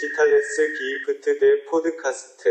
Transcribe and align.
Digitales 0.00 0.56
Gifter 1.04 1.56
Podcast. 1.68 2.44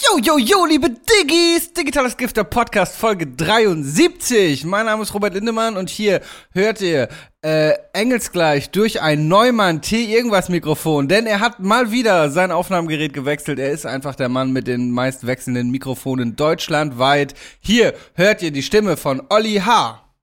Yo, 0.00 0.18
yo, 0.18 0.38
yo, 0.38 0.64
liebe 0.64 0.90
Diggis! 0.90 1.72
Digitales 1.72 2.16
Gift, 2.16 2.36
der 2.36 2.44
Podcast, 2.44 2.94
Folge 2.94 3.26
73. 3.26 4.64
Mein 4.64 4.86
Name 4.86 5.02
ist 5.02 5.12
Robert 5.12 5.34
Lindemann 5.34 5.76
und 5.76 5.90
hier 5.90 6.20
hört 6.52 6.80
ihr 6.80 7.08
äh, 7.42 7.72
engelsgleich 7.92 8.70
durch 8.70 9.02
ein 9.02 9.26
Neumann 9.26 9.82
T-Irgendwas-Mikrofon, 9.82 11.08
denn 11.08 11.26
er 11.26 11.40
hat 11.40 11.58
mal 11.58 11.90
wieder 11.90 12.30
sein 12.30 12.52
Aufnahmegerät 12.52 13.12
gewechselt. 13.12 13.58
Er 13.58 13.72
ist 13.72 13.84
einfach 13.84 14.14
der 14.14 14.28
Mann 14.28 14.52
mit 14.52 14.68
den 14.68 14.92
meist 14.92 15.26
wechselnden 15.26 15.70
Mikrofonen 15.72 16.36
deutschlandweit. 16.36 17.34
Hier 17.58 17.92
hört 18.14 18.40
ihr 18.40 18.52
die 18.52 18.62
Stimme 18.62 18.96
von 18.96 19.20
Olli 19.30 19.56
H. 19.56 20.14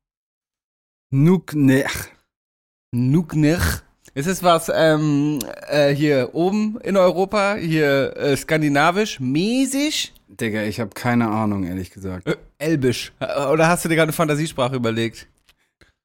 Nuknech. 1.09 2.13
Nuknech? 2.91 3.83
Ist 4.13 4.27
es 4.27 4.43
was 4.43 4.69
ähm, 4.73 5.39
äh, 5.69 5.95
hier 5.95 6.31
oben 6.33 6.77
in 6.83 6.97
Europa, 6.97 7.55
hier 7.55 8.15
äh, 8.17 8.35
skandinavisch, 8.35 9.21
mäßig? 9.21 10.13
Digga, 10.27 10.63
ich 10.63 10.81
habe 10.81 10.89
keine 10.93 11.29
Ahnung, 11.29 11.63
ehrlich 11.63 11.91
gesagt. 11.91 12.27
Äh, 12.27 12.35
Elbisch. 12.57 13.13
Äh, 13.19 13.45
Oder 13.45 13.69
hast 13.69 13.85
du 13.85 13.89
dir 13.89 13.95
gerade 13.95 14.07
eine 14.07 14.13
Fantasiesprache 14.13 14.75
überlegt? 14.75 15.27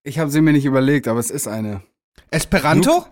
Ich 0.05 0.21
habe 0.21 0.31
sie 0.31 0.41
mir 0.41 0.53
nicht 0.53 0.65
überlegt, 0.65 1.09
aber 1.09 1.19
es 1.19 1.31
ist 1.31 1.49
eine. 1.49 1.83
Esperanto? 2.31 3.07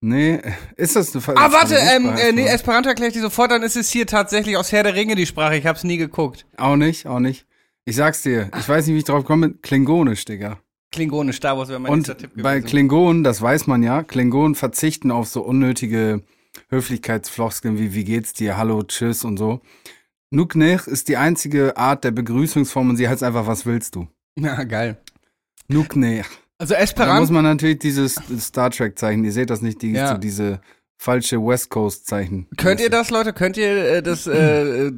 Nee, 0.00 0.40
ist 0.76 0.96
das 0.96 1.14
eine 1.14 1.36
ah, 1.36 1.52
warte, 1.52 1.74
ähm, 1.74 2.04
Fantasiesprache 2.04 2.28
äh, 2.28 2.32
nee? 2.32 2.46
Esperanto 2.46 2.88
erkläre 2.88 3.08
ich 3.08 3.14
dir 3.14 3.22
sofort, 3.22 3.50
dann 3.50 3.62
ist 3.62 3.76
es 3.76 3.90
hier 3.90 4.06
tatsächlich 4.06 4.56
aus 4.56 4.72
Herr 4.72 4.84
der 4.84 4.94
Ringe 4.94 5.14
die 5.14 5.26
Sprache. 5.26 5.56
Ich 5.56 5.66
hab's 5.66 5.84
nie 5.84 5.98
geguckt. 5.98 6.46
Auch 6.56 6.76
nicht, 6.76 7.06
auch 7.06 7.20
nicht. 7.20 7.46
Ich 7.84 7.96
sag's 7.96 8.22
dir, 8.22 8.50
ich 8.58 8.68
weiß 8.68 8.86
nicht, 8.86 8.94
wie 8.94 8.98
ich 8.98 9.04
drauf 9.04 9.24
komme. 9.24 9.54
Klingonisch, 9.60 10.24
Digga. 10.24 10.58
Klingonisch, 10.90 11.36
Star 11.36 11.58
Wars 11.58 11.68
wäre 11.68 11.78
mein 11.80 11.92
nächster 11.92 12.12
Und 12.14 12.18
Tipp 12.20 12.30
bei 12.42 12.56
gewesen. 12.56 12.66
Klingonen, 12.70 13.24
das 13.24 13.42
weiß 13.42 13.66
man 13.66 13.82
ja, 13.82 14.02
Klingonen 14.02 14.54
verzichten 14.54 15.10
auf 15.10 15.28
so 15.28 15.42
unnötige 15.42 16.22
Höflichkeitsfloskeln 16.70 17.78
wie 17.78 17.94
wie 17.94 18.04
geht's 18.04 18.32
dir, 18.32 18.56
hallo, 18.56 18.82
tschüss 18.82 19.24
und 19.24 19.36
so. 19.36 19.60
Nuknech 20.30 20.86
ist 20.86 21.08
die 21.08 21.16
einzige 21.16 21.76
Art 21.76 22.04
der 22.04 22.10
Begrüßungsform 22.10 22.90
und 22.90 22.96
sie 22.96 23.08
heißt 23.08 23.22
einfach, 23.22 23.46
was 23.46 23.66
willst 23.66 23.94
du? 23.94 24.06
Ja, 24.38 24.62
geil. 24.64 24.96
Nuknech. 25.66 26.26
Also 26.58 26.74
Da 26.74 26.80
muss 26.80 26.90
Esperanto. 26.90 27.32
man 27.32 27.44
natürlich 27.44 27.80
dieses 27.80 28.14
Star 28.38 28.70
Trek 28.70 28.96
Zeichen, 28.98 29.24
ihr 29.24 29.32
seht 29.32 29.50
das 29.50 29.62
nicht, 29.62 29.82
die, 29.82 29.90
Ja. 29.92 30.12
so 30.12 30.18
diese 30.18 30.60
falsche 30.96 31.38
West 31.44 31.70
Coast 31.70 32.06
Zeichen. 32.06 32.46
Könnt 32.56 32.80
ihr 32.80 32.88
das, 32.90 33.10
Leute? 33.10 33.32
Könnt 33.32 33.56
ihr 33.56 33.68
äh, 33.96 34.02
das, 34.02 34.26
äh, 34.26 34.86
äh, 34.88 34.92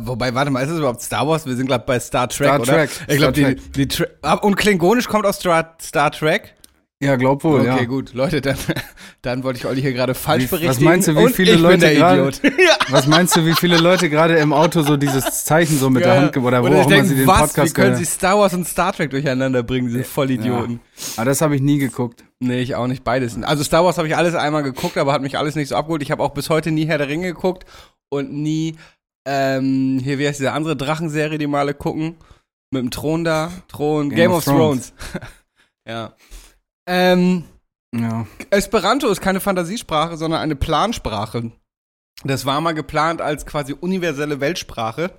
wobei, 0.00 0.34
warte 0.34 0.50
mal, 0.50 0.62
ist 0.64 0.70
es 0.70 0.78
überhaupt 0.78 1.02
Star 1.02 1.26
Wars? 1.28 1.46
Wir 1.46 1.56
sind 1.56 1.66
gerade 1.66 1.84
bei 1.86 1.98
Star 2.00 2.28
Trek, 2.28 2.46
Star 2.48 2.60
oder? 2.60 2.72
Trek, 2.72 2.90
Ich 3.08 3.16
glaube, 3.18 3.38
Star 3.38 3.52
die, 3.54 3.72
die 3.72 3.88
Tra 3.88 4.04
ah, 4.22 4.34
und 4.34 4.56
Klingonisch 4.56 5.08
kommt 5.08 5.26
aus 5.26 5.36
Star, 5.36 5.76
Star 5.80 6.10
Trek. 6.10 6.54
Ja, 7.02 7.16
glaub 7.16 7.44
wohl, 7.44 7.60
Okay, 7.60 7.80
ja. 7.80 7.84
gut, 7.84 8.14
Leute, 8.14 8.40
dann, 8.40 8.56
dann 9.22 9.42
wollte 9.42 9.58
ich 9.58 9.66
Olli 9.66 9.82
hier 9.82 9.92
gerade 9.92 10.14
falsch 10.14 10.50
Wie- 10.52 10.66
was 10.66 10.80
meinst 10.80 11.08
du, 11.08 11.16
wie 11.16 11.30
viele 11.32 11.56
Leute 11.56 11.92
gerade- 11.94 12.30
ja. 12.44 12.76
Was 12.88 13.06
meinst 13.06 13.36
du, 13.36 13.44
wie 13.44 13.52
viele 13.52 13.76
Leute 13.78 14.08
gerade 14.08 14.36
im 14.36 14.52
Auto 14.52 14.82
so 14.82 14.96
dieses 14.96 15.44
Zeichen 15.44 15.76
so 15.78 15.90
mit 15.90 16.04
der 16.04 16.16
Hand 16.18 16.36
oder 16.36 16.62
wo 16.62 16.68
auch 16.68 16.90
immer 16.90 17.04
sie 17.04 17.14
den 17.16 17.26
was, 17.26 17.40
Podcast 17.40 17.70
wie 17.70 17.74
können 17.74 17.88
gehört 17.92 17.98
sie 17.98 18.10
Star 18.10 18.38
Wars 18.38 18.54
und 18.54 18.66
Star 18.66 18.92
Trek 18.92 19.10
durcheinander 19.10 19.62
bringen, 19.62 19.88
diese 19.88 20.04
Vollidioten. 20.04 20.80
Aber 21.16 21.26
das 21.26 21.40
habe 21.42 21.56
ich 21.56 21.60
nie 21.62 21.78
geguckt. 21.78 22.24
Nee, 22.38 22.60
ich 22.60 22.74
auch 22.74 22.86
nicht 22.86 23.04
beides. 23.04 23.36
Also 23.42 23.64
Star 23.64 23.84
Wars 23.84 23.98
habe 23.98 24.08
ich 24.08 24.16
alles 24.16 24.34
einmal 24.34 24.62
geguckt, 24.62 24.96
aber 24.96 25.12
hat 25.12 25.20
mich 25.20 25.36
alles 25.36 25.56
nicht 25.56 25.68
so 25.68 25.76
abgeholt. 25.76 26.00
Ich 26.02 26.10
habe 26.10 26.22
auch 26.22 26.32
bis 26.32 26.48
heute 26.48 26.70
nie 26.70 26.86
Herr 26.86 26.98
der 26.98 27.08
Ringe 27.08 27.26
geguckt 27.26 27.64
und 28.08 28.32
nie, 28.32 28.76
ähm, 29.26 30.00
hier, 30.02 30.18
wie 30.18 30.26
heißt 30.28 30.40
diese 30.40 30.52
andere 30.52 30.76
Drachenserie, 30.76 31.38
die 31.38 31.46
mal 31.46 31.60
alle 31.60 31.74
gucken? 31.74 32.16
Mit 32.70 32.82
dem 32.82 32.90
Thron 32.90 33.24
da, 33.24 33.52
Thron, 33.68 34.10
Game, 34.10 34.32
of, 34.32 34.44
Thrones. 34.44 34.92
ja. 35.88 36.14
Ähm, 36.86 37.44
Ja. 37.94 38.26
Esperanto 38.50 39.08
ist 39.08 39.20
keine 39.20 39.40
Fantasiesprache, 39.40 40.16
sondern 40.16 40.40
eine 40.40 40.56
Plansprache. 40.56 41.52
Das 42.24 42.44
war 42.46 42.60
mal 42.60 42.72
geplant 42.74 43.20
als 43.20 43.46
quasi 43.46 43.72
universelle 43.72 44.40
Weltsprache. 44.40 45.10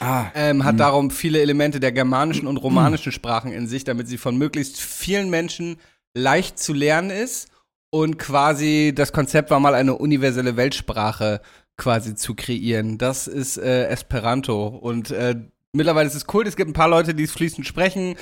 Ah, 0.00 0.26
Ähm, 0.34 0.64
hat 0.64 0.72
Hm. 0.72 0.78
darum 0.78 1.10
viele 1.10 1.40
Elemente 1.40 1.80
der 1.80 1.92
germanischen 1.92 2.46
und 2.46 2.56
romanischen 2.62 3.12
Sprachen 3.12 3.52
in 3.52 3.66
sich, 3.66 3.84
damit 3.84 4.08
sie 4.08 4.18
von 4.18 4.36
möglichst 4.36 4.78
vielen 4.80 5.30
Menschen 5.30 5.78
leicht 6.14 6.58
zu 6.58 6.72
lernen 6.74 7.10
ist. 7.10 7.48
Und 7.90 8.18
quasi 8.18 8.92
das 8.94 9.12
Konzept 9.12 9.50
war 9.50 9.60
mal 9.60 9.74
eine 9.74 9.94
universelle 9.94 10.56
Weltsprache 10.56 11.40
quasi 11.76 12.14
zu 12.14 12.34
kreieren. 12.34 12.98
Das 12.98 13.26
ist 13.26 13.56
äh, 13.56 13.86
Esperanto. 13.88 14.66
Und 14.66 15.10
äh, 15.10 15.36
mittlerweile 15.72 16.08
ist 16.08 16.14
es 16.14 16.26
cool. 16.32 16.46
Es 16.46 16.56
gibt 16.56 16.70
ein 16.70 16.74
paar 16.74 16.88
Leute, 16.88 17.14
die 17.14 17.24
es 17.24 17.32
fließend 17.32 17.66
sprechen. 17.66 18.16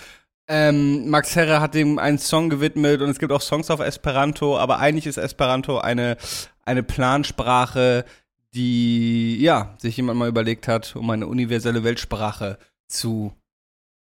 Ähm, 0.49 1.09
Max 1.09 1.37
Herre 1.37 1.61
hat 1.61 1.75
dem 1.75 1.99
einen 1.99 2.19
Song 2.19 2.51
gewidmet 2.51 3.03
und 3.03 3.11
es 3.11 3.21
gibt 3.21 3.31
auch 3.31 3.41
Songs 3.41 3.71
auf 3.71 3.79
Esperanto, 3.79 4.59
aber 4.59 4.79
eigentlich 4.81 5.07
ist 5.07 5.17
Esperanto 5.17 5.79
eine, 5.79 6.17
eine 6.65 6.83
Plansprache, 6.83 8.05
die, 8.53 9.41
ja, 9.41 9.77
sich 9.79 9.97
jemand 9.97 10.19
mal 10.19 10.29
überlegt 10.29 10.67
hat, 10.67 10.97
um 10.97 11.09
eine 11.11 11.29
universelle 11.29 11.85
Weltsprache 11.85 12.59
zu 12.89 13.33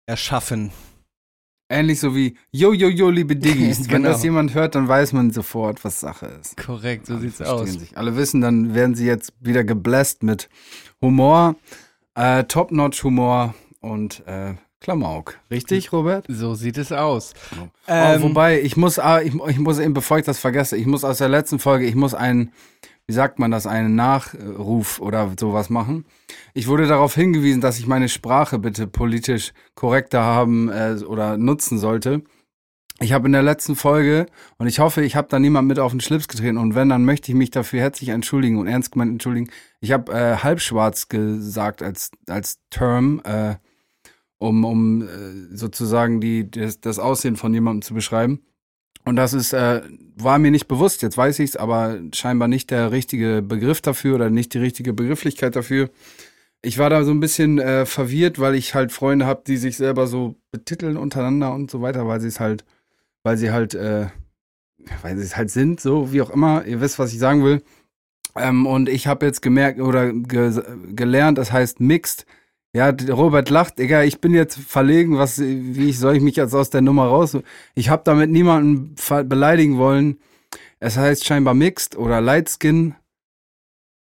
erschaffen. 0.06 0.72
Ähnlich 1.70 2.00
so 2.00 2.16
wie 2.16 2.36
Yo, 2.52 2.74
yo, 2.74 2.88
yo, 2.90 3.10
liebe 3.10 3.36
Diggis. 3.36 3.80
Wenn 3.90 4.04
Genau. 4.04 4.10
das 4.10 4.24
jemand 4.24 4.54
hört, 4.54 4.76
dann 4.76 4.88
weiß 4.88 5.14
man 5.14 5.32
sofort, 5.32 5.84
was 5.84 6.00
Sache 6.00 6.28
ist. 6.42 6.58
Korrekt, 6.58 7.06
so 7.08 7.14
Alle 7.14 7.22
sieht's 7.22 7.42
aus. 7.42 7.70
Sich. 7.72 7.98
Alle 7.98 8.16
wissen, 8.16 8.42
dann 8.42 8.74
werden 8.74 8.96
sie 8.96 9.06
jetzt 9.06 9.34
wieder 9.40 9.64
gebläst 9.64 10.24
mit 10.24 10.50
Humor, 11.02 11.56
äh, 12.16 12.44
Top-Notch-Humor 12.46 13.54
und 13.82 14.24
äh, 14.28 14.56
Klamauk. 14.80 15.40
Richtig, 15.52 15.92
Robert? 15.92 16.26
So 16.30 16.54
sieht 16.56 16.78
es 16.78 16.92
aus. 16.92 17.34
oh, 17.60 17.68
Ähm, 17.88 18.22
wobei, 18.22 18.62
ich 18.62 18.78
muss, 18.78 19.00
ah, 19.00 19.22
ich, 19.22 19.34
ich 19.48 19.58
muss 19.60 19.80
eben, 19.80 19.94
bevor 19.94 20.20
ich 20.20 20.26
das 20.26 20.40
vergesse, 20.40 20.78
ich 20.78 20.86
muss 20.86 21.04
aus 21.04 21.18
der 21.18 21.30
letzten 21.30 21.60
Folge, 21.60 21.86
ich 21.86 21.96
muss 21.96 22.14
einen, 22.14 22.52
wie 23.08 23.14
sagt 23.14 23.40
man 23.40 23.52
das, 23.52 23.66
einen 23.66 23.96
Nachruf 23.96 25.00
oder 25.00 25.32
sowas 25.40 25.70
machen. 25.70 26.06
Ich 26.54 26.68
wurde 26.68 26.88
darauf 26.88 27.16
hingewiesen, 27.16 27.62
dass 27.62 27.80
ich 27.80 27.88
meine 27.88 28.10
Sprache 28.10 28.60
bitte 28.60 28.86
politisch 28.86 29.54
korrekter 29.76 30.22
haben 30.22 30.70
äh, 30.70 30.98
oder 31.08 31.38
nutzen 31.38 31.78
sollte. 31.78 32.24
Ich 33.00 33.14
habe 33.14 33.28
in 33.28 33.32
der 33.32 33.44
letzten 33.44 33.76
Folge, 33.76 34.26
und 34.58 34.68
ich 34.68 34.80
hoffe, 34.80 35.04
ich 35.04 35.16
habe 35.16 35.28
da 35.30 35.38
niemand 35.40 35.68
mit 35.68 35.78
auf 35.78 35.92
den 35.92 36.02
Schlips 36.02 36.28
getreten, 36.28 36.58
und 36.58 36.74
wenn, 36.74 36.90
dann 36.90 37.06
möchte 37.06 37.32
ich 37.32 37.38
mich 37.38 37.52
dafür 37.52 37.80
herzlich 37.80 38.10
entschuldigen 38.10 38.58
und 38.58 38.68
ernst 38.68 38.92
gemeint 38.92 39.12
entschuldigen. 39.12 39.52
Ich 39.80 39.92
habe 39.92 40.12
äh, 40.12 40.38
halbschwarz 40.38 41.08
gesagt 41.08 41.84
als, 41.84 42.12
als 42.28 42.60
Term, 42.72 43.22
äh, 43.24 43.56
um, 44.40 44.66
um 44.66 45.04
äh, 45.04 45.56
sozusagen 45.56 46.20
die, 46.20 46.50
das, 46.50 46.82
das 46.82 47.00
Aussehen 47.00 47.36
von 47.36 47.54
jemandem 47.54 47.84
zu 47.84 47.94
beschreiben. 47.94 48.42
Und 49.08 49.16
das 49.16 49.32
ist, 49.32 49.54
äh, 49.54 49.84
war 50.18 50.38
mir 50.38 50.52
nicht 50.52 50.68
bewusst, 50.68 51.02
jetzt 51.02 51.16
weiß 51.18 51.40
ich 51.40 51.52
es, 51.52 51.56
aber 51.56 51.98
scheinbar 52.14 52.50
nicht 52.50 52.72
der 52.72 52.92
richtige 52.92 53.42
Begriff 53.42 53.80
dafür 53.80 54.16
oder 54.16 54.30
nicht 54.30 54.54
die 54.54 54.58
richtige 54.58 54.92
Begrifflichkeit 54.92 55.56
dafür. 55.56 55.90
Ich 56.62 56.78
war 56.78 56.90
da 56.90 57.06
so 57.06 57.12
ein 57.12 57.22
bisschen 57.22 57.58
äh, 57.58 57.86
verwirrt, 57.86 58.38
weil 58.38 58.56
ich 58.56 58.76
halt 58.76 58.92
Freunde 58.92 59.26
habe, 59.26 59.44
die 59.48 59.56
sich 59.56 59.78
selber 59.78 60.08
so 60.08 60.36
betiteln 60.52 60.98
untereinander 60.98 61.54
und 61.54 61.72
so 61.72 61.82
weiter, 61.82 62.06
weil 62.06 62.20
sie 62.20 62.28
es 62.28 62.42
halt, 62.42 62.66
weil 63.24 63.38
sie 63.38 63.52
halt, 63.52 63.76
äh, 63.76 64.08
weil 65.02 65.16
sie 65.16 65.24
es 65.24 65.38
halt 65.38 65.52
sind, 65.52 65.80
so 65.80 66.12
wie 66.12 66.22
auch 66.22 66.30
immer. 66.30 66.66
Ihr 66.66 66.82
wisst, 66.82 67.00
was 67.00 67.14
ich 67.14 67.20
sagen 67.20 67.46
will. 67.46 67.64
Ähm, 68.36 68.66
und 68.66 68.90
ich 68.90 69.08
habe 69.08 69.26
jetzt 69.26 69.42
gemerkt 69.42 69.80
oder 69.80 70.12
ge 70.12 70.62
gelernt, 70.94 71.38
das 71.38 71.54
heißt 71.54 71.80
mixed. 71.80 72.26
Ja, 72.78 72.96
Robert 73.10 73.50
lacht, 73.50 73.80
Digga, 73.80 74.04
ich 74.04 74.22
bin 74.22 74.36
jetzt 74.36 74.56
verlegen, 74.56 75.18
was, 75.18 75.40
wie 75.40 75.92
soll 75.94 76.16
ich 76.16 76.22
mich 76.22 76.36
jetzt 76.36 76.54
aus 76.54 76.70
der 76.70 76.82
Nummer 76.82 77.08
raus? 77.08 77.36
Ich 77.74 77.90
habe 77.90 78.04
damit 78.06 78.30
niemanden 78.30 78.94
beleidigen 79.28 79.80
wollen. 79.80 80.20
Es 80.80 80.96
heißt 80.96 81.26
scheinbar 81.26 81.56
mixed 81.56 81.96
oder 81.98 82.22
light 82.22 82.52
skin. 82.52 82.94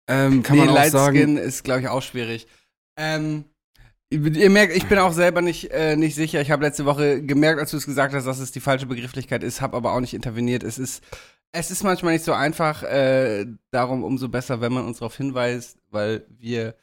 Ähm, 0.06 0.42
kann 0.42 0.58
nee, 0.58 0.64
man 0.66 0.68
auch 0.68 0.74
Light 0.74 0.92
sagen. 0.92 1.16
Skin 1.16 1.36
ist, 1.38 1.64
glaube 1.64 1.80
ich, 1.80 1.88
auch 1.88 2.02
schwierig. 2.02 2.46
Ähm, 2.98 3.46
ihr 4.10 4.20
ihr 4.36 4.50
merkt, 4.50 4.76
ich 4.76 4.84
bin 4.84 4.98
auch 4.98 5.14
selber 5.14 5.40
nicht, 5.40 5.70
äh, 5.70 5.96
nicht 5.96 6.14
sicher. 6.14 6.42
Ich 6.42 6.50
habe 6.50 6.62
letzte 6.62 6.84
Woche 6.84 7.22
gemerkt, 7.22 7.60
als 7.60 7.70
du 7.70 7.78
es 7.78 7.86
gesagt 7.86 8.12
hast, 8.12 8.26
dass 8.26 8.38
es 8.38 8.52
die 8.52 8.60
falsche 8.60 8.84
Begrifflichkeit 8.84 9.42
ist, 9.42 9.62
habe 9.62 9.78
aber 9.78 9.94
auch 9.94 10.00
nicht 10.00 10.12
interveniert. 10.12 10.62
Es 10.62 10.78
ist, 10.78 11.02
es 11.52 11.70
ist 11.70 11.84
manchmal 11.84 12.12
nicht 12.12 12.24
so 12.26 12.34
einfach, 12.34 12.82
äh, 12.82 13.46
darum 13.70 14.04
umso 14.04 14.28
besser, 14.28 14.60
wenn 14.60 14.74
man 14.74 14.84
uns 14.84 14.98
darauf 14.98 15.16
hinweist, 15.16 15.78
weil 15.90 16.26
wir 16.38 16.74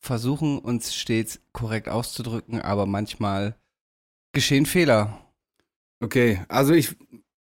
versuchen, 0.00 0.58
uns 0.58 0.94
stets 0.94 1.40
korrekt 1.52 1.88
auszudrücken, 1.88 2.60
aber 2.60 2.86
manchmal 2.86 3.56
geschehen 4.32 4.66
Fehler. 4.66 5.18
Okay, 6.00 6.40
also 6.48 6.72
ich, 6.72 6.96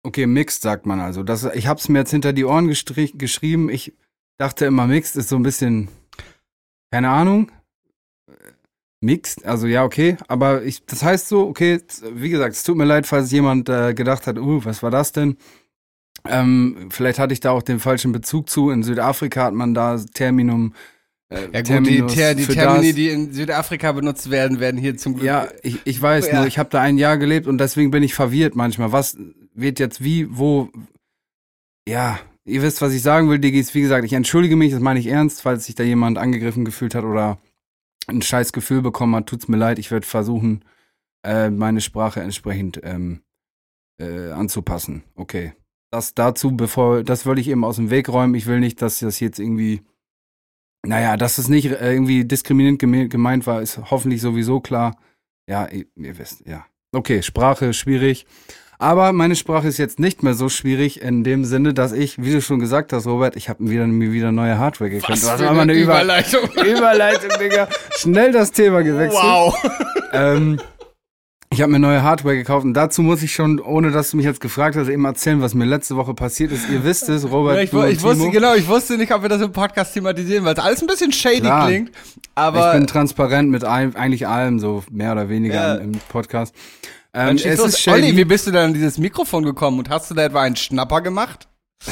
okay, 0.03 0.25
mixed 0.25 0.61
sagt 0.61 0.85
man 0.85 0.99
also. 0.99 1.23
Das, 1.23 1.43
ich 1.43 1.67
habe 1.67 1.79
es 1.79 1.89
mir 1.89 1.99
jetzt 1.99 2.11
hinter 2.11 2.33
die 2.33 2.45
Ohren 2.45 2.67
geschrieben. 2.67 3.69
Ich 3.69 3.93
dachte 4.37 4.65
immer, 4.65 4.87
mixed 4.87 5.15
ist 5.17 5.29
so 5.29 5.35
ein 5.35 5.43
bisschen, 5.43 5.89
keine 6.91 7.09
Ahnung. 7.09 7.51
Mixed, 8.99 9.45
also 9.45 9.67
ja, 9.67 9.83
okay, 9.83 10.17
aber 10.27 10.63
ich, 10.63 10.83
das 10.85 11.03
heißt 11.03 11.27
so, 11.27 11.47
okay, 11.47 11.79
wie 12.13 12.29
gesagt, 12.29 12.55
es 12.55 12.63
tut 12.63 12.77
mir 12.77 12.85
leid, 12.85 13.05
falls 13.05 13.31
jemand 13.31 13.69
äh, 13.69 13.93
gedacht 13.93 14.25
hat, 14.25 14.39
uh, 14.39 14.65
was 14.65 14.81
war 14.81 14.89
das 14.89 15.11
denn? 15.11 15.37
Ähm, 16.25 16.89
vielleicht 16.89 17.19
hatte 17.19 17.33
ich 17.33 17.39
da 17.39 17.51
auch 17.51 17.61
den 17.61 17.79
falschen 17.79 18.11
Bezug 18.11 18.49
zu. 18.49 18.71
In 18.71 18.83
Südafrika 18.83 19.43
hat 19.43 19.53
man 19.53 19.73
da 19.73 19.97
Terminum. 19.97 20.73
Äh, 21.29 21.49
Ja 21.53 21.61
gut, 21.79 21.87
die, 21.87 22.01
Ter 22.07 22.35
die 22.35 22.45
Termini, 22.45 22.87
das. 22.87 22.95
die 22.95 23.09
in 23.09 23.33
Südafrika 23.33 23.91
benutzt 23.91 24.29
werden, 24.31 24.59
werden 24.59 24.79
hier 24.79 24.95
zum 24.97 25.15
Glück 25.15 25.25
Ja, 25.25 25.47
ich, 25.63 25.79
ich 25.85 26.01
weiß, 26.01 26.27
Ja. 26.27 26.37
nur 26.39 26.47
ich 26.47 26.57
habe 26.57 26.69
da 26.69 26.81
ein 26.81 26.97
Jahr 26.97 27.17
gelebt 27.17 27.47
und 27.47 27.57
deswegen 27.57 27.91
bin 27.91 28.03
ich 28.03 28.13
verwirrt 28.13 28.55
manchmal. 28.55 28.91
Was 28.91 29.17
wird 29.53 29.79
jetzt 29.79 30.03
wie, 30.03 30.27
wo? 30.29 30.69
Ja, 31.87 32.19
ihr 32.45 32.61
wisst, 32.61 32.81
was 32.81 32.93
ich 32.93 33.01
sagen 33.01 33.29
will, 33.29 33.39
Diggis. 33.39 33.73
Wie 33.73 33.81
gesagt, 33.81 34.05
ich 34.05 34.13
entschuldige 34.13 34.55
mich, 34.55 34.71
das 34.71 34.79
meine 34.81 34.99
ich 34.99 35.07
ernst, 35.07 35.41
falls 35.41 35.65
sich 35.65 35.75
da 35.75 35.83
jemand 35.83 36.17
angegriffen 36.17 36.65
gefühlt 36.65 36.95
hat 36.95 37.03
oder 37.03 37.37
ein 38.07 38.21
scheiß 38.21 38.53
Gefühl 38.53 38.81
bekommen 38.81 39.15
hat. 39.15 39.27
Tut's 39.27 39.47
mir 39.47 39.57
leid, 39.57 39.79
ich 39.79 39.91
werde 39.91 40.05
versuchen, 40.07 40.63
äh, 41.25 41.49
meine 41.49 41.81
Sprache 41.81 42.21
entsprechend 42.21 42.79
ähm, 42.83 43.21
äh, 43.99 44.31
anzupassen. 44.31 45.03
Okay. 45.15 45.53
Das 45.91 46.13
dazu, 46.13 46.55
bevor, 46.55 47.03
das 47.03 47.25
wollte 47.25 47.41
ich 47.41 47.47
eben 47.49 47.63
aus 47.63 47.77
dem 47.77 47.89
Weg 47.89 48.09
räumen. 48.09 48.35
Ich 48.35 48.45
will 48.45 48.59
nicht, 48.59 48.81
dass 48.81 48.99
das 48.99 49.19
jetzt 49.19 49.39
irgendwie, 49.39 49.81
naja, 50.87 51.17
dass 51.17 51.37
es 51.37 51.47
nicht 51.49 51.65
äh, 51.65 51.91
irgendwie 51.91 52.25
diskriminierend 52.25 52.79
geme 52.79 53.07
gemeint 53.07 53.45
war, 53.45 53.61
ist 53.61 53.79
hoffentlich 53.91 54.21
sowieso 54.21 54.59
klar. 54.59 54.97
Ja, 55.49 55.67
ihr, 55.67 55.85
ihr 55.95 56.17
wisst, 56.17 56.45
ja. 56.45 56.65
Okay, 56.93 57.21
Sprache 57.21 57.73
schwierig. 57.73 58.25
Aber 58.79 59.11
meine 59.11 59.35
Sprache 59.35 59.67
ist 59.67 59.79
jetzt 59.79 59.99
nicht 59.99 60.21
mehr 60.21 60.35
so 60.35 60.49
schwierig 60.49 61.01
in 61.01 61.23
dem 61.23 61.45
Sinne, 61.45 61.73
dass 61.73 61.93
ich, 61.93 62.21
wie 62.21 62.31
du 62.31 62.41
schon 62.41 62.59
gesagt 62.59 62.93
hast, 62.93 63.07
Robert, 63.07 63.35
ich 63.35 63.49
habe 63.49 63.63
mir 63.63 63.71
wieder, 63.71 63.87
mir 63.87 64.13
wieder 64.13 64.31
neue 64.31 64.59
Hardware 64.59 64.89
gekauft. 64.89 65.11
Was 65.13 65.21
Das 65.21 65.41
für 65.41 65.49
eine 65.49 65.61
eine 65.61 65.73
Über 65.73 65.93
Überleitung. 66.01 66.49
Überleitung, 66.65 67.31
Digga. 67.39 67.67
Schnell 67.97 68.31
das 68.31 68.51
Thema 68.51 68.83
gewechselt. 68.83 69.19
Wow. 69.23 69.55
Ähm, 70.13 70.59
ich 71.49 71.61
habe 71.61 71.71
mir 71.71 71.79
neue 71.79 72.03
Hardware 72.03 72.35
gekauft 72.35 72.65
und 72.65 72.73
dazu 72.73 73.01
muss 73.01 73.23
ich 73.23 73.33
schon, 73.33 73.59
ohne 73.59 73.91
dass 73.91 74.11
du 74.11 74.17
mich 74.17 74.25
jetzt 74.25 74.41
gefragt 74.41 74.75
hast, 74.75 74.89
eben 74.89 75.05
erzählen, 75.05 75.41
was 75.41 75.53
mir 75.53 75.65
letzte 75.65 75.95
Woche 75.95 76.13
passiert 76.13 76.51
ist. 76.51 76.69
Ihr 76.69 76.83
wisst 76.83 77.07
es, 77.07 77.29
Robert. 77.29 77.55
Ja, 77.55 77.61
ich, 77.63 77.69
du 77.69 77.83
ich 77.83 78.03
wusste, 78.03 78.29
genau, 78.31 78.53
ich 78.53 78.67
wusste 78.67 78.97
nicht, 78.97 79.13
ob 79.13 79.21
wir 79.21 79.29
das 79.29 79.41
im 79.41 79.51
Podcast 79.53 79.93
thematisieren, 79.93 80.43
weil 80.45 80.53
es 80.53 80.59
alles 80.59 80.81
ein 80.81 80.87
bisschen 80.87 81.11
shady 81.11 81.39
Klar. 81.41 81.67
klingt. 81.67 81.89
ich 81.89 82.21
Aber 82.35 82.73
bin 82.73 82.85
transparent 82.85 83.49
mit 83.49 83.63
allem, 83.63 83.95
eigentlich 83.95 84.27
allem, 84.27 84.59
so 84.59 84.83
mehr 84.91 85.13
oder 85.13 85.29
weniger 85.29 85.55
Ja. 85.55 85.75
im, 85.75 85.93
Podcast. 86.09 86.53
Ähm, 87.13 87.37
es 87.37 87.57
los. 87.57 87.69
ist 87.69 87.79
shady. 87.79 88.03
Olli, 88.07 88.17
wie 88.17 88.25
bist 88.25 88.45
du 88.45 88.51
denn 88.51 88.65
an 88.65 88.73
dieses 88.73 88.97
Mikrofon 88.97 89.43
gekommen 89.43 89.79
und 89.79 89.89
hast 89.89 90.11
du 90.11 90.15
da 90.15 90.25
etwa 90.25 90.41
einen 90.41 90.55
Schnapper 90.57 91.01
gemacht? 91.01 91.47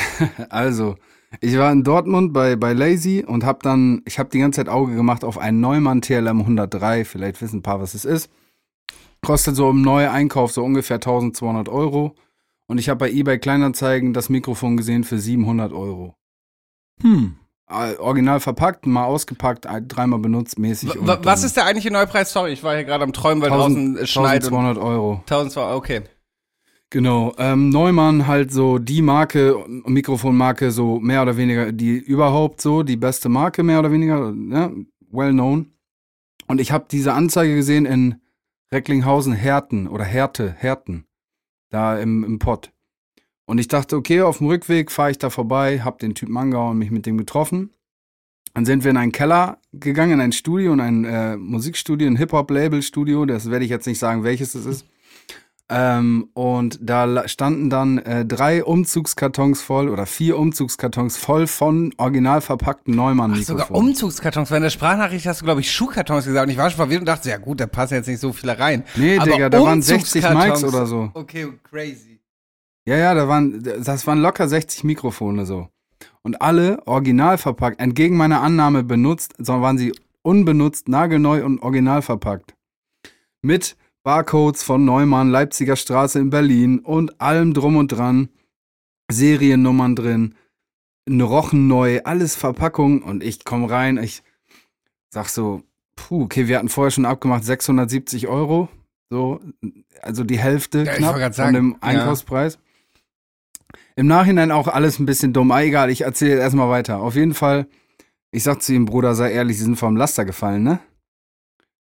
Also, 0.50 0.96
ich 1.42 1.58
war 1.58 1.72
in 1.72 1.84
Dortmund 1.84 2.34
bei, 2.34 2.56
bei 2.56 2.74
Lazy 2.74 3.24
und 3.26 3.46
hab 3.46 3.64
dann, 3.64 4.02
ich 4.06 4.20
habe 4.20 4.30
die 4.30 4.40
ganze 4.40 4.58
Zeit 4.58 4.70
Auge 4.70 4.96
gemacht 4.96 5.24
auf 5.24 5.38
einen 5.38 5.60
Neumann 5.62 6.02
TLM 6.02 6.42
103. 6.42 7.06
Vielleicht 7.06 7.42
wissen 7.42 7.60
ein 7.60 7.64
paar, 7.64 7.82
was 7.82 7.94
es 7.94 8.06
ist. 8.06 8.30
Kostet 9.26 9.56
so 9.56 9.70
im 9.70 9.82
neuen 9.82 10.10
Einkauf 10.10 10.52
so 10.52 10.64
ungefähr 10.64 10.98
1200 10.98 11.70
Euro. 11.70 12.16
Und 12.68 12.78
ich 12.78 12.90
habe 12.90 13.00
bei 13.00 13.12
eBay 13.12 13.40
Kleinanzeigen 13.40 14.14
das 14.14 14.30
Mikrofon 14.30 14.78
gesehen 14.78 15.04
für 15.04 15.20
700 15.20 15.74
Euro. 15.74 16.16
Hm. 17.02 17.36
Äh, 17.70 17.96
Original 17.98 18.40
verpackt, 18.40 18.86
mal 18.86 19.06
ausgepackt, 19.06 19.68
dreimal 19.88 20.20
benutzt, 20.20 20.60
mäßig. 20.60 20.94
W 20.94 21.18
was 21.24 21.44
ist 21.44 21.58
der 21.58 21.66
eigentliche 21.66 21.92
Neupreis? 21.92 22.32
Sorry, 22.32 22.54
ich 22.54 22.64
war 22.64 22.76
hier 22.76 22.84
gerade 22.84 23.04
am 23.04 23.14
Träumen, 23.14 23.42
weil 23.42 23.50
draußen 23.50 23.98
es 23.98 24.10
schneit. 24.10 24.46
und 24.46 24.54
1200 24.54 24.78
Euro. 24.78 25.14
1200, 25.22 25.76
okay. 25.76 26.02
Genau, 26.92 27.34
ähm, 27.40 27.70
Neumann 27.70 28.28
halt 28.28 28.54
so 28.54 28.78
die 28.78 29.02
Marke, 29.02 29.66
Mikrofonmarke, 29.86 30.70
so 30.70 31.00
mehr 31.00 31.24
oder 31.24 31.36
weniger 31.36 31.72
die 31.72 31.98
überhaupt 31.98 32.62
so, 32.62 32.84
die 32.84 32.96
beste 32.96 33.28
Marke 33.28 33.64
mehr 33.64 33.80
oder 33.80 33.92
weniger, 33.92 34.32
ne? 34.32 34.86
well 35.12 35.32
known. 35.32 35.74
Und 36.48 36.62
ich 36.62 36.72
habe 36.72 36.86
diese 36.90 37.14
Anzeige 37.14 37.56
gesehen 37.56 37.88
in 37.88 38.22
Recklinghausen, 38.74 39.34
Herten 39.34 39.88
oder 39.88 40.04
Härte, 40.04 40.52
Herten, 40.52 41.06
da 41.70 41.98
im, 42.00 42.24
im 42.24 42.40
Pott. 42.40 42.72
Und 43.46 43.60
ich 43.60 43.68
dachte, 43.68 43.96
okay, 43.96 44.22
auf 44.22 44.40
dem 44.40 44.48
Rückweg 44.48 44.92
fahre 44.92 45.12
ich 45.12 45.20
da 45.20 45.30
vorbei, 45.30 45.82
hab 45.82 46.00
den 46.00 46.16
Typen 46.16 46.36
angehauen 46.38 46.72
und 46.72 46.80
mich 46.80 46.92
mit 46.92 47.06
dem 47.06 47.18
getroffen. 47.18 47.72
Dann 48.54 48.66
sind 48.66 48.84
wir 48.84 48.92
in 48.92 48.98
einen 48.98 49.12
Keller 49.12 49.60
gegangen, 49.74 50.14
in 50.14 50.22
ein 50.22 50.32
Studio, 50.32 50.74
in 50.74 50.80
ein 50.80 51.06
äh, 51.06 51.38
Musikstudio, 51.38 52.08
ein 52.08 52.16
Hip-Hop-Label-Studio, 52.16 53.26
das 53.26 53.52
werde 53.52 53.66
ich 53.66 53.72
jetzt 53.72 53.86
nicht 53.86 54.00
sagen, 54.00 54.24
welches 54.24 54.56
es 54.56 54.66
ist. 54.66 54.88
Ähm, 55.68 56.30
und 56.34 56.78
da 56.82 57.28
standen 57.28 57.72
dann 57.72 57.98
äh, 57.98 58.24
drei 58.24 58.64
Umzugskartons 58.64 59.64
voll 59.64 59.90
oder 59.90 60.06
vier 60.06 60.38
Umzugskartons 60.38 61.18
voll 61.18 61.48
von 61.48 61.92
original 61.98 62.42
verpackten 62.42 62.94
Ach, 62.94 62.98
Neumann-Mikrofonen. 62.98 63.60
sogar 63.64 63.72
Umzugskartons. 63.76 64.52
Weil 64.52 64.58
in 64.58 64.64
der 64.64 64.70
Sprachnachricht 64.70 65.26
hast 65.26 65.42
du, 65.42 65.46
glaube 65.46 65.62
ich, 65.62 65.72
Schuhkartons 65.72 66.26
gesagt. 66.26 66.46
Und 66.46 66.52
ich 66.52 66.58
war 66.58 66.70
schon 66.70 66.78
verwirrt 66.78 67.00
und 67.02 67.08
dachte, 67.08 67.30
ja 67.30 67.38
gut, 67.38 67.60
da 67.60 67.66
passen 67.66 67.96
jetzt 67.96 68.08
nicht 68.08 68.20
so 68.20 68.32
viele 68.32 68.60
rein. 68.60 68.84
Nee, 68.96 69.18
Aber 69.18 69.32
Digga, 69.32 69.50
da 69.50 69.62
waren 69.64 69.82
60 69.82 70.24
Umzugskartons- 70.24 70.48
Mics 70.48 70.64
oder 70.64 70.86
so. 70.86 71.10
Okay, 71.16 71.48
crazy. 71.64 72.20
Ja, 72.88 72.98
ja, 72.98 73.16
da 73.16 73.28
waren, 73.28 73.64
das 73.64 74.06
waren 74.06 74.20
locker 74.20 74.48
60 74.48 74.84
Mikrofone 74.84 75.48
so. 75.48 75.68
Und 76.22 76.42
alle 76.44 76.86
original 76.86 77.40
verpackt, 77.40 77.80
entgegen 77.80 78.18
meiner 78.18 78.42
Annahme 78.42 78.84
benutzt, 78.84 79.34
sondern 79.40 79.64
waren 79.64 79.78
sie 79.80 79.94
unbenutzt, 80.22 80.88
nagelneu 80.90 81.44
und 81.44 81.60
original 81.64 82.04
verpackt. 82.04 82.54
Mit 83.42 83.76
Barcodes 84.06 84.62
von 84.62 84.86
Neumann, 84.86 85.32
Leipziger 85.32 85.76
Straße 85.76 86.20
in 86.20 86.30
Berlin 86.30 86.78
und 86.78 87.20
allem 87.20 87.56
drum 87.56 87.76
und 87.76 87.88
dran. 87.88 88.30
Seriennummern 89.12 89.96
drin, 89.96 90.36
Rochen 91.10 91.68
neu, 91.68 92.02
alles 92.04 92.36
Verpackung 92.36 93.02
und 93.02 93.24
ich 93.24 93.46
komm 93.46 93.66
rein, 93.66 93.98
ich 93.98 94.22
sag 95.10 95.28
so, 95.30 95.64
puh, 95.96 96.24
okay, 96.24 96.48
wir 96.48 96.58
hatten 96.58 96.70
vorher 96.70 96.92
schon 96.92 97.06
abgemacht 97.06 97.44
670 97.44 98.28
Euro, 98.28 98.70
so, 99.10 99.40
also 100.02 100.24
die 100.24 100.38
Hälfte 100.38 100.84
Ja, 100.84 100.94
knapp 100.94 101.16
grad 101.16 101.36
von 101.36 101.46
sagen, 101.46 101.54
dem 101.56 101.72
ja. 101.72 101.78
Einkaufspreis. 101.82 102.60
Im 103.96 104.06
Nachhinein 104.06 104.52
auch 104.52 104.68
alles 104.68 105.00
ein 105.00 105.08
bisschen 105.08 105.34
dumm. 105.34 105.52
Ah, 105.52 105.62
egal, 105.62 105.90
ich 105.90 106.02
erzähle 106.02 106.40
erstmal 106.40 106.70
weiter. 106.70 107.00
Auf 107.00 107.16
jeden 107.16 107.34
Fall, 107.34 107.68
ich 108.32 108.44
sag 108.44 108.62
zu 108.62 108.74
ihm, 108.74 108.86
Bruder, 108.86 109.16
sei 109.16 109.32
ehrlich, 109.32 109.58
sie 109.58 109.64
sind 109.64 109.78
vom 109.78 109.96
Laster 109.96 110.26
gefallen, 110.26 110.62
ne? 110.62 110.80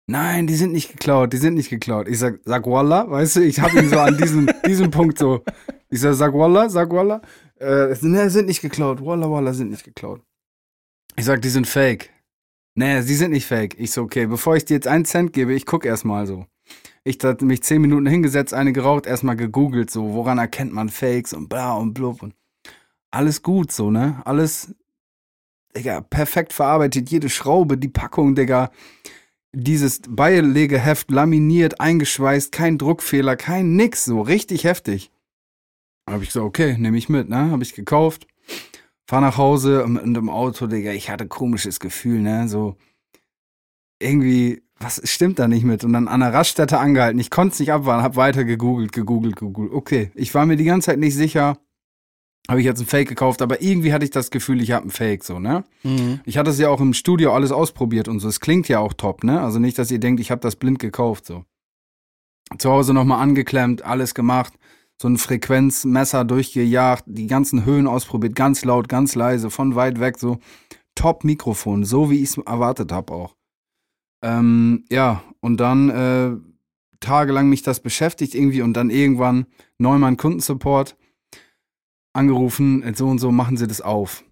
Nein, 0.10 0.48
die 0.48 0.56
sind 0.56 0.72
nicht 0.72 0.92
geklaut, 0.92 1.34
die 1.34 1.38
sind 1.38 1.54
nicht 1.54 1.70
geklaut. 1.70 2.08
Ich 2.08 2.18
sag, 2.18 2.40
sag 2.44 2.66
Wallah, 2.66 3.08
weißt 3.12 3.36
du, 3.36 3.42
ich 3.42 3.60
hab 3.60 3.72
ihn 3.76 3.88
so 3.88 4.00
an 4.00 4.18
diesem, 4.18 4.50
diesem 4.66 4.90
Punkt 4.90 5.20
so. 5.20 5.44
Ich 5.92 6.00
sag, 6.00 6.16
sag 6.16 6.34
Wallah, 6.34 6.68
sag 6.68 6.90
Wallah. 6.90 7.22
Äh, 7.60 7.96
ne, 8.02 8.28
sind 8.32 8.48
nicht 8.48 8.64
geklaut. 8.64 9.06
Wallah, 9.06 9.30
Wallah, 9.30 9.54
sind 9.54 9.70
nicht 9.70 9.84
geklaut. 9.84 10.24
Ich 11.16 11.26
sag, 11.26 11.44
die 11.44 11.50
sind 11.50 11.68
fake. 11.68 12.10
Nee, 12.74 13.02
sie 13.02 13.14
sind 13.14 13.30
nicht 13.30 13.46
fake. 13.46 13.80
Ich 13.80 13.92
so, 13.92 14.02
okay, 14.02 14.26
bevor 14.26 14.56
ich 14.56 14.66
dir 14.66 14.74
jetzt 14.74 14.88
einen 14.88 15.06
Cent 15.06 15.32
gebe, 15.32 15.54
ich 15.54 15.68
guck 15.68 15.86
erstmal 15.86 16.26
so. 16.26 16.48
Ich 17.04 17.20
hatte 17.24 17.46
mich 17.46 17.62
zehn 17.62 17.80
Minuten 17.80 18.08
hingesetzt, 18.08 18.56
eine 18.56 18.74
geraucht, 18.74 19.06
erstmal 19.06 19.36
gegoogelt, 19.36 19.92
so, 19.92 20.16
woran 20.16 20.40
erkennt 20.40 20.74
man 20.74 20.90
Fakes 20.90 21.34
und 21.34 21.50
bla 21.50 21.74
und 21.74 21.94
blub 21.94 22.24
und 22.24 22.34
alles 23.12 23.44
gut, 23.44 23.72
so, 23.72 23.92
ne? 23.92 24.24
Alles, 24.26 24.74
Digga, 25.78 26.02
perfekt 26.02 26.52
verarbeitet, 26.52 27.12
jede 27.12 27.30
Schraube, 27.30 27.78
die 27.78 27.90
Packung, 27.90 28.34
Digga. 28.34 28.72
Dieses 29.52 30.02
Beilegeheft 30.08 31.10
laminiert, 31.10 31.82
eingeschweißt, 31.82 32.52
kein 32.52 32.78
Druckfehler, 32.78 33.36
kein 33.36 33.76
nix, 33.76 34.06
so, 34.06 34.22
richtig 34.22 34.64
heftig. 34.64 35.12
Hab 36.08 36.22
ich 36.22 36.32
so, 36.32 36.44
okay, 36.44 36.78
nehme 36.78 36.98
ich 36.98 37.10
mit, 37.10 37.30
ne? 37.30 37.52
Hab 37.52 37.62
ich 37.62 37.74
gekauft. 37.74 38.28
Fahr 39.08 39.22
nach 39.22 39.38
Hause 39.38 39.84
und 39.84 40.16
im 40.16 40.30
Auto, 40.30 40.68
Digga, 40.68 40.92
ich 40.92 41.10
hatte 41.10 41.28
komisches 41.28 41.80
Gefühl, 41.80 42.22
ne? 42.22 42.48
So, 42.48 42.78
irgendwie, 44.00 44.62
was 44.80 45.02
stimmt 45.10 45.40
da 45.40 45.48
nicht 45.48 45.64
mit? 45.64 45.84
Und 45.84 45.94
dann 45.94 46.08
an 46.08 46.20
der 46.22 46.34
Raststätte 46.34 46.80
angehalten. 46.80 47.20
Ich 47.20 47.30
konnte 47.32 47.54
es 47.54 47.60
nicht 47.60 47.72
abwarten, 47.72 48.04
hab 48.04 48.16
weiter 48.16 48.44
gegoogelt, 48.44 48.92
gegoogelt, 48.92 49.36
gegoogelt. 49.36 49.74
Okay, 49.74 50.12
ich 50.16 50.34
war 50.34 50.46
mir 50.46 50.58
die 50.58 50.64
ganze 50.66 50.88
Zeit 50.88 51.00
nicht 51.00 51.16
sicher, 51.16 51.58
habe 52.50 52.62
ich 52.62 52.66
jetzt 52.66 52.80
ein 52.80 52.88
Fake 52.88 53.08
gekauft, 53.08 53.44
aber 53.44 53.62
irgendwie 53.62 53.94
hatte 53.94 54.04
ich 54.04 54.10
das 54.10 54.32
Gefühl, 54.32 54.60
ich 54.60 54.72
habe 54.72 54.88
ein 54.88 54.90
Fake, 54.90 55.24
so, 55.24 55.38
ne? 55.38 55.64
Mhm. 55.84 56.20
Ich 56.26 56.40
hatte 56.40 56.50
es 56.50 56.58
ja 56.58 56.70
auch 56.70 56.82
im 56.82 56.96
Studio 56.96 57.32
alles 57.32 57.52
ausprobiert 57.52 58.08
und 58.08 58.20
so. 58.20 58.28
Es 58.28 58.40
klingt 58.40 58.68
ja 58.68 58.80
auch 58.80 58.94
top, 58.94 59.24
ne? 59.24 59.40
Also 59.40 59.60
nicht, 59.60 59.78
dass 59.78 59.92
ihr 59.92 60.00
denkt, 60.00 60.20
ich 60.20 60.32
habe 60.32 60.42
das 60.42 60.56
blind 60.56 60.80
gekauft, 60.80 61.28
so. 61.28 61.46
Zu 62.58 62.72
Hause 62.72 62.96
nochmal 62.96 63.22
angeklemmt, 63.22 63.84
alles 63.84 64.16
gemacht, 64.16 64.54
so 65.00 65.08
ein 65.08 65.20
Frequenzmesser 65.20 66.26
durchgejagt, 66.26 67.04
die 67.06 67.28
ganzen 67.28 67.66
Höhen 67.66 67.86
ausprobiert, 67.86 68.36
ganz 68.36 68.66
laut, 68.66 68.90
ganz 68.90 69.14
leise, 69.14 69.52
von 69.52 69.76
weit 69.76 70.00
weg, 70.00 70.18
so. 70.18 70.40
Top-Mikrofon, 70.96 71.84
so 71.84 72.10
wie 72.10 72.24
ich 72.24 72.32
es 72.32 72.38
erwartet 72.40 72.92
habe 72.92 73.14
auch. 73.14 73.36
Ähm, 74.24 74.86
ja, 74.90 75.22
und 75.40 75.58
dann 75.58 75.90
äh, 75.90 76.32
tagelang 77.00 77.48
mich 77.48 77.62
das 77.62 77.80
beschäftigt 77.80 78.34
irgendwie 78.34 78.64
und 78.64 78.74
dann 78.74 78.90
irgendwann 78.90 79.46
Neumann 79.78 80.18
Kundensupport 80.18 80.98
angerufen, 82.14 82.84
so 82.96 83.08
und 83.08 83.20
so 83.20 83.32
machen 83.32 83.58
sie 83.58 83.68
das 83.68 83.82
auf. 83.82 84.24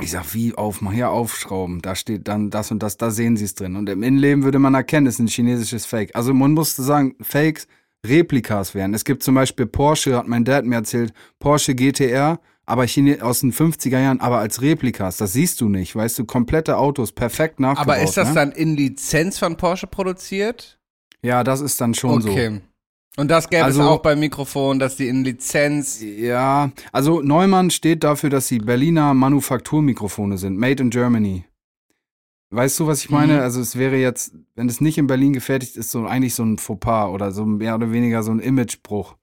Ich 0.00 0.10
sag, 0.10 0.34
wie 0.34 0.54
auf, 0.54 0.80
mal 0.80 0.92
hier 0.94 1.10
aufschrauben. 1.10 1.80
Da 1.82 1.94
steht 1.94 2.26
dann 2.26 2.50
das 2.50 2.70
und 2.70 2.82
das, 2.82 2.96
da 2.96 3.10
sehen 3.10 3.36
sie 3.36 3.44
es 3.44 3.54
drin. 3.54 3.76
Und 3.76 3.88
im 3.88 4.02
Innenleben 4.02 4.42
würde 4.42 4.58
man 4.58 4.74
erkennen, 4.74 5.06
es 5.06 5.14
ist 5.14 5.20
ein 5.20 5.28
chinesisches 5.28 5.86
Fake. 5.86 6.16
Also 6.16 6.34
man 6.34 6.52
musste 6.52 6.82
sagen, 6.82 7.14
Fakes 7.20 7.68
Replikas 8.04 8.74
wären. 8.74 8.94
Es 8.94 9.04
gibt 9.04 9.22
zum 9.22 9.34
Beispiel 9.34 9.66
Porsche, 9.66 10.16
hat 10.16 10.26
mein 10.26 10.44
Dad 10.44 10.64
mir 10.64 10.76
erzählt, 10.76 11.12
Porsche 11.38 11.74
GTR, 11.74 12.40
aber 12.66 12.86
Chine 12.86 13.22
aus 13.22 13.40
den 13.40 13.52
50er 13.52 14.00
Jahren, 14.00 14.20
aber 14.20 14.38
als 14.38 14.60
Replikas. 14.60 15.18
Das 15.18 15.34
siehst 15.34 15.60
du 15.60 15.68
nicht, 15.68 15.94
weißt 15.94 16.18
du, 16.18 16.24
komplette 16.24 16.78
Autos, 16.78 17.12
perfekt 17.12 17.60
nachgebaut. 17.60 17.94
Aber 17.94 18.02
ist 18.02 18.16
das 18.16 18.28
ne? 18.30 18.34
dann 18.34 18.52
in 18.52 18.76
Lizenz 18.76 19.38
von 19.38 19.56
Porsche 19.56 19.86
produziert? 19.86 20.78
Ja, 21.22 21.44
das 21.44 21.60
ist 21.60 21.80
dann 21.80 21.94
schon 21.94 22.22
so. 22.22 22.30
okay. 22.30 22.60
Und 23.16 23.30
das 23.30 23.50
gäbe 23.50 23.64
Also- 23.64 23.82
es 23.82 23.86
auch 23.88 24.00
beim 24.02 24.20
Mikrofon, 24.20 24.78
dass 24.78 24.96
die 24.96 25.08
in 25.08 25.22
Lizenz. 25.24 26.00
Ja, 26.02 26.70
also 26.92 27.20
Neumann 27.20 27.70
steht 27.70 28.04
dafür, 28.04 28.30
dass 28.30 28.48
sie 28.48 28.58
Berliner 28.58 29.12
Manufakturmikrofone 29.12 30.38
sind, 30.38 30.56
made 30.58 30.82
in 30.82 30.90
Germany. 30.90 31.44
Weißt 32.50 32.78
du, 32.80 32.86
was 32.86 33.02
ich 33.04 33.10
meine? 33.10 33.34
Mhm. 33.34 33.40
Also 33.40 33.60
es 33.60 33.76
wäre 33.76 33.96
jetzt, 33.96 34.34
wenn 34.54 34.68
es 34.68 34.80
nicht 34.80 34.98
in 34.98 35.06
Berlin 35.06 35.32
gefertigt 35.32 35.76
ist, 35.76 35.90
so 35.90 36.04
eigentlich 36.06 36.34
so 36.34 36.42
ein 36.42 36.58
Fauxpas 36.58 37.08
oder 37.08 37.32
so 37.32 37.46
mehr 37.46 37.74
oder 37.74 37.92
weniger 37.92 38.22
so 38.22 38.30
ein 38.30 38.40
Imagebruch. 38.40 39.16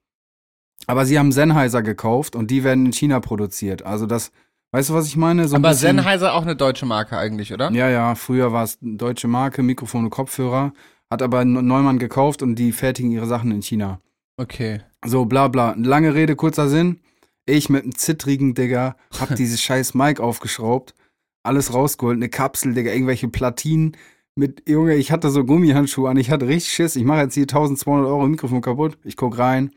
Aber 0.86 1.04
sie 1.06 1.18
haben 1.18 1.30
Sennheiser 1.30 1.82
gekauft 1.82 2.34
und 2.34 2.50
die 2.50 2.64
werden 2.64 2.86
in 2.86 2.92
China 2.92 3.20
produziert. 3.20 3.84
Also 3.84 4.06
das, 4.06 4.32
weißt 4.72 4.90
du, 4.90 4.94
was 4.94 5.06
ich 5.06 5.16
meine? 5.16 5.46
So 5.46 5.56
Aber 5.56 5.74
Sennheiser 5.74 6.34
auch 6.34 6.42
eine 6.42 6.56
deutsche 6.56 6.86
Marke 6.86 7.18
eigentlich, 7.18 7.52
oder? 7.52 7.70
Ja, 7.70 7.88
ja, 7.88 8.14
früher 8.16 8.52
war 8.52 8.64
es 8.64 8.78
eine 8.82 8.96
deutsche 8.96 9.28
Marke, 9.28 9.62
Mikrofon 9.62 10.04
und 10.04 10.10
Kopfhörer. 10.10 10.72
Hat 11.10 11.22
aber 11.22 11.44
Neumann 11.44 11.98
gekauft 11.98 12.42
und 12.42 12.54
die 12.54 12.72
fertigen 12.72 13.10
ihre 13.10 13.26
Sachen 13.26 13.50
in 13.50 13.62
China. 13.62 14.00
Okay. 14.36 14.80
So, 15.04 15.24
bla 15.24 15.48
bla. 15.48 15.74
Lange 15.76 16.14
Rede, 16.14 16.36
kurzer 16.36 16.68
Sinn. 16.68 17.00
Ich 17.46 17.68
mit 17.68 17.82
einem 17.82 17.96
zittrigen 17.96 18.54
Digger 18.54 18.96
hab 19.18 19.34
dieses 19.36 19.60
scheiß 19.60 19.94
Mic 19.94 20.20
aufgeschraubt, 20.20 20.94
alles 21.42 21.74
rausgeholt, 21.74 22.16
eine 22.16 22.28
Kapsel, 22.28 22.74
Digga, 22.74 22.92
irgendwelche 22.92 23.28
Platinen 23.28 23.96
mit, 24.36 24.68
Junge, 24.68 24.94
ich 24.94 25.10
hatte 25.10 25.30
so 25.30 25.44
Gummihandschuhe 25.44 26.08
an, 26.08 26.16
ich 26.16 26.30
hatte 26.30 26.46
richtig 26.46 26.72
Schiss. 26.72 26.96
Ich 26.96 27.04
mache 27.04 27.20
jetzt 27.20 27.34
hier 27.34 27.42
1200 27.42 28.06
Euro 28.06 28.26
Mikrofon 28.26 28.60
kaputt. 28.60 28.98
Ich 29.04 29.16
guck 29.16 29.38
rein, 29.38 29.70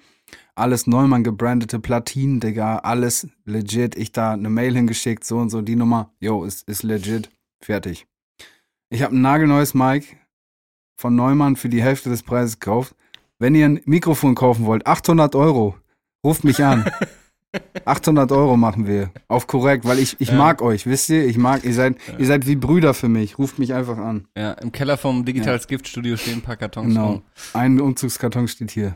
alles 0.55 0.87
Neumann 0.87 1.23
gebrandete 1.23 1.79
Platinen, 1.79 2.39
Digga, 2.39 2.77
alles 2.77 3.27
legit. 3.45 3.95
Ich 3.95 4.11
da 4.11 4.33
eine 4.33 4.49
Mail 4.49 4.75
hingeschickt, 4.75 5.23
so 5.23 5.37
und 5.37 5.49
so, 5.49 5.61
die 5.61 5.75
Nummer, 5.75 6.11
yo, 6.19 6.43
ist, 6.43 6.67
ist 6.69 6.83
legit, 6.83 7.29
fertig. 7.61 8.07
Ich 8.89 9.01
habe 9.01 9.15
ein 9.15 9.21
nagelneues 9.21 9.73
Mic 9.73 10.15
von 10.95 11.15
Neumann 11.15 11.55
für 11.55 11.69
die 11.69 11.81
Hälfte 11.81 12.09
des 12.09 12.23
Preises 12.23 12.59
gekauft. 12.59 12.95
Wenn 13.39 13.55
ihr 13.55 13.65
ein 13.65 13.81
Mikrofon 13.85 14.35
kaufen 14.35 14.65
wollt, 14.65 14.85
800 14.87 15.35
Euro, 15.35 15.75
ruft 16.25 16.43
mich 16.43 16.63
an. 16.63 16.85
800 17.85 18.31
Euro 18.31 18.57
machen 18.57 18.87
wir. 18.87 19.11
Auf 19.27 19.45
korrekt, 19.45 19.85
weil 19.85 19.99
ich, 19.99 20.19
ich 20.19 20.29
Ja. 20.29 20.35
mag 20.35 20.61
euch, 20.63 20.87
wisst 20.87 21.09
ihr? 21.09 21.25
Ich 21.27 21.37
mag, 21.37 21.63
ihr 21.63 21.73
seid, 21.73 21.97
ihr 22.17 22.25
seid 22.25 22.47
wie 22.47 22.55
Brüder 22.55 22.93
für 22.95 23.09
mich. 23.09 23.37
Ruft 23.37 23.59
mich 23.59 23.73
einfach 23.75 23.97
an. 23.97 24.27
Ja, 24.35 24.53
im 24.53 24.71
Keller 24.71 24.97
vom 24.97 25.23
Digitals 25.23 25.67
Gift 25.67 25.87
Studio 25.87 26.17
stehen 26.17 26.35
ein 26.39 26.41
paar 26.41 26.55
Kartons 26.57 26.87
Genau. 26.87 27.07
rum. 27.11 27.21
Ein 27.53 27.79
Umzugskarton 27.79 28.47
steht 28.47 28.71
hier. 28.71 28.95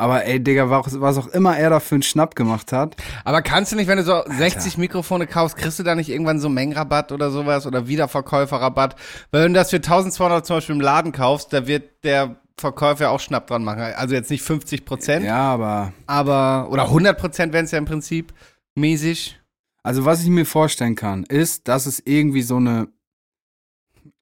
Aber 0.00 0.24
ey, 0.24 0.42
Digga, 0.42 0.70
was, 0.70 1.00
was 1.00 1.18
auch 1.18 1.28
immer 1.28 1.56
er 1.58 1.70
da 1.70 1.78
für 1.80 1.94
einen 1.96 2.02
Schnapp 2.02 2.34
gemacht 2.34 2.72
hat. 2.72 2.96
Aber 3.24 3.42
kannst 3.42 3.70
du 3.70 3.76
nicht, 3.76 3.86
wenn 3.86 3.98
du 3.98 4.04
so 4.04 4.22
60 4.26 4.78
Mikrofone 4.78 5.26
kaufst, 5.26 5.56
kriegst 5.56 5.78
du 5.78 5.82
da 5.82 5.94
nicht 5.94 6.08
irgendwann 6.08 6.40
so 6.40 6.48
Mengenrabatt 6.48 7.12
oder 7.12 7.30
sowas 7.30 7.66
oder 7.66 7.86
Wiederverkäuferrabatt? 7.86 8.96
Weil 9.30 9.44
wenn 9.44 9.52
du 9.52 9.60
das 9.60 9.70
für 9.70 9.76
1200 9.76 10.46
zum 10.46 10.56
Beispiel 10.56 10.74
im 10.74 10.80
Laden 10.80 11.12
kaufst, 11.12 11.52
da 11.52 11.66
wird 11.66 12.02
der 12.04 12.36
Verkäufer 12.58 13.10
auch 13.10 13.20
Schnapp 13.20 13.46
dran 13.46 13.62
machen. 13.62 13.80
Also 13.80 14.14
jetzt 14.14 14.30
nicht 14.30 14.42
50 14.42 14.84
Prozent, 14.84 15.24
Ja, 15.24 15.52
aber. 15.52 15.92
aber, 16.06 16.68
oder 16.70 16.84
100 16.84 17.18
Prozent 17.18 17.52
wären 17.52 17.64
es 17.66 17.70
ja 17.70 17.78
im 17.78 17.84
Prinzip 17.86 18.32
mäßig. 18.74 19.38
Also, 19.82 20.04
was 20.04 20.22
ich 20.22 20.28
mir 20.28 20.44
vorstellen 20.44 20.94
kann, 20.94 21.24
ist, 21.24 21.68
dass 21.68 21.86
es 21.86 22.02
irgendwie 22.04 22.42
so 22.42 22.56
eine 22.56 22.88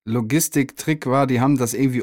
Logistik-Trick 0.04 1.06
war. 1.06 1.26
Die 1.26 1.40
haben 1.40 1.58
das 1.58 1.75
irgendwie 1.75 2.02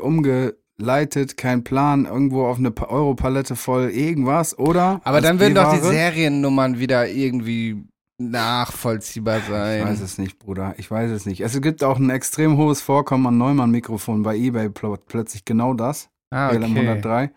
umgeleitet, 0.78 1.38
kein 1.38 1.64
Plan, 1.64 2.06
irgendwo 2.06 2.46
auf 2.46 2.58
eine 2.58 2.72
Pa- 2.72 2.88
Europalette 2.88 3.56
voll 3.56 3.90
irgendwas, 3.90 4.58
oder? 4.58 5.02
Aber 5.04 5.18
Als 5.18 5.26
dann 5.26 5.40
würden 5.40 5.56
doch 5.56 5.74
die? 5.74 5.80
Seriennummern 5.82 6.80
wieder 6.80 7.08
irgendwie 7.08 7.84
nachvollziehbar 8.18 9.40
Ich 9.40 9.46
sein. 9.46 9.84
weiß 9.86 10.02
es 10.02 10.18
nicht, 10.18 10.40
Bruder. 10.40 10.76
Ich 10.78 10.90
weiß 10.90 11.12
es 11.12 11.26
nicht. 11.26 11.42
Es 11.42 11.60
gibt 11.62 11.84
auch 11.84 11.98
ein 12.00 12.10
extrem 12.10 12.58
hohes 12.58 12.82
Vorkommen 12.82 13.28
an 13.28 13.38
Neumann-Mikrofonen 13.38 14.24
bei 14.24 14.36
eBay 14.38 14.70
pl 14.70 14.96
plötzlich 15.06 15.44
genau 15.46 15.74
das. 15.74 16.10
Ah, 16.32 16.50
LM 16.52 16.76
103. 16.76 17.32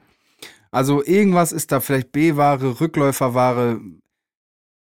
Also 0.70 1.02
irgendwas 1.04 1.52
ist 1.52 1.72
da 1.72 1.80
vielleicht 1.80 2.12
B-Ware, 2.12 2.80
Rückläuferware, 2.80 3.80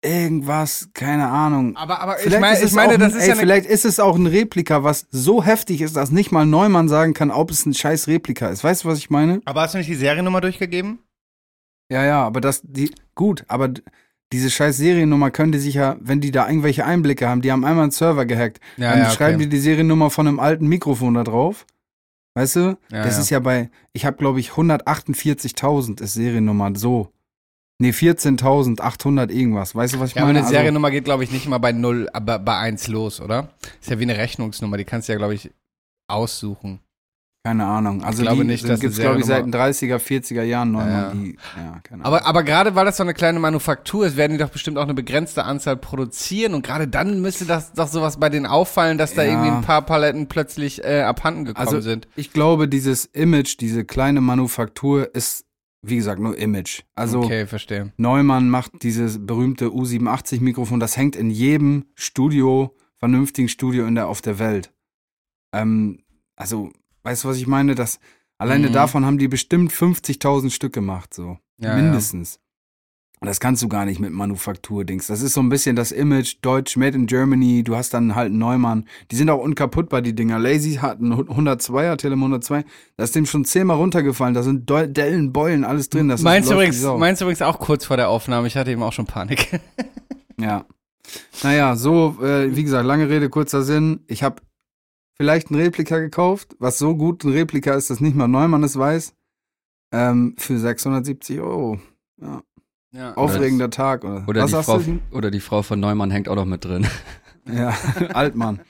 irgendwas, 0.03 0.91
keine 0.95 1.29
Ahnung. 1.29 1.77
Aber, 1.77 2.01
aber 2.01 2.17
ich 2.17 2.25
Vielleicht 2.25 2.41
meine, 2.41 2.59
ist 2.59 2.65
ich 2.71 2.73
meine, 2.73 2.99
das 2.99 3.13
ein, 3.13 3.19
ist 3.19 3.25
ey, 3.25 3.29
ja 3.31 3.35
vielleicht 3.37 3.67
ist 3.67 3.85
es 3.85 4.01
auch 4.01 4.17
ein 4.17 4.27
Replika, 4.27 4.83
was 4.83 5.07
so 5.11 5.45
heftig 5.45 5.81
ist, 5.83 5.97
dass 5.97 6.11
nicht 6.11 6.33
mal 6.33 6.47
Neumann 6.47 6.89
sagen 6.89 7.15
kann, 7.15 7.31
ob 7.31 7.51
es 7.51 7.67
ein 7.67 7.75
scheiß 7.75 8.09
Replika 8.09 8.49
ist. 8.49 8.65
Weißt 8.65 8.85
du, 8.85 8.89
was 8.89 8.99
ich 8.99 9.11
meine? 9.11 9.41
Aber 9.45 9.63
hast 9.63 9.75
du 9.75 9.79
nicht 9.79 9.91
die 9.91 9.95
Seriennummer 9.95 10.41
durchgegeben? 10.41 11.01
Ja, 11.91 12.05
ja, 12.05 12.25
aber 12.25 12.41
das, 12.41 12.63
die, 12.63 12.93
gut, 13.15 13.45
aber 13.49 13.69
diese 14.33 14.49
scheiß 14.49 14.77
Seriennummer 14.77 15.31
können 15.31 15.53
die 15.53 15.59
sich 15.59 15.75
ja, 15.75 15.97
wenn 16.01 16.21
die 16.21 16.31
da 16.31 16.49
irgendwelche 16.49 16.85
Einblicke 16.85 17.29
haben, 17.29 17.43
die 17.43 17.51
haben 17.51 17.65
einmal 17.65 17.85
einen 17.85 17.91
Server 17.91 18.27
gehackt, 18.27 18.61
Ja, 18.77 18.91
dann 18.91 19.01
ja, 19.01 19.11
schreiben 19.11 19.37
okay. 19.37 19.45
die 19.45 19.51
die 19.51 19.59
Seriennummer 19.59 20.11
von 20.11 20.29
einem 20.29 20.39
alten 20.41 20.69
Mikrofon 20.69 21.15
da 21.15 21.25
drauf. 21.25 21.67
Weißt 22.35 22.57
du? 22.57 22.79
Ja, 22.93 23.03
das 23.03 23.19
ist 23.19 23.31
ja 23.31 23.41
bei, 23.41 23.71
ich 23.93 24.07
habe 24.07 24.17
glaube 24.17 24.39
ich 24.39 24.51
148.000 24.51 26.01
ist 26.01 26.15
Seriennummer 26.15 26.73
so. 26.77 27.13
Nee, 27.81 27.91
14.800 27.93 29.31
irgendwas. 29.31 29.75
Weißt 29.75 29.95
du, 29.95 30.01
was 30.01 30.11
ich 30.11 30.15
Ja, 30.17 30.23
aber 30.23 30.29
meine? 30.29 30.39
eine 30.41 30.47
Also- 30.47 30.55
Seriennummer 30.57 30.91
geht, 30.91 31.05
glaube 31.05 31.25
ich, 31.25 31.31
nicht 31.33 31.49
mal 31.49 31.59
bei 31.59 31.73
0, 31.73 32.09
aber 32.13 32.39
bei 32.39 32.57
1 32.59 32.89
los, 32.89 33.21
oder? 33.21 33.49
Ist 33.81 33.91
ja 33.91 33.99
wie 33.99 34.03
eine 34.05 34.17
Rechnungsnummer, 34.19 34.77
die 34.77 34.85
kannst 34.85 35.09
du 35.09 35.13
ja, 35.13 35.19
glaube 35.19 35.35
ich, 35.35 35.51
aussuchen. 36.09 36.81
Keine 37.43 37.65
Ahnung. 37.65 38.05
Also 38.05 38.21
glaube 38.23 38.43
die 38.43 38.49
nicht, 38.49 38.69
dass 38.69 38.81
gibt's 38.81 38.99
glaube 38.99 39.19
ich 39.21 39.25
seit 39.25 39.47
den 39.47 39.51
Seriennummer- 39.51 39.97
30er, 39.97 39.99
40er 39.99 40.43
Jahren 40.43 40.73
Neumann. 40.73 40.91
Ja. 40.91 41.11
Die, 41.15 41.39
ja, 41.57 41.81
keine 41.83 42.05
Ahnung. 42.05 42.19
Aber, 42.19 42.27
aber 42.27 42.43
gerade 42.43 42.75
weil 42.75 42.85
das 42.85 42.99
so 42.99 43.03
eine 43.03 43.15
kleine 43.15 43.39
Manufaktur 43.41 44.05
ist, 44.07 44.19
werden 44.19 44.33
die 44.33 44.39
doch 44.45 44.51
bestimmt 44.51 44.77
auch 44.77 44.83
eine 44.83 44.93
begrenzte 44.93 45.45
Anzahl 45.45 45.79
produzieren 45.79 46.53
und 46.53 46.61
gerade 46.67 46.87
dann 46.87 47.23
müsste 47.23 47.47
das 47.47 47.73
doch 47.73 47.89
sowas 47.89 48.19
bei 48.21 48.29
denen 48.29 48.45
auffallen, 48.45 48.99
dass 48.99 49.15
da 49.15 49.23
Ja. 49.23 49.31
irgendwie 49.31 49.53
ein 49.53 49.63
paar 49.63 49.81
Paletten 49.81 50.27
plötzlich 50.27 50.85
äh, 50.85 51.01
abhanden 51.01 51.47
gekommen 51.47 51.67
Also 51.67 51.81
sind. 51.81 52.09
ich 52.15 52.35
glaube, 52.35 52.69
dieses 52.69 53.07
Image, 53.07 53.57
diese 53.59 53.87
kleine 53.87 54.21
Manufaktur 54.21 55.15
ist, 55.15 55.47
wie 55.83 55.97
gesagt, 55.97 56.21
nur 56.21 56.37
Image. 56.39 56.83
Also 56.95 57.21
okay, 57.23 57.47
verstehe. 57.47 57.93
Neumann 57.97 58.51
macht 58.51 58.83
dieses 58.83 59.25
berühmte 59.27 59.67
U87 59.69 60.41
Mikrofon, 60.41 60.81
das 60.81 60.97
hängt 60.97 61.17
in 61.17 61.31
jedem 61.31 61.87
Studio, 61.95 62.75
vernünftigen 62.99 63.49
Studio 63.49 63.87
in 63.87 63.95
der, 63.95 64.09
auf 64.09 64.21
der 64.21 64.39
Welt. 64.39 64.73
Ähm, 65.53 66.01
also, 66.37 66.71
weißt 67.03 67.25
du, 67.25 67.29
was 67.29 67.37
ich 67.39 67.47
meine? 67.47 67.75
Das, 67.75 67.99
alleine 68.39 68.69
Mhm. 68.69 68.73
davon 68.73 69.05
haben 69.05 69.19
die 69.19 69.29
bestimmt 69.29 69.73
50.000 69.73 70.51
Stück 70.51 70.73
gemacht, 70.73 71.15
so. 71.15 71.39
Ja, 71.59 71.75
Mindestens. 71.75 72.37
Und 72.37 72.43
das 73.27 73.39
kannst 73.39 73.63
du 73.63 73.69
gar 73.69 73.85
nicht 73.85 74.01
mit 74.01 74.13
Manufaktur-Dings. 74.13 75.07
Das 75.09 75.21
ist 75.21 75.35
so 75.35 75.41
ein 75.43 75.51
bisschen 75.51 75.77
das 75.77 75.93
Image, 75.93 76.37
Deutsch, 76.41 76.77
Made 76.79 76.97
in 76.97 77.07
Germany, 77.07 77.63
du 77.63 77.77
hast 77.77 77.93
dann 77.93 78.15
halt 78.15 78.29
einen 78.31 78.39
Neumann. 78.39 78.87
Die 79.11 79.17
sind 79.17 79.29
auch 79.29 79.41
unkaputtbar, 79.43 80.01
die 80.01 80.15
Dinger. 80.15 80.39
Lazy 80.39 80.75
hat 80.77 81.01
einen 81.01 81.13
102er, 81.13 81.97
Telem 81.99 82.21
102. 82.21 82.65
Da 82.97 83.05
ist 83.05 83.15
dem 83.15 83.27
schon 83.27 83.45
zehnmal 83.45 83.77
runtergefallen. 83.77 84.33
Da 84.35 84.43
sind 84.43 84.71
Dellen, 84.71 85.33
Beulen, 85.35 85.65
alles 85.65 85.91
drin. 85.91 86.09
Das 86.09 86.21
ist- 86.21 86.25
Meinst 86.25 86.49
wie 86.49 86.55
übrigens, 86.55 86.83
meinst 86.83 87.21
du 87.21 87.27
übrigens 87.27 87.43
auch 87.43 87.59
kurz 87.59 87.85
vor 87.85 87.97
der 87.99 88.09
Aufnahme? 88.09 88.47
Ich 88.47 88.57
hatte 88.57 88.71
eben 88.71 88.83
auch 88.83 88.93
schon 88.93 89.07
Panik. 89.07 89.61
Ja. 90.41 90.65
Naja, 91.43 91.77
so, 91.77 92.17
äh, 92.23 92.57
wie 92.57 92.63
gesagt, 92.63 92.87
lange 92.87 93.11
Rede, 93.11 93.29
kurzer 93.29 93.63
Sinn. 93.63 94.01
Ich 94.07 94.23
habe 94.23 94.41
vielleicht 95.19 95.51
ein 95.51 95.55
Replika 95.57 95.99
gekauft, 95.99 96.57
was 96.59 96.79
so 96.79 96.97
gut 96.97 97.25
ein 97.25 97.33
Replika 97.33 97.75
ist, 97.75 97.91
dass 97.91 98.01
nicht 98.01 98.17
mal 98.17 98.27
Neumann 98.27 98.65
es 98.65 98.79
weiß. 98.79 99.13
Ähm, 99.93 100.35
für 100.39 100.59
670 100.59 101.41
Euro. 101.41 101.79
Ja. 102.23 102.43
Ja. 102.93 103.15
Aufregender 103.15 103.71
Tag. 103.71 104.05
Oder, 104.05 104.25
Oder, 104.29 104.43
was 104.43 104.51
die 104.51 104.63
Frau, 104.65 104.79
du? 104.79 105.01
oder 105.13 105.31
die 105.31 105.41
Frau 105.41 105.63
von 105.63 105.81
Neumann 105.81 106.11
hängt 106.11 106.29
auch 106.29 106.37
noch 106.37 106.47
mit 106.47 106.65
drin. 106.65 106.87
Ja, 107.51 107.75
Altmann. 108.13 108.61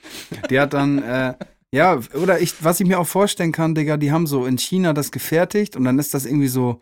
Die 0.49 0.59
hat 0.59 0.73
dann, 0.73 1.03
äh, 1.03 1.35
ja, 1.71 1.99
oder 2.19 2.39
ich, 2.39 2.63
was 2.63 2.79
ich 2.79 2.87
mir 2.87 2.99
auch 2.99 3.05
vorstellen 3.07 3.51
kann, 3.51 3.75
Digga, 3.75 3.97
die 3.97 4.11
haben 4.13 4.25
so 4.25 4.45
in 4.45 4.57
China 4.57 4.93
das 4.93 5.11
gefertigt 5.11 5.75
und 5.75 5.83
dann 5.83 5.99
ist 5.99 6.13
das 6.13 6.25
irgendwie 6.25 6.47
so 6.47 6.81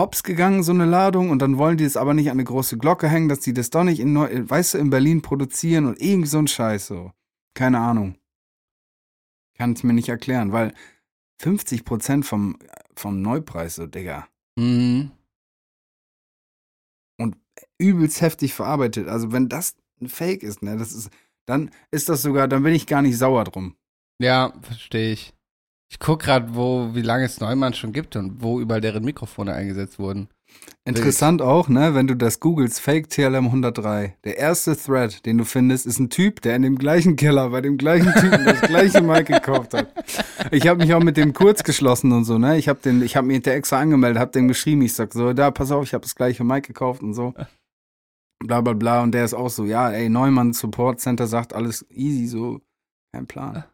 hops 0.00 0.22
gegangen, 0.22 0.62
so 0.62 0.72
eine 0.72 0.86
Ladung, 0.86 1.28
und 1.30 1.40
dann 1.40 1.58
wollen 1.58 1.76
die 1.76 1.84
es 1.84 1.96
aber 1.98 2.14
nicht 2.14 2.28
an 2.30 2.36
eine 2.36 2.44
große 2.44 2.78
Glocke 2.78 3.08
hängen, 3.08 3.28
dass 3.28 3.40
die 3.40 3.52
das 3.52 3.68
doch 3.70 3.84
nicht 3.84 4.00
in, 4.00 4.14
Neu 4.14 4.28
weißt 4.48 4.74
du, 4.74 4.78
in 4.78 4.90
Berlin 4.90 5.20
produzieren 5.22 5.84
und 5.86 6.00
irgendwie 6.00 6.28
so 6.28 6.38
ein 6.38 6.48
Scheiß 6.48 6.86
so. 6.86 7.12
Keine 7.54 7.78
Ahnung. 7.78 8.16
Kann 9.56 9.74
ich 9.74 9.84
mir 9.84 9.92
nicht 9.92 10.08
erklären, 10.08 10.50
weil 10.52 10.72
50% 11.42 12.24
vom, 12.24 12.56
vom 12.96 13.20
Neupreis, 13.22 13.76
so, 13.76 13.86
Digga, 13.86 14.26
Mhm. 14.56 15.10
Übelst 17.84 18.20
heftig 18.20 18.54
verarbeitet. 18.54 19.08
Also 19.08 19.32
wenn 19.32 19.48
das 19.48 19.76
ein 20.00 20.08
Fake 20.08 20.42
ist, 20.42 20.62
ne, 20.62 20.76
das 20.76 20.92
ist, 20.92 21.10
dann 21.46 21.70
ist 21.90 22.08
das 22.08 22.22
sogar, 22.22 22.48
dann 22.48 22.62
bin 22.62 22.74
ich 22.74 22.86
gar 22.86 23.02
nicht 23.02 23.18
sauer 23.18 23.44
drum. 23.44 23.74
Ja, 24.18 24.52
verstehe 24.62 25.12
ich. 25.12 25.34
Ich 25.90 25.98
guck 25.98 26.22
gerade, 26.22 26.54
wo, 26.54 26.94
wie 26.94 27.02
lange 27.02 27.24
es 27.24 27.40
Neumann 27.40 27.74
schon 27.74 27.92
gibt 27.92 28.16
und 28.16 28.42
wo 28.42 28.60
überall 28.60 28.80
deren 28.80 29.04
Mikrofone 29.04 29.52
eingesetzt 29.52 29.98
wurden. 29.98 30.28
Interessant 30.84 31.40
auch, 31.40 31.68
ne, 31.68 31.94
wenn 31.94 32.06
du 32.06 32.14
das 32.14 32.40
googelst, 32.40 32.80
Fake 32.80 33.08
TLM 33.08 33.46
103. 33.46 34.16
Der 34.24 34.36
erste 34.36 34.76
Thread, 34.76 35.24
den 35.24 35.38
du 35.38 35.44
findest, 35.44 35.86
ist 35.86 35.98
ein 35.98 36.10
Typ, 36.10 36.42
der 36.42 36.56
in 36.56 36.62
dem 36.62 36.76
gleichen 36.76 37.16
Keller 37.16 37.50
bei 37.50 37.60
dem 37.60 37.78
gleichen 37.78 38.12
Typen 38.14 38.44
das 38.44 38.60
gleiche 38.60 39.00
Mic 39.00 39.24
gekauft 39.24 39.72
hat. 39.72 39.88
Ich 40.50 40.66
habe 40.66 40.80
mich 40.84 40.92
auch 40.92 41.02
mit 41.02 41.16
dem 41.16 41.32
kurz 41.32 41.64
geschlossen 41.64 42.12
und 42.12 42.24
so, 42.24 42.38
ne? 42.38 42.58
Ich 42.58 42.68
habe 42.68 42.80
den, 42.84 43.02
ich 43.02 43.16
habe 43.16 43.26
mich 43.26 43.42
der 43.42 43.54
extra 43.54 43.80
angemeldet, 43.80 44.20
habe 44.20 44.32
dem 44.32 44.46
geschrieben, 44.46 44.82
ich 44.82 44.92
sag 44.92 45.12
so, 45.14 45.32
da 45.32 45.50
pass 45.50 45.70
auf, 45.70 45.84
ich 45.84 45.94
habe 45.94 46.02
das 46.02 46.14
gleiche 46.14 46.44
Mic 46.44 46.66
gekauft 46.66 47.02
und 47.02 47.14
so. 47.14 47.34
Bla 48.40 48.60
bla 48.60 48.72
bla 48.74 49.02
und 49.02 49.12
der 49.12 49.24
ist 49.24 49.34
auch 49.34 49.48
so, 49.48 49.64
ja, 49.64 49.90
ey, 49.90 50.08
Neumann 50.08 50.52
Support 50.52 51.00
Center 51.00 51.26
sagt 51.26 51.54
alles 51.54 51.86
easy, 51.90 52.26
so 52.26 52.60
kein 53.12 53.26
Plan. 53.26 53.64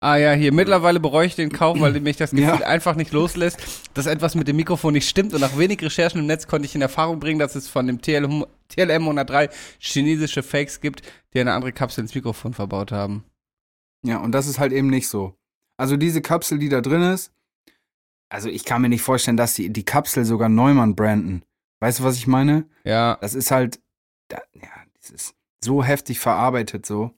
Ah 0.00 0.16
ja, 0.16 0.32
hier, 0.32 0.52
mittlerweile 0.52 1.00
bereue 1.00 1.26
ich 1.26 1.34
den 1.34 1.50
Kauf, 1.50 1.80
weil 1.80 1.92
mich 2.00 2.16
das 2.16 2.30
Gefühl 2.30 2.60
Ja. 2.60 2.66
einfach 2.66 2.94
nicht 2.94 3.12
loslässt, 3.12 3.58
dass 3.94 4.06
etwas 4.06 4.34
mit 4.36 4.46
dem 4.46 4.56
Mikrofon 4.56 4.92
nicht 4.92 5.08
stimmt 5.08 5.34
und 5.34 5.40
nach 5.40 5.58
wenig 5.58 5.82
Recherchen 5.82 6.20
im 6.20 6.26
Netz 6.26 6.46
konnte 6.46 6.66
ich 6.66 6.74
in 6.74 6.82
Erfahrung 6.82 7.18
bringen, 7.18 7.40
dass 7.40 7.56
es 7.56 7.68
von 7.68 7.86
dem 7.86 8.00
TLM, 8.00 8.44
TLM 8.68 9.02
103 9.02 9.48
chinesische 9.78 10.42
Fakes 10.44 10.80
gibt, 10.80 11.02
die 11.34 11.40
eine 11.40 11.52
andere 11.52 11.72
Kapsel 11.72 12.02
ins 12.02 12.14
Mikrofon 12.14 12.54
verbaut 12.54 12.92
haben. 12.92 13.24
Ja, 14.04 14.18
und 14.18 14.30
das 14.32 14.46
ist 14.46 14.60
halt 14.60 14.72
eben 14.72 14.88
nicht 14.88 15.08
so. 15.08 15.34
Also 15.78 15.96
diese 15.96 16.22
Kapsel, 16.22 16.58
die 16.58 16.68
da 16.68 16.80
drin 16.80 17.02
ist, 17.02 17.32
also 18.30 18.48
ich 18.48 18.64
kann 18.64 18.82
mir 18.82 18.88
nicht 18.88 19.02
vorstellen, 19.02 19.36
dass 19.36 19.54
die 19.54 19.70
die 19.70 19.84
Kapsel 19.84 20.24
sogar 20.24 20.48
Neumann 20.48 20.94
branden. 20.94 21.42
Weißt 21.80 22.00
du, 22.00 22.04
was 22.04 22.16
ich 22.16 22.26
meine? 22.26 22.68
Ja. 22.84 23.18
Das 23.20 23.34
ist 23.34 23.50
halt, 23.50 23.80
ja, 24.30 24.40
das 25.00 25.10
ist 25.10 25.34
so 25.62 25.84
heftig 25.84 26.18
verarbeitet 26.18 26.86
so. 26.86 27.14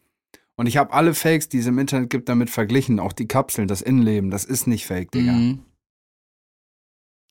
Und 0.56 0.66
ich 0.66 0.76
habe 0.76 0.92
alle 0.92 1.14
Fakes, 1.14 1.48
die 1.48 1.58
es 1.58 1.66
im 1.66 1.78
Internet 1.78 2.10
gibt, 2.10 2.28
damit 2.28 2.50
verglichen. 2.50 3.00
Auch 3.00 3.14
die 3.14 3.26
Kapseln, 3.26 3.66
das 3.66 3.80
Innenleben, 3.80 4.30
das 4.30 4.44
ist 4.44 4.66
nicht 4.66 4.86
fake, 4.86 5.10
Digga. 5.10 5.32
Mhm. 5.32 5.64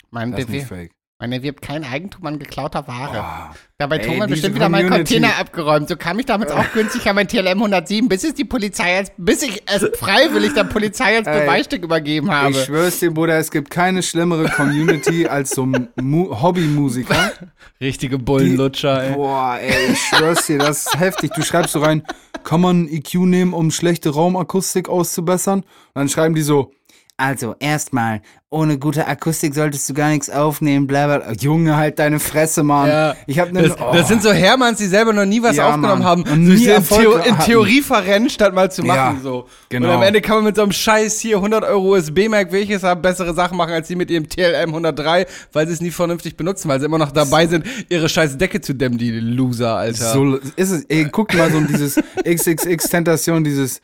Man, 0.10 0.32
Das 0.32 0.42
ist 0.42 0.50
nicht 0.50 0.66
fake. 0.66 0.92
Man 1.20 1.34
erwirbt 1.34 1.62
kein 1.62 1.84
Eigentum 1.84 2.26
an 2.26 2.40
geklauter 2.40 2.88
Ware. 2.88 3.22
Oh. 3.22 3.56
Dabei 3.78 3.98
Ey, 3.98 4.08
Thomas 4.08 4.30
bestimmt 4.30 4.56
wieder 4.56 4.70
meinen. 4.70 4.90
Container 4.90 5.38
abgeräumt. 5.38 5.90
So 5.90 5.98
kam 5.98 6.18
ich 6.20 6.26
damals 6.26 6.52
auch 6.52 6.64
günstig 6.74 7.06
an 7.08 7.16
mein 7.16 7.28
TLM 7.28 7.58
107, 7.58 8.08
bis 8.08 8.24
es 8.24 8.36
die 8.36 8.46
Polizei 8.46 8.98
als, 8.98 9.12
bis 9.18 9.44
ich 9.44 9.62
es 9.66 9.86
freiwillig 9.98 10.54
der 10.54 10.64
Polizei 10.64 11.18
als 11.18 11.28
Ey, 11.28 11.42
Beweisstück 11.42 11.84
übergeben 11.84 12.32
habe. 12.32 12.52
Ich 12.52 12.64
schwör's 12.64 13.00
dir, 13.00 13.12
Bruder, 13.14 13.38
es 13.38 13.52
gibt 13.52 13.70
keine 13.70 14.02
schlimmere 14.02 14.46
Community 14.46 15.28
als 15.30 15.50
so 15.50 15.66
Mu 15.66 16.42
Hobbymusiker. 16.42 17.34
Richtige 17.82 18.18
Bullenlutscher, 18.18 19.04
ey. 19.04 19.14
Boah, 19.16 19.58
ey, 19.62 19.92
ich 19.92 20.00
schwör's 20.00 20.46
dir, 20.46 20.58
das 20.58 20.88
ist 20.88 21.00
heftig. 21.00 21.32
Du 21.32 21.42
schreibst 21.42 21.74
so 21.74 21.80
rein, 21.80 22.04
kann 22.46 22.62
man 22.62 22.88
EQ 22.88 23.16
nehmen, 23.16 23.54
um 23.54 23.72
schlechte 23.72 24.12
Raumakustik 24.12 24.88
auszubessern? 24.88 25.60
Und 25.60 25.66
dann 25.96 26.08
schreiben 26.10 26.34
die 26.34 26.44
so, 26.44 26.72
also 27.20 27.56
erstmal, 27.60 28.22
ohne 28.50 28.80
gute 28.80 29.06
Akustik 29.06 29.54
solltest 29.54 29.88
du 29.90 29.94
gar 29.94 30.10
nichts 30.10 30.30
aufnehmen, 30.30 30.88
bla 30.88 31.06
bla. 31.18 31.32
Junge, 31.34 31.76
halt 31.78 32.00
deine 32.00 32.20
Fresse, 32.20 32.64
Mann. 32.64 32.88
Ja. 32.88 33.16
Ich 33.28 33.38
hab 33.38 33.52
ne, 33.52 33.62
Das, 33.62 33.76
das 33.76 34.08
sind 34.08 34.24
so 34.24 34.32
Hermanns, 34.32 34.80
die 34.80 34.88
selber 34.88 35.14
noch 35.14 35.26
nie 35.26 35.44
was 35.44 35.56
Ja, 35.58 35.68
aufgenommen 35.68 36.00
Mann. 36.00 36.04
haben. 36.06 36.22
Und 36.24 36.46
so 36.46 36.54
nie 36.54 36.66
in, 36.66 36.84
Theo 36.84 37.18
in. 37.18 37.38
Theorie 37.40 37.82
verrennen, 37.82 38.30
statt 38.30 38.56
mal 38.56 38.72
zu 38.72 38.82
machen. 38.84 39.18
Ja, 39.18 39.22
so. 39.22 39.48
genau. 39.70 39.90
Und 39.90 39.96
am 39.98 40.02
Ende 40.02 40.22
kann 40.22 40.38
man 40.38 40.46
mit 40.46 40.56
so 40.56 40.64
einem 40.64 40.72
Scheiß 40.72 41.20
hier 41.20 41.36
100 41.36 41.64
Euro 41.66 41.96
USB-Mac, 41.96 42.52
welches 42.52 42.82
haben, 42.84 43.02
bessere 43.02 43.36
Sachen 43.36 43.58
machen, 43.58 43.74
als 43.74 43.88
die 43.88 43.96
mit 43.96 44.10
ihrem 44.10 44.28
TLM 44.28 44.70
103, 44.70 45.28
weil 45.54 45.68
sie 45.68 45.74
es 45.74 45.82
nie 45.82 45.92
vernünftig 45.92 46.36
benutzen, 46.38 46.70
weil 46.70 46.80
sie 46.80 46.86
immer 46.86 46.98
noch 46.98 47.12
dabei 47.12 47.46
sind, 47.46 47.66
ihre 47.90 48.10
scheiß 48.10 48.38
Decke 48.38 48.62
zu 48.62 48.74
dämmen, 48.74 48.98
die 48.98 49.12
Loser, 49.12 49.76
Alter. 49.76 50.14
So 50.14 50.38
ist 50.56 50.72
es. 50.72 50.86
Ey, 50.86 51.08
guck 51.12 51.36
mal 51.36 51.52
so 51.52 51.60
dieses 51.62 52.00
XXX-Tentation, 52.26 53.44
dieses 53.44 53.82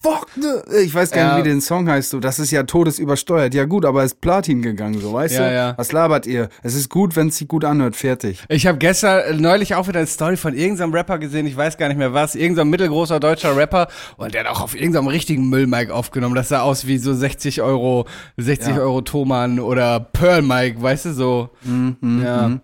Fuck, 0.00 0.36
ne? 0.36 0.62
Ich 0.84 0.94
weiß 0.94 1.10
gar 1.10 1.24
nicht, 1.24 1.32
Ja. 1.32 1.44
wie 1.44 1.48
der 1.54 1.60
Song 1.60 1.88
heißt. 1.88 2.10
So, 2.10 2.20
das 2.20 2.38
ist 2.38 2.52
ja 2.52 2.62
todesübersteuert. 2.62 3.52
Ja 3.52 3.64
gut, 3.64 3.84
aber 3.84 4.04
es 4.04 4.12
ist 4.12 4.20
Platin 4.20 4.62
gegangen, 4.62 5.00
so, 5.00 5.12
weißt 5.12 5.34
Ja, 5.34 5.48
du? 5.48 5.54
ja. 5.54 5.74
Was 5.76 5.90
labert 5.90 6.24
ihr? 6.26 6.50
Es 6.62 6.76
ist 6.76 6.88
gut, 6.88 7.16
wenn 7.16 7.28
es 7.28 7.38
sich 7.38 7.48
gut 7.48 7.64
anhört. 7.64 7.96
Fertig. 7.96 8.44
Ich 8.48 8.68
habe 8.68 8.78
gestern 8.78 9.18
äh, 9.18 9.32
neulich 9.34 9.74
auch 9.74 9.88
wieder 9.88 9.98
eine 9.98 10.06
Story 10.06 10.36
von 10.36 10.54
irgendeinem 10.54 10.92
Rapper 10.94 11.18
gesehen, 11.18 11.46
ich 11.46 11.56
weiß 11.56 11.78
gar 11.78 11.88
nicht 11.88 11.96
mehr 11.98 12.14
was, 12.14 12.36
irgendein 12.36 12.68
mittelgroßer 12.70 13.18
deutscher 13.18 13.56
Rapper 13.56 13.88
und 14.16 14.34
der 14.34 14.44
hat 14.44 14.50
auch 14.52 14.60
auf 14.60 14.76
irgendeinem 14.76 15.08
richtigen 15.08 15.48
Müllmic 15.48 15.90
aufgenommen. 15.90 16.36
Das 16.36 16.48
sah 16.48 16.60
aus 16.62 16.86
wie 16.86 16.98
so 16.98 17.12
60 17.12 17.60
Euro, 17.62 18.06
60 18.36 18.76
Ja. 18.76 18.82
Euro 18.82 19.00
Thomann 19.00 19.58
oder 19.58 19.98
Pearl 19.98 20.42
Mic, 20.42 20.80
weißt 20.80 21.06
du 21.06 21.12
so. 21.12 21.50
Mhm, 21.64 21.96
Ja. 22.24 22.48
mhm. 22.48 22.60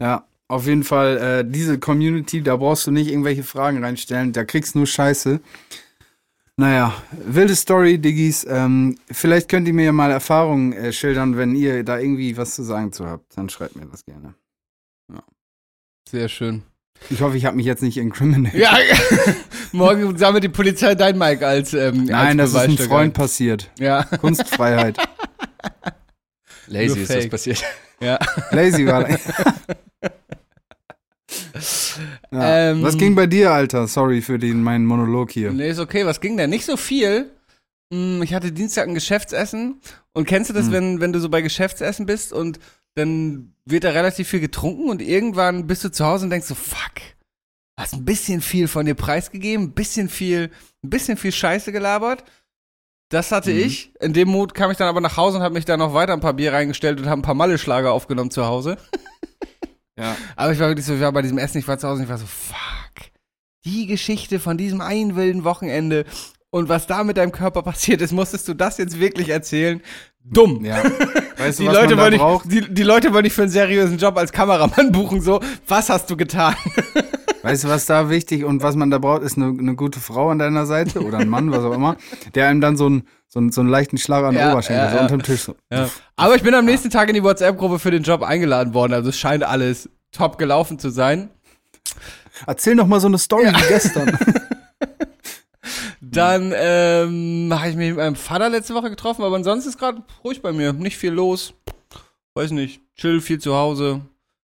Ja, 0.00 0.24
auf 0.46 0.66
jeden 0.68 0.84
Fall, 0.84 1.16
äh, 1.18 1.44
diese 1.44 1.80
Community, 1.80 2.40
da 2.40 2.54
brauchst 2.54 2.86
du 2.86 2.92
nicht 2.92 3.10
irgendwelche 3.10 3.42
Fragen 3.42 3.82
reinstellen, 3.82 4.32
da 4.32 4.44
kriegst 4.44 4.74
du 4.76 4.78
nur 4.78 4.86
Scheiße. 4.86 5.40
Naja, 6.58 6.94
wilde 7.10 7.54
Story, 7.54 7.98
Diggis. 7.98 8.46
Ähm, 8.48 8.96
vielleicht 9.10 9.48
könnt 9.50 9.68
ihr 9.68 9.74
mir 9.74 9.84
ja 9.84 9.92
mal 9.92 10.10
Erfahrungen 10.10 10.72
äh, 10.72 10.92
schildern, 10.92 11.36
wenn 11.36 11.54
ihr 11.54 11.84
da 11.84 11.98
irgendwie 11.98 12.36
was 12.36 12.54
zu 12.54 12.62
sagen 12.62 12.92
zu 12.92 13.06
habt. 13.06 13.36
Dann 13.36 13.50
schreibt 13.50 13.76
mir 13.76 13.86
das 13.86 14.04
gerne. 14.04 14.34
Sehr 16.08 16.28
schön. 16.28 16.62
Ich 17.10 17.20
hoffe, 17.20 17.36
ich 17.36 17.44
habe 17.44 17.56
mich 17.56 17.66
jetzt 17.66 17.82
nicht 17.82 17.96
incriminated. 17.98 18.58
Ja, 18.58 18.78
morgen 19.72 20.16
sammelt 20.16 20.44
die 20.44 20.48
Polizei 20.48 20.94
dein 20.94 21.18
Mic 21.18 21.44
als 21.44 21.74
ähm, 21.74 22.04
Nein, 22.04 22.40
als 22.40 22.52
das 22.52 22.52
ist 22.52 22.56
einem 22.56 22.66
Beweisstück 22.76 22.88
Freund 22.88 23.10
ein. 23.10 23.12
passiert. 23.12 23.70
Ja, 23.78 24.04
Kunstfreiheit. 24.04 24.96
Lazy 26.68 26.86
Nur 26.88 26.98
ist 26.98 27.10
das 27.14 27.28
passiert. 27.28 27.64
ja. 28.00 28.18
Lazy 28.50 28.86
war. 28.86 29.06
ja. 32.30 32.70
Ähm, 32.70 32.82
Was 32.82 32.96
ging 32.98 33.14
bei 33.14 33.26
dir, 33.26 33.52
Alter? 33.52 33.86
Sorry 33.86 34.20
für 34.22 34.38
den 34.38 34.62
meinen 34.62 34.84
Monolog 34.86 35.30
hier. 35.30 35.52
Nee, 35.52 35.70
ist 35.70 35.78
okay. 35.78 36.04
Was 36.06 36.20
ging 36.20 36.36
denn? 36.36 36.50
Nicht 36.50 36.64
so 36.64 36.76
viel. 36.76 37.30
Hm, 37.92 38.22
Ich 38.22 38.34
hatte 38.34 38.52
Dienstag 38.52 38.88
ein 38.88 38.94
Geschäftsessen. 38.94 39.80
Und 40.12 40.26
kennst 40.26 40.50
du 40.50 40.54
das, 40.54 40.66
Hm. 40.66 40.72
wenn, 40.72 41.00
wenn 41.00 41.12
du 41.12 41.20
so 41.20 41.28
bei 41.28 41.40
Geschäftsessen 41.42 42.06
bist 42.06 42.32
und 42.32 42.58
dann 42.94 43.52
wird 43.66 43.84
da 43.84 43.90
relativ 43.90 44.28
viel 44.28 44.40
getrunken 44.40 44.88
und 44.88 45.02
irgendwann 45.02 45.66
bist 45.66 45.84
du 45.84 45.90
zu 45.90 46.04
Hause 46.06 46.24
und 46.24 46.30
denkst 46.30 46.46
so, 46.46 46.54
fuck, 46.54 46.92
hast 47.78 47.92
ein 47.94 48.04
bisschen 48.06 48.40
viel 48.40 48.68
von 48.68 48.86
dir 48.86 48.94
preisgegeben, 48.94 49.66
ein 49.66 49.72
bisschen 49.72 50.08
viel, 50.08 50.50
ein 50.82 50.88
bisschen 50.90 51.16
viel 51.18 51.32
Scheiße 51.32 51.72
gelabert. 51.72 52.24
Das 53.10 53.30
hatte 53.32 53.52
Mhm. 53.52 53.58
ich. 53.60 53.92
In 54.00 54.14
dem 54.14 54.28
Mut 54.28 54.54
kam 54.54 54.70
ich 54.70 54.78
dann 54.78 54.88
aber 54.88 55.00
nach 55.02 55.16
Hause 55.16 55.36
und 55.36 55.42
habe 55.44 55.54
mich 55.54 55.64
da 55.66 55.76
noch 55.76 55.92
weiter 55.94 56.12
ein 56.14 56.20
paar 56.20 56.32
Bier 56.32 56.52
reingestellt 56.54 56.98
und 56.98 57.06
habe 57.06 57.20
ein 57.20 57.22
paar 57.22 57.34
Malle-Schlager 57.34 57.92
aufgenommen 57.92 58.30
zu 58.30 58.46
Hause. 58.46 58.78
Ja. 59.98 60.16
Aber 60.36 60.52
ich 60.52 60.58
war 60.58 60.68
wirklich 60.68 60.86
so, 60.86 60.94
ich 60.94 61.00
war 61.00 61.12
bei 61.12 61.22
diesem 61.22 61.38
Essen, 61.38 61.58
ich 61.58 61.68
war 61.68 61.78
zu 61.78 61.88
Hause 61.88 61.98
und 61.98 62.04
ich 62.04 62.10
war 62.10 62.18
so, 62.18 62.26
fuck. 62.26 62.56
Die 63.64 63.86
Geschichte 63.86 64.38
von 64.38 64.56
diesem 64.56 64.80
einen 64.80 65.16
wilden 65.16 65.44
Wochenende 65.44 66.04
und 66.50 66.68
was 66.68 66.86
da 66.86 67.04
mit 67.04 67.16
deinem 67.16 67.32
Körper 67.32 67.62
passiert 67.62 68.00
ist, 68.00 68.12
musstest 68.12 68.46
du 68.48 68.54
das 68.54 68.78
jetzt 68.78 69.00
wirklich 69.00 69.28
erzählen? 69.30 69.82
Dumm. 70.22 70.64
Ja. 70.64 70.82
Weißt 71.36 71.58
du, 71.58 71.64
Die 71.64 71.68
was 71.68 71.74
Leute, 71.76 71.96
wollen 71.98 72.12
nicht, 72.12 72.52
die, 72.52 72.74
die 72.74 72.82
Leute 72.82 73.12
wollen 73.12 73.24
nicht 73.24 73.34
für 73.34 73.42
einen 73.42 73.50
seriösen 73.50 73.98
Job 73.98 74.16
als 74.16 74.32
Kameramann 74.32 74.90
buchen, 74.92 75.20
so, 75.20 75.40
was 75.66 75.88
hast 75.88 76.08
du 76.10 76.16
getan? 76.16 76.54
Weißt 77.46 77.64
du, 77.64 77.68
was 77.68 77.86
da 77.86 78.10
wichtig 78.10 78.44
und 78.44 78.62
was 78.62 78.76
man 78.76 78.90
da 78.90 78.98
braucht, 78.98 79.22
ist 79.22 79.36
eine, 79.36 79.46
eine 79.46 79.74
gute 79.74 80.00
Frau 80.00 80.30
an 80.30 80.38
deiner 80.38 80.66
Seite 80.66 81.00
oder 81.00 81.18
ein 81.18 81.28
Mann, 81.28 81.50
was 81.50 81.64
auch 81.64 81.72
immer, 81.72 81.96
der 82.34 82.48
einem 82.48 82.60
dann 82.60 82.76
so 82.76 82.86
einen, 82.86 83.06
so 83.28 83.38
einen, 83.38 83.52
so 83.52 83.60
einen 83.60 83.70
leichten 83.70 83.98
Schlag 83.98 84.24
an 84.24 84.34
den 84.34 84.40
Ja, 84.40 84.52
Oberschenkel, 84.52 84.84
ja, 84.84 84.90
so 84.90 84.96
ja. 84.96 85.02
unterm 85.02 85.22
Tisch. 85.22 85.42
So. 85.42 85.54
Aber 86.16 86.34
ich 86.34 86.42
bin 86.42 86.54
am 86.54 86.64
nächsten 86.64 86.90
Tag 86.90 87.08
in 87.08 87.14
die 87.14 87.22
WhatsApp-Gruppe 87.22 87.78
für 87.78 87.90
den 87.90 88.02
Job 88.02 88.22
eingeladen 88.22 88.74
worden, 88.74 88.92
also 88.92 89.10
es 89.10 89.18
scheint 89.18 89.44
alles 89.44 89.88
top 90.12 90.38
gelaufen 90.38 90.78
zu 90.78 90.90
sein. 90.90 91.30
Erzähl 92.46 92.74
noch 92.74 92.86
mal 92.86 93.00
so 93.00 93.06
eine 93.06 93.18
Story 93.18 93.46
wie 93.46 93.68
gestern. 93.68 94.18
Dann 96.00 96.52
ähm, 96.56 97.50
habe 97.52 97.70
ich 97.70 97.76
mich 97.76 97.88
mit 97.88 97.96
meinem 97.98 98.16
Vater 98.16 98.48
letzte 98.48 98.74
Woche 98.74 98.90
getroffen, 98.90 99.22
aber 99.22 99.36
ansonsten 99.36 99.68
ist 99.68 99.78
gerade 99.78 100.02
ruhig 100.24 100.40
bei 100.40 100.52
mir. 100.52 100.72
Nicht 100.72 100.96
viel 100.96 101.12
los. 101.12 101.54
Weiß 102.34 102.50
nicht. 102.50 102.80
Chill 102.94 103.20
viel 103.20 103.38
zu 103.38 103.54
Hause. 103.54 104.00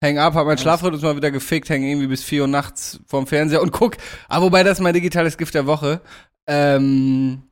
Häng 0.05 0.19
ab, 0.19 0.35
hab 0.35 0.47
mein 0.47 0.59
Schlafrhythmus 0.59 1.03
mal 1.03 1.17
wieder 1.17 1.31
gefickt, 1.31 1.69
häng 1.71 1.83
irgendwie 1.83 2.07
bis 2.07 2.23
4 2.23 2.43
Uhr 2.43 2.49
nachts 2.49 3.01
vorm 3.07 3.27
Fernseher 3.27 3.62
und 3.62 3.73
guck. 3.73 3.97
Aber 4.29 4.47
wobei 4.47 4.62
das 4.62 4.79
ist 4.79 4.83
mein 4.83 4.95
digitales 4.95 5.37
Gift 5.37 5.55
der 5.55 5.67
Woche. 5.67 6.01
Ähm, 6.47 7.43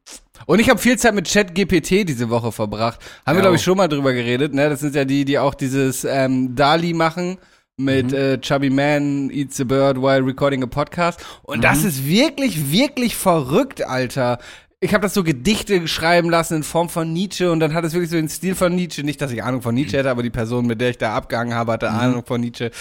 und 0.47 0.59
ich 0.61 0.69
habe 0.69 0.79
viel 0.79 0.99
Zeit 0.99 1.15
mit 1.15 1.31
ChatGPT 1.31 2.07
diese 2.09 2.29
Woche 2.31 2.53
verbracht. 2.53 3.01
Haben 3.27 3.37
wir, 3.37 3.38
Ja. 3.38 3.41
glaube 3.43 3.57
ich, 3.57 3.62
schon 3.62 3.77
mal 3.77 3.88
drüber 3.88 4.12
geredet, 4.12 4.53
ne? 4.55 4.69
Das 4.69 4.81
sind 4.81 4.95
ja 4.95 5.05
die, 5.05 5.25
die 5.25 5.38
auch 5.38 5.55
dieses 5.55 6.05
ähm, 6.05 6.55
Dali 6.55 6.93
machen 6.93 7.38
mit 7.79 8.12
äh, 8.12 8.38
Chubby 8.38 8.69
Man 8.69 9.31
Eats 9.31 9.59
a 9.61 9.65
Bird 9.65 9.97
while 9.97 10.25
recording 10.27 10.62
a 10.62 10.67
podcast. 10.67 11.25
Und 11.43 11.65
das 11.65 11.85
ist 11.85 12.07
wirklich, 12.07 12.71
wirklich 12.71 13.17
verrückt, 13.17 13.83
Alter. 13.83 14.38
Ich 14.85 14.95
habe 14.95 15.03
das 15.03 15.14
so 15.14 15.23
Gedichte 15.23 15.87
schreiben 15.87 16.29
lassen 16.29 16.57
in 16.57 16.62
Form 16.64 16.88
von 16.88 17.12
Nietzsche 17.12 17.53
und 17.53 17.61
dann 17.61 17.73
hat 17.73 17.85
es 17.85 17.92
wirklich 17.92 18.11
so 18.11 18.16
den 18.16 18.29
Stil 18.29 18.57
von 18.57 18.75
Nietzsche. 18.75 19.05
Nicht, 19.05 19.21
dass 19.21 19.31
ich 19.31 19.40
Ahnung 19.40 19.62
von 19.62 19.77
Nietzsche 19.77 19.97
hätte, 19.97 20.11
aber 20.11 20.25
die 20.25 20.31
Person, 20.31 20.66
mit 20.66 20.81
der 20.81 20.90
ich 20.90 20.99
da 20.99 21.14
abgehangen 21.14 21.55
habe, 21.55 21.71
hatte 21.71 21.88
Ahnung 21.90 22.25
von 22.27 22.40
Nietzsche. 22.40 22.73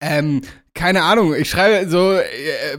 Ähm, 0.00 0.40
keine 0.74 1.04
Ahnung, 1.04 1.32
ich 1.32 1.48
schreibe 1.48 1.88
so, 1.88 2.14
äh, 2.14 2.24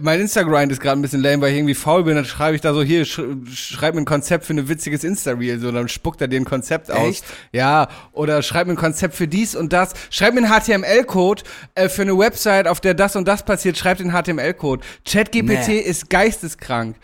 mein 0.01 0.19
Instagram 0.19 0.69
ist 0.69 0.81
gerade 0.81 0.99
ein 0.99 1.01
bisschen 1.01 1.21
lame, 1.21 1.41
weil 1.41 1.51
ich 1.51 1.57
irgendwie 1.57 1.73
faul 1.73 2.03
bin, 2.03 2.15
dann 2.15 2.25
schreibe 2.25 2.55
ich 2.55 2.61
da 2.61 2.73
so, 2.73 2.83
hier, 2.83 3.05
sch 3.05 3.21
schreib 3.53 3.95
mir 3.95 4.01
ein 4.01 4.05
Konzept 4.05 4.45
für 4.45 4.53
ein 4.53 4.67
witziges 4.67 5.05
Insta-Reel, 5.05 5.57
so, 5.59 5.71
dann 5.71 5.88
spuckt 5.88 6.19
er 6.19 6.27
dir 6.27 6.41
ein 6.41 6.45
Konzept 6.45 6.91
aus. 6.91 7.07
Echt? 7.07 7.25
Ja, 7.53 7.88
oder 8.11 8.41
schreib 8.41 8.67
mir 8.67 8.73
ein 8.73 8.77
Konzept 8.77 9.15
für 9.15 9.29
dies 9.29 9.55
und 9.55 9.71
das, 9.71 9.93
schreib 10.09 10.33
mir 10.33 10.43
einen 10.43 10.51
HTML-Code 10.51 11.43
äh, 11.75 11.88
für 11.88 12.01
eine 12.01 12.17
Website, 12.17 12.67
auf 12.67 12.81
der 12.81 12.93
das 12.93 13.15
und 13.15 13.25
das 13.25 13.43
passiert, 13.43 13.77
schreib 13.77 13.97
den 13.99 14.11
HTML-Code. 14.11 14.85
ChatGPT 15.09 15.69
Nee. 15.69 15.79
ist 15.79 16.09
geisteskrank. 16.09 16.97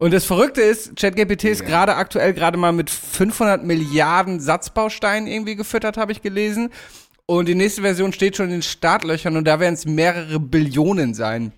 Und 0.00 0.12
das 0.12 0.24
Verrückte 0.24 0.62
ist, 0.62 0.94
ChatGPT 0.96 1.44
ist 1.44 1.66
gerade 1.66 1.96
aktuell 1.96 2.32
gerade 2.32 2.56
mal 2.56 2.72
mit 2.72 2.88
500 2.88 3.64
Milliarden 3.64 4.38
Satzbausteinen 4.38 5.28
irgendwie 5.28 5.56
gefüttert, 5.56 5.96
habe 5.96 6.12
ich 6.12 6.22
gelesen. 6.22 6.70
Und 7.26 7.46
die 7.46 7.56
nächste 7.56 7.82
Version 7.82 8.12
steht 8.12 8.36
schon 8.36 8.46
in 8.46 8.52
den 8.52 8.62
Startlöchern 8.62 9.36
und 9.36 9.44
da 9.44 9.60
werden 9.60 9.74
es 9.74 9.86
mehrere 9.86 10.38
Billionen 10.38 11.14
sein. 11.14 11.52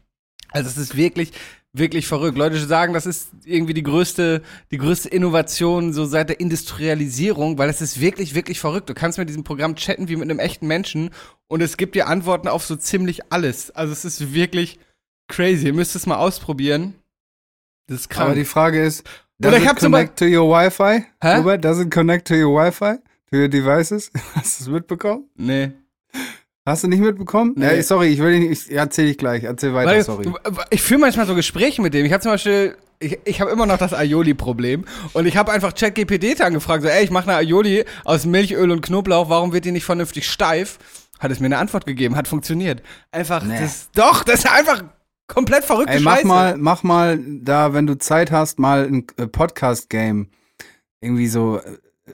Also 0.49 0.69
es 0.69 0.79
ist 0.79 0.97
wirklich, 0.97 1.33
wirklich 1.73 2.07
verrückt. 2.07 2.39
Leute 2.39 2.59
sagen, 2.59 2.95
das 2.95 3.07
ist 3.07 3.31
irgendwie 3.45 3.75
die 3.75 3.83
größte, 3.83 4.43
die 4.71 4.79
größte 4.79 5.11
Innovation 5.11 5.93
so 5.93 6.07
seit 6.07 6.31
der 6.31 6.41
Industrialisierung, 6.41 7.59
weil 7.59 7.69
es 7.69 7.83
ist 7.83 8.01
wirklich, 8.01 8.35
wirklich 8.35 8.59
verrückt. 8.59 8.89
Du 8.89 8.95
kannst 8.95 9.19
mit 9.19 9.29
diesem 9.29 9.45
Programm 9.45 9.77
chatten 9.77 10.09
wie 10.09 10.17
mit 10.17 10.29
einem 10.29 10.41
echten 10.41 10.67
Menschen 10.67 11.11
und 11.47 11.61
es 11.61 11.77
gibt 11.77 11.95
dir 11.95 12.09
Antworten 12.09 12.49
auf 12.49 12.65
so 12.65 12.75
ziemlich 12.75 13.31
alles. 13.33 13.71
Also 13.71 13.93
es 13.93 14.05
ist 14.05 14.33
wirklich 14.33 14.81
crazy. 15.29 15.67
Ihr 15.67 15.75
müsst 15.75 15.95
es 15.95 16.07
mal 16.07 16.17
ausprobieren. 16.17 16.95
Das 17.91 18.01
ist 18.03 18.09
krank. 18.09 18.27
Aber 18.27 18.35
die 18.37 18.45
Frage 18.45 18.83
ist, 18.83 19.05
Oder 19.41 19.51
does 19.51 19.61
ich 19.61 19.67
it 19.71 19.79
connect 19.79 20.19
to 20.19 20.25
your 20.25 20.49
Wi-Fi? 20.49 21.05
Hä? 21.21 21.37
Robert, 21.39 21.65
does 21.65 21.81
it 21.81 21.91
connect 21.91 22.29
to 22.29 22.35
your 22.35 22.55
Wi-Fi? 22.57 22.99
To 23.33 23.37
your 23.37 23.49
devices? 23.49 24.11
Hast 24.35 24.61
du 24.61 24.65
es 24.65 24.69
mitbekommen? 24.71 25.25
nee. 25.37 25.73
Hast 26.67 26.85
du 26.85 26.89
nicht 26.89 27.01
mitbekommen? 27.01 27.55
Nee. 27.57 27.77
Ja, 27.77 27.83
sorry, 27.83 28.09
ich 28.09 28.21
will 28.21 28.39
dich 28.39 28.49
nicht, 28.49 28.71
ich 28.71 28.77
erzähl 28.77 29.09
ich 29.09 29.19
gleich, 29.19 29.45
erzähl 29.45 29.73
weiter, 29.75 29.91
Weil, 29.91 30.05
sorry. 30.05 30.31
Ich 30.69 30.83
führe 30.83 31.01
manchmal 31.01 31.27
so 31.27 31.35
Gespräche 31.35 31.81
mit 31.83 31.95
dem. 31.95 32.05
Ich 32.07 32.13
habe 32.13 32.23
zum 32.23 32.33
Beispiel 32.33 32.77
ich, 33.01 33.19
ich 33.25 33.41
habe 33.41 33.51
immer 33.51 33.65
noch 33.67 33.79
das 33.79 33.95
Aioli-Problem. 33.95 34.85
Und 35.15 35.27
ich 35.27 35.37
habe 35.37 35.51
einfach 35.51 35.75
ChatGPT 35.75 36.41
angefragt, 36.43 36.83
so, 36.83 36.89
ey, 36.89 37.03
ich 37.03 37.11
mache 37.11 37.29
eine 37.29 37.39
Aioli 37.39 37.85
aus 38.05 38.27
Milchöl 38.27 38.71
und 38.71 38.83
Knoblauch, 38.83 39.29
warum 39.31 39.53
wird 39.53 39.65
die 39.65 39.73
nicht 39.73 39.85
vernünftig 39.87 40.29
steif? 40.31 40.79
Hat 41.19 41.31
es 41.31 41.41
mir 41.41 41.47
eine 41.47 41.59
Antwort 41.59 41.87
gegeben, 41.87 42.15
hat 42.15 42.29
funktioniert. 42.29 42.83
Einfach, 43.11 43.43
Nee. 43.43 43.59
das, 43.59 43.89
doch, 43.95 44.23
das 44.23 44.41
ist 44.41 44.53
einfach 44.53 44.85
komplett 45.31 45.65
verrückte 45.65 45.95
Ey, 45.95 46.01
mach 46.01 46.17
Scheiße. 46.17 46.27
mal, 46.27 46.57
mach 46.59 46.83
mal 46.83 47.19
da, 47.41 47.73
wenn 47.73 47.87
du 47.87 47.97
Zeit 47.97 48.31
hast, 48.31 48.59
mal 48.59 48.85
ein 48.87 49.07
äh, 49.17 49.27
Podcast-Game. 49.27 50.29
Irgendwie 51.01 51.29
so, 51.29 51.61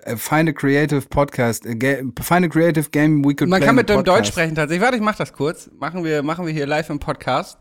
äh, 0.03 0.17
find 0.17 0.49
a 0.49 0.53
creative 0.53 1.03
podcast, 1.09 1.67
äh, 1.67 2.05
find 2.21 2.45
a 2.45 2.49
creative 2.49 2.91
game 2.91 3.25
we 3.25 3.35
could 3.35 3.49
Man 3.49 3.61
kann 3.61 3.75
mit 3.75 3.89
dem. 3.89 4.05
Deutsch 4.05 4.29
sprechen 4.29 4.55
tatsächlich. 4.55 4.85
Warte, 4.85 4.97
ich 4.97 5.03
mach 5.03 5.17
das 5.17 5.33
kurz. 5.33 5.71
Machen 5.79 6.05
wir, 6.05 6.23
machen 6.23 6.47
wir 6.47 6.53
hier 6.53 6.67
live 6.67 6.91
im 6.91 6.99
Podcast. 6.99 7.59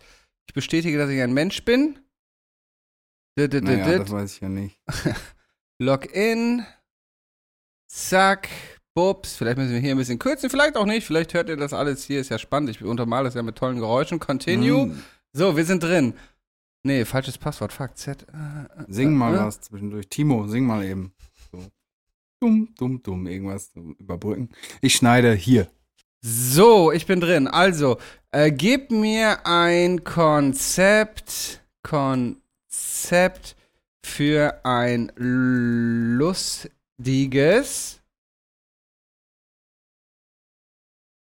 Ich 0.47 0.53
bestätige, 0.53 0.97
dass 0.97 1.09
ich 1.09 1.21
ein 1.21 1.33
Mensch 1.33 1.63
bin. 1.65 1.99
Dit, 3.37 3.53
dit, 3.53 3.63
Naja, 3.63 3.85
dit. 3.85 4.01
das 4.01 4.11
weiß 4.11 4.33
ich 4.35 4.41
ja 4.41 4.49
nicht. 4.49 4.79
Login. 5.81 6.65
Zack. 7.87 8.49
Bups. 8.93 9.35
Vielleicht 9.35 9.57
müssen 9.57 9.73
wir 9.73 9.79
hier 9.79 9.91
ein 9.91 9.97
bisschen 9.97 10.19
kürzen. 10.19 10.49
Vielleicht 10.49 10.77
auch 10.77 10.85
nicht. 10.85 11.05
Vielleicht 11.05 11.33
hört 11.33 11.49
ihr 11.49 11.57
das 11.57 11.73
alles 11.73 12.05
hier. 12.05 12.21
Ist 12.21 12.29
ja 12.29 12.37
spannend. 12.39 12.69
Ich 12.69 12.81
untermale 12.81 13.25
das 13.25 13.33
ja 13.33 13.43
mit 13.43 13.57
tollen 13.57 13.79
Geräuschen. 13.79 14.19
Continue. 14.19 14.85
Mm, 14.87 15.03
So, 15.37 15.57
wir 15.57 15.65
sind 15.65 15.83
drin. 15.83 16.13
Nee, 16.83 17.03
falsches 17.03 17.37
Passwort. 17.37 17.73
Fuck. 17.73 17.97
Z. 17.97 18.25
Äh, 18.31 18.85
Sing 18.87 19.13
mal 19.13 19.35
äh, 19.35 19.39
was 19.39 19.59
zwischendurch. 19.59 20.07
Timo, 20.07 20.47
sing 20.47 20.65
mal 20.65 20.85
eben. 20.85 21.13
So. 21.51 21.61
Dumm, 22.39 22.73
dumm, 22.77 23.03
dumm, 23.03 23.27
irgendwas 23.27 23.73
zum 23.73 23.95
überbrücken. 23.95 24.49
Ich 24.79 24.95
schneide 24.95 25.33
hier. 25.33 25.69
So, 26.21 26.93
ich 26.93 27.05
bin 27.05 27.19
drin. 27.19 27.49
Also, 27.49 27.97
äh, 28.31 28.49
gib 28.49 28.91
mir 28.91 29.45
ein 29.45 30.05
Konzept, 30.05 31.61
Konzept 31.83 33.57
für 34.05 34.61
ein 34.63 35.11
lustiges 36.17 37.99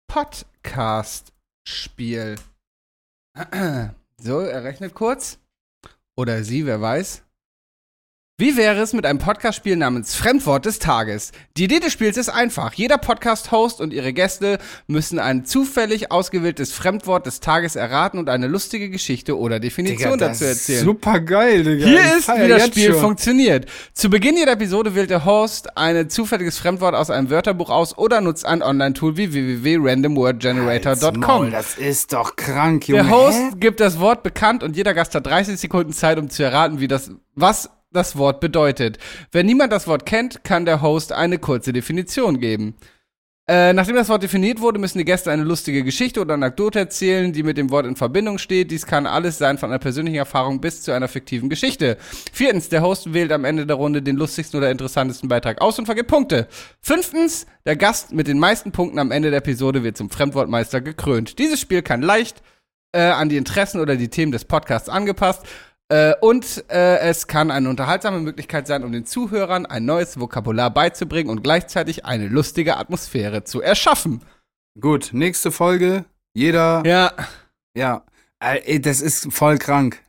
Podcast-Spiel. 0.08 2.36
So, 4.16 4.40
er 4.40 4.62
rechnet 4.64 4.94
kurz. 4.94 5.38
Oder 6.16 6.44
sie, 6.44 6.66
wer 6.66 6.80
weiß. 6.80 7.23
Wie 8.36 8.56
wäre 8.56 8.80
es 8.80 8.92
mit 8.92 9.06
einem 9.06 9.20
Podcast-Spiel 9.20 9.76
namens 9.76 10.16
Fremdwort 10.16 10.64
des 10.64 10.80
Tages? 10.80 11.30
Die 11.56 11.66
Idee 11.66 11.78
des 11.78 11.92
Spiels 11.92 12.16
ist 12.16 12.30
einfach. 12.30 12.72
Jeder 12.72 12.98
Podcast-Host 12.98 13.80
und 13.80 13.92
ihre 13.92 14.12
Gäste 14.12 14.58
müssen 14.88 15.20
ein 15.20 15.44
zufällig 15.44 16.10
ausgewähltes 16.10 16.72
Fremdwort 16.72 17.26
des 17.26 17.38
Tages 17.38 17.76
erraten 17.76 18.18
und 18.18 18.28
eine 18.28 18.48
lustige 18.48 18.90
Geschichte 18.90 19.38
oder 19.38 19.60
Definition 19.60 20.18
dazu 20.18 20.46
erzählen. 20.46 20.84
Super 20.84 21.20
geil, 21.20 21.62
Digga. 21.62 21.86
Hier 21.86 22.16
ist, 22.16 22.28
wie 22.28 22.48
das 22.48 22.66
Spiel 22.66 22.90
schon. 22.90 23.02
funktioniert. 23.02 23.66
Zu 23.92 24.10
Beginn 24.10 24.36
jeder 24.36 24.54
Episode 24.54 24.96
wählt 24.96 25.10
der 25.10 25.24
Host 25.24 25.76
ein 25.76 26.10
zufälliges 26.10 26.58
Fremdwort 26.58 26.96
aus 26.96 27.10
einem 27.10 27.30
Wörterbuch 27.30 27.70
aus 27.70 27.96
oder 27.96 28.20
nutzt 28.20 28.46
ein 28.46 28.64
Online-Tool 28.64 29.16
wie 29.16 29.32
www.randomwordgenerator.com. 29.32 31.52
Das 31.52 31.78
ist 31.78 32.12
doch 32.12 32.34
krank, 32.34 32.88
Junge. 32.88 33.04
Der 33.04 33.12
Host 33.12 33.38
Hä? 33.38 33.50
gibt 33.60 33.78
das 33.78 34.00
Wort 34.00 34.24
bekannt 34.24 34.64
und 34.64 34.76
jeder 34.76 34.92
Gast 34.92 35.14
hat 35.14 35.24
30 35.24 35.56
Sekunden 35.56 35.92
Zeit, 35.92 36.18
um 36.18 36.30
zu 36.30 36.42
erraten, 36.42 36.80
wie 36.80 36.88
das, 36.88 37.12
was 37.36 37.70
das 37.94 38.16
Wort 38.16 38.40
bedeutet. 38.40 38.98
Wenn 39.32 39.46
niemand 39.46 39.72
das 39.72 39.86
Wort 39.86 40.06
kennt, 40.06 40.44
kann 40.44 40.64
der 40.64 40.82
Host 40.82 41.12
eine 41.12 41.38
kurze 41.38 41.72
Definition 41.72 42.40
geben. 42.40 42.74
Äh, 43.46 43.74
nachdem 43.74 43.94
das 43.94 44.08
Wort 44.08 44.22
definiert 44.22 44.62
wurde, 44.62 44.78
müssen 44.78 44.96
die 44.96 45.04
Gäste 45.04 45.30
eine 45.30 45.44
lustige 45.44 45.84
Geschichte 45.84 46.18
oder 46.22 46.32
Anekdote 46.32 46.78
erzählen, 46.78 47.30
die 47.30 47.42
mit 47.42 47.58
dem 47.58 47.70
Wort 47.70 47.84
in 47.84 47.94
Verbindung 47.94 48.38
steht. 48.38 48.70
Dies 48.70 48.86
kann 48.86 49.06
alles 49.06 49.36
sein, 49.36 49.58
von 49.58 49.68
einer 49.68 49.78
persönlichen 49.78 50.16
Erfahrung 50.16 50.62
bis 50.62 50.80
zu 50.80 50.92
einer 50.92 51.08
fiktiven 51.08 51.50
Geschichte. 51.50 51.98
Viertens, 52.32 52.70
der 52.70 52.80
Host 52.80 53.12
wählt 53.12 53.30
am 53.32 53.44
Ende 53.44 53.66
der 53.66 53.76
Runde 53.76 54.00
den 54.00 54.16
lustigsten 54.16 54.56
oder 54.56 54.70
interessantesten 54.70 55.28
Beitrag 55.28 55.60
aus 55.60 55.78
und 55.78 55.84
vergibt 55.84 56.08
Punkte. 56.08 56.48
Fünftens, 56.80 57.46
der 57.66 57.76
Gast 57.76 58.12
mit 58.12 58.28
den 58.28 58.38
meisten 58.38 58.72
Punkten 58.72 58.98
am 58.98 59.10
Ende 59.10 59.28
der 59.28 59.40
Episode 59.40 59.82
wird 59.84 59.98
zum 59.98 60.08
Fremdwortmeister 60.08 60.80
gekrönt. 60.80 61.38
Dieses 61.38 61.60
Spiel 61.60 61.82
kann 61.82 62.00
leicht 62.00 62.42
äh, 62.92 63.00
an 63.00 63.28
die 63.28 63.36
Interessen 63.36 63.78
oder 63.78 63.96
die 63.96 64.08
Themen 64.08 64.32
des 64.32 64.46
Podcasts 64.46 64.88
angepasst. 64.88 65.42
Äh, 65.88 66.14
und 66.20 66.64
äh, 66.70 66.98
es 66.98 67.26
kann 67.26 67.50
eine 67.50 67.68
unterhaltsame 67.68 68.20
Möglichkeit 68.20 68.66
sein, 68.66 68.84
um 68.84 68.92
den 68.92 69.04
Zuhörern 69.04 69.66
ein 69.66 69.84
neues 69.84 70.18
Vokabular 70.18 70.70
beizubringen 70.70 71.30
und 71.30 71.42
gleichzeitig 71.42 72.04
eine 72.04 72.28
lustige 72.28 72.76
Atmosphäre 72.76 73.44
zu 73.44 73.60
erschaffen. 73.60 74.22
Gut, 74.80 75.10
nächste 75.12 75.52
Folge. 75.52 76.04
Jeder, 76.34 76.82
ja. 76.86 77.12
Ja, 77.76 78.04
Ey, 78.44 78.80
das 78.80 79.00
ist 79.00 79.32
voll 79.32 79.58
krank. 79.58 80.00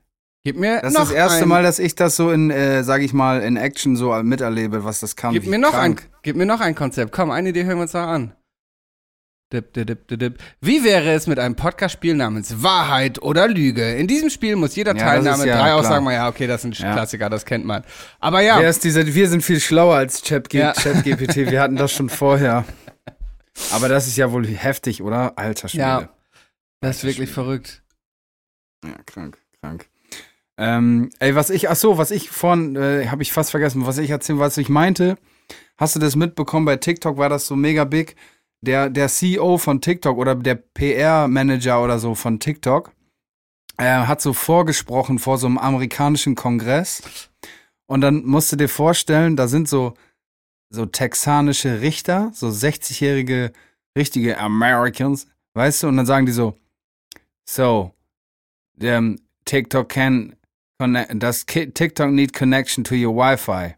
gib 0.44 0.58
mir 0.58 0.82
Das 0.82 0.94
ist 0.94 1.00
das 1.00 1.12
erste 1.12 1.44
ein, 1.44 1.48
Mal, 1.48 1.64
dass 1.64 1.80
ich 1.80 1.96
das 1.96 2.16
so 2.16 2.32
in, 2.32 2.52
äh, 2.52 2.84
sag 2.84 3.02
ich 3.02 3.14
mal, 3.14 3.42
in 3.42 3.56
Action 3.56 3.96
so 3.96 4.12
miterlebe, 4.24 4.84
was 4.84 5.00
das 5.00 5.16
kann. 5.16 5.34
Gib 5.34 5.48
mir 5.48 5.58
noch 5.58 5.74
ein, 5.74 5.96
krank. 5.96 6.10
gib 6.22 6.36
mir 6.36 6.46
noch 6.46 6.60
ein 6.60 6.76
Konzept. 6.76 7.12
Komm, 7.12 7.32
eine 7.32 7.50
Idee 7.50 7.64
hören 7.64 7.78
wir 7.78 7.84
uns 7.84 7.94
noch 7.94 8.02
an. 8.02 8.34
Wie 9.52 10.84
wäre 10.84 11.12
es 11.12 11.28
mit 11.28 11.38
einem 11.40 11.56
Podcast-Spiel 11.56 12.16
namens 12.16 12.64
Wahrheit 12.64 13.22
oder 13.22 13.48
Lüge? 13.48 13.94
In 13.96 14.08
diesem 14.08 14.30
Spiel 14.30 14.56
muss 14.56 14.76
jeder 14.76 14.96
Ja, 14.96 15.04
Teilnahme 15.04 15.46
ja 15.46 15.56
drei 15.56 15.64
klar. 15.68 15.76
Aussagen 15.76 16.04
machen. 16.04 16.16
Ja, 16.16 16.28
okay, 16.30 16.48
das 16.48 16.64
sind 16.64 16.78
Ja. 16.80 16.94
Klassiker, 16.94 17.30
das 17.30 17.46
kennt 17.46 17.64
man. 17.66 17.84
Aber 18.20 18.42
ja, 18.42 18.60
dieser, 18.72 19.06
wir 19.06 19.30
sind 19.30 19.44
viel 19.44 19.60
schlauer 19.60 19.96
als. 19.96 20.24
ChatGPT. 20.24 21.36
wir 21.52 21.62
hatten 21.62 21.76
das 21.76 21.92
schon 21.92 22.10
vorher. 22.10 22.66
Aber 23.72 23.88
das 23.88 24.08
ist 24.08 24.18
ja 24.18 24.32
wohl 24.32 24.48
heftig, 24.48 25.02
oder? 25.02 25.38
Alter 25.38 25.70
Schwede. 25.70 25.82
Ja. 25.84 26.10
das 26.82 26.98
ist 26.98 27.04
wirklich 27.04 27.30
Schwede. 27.30 27.32
verrückt. 27.34 27.84
Ja, 28.84 28.96
krank, 29.06 29.38
krank. 29.62 29.88
Ähm, 30.58 31.10
ey, 31.20 31.36
was 31.36 31.50
ich, 31.50 31.70
ach 31.70 31.76
so, 31.76 31.98
was 31.98 32.12
ich 32.12 32.30
vorhin, 32.30 32.76
äh, 32.76 33.08
habe 33.08 33.22
ich 33.22 33.32
fast 33.32 33.52
vergessen, 33.52 33.86
was 33.86 33.98
ich 33.98 34.10
erzählen, 34.10 34.40
was 34.40 34.58
ich 34.58 34.70
meinte. 34.70 35.18
Hast 35.78 35.96
du 35.96 36.00
das 36.00 36.16
mitbekommen? 36.16 36.66
Bei 36.66 36.78
TikTok 36.78 37.18
war 37.18 37.30
das 37.30 37.46
so 37.48 37.56
mega 37.56 37.84
big. 37.84 38.16
Der, 38.66 38.90
der 38.90 39.08
CEO 39.08 39.58
von 39.58 39.80
TikTok 39.80 40.18
oder 40.18 40.36
der 40.36 40.56
PR-Manager 40.56 41.84
oder 41.84 42.00
so 42.00 42.16
von 42.16 42.40
TikTok 42.40 42.92
äh, 43.78 43.84
hat 43.84 44.22
so 44.22 44.34
vorgesprochen 44.34 45.20
vor 45.20 45.38
so 45.38 45.46
einem 45.48 45.58
amerikanischen 45.58 46.36
Kongress. 46.36 47.30
Und 47.88 48.02
dann 48.02 48.26
musst 48.26 48.52
du 48.52 48.56
dir 48.56 48.70
vorstellen, 48.70 49.36
da 49.36 49.48
sind 49.48 49.70
so, 49.70 49.94
so 50.70 50.88
texanische 50.88 51.82
Richter, 51.82 52.32
so 52.34 52.48
60-jährige, 52.48 53.54
richtige 53.96 54.40
Americans, 54.40 55.28
weißt 55.54 55.84
du? 55.84 55.88
Und 55.88 55.98
dann 55.98 56.08
sagen 56.08 56.26
die 56.26 56.32
so, 56.32 56.58
so, 57.48 57.94
um, 58.82 59.20
TikTok 59.46 59.90
can 59.90 60.36
does 60.80 61.46
TikTok 61.46 62.10
need 62.10 62.34
connection 62.34 62.84
to 62.84 62.96
your 62.96 63.16
Wi-Fi? 63.16 63.76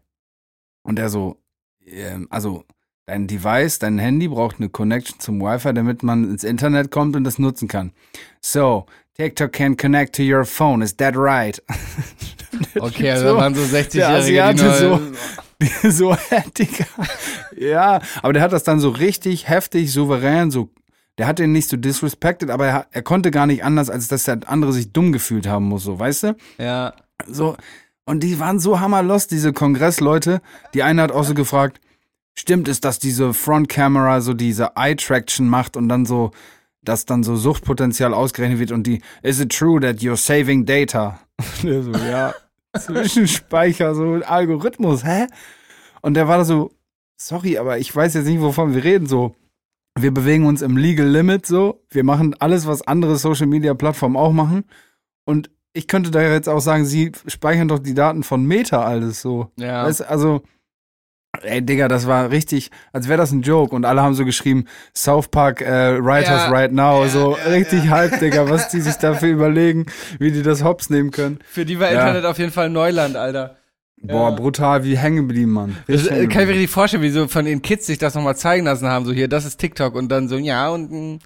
Und 0.82 0.98
er 0.98 1.10
so, 1.10 1.36
ähm, 1.84 2.26
also 2.30 2.64
dein 3.08 3.26
Device, 3.26 3.78
dein 3.78 3.98
Handy 3.98 4.28
braucht 4.28 4.56
eine 4.58 4.68
Connection 4.68 5.18
zum 5.18 5.40
Wi-Fi, 5.40 5.72
damit 5.72 6.02
man 6.02 6.30
ins 6.30 6.44
Internet 6.44 6.90
kommt 6.90 7.16
und 7.16 7.24
das 7.24 7.38
nutzen 7.38 7.66
kann. 7.66 7.92
So, 8.40 8.84
TikTok 9.16 9.50
can 9.50 9.76
connect 9.76 10.14
to 10.16 10.22
your 10.22 10.44
phone, 10.44 10.82
is 10.82 10.96
that 10.98 11.14
right? 11.16 11.60
Okay, 12.80 13.10
also 13.12 13.28
So, 13.28 13.36
waren 13.36 13.54
so 13.54 13.64
der 13.66 13.84
60-Jährige, 13.84 14.54
die 15.60 15.90
so, 15.90 16.16
Digga. 16.58 16.86
Ja, 17.56 18.00
aber 18.22 18.32
der 18.32 18.42
hat 18.42 18.52
das 18.52 18.62
dann 18.64 18.80
so 18.80 18.88
richtig 18.90 19.48
heftig, 19.48 19.92
souverän, 19.92 20.50
so. 20.50 20.70
Der 21.18 21.26
hat 21.26 21.38
den 21.40 21.50
nicht 21.52 21.68
so 21.68 21.76
disrespected, 21.76 22.48
aber 22.50 22.66
er, 22.66 22.86
er 22.92 23.02
konnte 23.02 23.30
gar 23.30 23.46
nicht 23.46 23.64
anders, 23.64 23.90
als 23.90 24.06
dass 24.08 24.24
der 24.24 24.38
andere 24.46 24.72
sich 24.72 24.92
dumm 24.92 25.12
gefühlt 25.12 25.46
haben 25.46 25.64
muss, 25.64 25.82
so, 25.84 25.98
weißt 25.98 26.22
du? 26.24 26.36
ja, 26.58 26.94
So. 27.26 27.56
Und 28.04 28.20
die 28.22 28.38
waren 28.40 28.58
so 28.58 28.80
hammerlost, 28.80 29.30
diese 29.32 29.52
Kongressleute. 29.52 30.40
Die 30.72 30.82
eine 30.82 31.02
hat 31.02 31.12
auch 31.12 31.24
so 31.24 31.34
gefragt, 31.34 31.78
stimmt 32.38 32.68
es, 32.68 32.80
dass 32.80 32.98
diese 32.98 33.34
Frontkamera 33.34 34.20
so 34.20 34.32
diese 34.32 34.72
Eye-Traction 34.76 35.48
macht 35.48 35.76
und 35.76 35.88
dann 35.88 36.06
so, 36.06 36.30
dass 36.82 37.04
dann 37.04 37.24
so 37.24 37.36
Suchtpotenzial 37.36 38.14
ausgerechnet 38.14 38.60
wird 38.60 38.72
und 38.72 38.86
die, 38.86 39.02
is 39.22 39.40
it 39.40 39.50
true 39.50 39.80
that 39.80 39.96
you're 39.96 40.16
saving 40.16 40.64
data? 40.64 41.18
Und 41.38 41.64
der 41.68 41.82
so, 41.82 41.92
ja, 41.92 42.34
Zwischenspeicher, 42.78 43.94
so 43.94 44.14
ein 44.14 44.22
Algorithmus, 44.22 45.04
hä? 45.04 45.26
Und 46.00 46.14
der 46.14 46.28
war 46.28 46.38
da 46.38 46.44
so, 46.44 46.70
sorry, 47.16 47.58
aber 47.58 47.78
ich 47.78 47.94
weiß 47.94 48.14
jetzt 48.14 48.26
nicht, 48.26 48.40
wovon 48.40 48.74
wir 48.74 48.84
reden, 48.84 49.06
so. 49.06 49.34
Wir 49.98 50.14
bewegen 50.14 50.46
uns 50.46 50.62
im 50.62 50.76
Legal 50.76 51.08
Limit, 51.08 51.44
so. 51.44 51.82
Wir 51.90 52.04
machen 52.04 52.36
alles, 52.38 52.68
was 52.68 52.86
andere 52.86 53.16
Social 53.16 53.48
Media 53.48 53.74
Plattformen 53.74 54.16
auch 54.16 54.32
machen. 54.32 54.64
Und 55.24 55.50
ich 55.72 55.88
könnte 55.88 56.12
da 56.12 56.22
jetzt 56.22 56.48
auch 56.48 56.60
sagen, 56.60 56.84
sie 56.84 57.10
speichern 57.26 57.66
doch 57.66 57.80
die 57.80 57.94
Daten 57.94 58.22
von 58.22 58.44
Meta 58.46 58.84
alles 58.84 59.20
so. 59.20 59.50
ja. 59.56 59.84
Weißt, 59.84 60.08
also, 60.08 60.42
ey, 61.42 61.62
Digga, 61.62 61.88
das 61.88 62.06
war 62.06 62.30
richtig, 62.30 62.70
als 62.92 63.08
wäre 63.08 63.18
das 63.18 63.32
ein 63.32 63.42
Joke. 63.42 63.74
Und 63.74 63.84
alle 63.84 64.02
haben 64.02 64.14
so 64.14 64.24
geschrieben, 64.24 64.66
South 64.94 65.28
Park 65.28 65.60
äh, 65.60 66.02
Writers 66.02 66.46
Ja, 66.46 66.50
right 66.50 66.72
now. 66.72 67.02
ja, 67.04 67.08
so 67.08 67.36
ja, 67.36 67.50
richtig 67.50 67.90
hype, 67.90 68.18
Digga, 68.20 68.48
was 68.48 68.68
die 68.68 68.80
sich 68.80 68.96
dafür 68.96 69.28
überlegen, 69.28 69.86
wie 70.18 70.30
die 70.32 70.42
das 70.42 70.62
hops 70.64 70.90
nehmen 70.90 71.10
können. 71.10 71.38
Für 71.48 71.64
die 71.64 71.78
war. 71.80 71.90
Internet 71.90 72.24
auf 72.24 72.38
jeden 72.38 72.52
Fall 72.52 72.70
Neuland, 72.70 73.16
Alter. 73.16 73.56
Boah, 74.00 74.34
brutal, 74.34 74.84
wie 74.84 74.96
hängen 74.96 75.26
geblieben, 75.28 75.50
Mann. 75.52 75.76
Das 75.88 76.06
äh, 76.06 76.26
kann 76.28 76.42
ich 76.42 76.48
mir 76.48 76.54
richtig 76.54 76.70
vorstellen, 76.70 77.02
wie 77.02 77.10
so 77.10 77.26
von 77.26 77.44
den 77.44 77.62
Kids 77.62 77.86
sich 77.86 77.98
das 77.98 78.14
nochmal 78.14 78.36
zeigen 78.36 78.64
lassen 78.64 78.86
haben, 78.86 79.04
so 79.04 79.12
hier, 79.12 79.26
das 79.26 79.44
ist 79.44 79.56
TikTok 79.58 79.96
und 79.96 80.08
dann 80.08 80.28
so, 80.28 80.36
ja, 80.38 80.68
und 80.68 80.90
mh, 80.92 81.18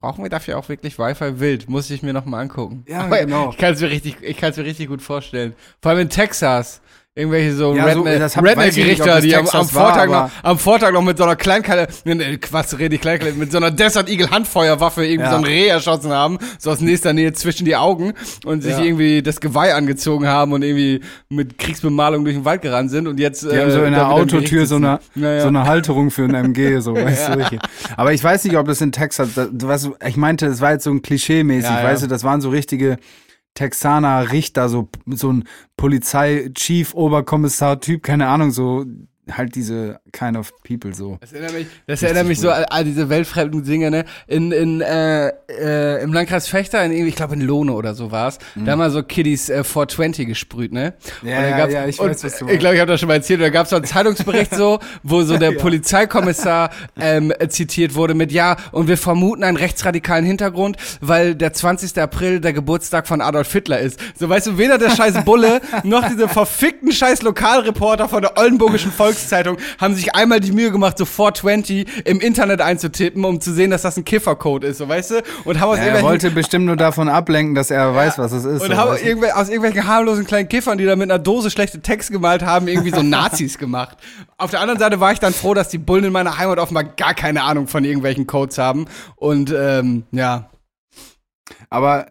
Brauchen 0.00 0.24
wir 0.24 0.30
dafür 0.30 0.56
auch 0.56 0.70
wirklich 0.70 0.98
Wi-Fi 0.98 1.40
wild? 1.40 1.68
Muss 1.68 1.90
ich 1.90 2.02
mir 2.02 2.14
noch 2.14 2.24
mal 2.24 2.40
angucken. 2.40 2.84
Ja, 2.88 3.00
Aber 3.02 3.18
genau. 3.18 3.50
Ich 3.50 3.58
kann 3.58 3.74
es 3.74 3.82
mir 3.82 3.90
richtig, 3.90 4.16
ich 4.22 4.38
kann 4.38 4.50
es 4.50 4.56
mir 4.56 4.64
richtig 4.64 4.88
gut 4.88 5.02
vorstellen. 5.02 5.52
Vor 5.82 5.90
allem 5.90 6.00
in 6.00 6.08
Texas. 6.08 6.80
Irgendwelche 7.20 7.54
so 7.54 7.74
Ja, 7.74 7.92
so, 7.92 8.02
Redneck- 8.02 8.18
nicht, 8.24 8.36
Redneck-Richter, 8.36 9.04
das 9.06 9.22
die 9.22 9.34
am, 9.36 9.40
am, 9.40 9.46
Texas 9.46 9.74
war, 9.74 9.92
Vortag 9.94 10.08
noch, 10.10 10.30
am 10.42 10.58
Vortag 10.58 10.92
noch 10.92 11.02
mit 11.02 11.18
so 11.18 11.24
einer 11.24 11.36
Kleinkale, 11.36 11.86
ne, 12.04 12.38
was 12.50 12.78
rede 12.78 12.94
ich 12.94 13.00
Kleinkale, 13.00 13.32
mit 13.32 13.52
so 13.52 13.58
einer 13.58 13.70
Desert 13.70 14.08
Eagle 14.08 14.30
Handfeuerwaffe 14.30 15.04
irgendwie 15.04 15.24
Ja. 15.26 15.30
so 15.32 15.36
ein 15.36 15.44
Reh 15.44 15.66
erschossen 15.68 16.10
haben, 16.12 16.38
so 16.58 16.70
aus 16.70 16.80
nächster 16.80 17.12
Nähe 17.12 17.32
zwischen 17.32 17.64
die 17.64 17.76
Augen 17.76 18.14
und 18.44 18.62
sich 18.62 18.72
Ja. 18.72 18.82
irgendwie 18.82 19.22
das 19.22 19.40
Geweih 19.40 19.74
angezogen 19.74 20.26
haben 20.26 20.52
und 20.52 20.62
irgendwie 20.62 21.00
mit 21.28 21.58
Kriegsbemalung 21.58 22.24
durch 22.24 22.36
den 22.36 22.44
Wald 22.44 22.62
gerannt 22.62 22.90
sind 22.90 23.06
und 23.06 23.20
jetzt 23.20 23.42
Die 23.42 23.58
haben 23.58 23.70
so 23.70 23.82
in 23.82 23.92
der 23.92 24.08
Autotür 24.10 24.66
so 24.66 24.76
eine, 24.76 25.00
Ja, 25.14 25.32
ja. 25.34 25.40
so 25.42 25.48
eine 25.48 25.64
Halterung 25.66 26.10
für 26.10 26.24
ein 26.24 26.34
MG, 26.34 26.80
so, 26.80 26.94
weißt 26.94 27.28
du, 27.28 27.38
richtig. 27.38 27.60
Aber 27.96 28.12
ich 28.12 28.22
weiß 28.24 28.44
nicht, 28.44 28.56
ob 28.56 28.66
das 28.66 28.80
in 28.80 28.92
Texas, 28.92 29.30
das, 29.34 29.48
weißt, 29.52 29.90
ich 30.06 30.16
meinte, 30.16 30.46
das 30.48 30.60
war 30.60 30.72
jetzt 30.72 30.84
so 30.84 30.90
ein 30.90 31.02
Klischee-mäßig, 31.02 31.70
Ja, 31.70 31.82
ja. 31.82 31.84
weißt 31.88 32.02
du, 32.02 32.06
das 32.06 32.24
waren 32.24 32.40
so 32.40 32.50
richtige 32.50 32.98
Texaner 33.54 34.32
Richter, 34.32 34.68
so, 34.68 34.88
so 35.06 35.32
ein 35.32 35.44
Polizei-Chief, 35.76 36.94
Oberkommissar-Typ, 36.94 38.02
keine 38.02 38.28
Ahnung, 38.28 38.50
so 38.50 38.84
halt 39.36 39.54
diese 39.54 40.00
kind 40.12 40.36
of 40.36 40.52
people 40.62 40.94
so. 40.94 41.18
Das 41.20 41.32
erinnert 41.32 41.52
mich, 41.54 41.66
das 41.86 42.02
erinnert 42.02 42.26
mich 42.26 42.40
so 42.40 42.50
an, 42.50 42.64
an 42.64 42.84
diese 42.84 43.08
weltfremden 43.08 43.64
Dinge, 43.64 43.90
ne? 43.90 44.04
In, 44.26 44.52
in, 44.52 44.80
äh, 44.80 45.28
äh, 45.48 46.02
Im 46.02 46.12
Landkreis 46.12 46.48
Fechter, 46.48 46.84
in, 46.84 46.92
irgendwie, 46.92 47.08
ich 47.08 47.16
glaube 47.16 47.34
in 47.34 47.40
Lohne 47.40 47.72
oder 47.72 47.94
so 47.94 48.10
war's, 48.10 48.38
da 48.56 48.72
haben 48.72 48.78
wir 48.78 48.90
so 48.90 49.02
Kiddies 49.02 49.48
äh, 49.48 49.64
420 49.64 50.26
gesprüht, 50.26 50.72
ne? 50.72 50.94
Mhm. 51.22 51.28
Ja, 51.28 51.46
ja, 51.46 51.68
ja, 51.68 51.86
ich 51.86 52.00
und, 52.00 52.10
weiß, 52.10 52.24
was 52.24 52.32
du 52.38 52.44
Ich 52.44 52.46
meinst. 52.46 52.60
glaube, 52.60 52.74
ich 52.74 52.80
habe 52.80 52.90
das 52.90 53.00
schon 53.00 53.08
mal 53.08 53.14
erzählt, 53.14 53.40
da 53.40 53.48
gab 53.50 53.64
es 53.64 53.70
so 53.70 53.76
einen 53.76 53.84
Zeitungsbericht 53.84 54.54
so, 54.54 54.78
wo 55.02 55.22
so 55.22 55.36
der 55.38 55.52
Polizeikommissar 55.58 56.70
ähm, 56.98 57.32
äh, 57.38 57.48
zitiert 57.48 57.94
wurde 57.94 58.14
mit, 58.14 58.32
ja, 58.32 58.56
und 58.72 58.88
wir 58.88 58.96
vermuten 58.98 59.44
einen 59.44 59.56
rechtsradikalen 59.56 60.24
Hintergrund, 60.24 60.76
weil 61.00 61.34
der 61.34 61.52
20. 61.52 61.98
April 62.00 62.40
der 62.40 62.52
Geburtstag 62.52 63.06
von 63.06 63.20
Adolf 63.20 63.52
Hitler 63.52 63.80
ist. 63.80 63.98
So, 64.18 64.28
weißt 64.28 64.48
du, 64.48 64.58
weder 64.58 64.78
der 64.78 64.90
scheiß 64.90 65.24
Bulle 65.24 65.60
noch 65.84 66.08
diese 66.08 66.28
verfickten 66.28 66.92
scheiß 66.92 67.22
Lokalreporter 67.22 68.08
von 68.08 68.22
der 68.22 68.38
Oldenburgischen 68.38 68.92
Volkszeitung 69.20 69.56
haben 69.78 69.94
sich 69.94 70.14
einmal 70.14 70.40
die 70.40 70.52
Mühe 70.52 70.70
gemacht, 70.70 70.98
so 70.98 71.04
420 71.04 72.06
im 72.06 72.20
Internet 72.20 72.60
einzutippen, 72.60 73.24
um 73.24 73.40
zu 73.40 73.52
sehen, 73.52 73.70
dass 73.70 73.82
das 73.82 73.96
ein 73.96 74.04
Kiffercode 74.04 74.64
ist, 74.64 74.78
so, 74.78 74.88
weißt 74.88 75.10
du? 75.12 75.22
Und 75.44 75.60
haben 75.60 75.70
aus 75.70 75.78
Ja, 75.78 75.84
er 75.84 76.02
wollte 76.02 76.30
bestimmt 76.30 76.66
nur 76.66 76.76
davon 76.76 77.08
ablenken, 77.08 77.54
dass 77.54 77.70
er 77.70 77.94
weiß, 77.94 78.18
was 78.18 78.32
es 78.32 78.44
ist. 78.44 78.62
und 78.62 78.70
so, 78.70 78.76
haben 78.76 78.96
du? 78.96 79.02
irgendwel 79.02 79.32
aus 79.32 79.48
irgendwelchen 79.48 79.86
harmlosen 79.86 80.26
kleinen 80.26 80.48
Kiffern, 80.48 80.78
die 80.78 80.84
da 80.84 80.96
mit 80.96 81.10
einer 81.10 81.18
Dose 81.18 81.50
schlechte 81.50 81.80
Text 81.80 82.10
gemalt 82.10 82.42
haben, 82.42 82.68
irgendwie 82.68 82.90
so 82.90 83.02
Nazis 83.02 83.58
gemacht. 83.58 83.96
Auf 84.38 84.50
der 84.50 84.60
anderen 84.60 84.78
Seite 84.78 85.00
war 85.00 85.12
ich 85.12 85.20
dann 85.20 85.32
froh, 85.32 85.54
dass 85.54 85.68
die 85.68 85.78
Bullen 85.78 86.04
in 86.04 86.12
meiner 86.12 86.38
Heimat 86.38 86.58
offenbar 86.58 86.84
gar 86.84 87.14
keine 87.14 87.42
Ahnung 87.42 87.68
von 87.68 87.84
irgendwelchen 87.84 88.26
Codes 88.26 88.58
haben. 88.58 88.86
Und 89.16 89.54
ähm, 89.56 90.04
ja. 90.12 90.50
Aber 91.68 92.06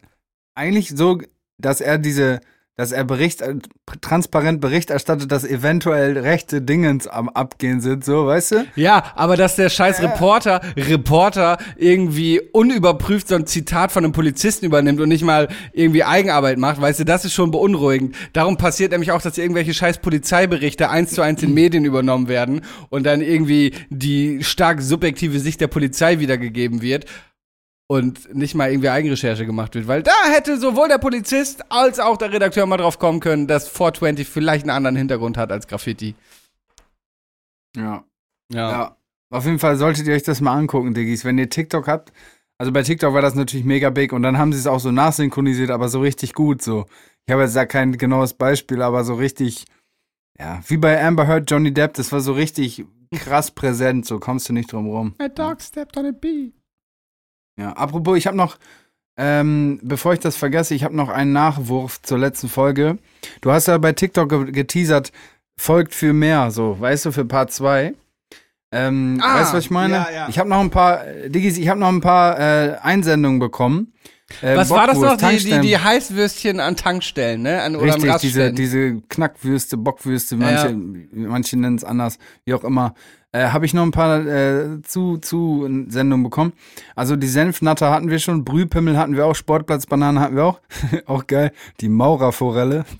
eigentlich 0.55 0.89
so, 0.89 1.19
dass 1.57 1.81
er 1.81 1.97
diese, 1.97 2.39
dass 2.79 2.93
er 2.93 3.03
Bericht, 3.03 3.41
äh, 3.41 3.55
transparent 3.99 4.61
Bericht 4.61 4.89
erstattet, 4.89 5.33
dass 5.33 5.43
eventuell 5.43 6.17
rechte 6.17 6.61
Dingens 6.61 7.07
am 7.07 7.27
Abgehen 7.27 7.81
sind, 7.81 8.05
so, 8.05 8.27
weißt 8.27 8.51
du? 8.53 8.65
Ja, 8.77 9.03
aber 9.15 9.35
dass 9.35 9.57
der 9.57 9.67
scheiß 9.67 10.01
Reporter, 10.01 10.61
Reporter 10.77 11.57
irgendwie 11.75 12.39
unüberprüft 12.39 13.27
so 13.27 13.35
ein 13.35 13.45
Zitat 13.45 13.91
von 13.91 14.05
einem 14.05 14.13
Polizisten 14.13 14.65
übernimmt 14.65 15.01
und 15.01 15.09
nicht 15.09 15.25
mal 15.25 15.49
irgendwie 15.73 16.05
Eigenarbeit 16.05 16.57
macht, 16.57 16.79
weißt 16.79 17.01
du, 17.01 17.03
das 17.03 17.25
ist 17.25 17.33
schon 17.33 17.51
beunruhigend. 17.51 18.15
Darum 18.31 18.55
passiert 18.55 18.93
nämlich 18.93 19.11
auch, 19.11 19.21
dass 19.21 19.37
irgendwelche 19.37 19.73
scheiß 19.73 19.97
Polizeiberichte 19.97 20.89
eins 20.89 21.11
zu 21.11 21.21
eins 21.21 21.43
in 21.43 21.53
Medien 21.53 21.83
übernommen 21.83 22.29
werden 22.29 22.61
und 22.87 23.05
dann 23.05 23.19
irgendwie 23.19 23.73
die 23.89 24.41
stark 24.41 24.81
subjektive 24.81 25.41
Sicht 25.41 25.59
der 25.59 25.67
Polizei 25.67 26.19
wiedergegeben 26.19 26.81
wird. 26.81 27.07
Und 27.91 28.35
nicht 28.35 28.53
mal 28.53 28.69
irgendwie 28.69 28.89
Eigenrecherche 28.89 29.47
gemacht 29.47 29.73
wird, 29.73 29.87
weil 29.87 30.03
da 30.03 30.25
hätte 30.31 30.59
sowohl 30.59 30.89
der 30.89 30.99
Polizist 30.99 31.71
als 31.71 31.99
auch 31.99 32.17
der 32.17 32.31
Redakteur 32.31 32.67
mal 32.67 32.77
drauf 32.77 32.99
kommen 32.99 33.19
können, 33.19 33.47
dass 33.47 33.67
420 33.67 34.27
vielleicht 34.27 34.63
einen 34.63 34.69
anderen 34.69 34.95
Hintergrund 34.95 35.37
hat 35.37 35.51
als 35.51 35.67
Graffiti. 35.67 36.13
Ja. 37.75 38.03
Ja. 38.53 38.95
Auf 39.31 39.45
jeden 39.45 39.57
Fall 39.57 39.75
solltet 39.77 40.05
ihr 40.05 40.13
euch 40.13 40.21
das 40.21 40.39
mal 40.39 40.55
angucken, 40.55 40.93
Diggis. 40.93 41.25
Wenn 41.25 41.39
ihr 41.39 41.49
TikTok 41.49 41.87
habt, 41.87 42.13
also 42.59 42.71
bei 42.71 42.83
TikTok 42.83 43.13
war 43.13 43.23
das 43.23 43.33
natürlich 43.33 43.65
mega 43.65 43.89
big 43.89 44.13
und 44.13 44.21
dann 44.21 44.37
haben 44.37 44.53
sie 44.53 44.59
es 44.59 44.67
auch 44.67 44.79
so 44.79 44.91
nachsynchronisiert, 44.91 45.71
aber 45.71 45.89
so 45.89 45.99
richtig 46.01 46.33
gut 46.33 46.61
so. 46.61 46.85
Ich 47.25 47.33
habe 47.33 47.43
jetzt 47.43 47.55
da 47.55 47.65
kein 47.65 47.97
genaues 47.97 48.33
Beispiel, 48.33 48.83
aber 48.83 49.03
so 49.03 49.15
richtig, 49.15 49.65
ja, 50.37 50.61
wie 50.67 50.77
bei 50.77 51.03
Amber 51.03 51.27
Heard, 51.27 51.49
Johnny 51.49 51.73
Depp, 51.73 51.95
das 51.95 52.11
war 52.11 52.19
so 52.19 52.33
richtig 52.33 52.85
krass 53.15 53.49
präsent, 53.49 54.05
so 54.05 54.19
kommst 54.19 54.49
du 54.49 54.53
nicht 54.53 54.71
drum 54.71 54.89
rum. 54.89 55.15
A 55.17 55.27
dog 55.27 55.61
stepped 55.61 55.97
on 55.97 56.05
a 56.05 56.11
bee. 56.11 56.53
Ja, 57.59 57.73
apropos, 57.73 58.17
ich 58.17 58.25
habe 58.27 58.37
noch, 58.37 58.57
ähm, 59.17 59.79
bevor 59.83 60.13
ich 60.13 60.19
das 60.19 60.37
vergesse, 60.37 60.73
ich 60.75 60.83
habe 60.83 60.95
noch 60.95 61.09
einen 61.09 61.33
Nachwurf 61.33 62.01
zur 62.01 62.17
letzten 62.17 62.47
Folge. 62.49 62.97
Du 63.41 63.51
hast 63.51 63.67
ja 63.67 63.77
bei 63.77 63.91
TikTok 63.91 64.29
ge 64.29 64.51
geteasert, 64.51 65.11
folgt 65.57 65.93
für 65.93 66.13
mehr, 66.13 66.51
so, 66.51 66.79
weißt 66.79 67.05
du, 67.05 67.11
für 67.11 67.25
Part 67.25 67.51
2. 67.51 67.93
Ähm, 68.71 69.19
Ah, 69.21 69.39
weißt 69.41 69.51
du, 69.53 69.57
was 69.57 69.63
ich 69.65 69.71
meine? 69.71 69.93
ja, 69.95 70.07
ja. 70.13 70.27
Ich 70.29 70.37
habe 70.39 70.47
noch 70.47 70.59
ein 70.59 70.69
paar, 70.69 71.05
äh, 71.05 71.29
Diggis, 71.29 71.57
ich 71.57 71.67
habe 71.69 71.79
noch 71.79 71.89
ein 71.89 72.01
paar 72.01 72.39
äh, 72.39 72.77
Einsendungen 72.81 73.39
bekommen. 73.39 73.93
Äh, 74.43 74.55
Was 74.55 74.69
war 74.69 74.85
das 74.85 74.99
noch? 74.99 75.17
Bockwurst, 75.17 75.43
Die, 75.45 75.49
die, 75.49 75.59
die 75.61 75.77
Heißwürstchen 75.79 76.59
an 76.59 76.75
Tankstellen, 76.75 77.41
ne? 77.41 77.63
An, 77.63 77.75
oder 77.75 77.95
Richtig, 77.95 78.15
diese, 78.17 78.53
diese 78.53 79.01
Knackwürste, 79.09 79.75
Bockwürste, 79.75 80.35
manche, 80.35 80.71
manche 81.11 81.57
nennen 81.57 81.77
es 81.77 81.83
anders, 81.83 82.19
wie 82.45 82.53
auch 82.53 82.63
immer. 82.63 82.93
Äh, 83.31 83.49
Habe 83.49 83.67
ich 83.67 83.75
noch 83.75 83.83
ein 83.83 83.91
paar 83.91 84.25
äh, 84.25 84.81
zu, 84.81 85.17
zu 85.17 85.69
Sendungen 85.87 86.23
bekommen. 86.23 86.53
Also 86.95 87.15
die 87.15 87.27
Senfnatter 87.27 87.91
hatten 87.91 88.09
wir 88.09 88.17
schon, 88.17 88.43
Brühpimmel 88.43 88.97
hatten 88.97 89.15
wir 89.15 89.27
auch, 89.27 89.35
Sportplatzbananen 89.35 90.19
hatten 90.19 90.35
wir 90.35 90.45
auch. 90.45 90.59
auch 91.05 91.27
geil. 91.27 91.51
Die 91.79 91.89
Maurerforelle. 91.89 92.85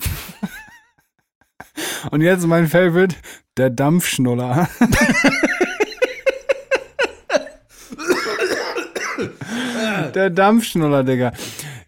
Und 2.11 2.21
jetzt 2.21 2.45
mein 2.45 2.67
Favorite, 2.67 3.15
der 3.57 3.71
Dampfschnuller. 3.71 4.69
der 10.13 10.29
Dampfschnuller, 10.29 11.03
Digga. 11.03 11.31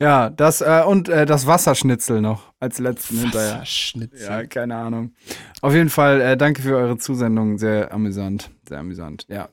Ja, 0.02 0.32
das 0.32 0.62
äh, 0.62 0.84
und 0.88 1.10
äh, 1.10 1.26
das 1.28 1.46
Wasserschnitzel 1.46 2.22
noch 2.22 2.54
als 2.60 2.80
letzten 2.80 3.20
hinterher. 3.20 3.54
Wasserschnitzel. 3.60 4.22
Ja, 4.28 4.46
keine 4.48 4.76
Ahnung. 4.76 5.14
Auf 5.62 5.74
jeden 5.74 5.92
Fall, 5.92 6.20
äh, 6.22 6.38
danke 6.38 6.64
für 6.64 6.76
eure 6.76 6.98
Zusendung. 6.98 7.60
Sehr 7.60 7.92
amüsant. 7.94 8.50
Sehr 8.68 8.80
amüsant. 8.80 9.26
Ja, 9.30 9.50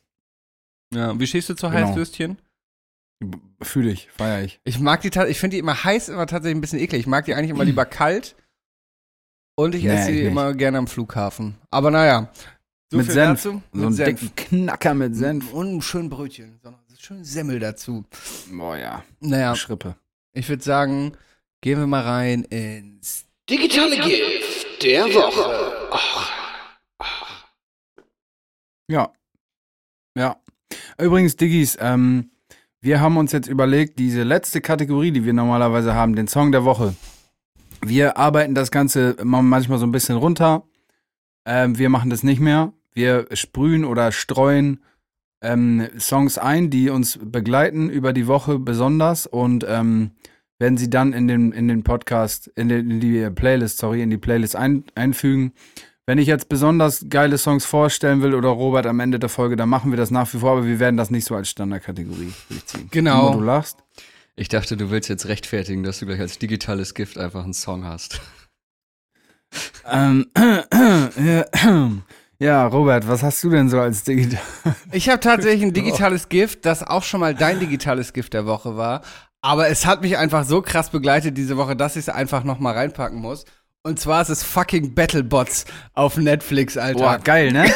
Ja, 0.94 1.18
wie 1.20 1.26
stehst 1.26 1.50
du 1.50 1.54
zu 1.54 1.68
Genau. 1.68 1.88
Heißwürstchen? 1.88 2.38
fühle 3.60 3.90
ich, 3.90 4.08
feiere 4.12 4.44
ich. 4.44 4.60
Ich 4.64 4.78
mag 4.78 5.00
die, 5.00 5.08
ich 5.08 5.40
finde 5.40 5.56
die 5.56 5.58
immer 5.58 5.82
heiß, 5.84 6.08
immer 6.08 6.26
tatsächlich 6.26 6.56
ein 6.56 6.60
bisschen 6.60 6.78
eklig. 6.78 7.00
Ich 7.00 7.06
mag 7.08 7.24
die 7.24 7.34
eigentlich 7.34 7.50
immer 7.50 7.64
lieber 7.64 7.84
kalt. 7.84 8.36
Und 9.56 9.74
ich 9.74 9.82
Nee, 9.82 9.90
esse 9.90 10.12
die 10.12 10.22
immer 10.22 10.54
gerne 10.54 10.78
am 10.78 10.86
Flughafen. 10.86 11.56
Aber 11.70 11.90
naja. 11.90 12.30
So 12.90 12.96
Mit 12.98 13.06
viel 13.06 13.14
Senf. 13.14 13.42
Dazu. 13.42 13.62
So 13.72 13.86
einen 13.86 13.96
dicken 13.96 14.34
Knacker 14.36 14.94
mit 14.94 15.16
Senf. 15.16 15.52
Und 15.52 15.66
einen 15.66 15.82
schönen 15.82 16.08
Brötchen. 16.08 16.60
Schönen 16.96 17.24
Semmel 17.24 17.58
dazu. 17.58 18.04
Boah, 18.52 18.76
ja. 18.76 19.04
Naja, 19.20 19.54
Schrippe. 19.56 19.96
Ich 20.38 20.48
würde 20.48 20.62
sagen, 20.62 21.12
gehen 21.60 21.78
wir 21.78 21.86
mal 21.86 22.02
rein 22.02 22.44
ins 22.44 23.26
Digitale 23.50 23.96
Gift 23.98 24.82
der 24.82 25.04
Woche. 25.06 25.72
Ja. 28.90 29.12
Ja. 30.16 30.36
Übrigens, 30.98 31.36
Diggis, 31.36 31.76
ähm, 31.80 32.30
wir 32.80 33.00
haben 33.00 33.16
uns 33.16 33.32
jetzt 33.32 33.48
überlegt, 33.48 33.98
diese 33.98 34.22
letzte 34.22 34.60
Kategorie, 34.60 35.10
die 35.10 35.24
wir 35.24 35.32
normalerweise 35.32 35.94
haben, 35.94 36.14
den 36.14 36.28
Song 36.28 36.52
der 36.52 36.64
Woche. 36.64 36.94
Wir 37.80 38.16
arbeiten 38.16 38.54
das 38.54 38.70
Ganze 38.70 39.16
ma- 39.22 39.42
manchmal 39.42 39.78
so 39.78 39.86
ein 39.86 39.92
bisschen 39.92 40.16
runter. 40.16 40.62
Ähm, 41.46 41.78
wir 41.78 41.88
machen 41.88 42.10
das 42.10 42.22
nicht 42.22 42.40
mehr. 42.40 42.72
Wir 42.92 43.26
sprühen 43.32 43.84
oder 43.84 44.12
streuen 44.12 44.82
ähm, 45.42 45.88
Songs 45.98 46.38
ein, 46.38 46.70
die 46.70 46.90
uns 46.90 47.18
begleiten 47.22 47.90
über 47.90 48.12
die 48.12 48.26
Woche 48.26 48.58
besonders 48.58 49.26
und 49.26 49.64
ähm, 49.68 50.12
werden 50.58 50.76
sie 50.76 50.90
dann 50.90 51.12
in 51.12 51.28
den, 51.28 51.52
in 51.52 51.68
den 51.68 51.84
Podcast, 51.84 52.48
in, 52.56 52.68
den, 52.68 52.90
in 52.90 53.00
die 53.00 53.30
Playlist, 53.30 53.78
sorry, 53.78 54.02
in 54.02 54.10
die 54.10 54.18
Playlist 54.18 54.56
ein, 54.56 54.84
einfügen. 54.94 55.52
Wenn 56.06 56.18
ich 56.18 56.26
jetzt 56.26 56.48
besonders 56.48 57.06
geile 57.10 57.36
Songs 57.36 57.66
vorstellen 57.66 58.22
will 58.22 58.34
oder 58.34 58.48
Robert 58.48 58.86
am 58.86 58.98
Ende 59.00 59.18
der 59.18 59.28
Folge, 59.28 59.56
dann 59.56 59.68
machen 59.68 59.92
wir 59.92 59.98
das 59.98 60.10
nach 60.10 60.32
wie 60.32 60.38
vor, 60.38 60.52
aber 60.52 60.66
wir 60.66 60.80
werden 60.80 60.96
das 60.96 61.10
nicht 61.10 61.26
so 61.26 61.34
als 61.34 61.50
Standardkategorie 61.50 62.32
durchziehen. 62.48 62.88
Genau. 62.90 63.28
Timo, 63.28 63.40
Du 63.40 63.44
lachst. 63.44 63.78
Ich 64.34 64.48
dachte, 64.48 64.76
du 64.76 64.90
willst 64.90 65.08
jetzt 65.08 65.26
rechtfertigen, 65.26 65.82
dass 65.82 65.98
du 65.98 66.06
gleich 66.06 66.20
als 66.20 66.38
digitales 66.38 66.94
Gift 66.94 67.18
einfach 67.18 67.44
einen 67.44 67.54
Song 67.54 67.84
hast. 67.84 68.20
Ähm, 69.90 70.26
ja, 70.36 71.46
ja, 72.38 72.66
Robert, 72.66 73.08
was 73.08 73.22
hast 73.22 73.42
du 73.42 73.48
denn 73.48 73.70
so 73.70 73.80
als 73.80 74.04
digital? 74.04 74.38
Ich 74.92 75.08
habe 75.08 75.20
tatsächlich 75.20 75.62
ein 75.62 75.72
digitales 75.72 76.28
Gift, 76.28 76.66
das 76.66 76.82
auch 76.82 77.02
schon 77.02 77.20
mal 77.20 77.34
dein 77.34 77.58
digitales 77.58 78.12
Gift 78.12 78.34
der 78.34 78.44
Woche 78.44 78.76
war. 78.76 79.00
Aber 79.40 79.68
es 79.68 79.86
hat 79.86 80.02
mich 80.02 80.18
einfach 80.18 80.44
so 80.44 80.62
krass 80.62 80.90
begleitet 80.90 81.36
diese 81.36 81.56
Woche, 81.56 81.76
dass 81.76 81.96
ich 81.96 82.02
es 82.02 82.08
einfach 82.08 82.44
noch 82.44 82.58
mal 82.58 82.74
reinpacken 82.74 83.20
muss. 83.20 83.44
Und 83.84 84.00
zwar 84.00 84.20
ist 84.22 84.28
es 84.28 84.42
fucking 84.42 84.94
Battlebots 84.94 85.64
auf 85.94 86.16
Netflix, 86.16 86.76
Alter. 86.76 86.98
Boah, 86.98 87.18
geil, 87.18 87.52
ne? 87.52 87.64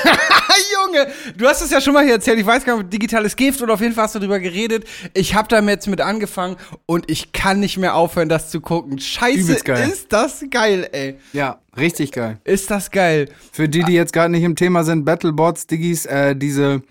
Junge, 0.92 1.07
du 1.37 1.46
hast 1.46 1.62
es 1.62 1.70
ja 1.70 1.81
schon 1.81 1.94
mal 1.94 2.05
hier 2.05 2.14
erzählt. 2.14 2.38
Ich 2.38 2.44
weiß 2.44 2.64
gar 2.64 2.77
nicht, 2.77 2.92
digitales 2.92 3.37
Gift 3.37 3.62
oder 3.62 3.75
auf 3.75 3.81
jeden 3.81 3.94
Fall 3.94 4.05
hast 4.05 4.14
du 4.14 4.18
drüber 4.18 4.40
geredet. 4.40 4.85
Ich 5.14 5.35
habe 5.35 5.48
damit 5.48 5.77
jetzt 5.77 5.87
mit 5.87 6.01
angefangen 6.01 6.57
und 6.87 7.11
ich 7.11 7.33
kann 7.33 7.61
nicht 7.61 7.79
mehr 7.79 7.94
aufhören, 7.94 8.29
das 8.29 8.51
zu 8.51 8.61
gucken. 8.61 8.98
Scheiße, 8.98 9.55
ist 9.55 10.12
das 10.12 10.44
geil, 10.51 10.88
ey. 10.92 11.18
Ja, 11.33 11.62
richtig 11.77 12.13
geil. 12.13 12.41
Ist 12.45 12.71
das 12.71 12.91
geil. 12.91 13.29
Für 13.53 13.69
die, 13.69 13.83
die 13.83 13.93
jetzt 13.93 14.13
gerade 14.13 14.33
nicht 14.33 14.45
im 14.45 14.57
Thema 14.57 14.85
sind, 14.85 15.05
Battlebots, 15.05 15.67
Diggis, 15.67 16.07
äh, 16.07 16.37
diese, 16.37 16.83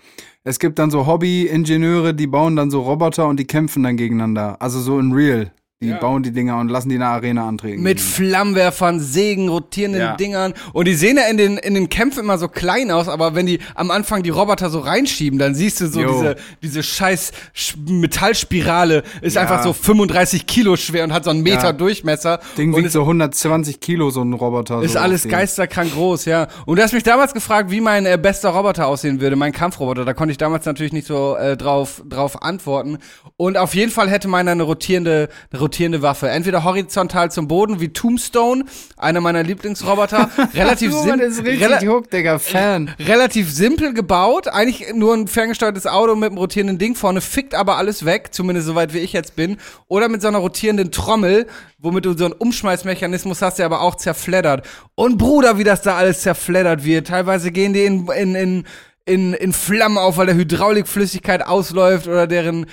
es 0.44 0.58
gibt 0.58 0.78
dann 0.78 0.90
so 0.90 1.06
Hobby-Ingenieure, 1.06 2.14
die 2.14 2.26
bauen 2.26 2.56
dann 2.56 2.70
so 2.70 2.82
Roboter 2.82 3.28
und 3.28 3.38
die 3.38 3.46
kämpfen 3.46 3.82
dann 3.82 3.96
gegeneinander. 3.96 4.60
Also 4.60 4.80
so 4.80 4.98
in 4.98 5.12
real. 5.12 5.52
Die 5.82 5.92
bauen 5.92 6.22
die 6.22 6.30
Dinger 6.32 6.58
und 6.58 6.68
lassen 6.68 6.88
die 6.88 6.94
in 6.96 7.00
der 7.00 7.10
Arena 7.10 7.46
antreten. 7.48 7.82
Mit 7.82 8.00
Flammenwerfern, 8.00 9.00
Sägen, 9.00 9.48
rotierenden 9.48 10.00
Ja. 10.00 10.16
Dingern. 10.16 10.54
Und 10.72 10.86
die 10.88 10.94
sehen 10.94 11.16
ja 11.16 11.24
in 11.30 11.36
den, 11.36 11.58
in 11.58 11.74
den 11.74 11.88
Kämpfen 11.88 12.20
immer 12.20 12.38
so 12.38 12.48
klein 12.48 12.90
aus, 12.90 13.08
aber 13.08 13.34
wenn 13.34 13.46
die 13.46 13.58
am 13.74 13.90
Anfang 13.90 14.22
die 14.22 14.30
Roboter 14.30 14.70
so 14.70 14.78
reinschieben, 14.80 15.38
dann 15.38 15.54
siehst 15.54 15.80
du 15.80 15.88
so 15.88 16.00
Jo. 16.00 16.12
diese, 16.12 16.36
diese 16.62 16.82
scheiß 16.82 17.32
Sch- 17.54 17.76
Metallspirale 17.86 19.02
ist 19.20 19.34
Ja. 19.34 19.42
einfach 19.42 19.62
so 19.62 19.72
35 19.72 20.46
Kilo 20.46 20.76
schwer 20.76 21.04
und 21.04 21.12
hat 21.12 21.24
so 21.24 21.30
einen 21.30 21.42
Meter 21.42 21.64
Ja. 21.64 21.72
Durchmesser. 21.72 22.40
Ding 22.56 22.70
und 22.70 22.76
wiegt 22.78 22.86
ist, 22.86 22.92
so 22.92 23.00
120 23.02 23.80
Kilo, 23.80 24.10
so 24.10 24.22
ein 24.22 24.32
Roboter. 24.32 24.82
ist 24.82 24.92
so 24.92 24.98
alles 25.00 25.26
geisterkrank 25.28 25.92
groß, 25.92 26.24
ja. 26.26 26.48
Und 26.66 26.76
du 26.78 26.82
hast 26.82 26.92
mich 26.94 27.02
damals 27.02 27.34
gefragt, 27.34 27.70
wie 27.70 27.80
mein 27.80 28.06
äh, 28.06 28.18
bester 28.20 28.50
Roboter 28.50 28.86
aussehen 28.86 29.20
würde, 29.20 29.36
mein 29.36 29.52
Kampfroboter. 29.52 30.04
Da 30.04 30.14
konnte 30.14 30.30
ich 30.32 30.38
damals 30.38 30.64
natürlich 30.66 30.92
nicht 30.92 31.06
so 31.06 31.36
äh, 31.36 31.56
drauf, 31.56 32.02
drauf 32.08 32.42
antworten. 32.42 32.98
Und 33.36 33.56
auf 33.56 33.74
jeden 33.74 33.90
Fall 33.90 34.08
hätte 34.08 34.28
meiner 34.28 34.52
eine 34.52 34.62
rotierende, 34.62 35.28
eine 35.50 35.60
rotierende 35.60 35.71
Waffe. 36.02 36.28
Entweder 36.28 36.64
horizontal 36.64 37.30
zum 37.30 37.48
Boden 37.48 37.80
wie 37.80 37.88
Tombstone, 37.88 38.64
einer 38.96 39.20
meiner 39.20 39.42
Lieblingsroboter. 39.42 40.30
relativ 40.54 40.92
Robert 40.92 41.20
ist 41.20 41.36
simpel. 41.36 41.54
richtig 41.54 41.88
hooked, 41.88 42.12
Digga, 42.12 42.38
Fan. 42.38 42.94
Relativ 42.98 43.50
simpel 43.50 43.94
gebaut, 43.94 44.48
eigentlich 44.48 44.92
nur 44.94 45.14
ein 45.14 45.28
ferngesteuertes 45.28 45.86
Auto 45.86 46.14
mit 46.14 46.30
einem 46.30 46.38
rotierenden 46.38 46.78
Ding 46.78 46.94
vorne, 46.94 47.20
fickt 47.20 47.54
aber 47.54 47.76
alles 47.76 48.04
weg, 48.04 48.28
zumindest 48.32 48.66
soweit 48.66 48.94
wie 48.94 48.98
ich 48.98 49.12
jetzt 49.12 49.36
bin. 49.36 49.56
Oder 49.88 50.08
mit 50.08 50.22
so 50.22 50.28
einer 50.28 50.38
rotierenden 50.38 50.92
Trommel, 50.92 51.46
womit 51.78 52.04
du 52.04 52.16
so 52.16 52.26
einen 52.26 52.34
Umschmeißmechanismus 52.34 53.42
hast, 53.42 53.58
der 53.58 53.66
aber 53.66 53.80
auch 53.80 53.96
zerfleddert. 53.96 54.66
Und 54.94 55.18
Bruder, 55.18 55.58
wie 55.58 55.64
das 55.64 55.82
da 55.82 55.96
alles 55.96 56.20
zerfleddert 56.20 56.84
wird. 56.84 57.08
Teilweise 57.08 57.50
gehen 57.50 57.72
die 57.72 57.84
in, 57.84 58.06
in, 58.08 58.34
in, 58.34 58.64
in, 59.04 59.34
in 59.34 59.52
Flammen 59.52 59.98
auf, 59.98 60.16
weil 60.16 60.26
der 60.26 60.36
Hydraulikflüssigkeit 60.36 61.46
ausläuft 61.46 62.06
oder 62.06 62.26
deren 62.26 62.66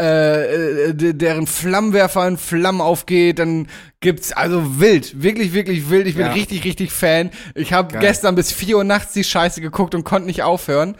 äh, 0.00 0.86
äh, 0.88 0.94
de- 0.94 1.12
deren 1.12 1.46
Flammenwerfer 1.46 2.26
in 2.26 2.36
Flammen 2.38 2.80
aufgeht, 2.80 3.38
dann 3.38 3.68
gibt's 4.00 4.32
also 4.32 4.80
wild, 4.80 5.22
wirklich, 5.22 5.52
wirklich 5.52 5.90
wild. 5.90 6.06
Ich 6.06 6.14
bin 6.16 6.26
Ja. 6.26 6.32
richtig, 6.32 6.64
richtig 6.64 6.90
Fan. 6.90 7.30
Ich 7.54 7.72
habe 7.74 7.98
gestern 7.98 8.34
bis 8.34 8.50
4 8.50 8.78
Uhr 8.78 8.84
nachts 8.84 9.12
die 9.12 9.24
Scheiße 9.24 9.60
geguckt 9.60 9.94
und 9.94 10.04
konnte 10.04 10.26
nicht 10.26 10.42
aufhören. 10.42 10.96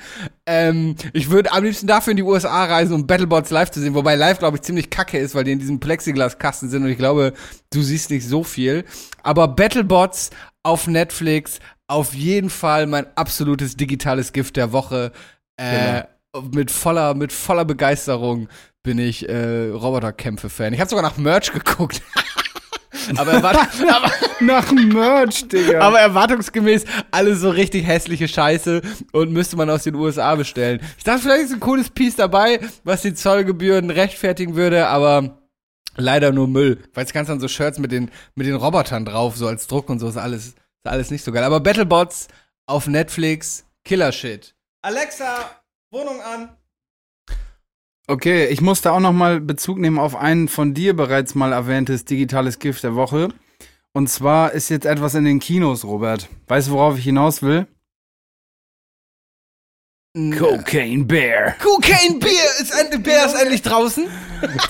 Ähm, 0.47 0.97
ich 1.15 1.31
würde 1.31 1.51
am 1.53 1.65
liebsten 1.65 1.87
dafür 1.87 2.11
in 2.11 2.19
die 2.19 2.23
USA 2.23 2.65
reisen, 2.67 2.93
um 2.95 3.07
Battlebots 3.07 3.51
live 3.51 3.71
zu 3.71 3.81
sehen, 3.81 3.95
wobei 3.95 4.17
live, 4.17 4.39
glaube 4.39 4.59
ich, 4.59 4.63
ziemlich 4.63 4.91
kacke 4.91 5.17
ist, 5.19 5.35
weil 5.35 5.45
die 5.45 5.53
in 5.53 5.59
diesem 5.61 5.81
Plexiglaskasten 5.81 6.69
sind 6.69 6.83
und 6.85 6.91
ich 6.91 6.99
glaube, 6.99 7.33
du 7.73 7.81
siehst 7.83 8.11
nicht 8.11 8.29
so 8.29 8.45
viel. 8.45 8.85
Aber 9.23 9.49
Battlebots 9.49 10.31
auf 10.63 10.87
Netflix, 10.87 11.59
auf 11.87 12.13
jeden 12.15 12.51
Fall 12.51 12.87
mein 12.87 13.07
absolutes 13.17 13.77
digitales 13.77 14.33
Gift 14.33 14.57
der 14.57 14.73
Woche. 14.73 15.13
Äh, 15.57 16.03
mit 16.53 16.71
voller, 16.71 17.15
mit 17.15 17.33
voller 17.33 17.65
Begeisterung 17.65 18.49
bin 18.83 18.99
ich 18.99 19.29
äh, 19.29 19.69
Roboterkämpfe-Fan. 19.71 20.73
Ich 20.73 20.81
habe 20.81 20.89
sogar 20.89 21.03
nach 21.03 21.17
Merch 21.17 21.53
geguckt. 21.53 22.03
aber, 23.17 23.35
aber, 23.35 24.11
Nach 24.41 24.73
Merch, 24.73 25.49
Digga. 25.49 25.81
aber 25.81 26.01
erwartungsgemäß 26.01 26.85
alles 27.11 27.41
so 27.41 27.51
richtig 27.51 27.87
hässliche 27.87 28.29
Scheiße 28.29 28.81
und 29.13 29.33
müsste 29.33 29.57
man 29.57 29.69
aus 29.71 29.85
den 29.85 29.95
USA 29.95 30.35
bestellen. 30.35 30.81
Ich 30.97 31.05
dachte, 31.05 31.23
vielleicht 31.23 31.45
ist 31.45 31.53
ein 31.53 31.61
cooles 31.61 31.91
Piece 31.91 32.17
dabei, 32.17 32.61
was 32.85 33.03
die 33.03 33.15
Zollgebühren 33.15 33.91
rechtfertigen 33.91 34.55
würde, 34.55 34.87
aber 34.87 35.41
leider 35.97 36.33
nur 36.33 36.49
Müll. 36.49 36.83
Weil 36.95 37.05
es 37.05 37.13
kannst 37.13 37.31
dann 37.31 37.41
so 37.41 37.49
Shirts 37.49 37.79
mit 37.79 37.93
den, 37.93 38.11
mit 38.35 38.47
den 38.47 38.57
Robotern 38.57 39.05
drauf, 39.05 39.37
so 39.37 39.47
als 39.47 39.67
Druck 39.67 39.89
und 39.91 39.99
so, 39.99 40.09
ist 40.09 40.17
alles, 40.17 40.47
ist 40.47 40.57
alles 40.85 41.11
nicht 41.11 41.25
so 41.25 41.33
geil. 41.33 41.45
Aber 41.45 41.61
Battlebots 41.61 42.29
auf 42.67 42.87
Netflix, 42.87 43.65
Killer-Shit. 43.85 44.55
Alexa, 44.83 45.51
Wohnung 45.93 46.21
an. 46.21 46.57
Okay, 48.07 48.47
ich 48.47 48.61
musste 48.61 48.93
auch 48.93 49.01
noch 49.01 49.13
mal 49.13 49.41
Bezug 49.41 49.79
nehmen 49.79 49.99
auf 49.99 50.17
ein 50.17 50.49
von 50.49 50.75
dir 50.75 50.95
bereits 50.95 51.35
mal 51.35 51.53
erwähntes 51.53 52.05
digitales 52.05 52.59
Gift 52.59 52.83
der 52.85 52.95
Woche. 52.95 53.29
Und 53.93 54.09
zwar 54.09 54.53
ist 54.53 54.69
jetzt 54.69 54.87
etwas 54.87 55.15
in 55.15 55.25
den 55.25 55.41
Kinos, 55.41 55.85
Robert. 55.85 56.29
Weißt 56.47 56.69
du, 56.69 56.73
worauf 56.73 56.99
ich 56.99 57.05
hinaus 57.05 57.43
will? 57.43 57.67
Cocaine 60.17 61.05
Bear. 61.05 61.55
Cocaine 61.61 62.19
Beer 62.19 62.45
ist, 62.61 62.71
end 62.73 63.03
Bear 63.03 63.27
ist 63.27 63.41
endlich 63.41 63.63
draußen. 63.63 64.07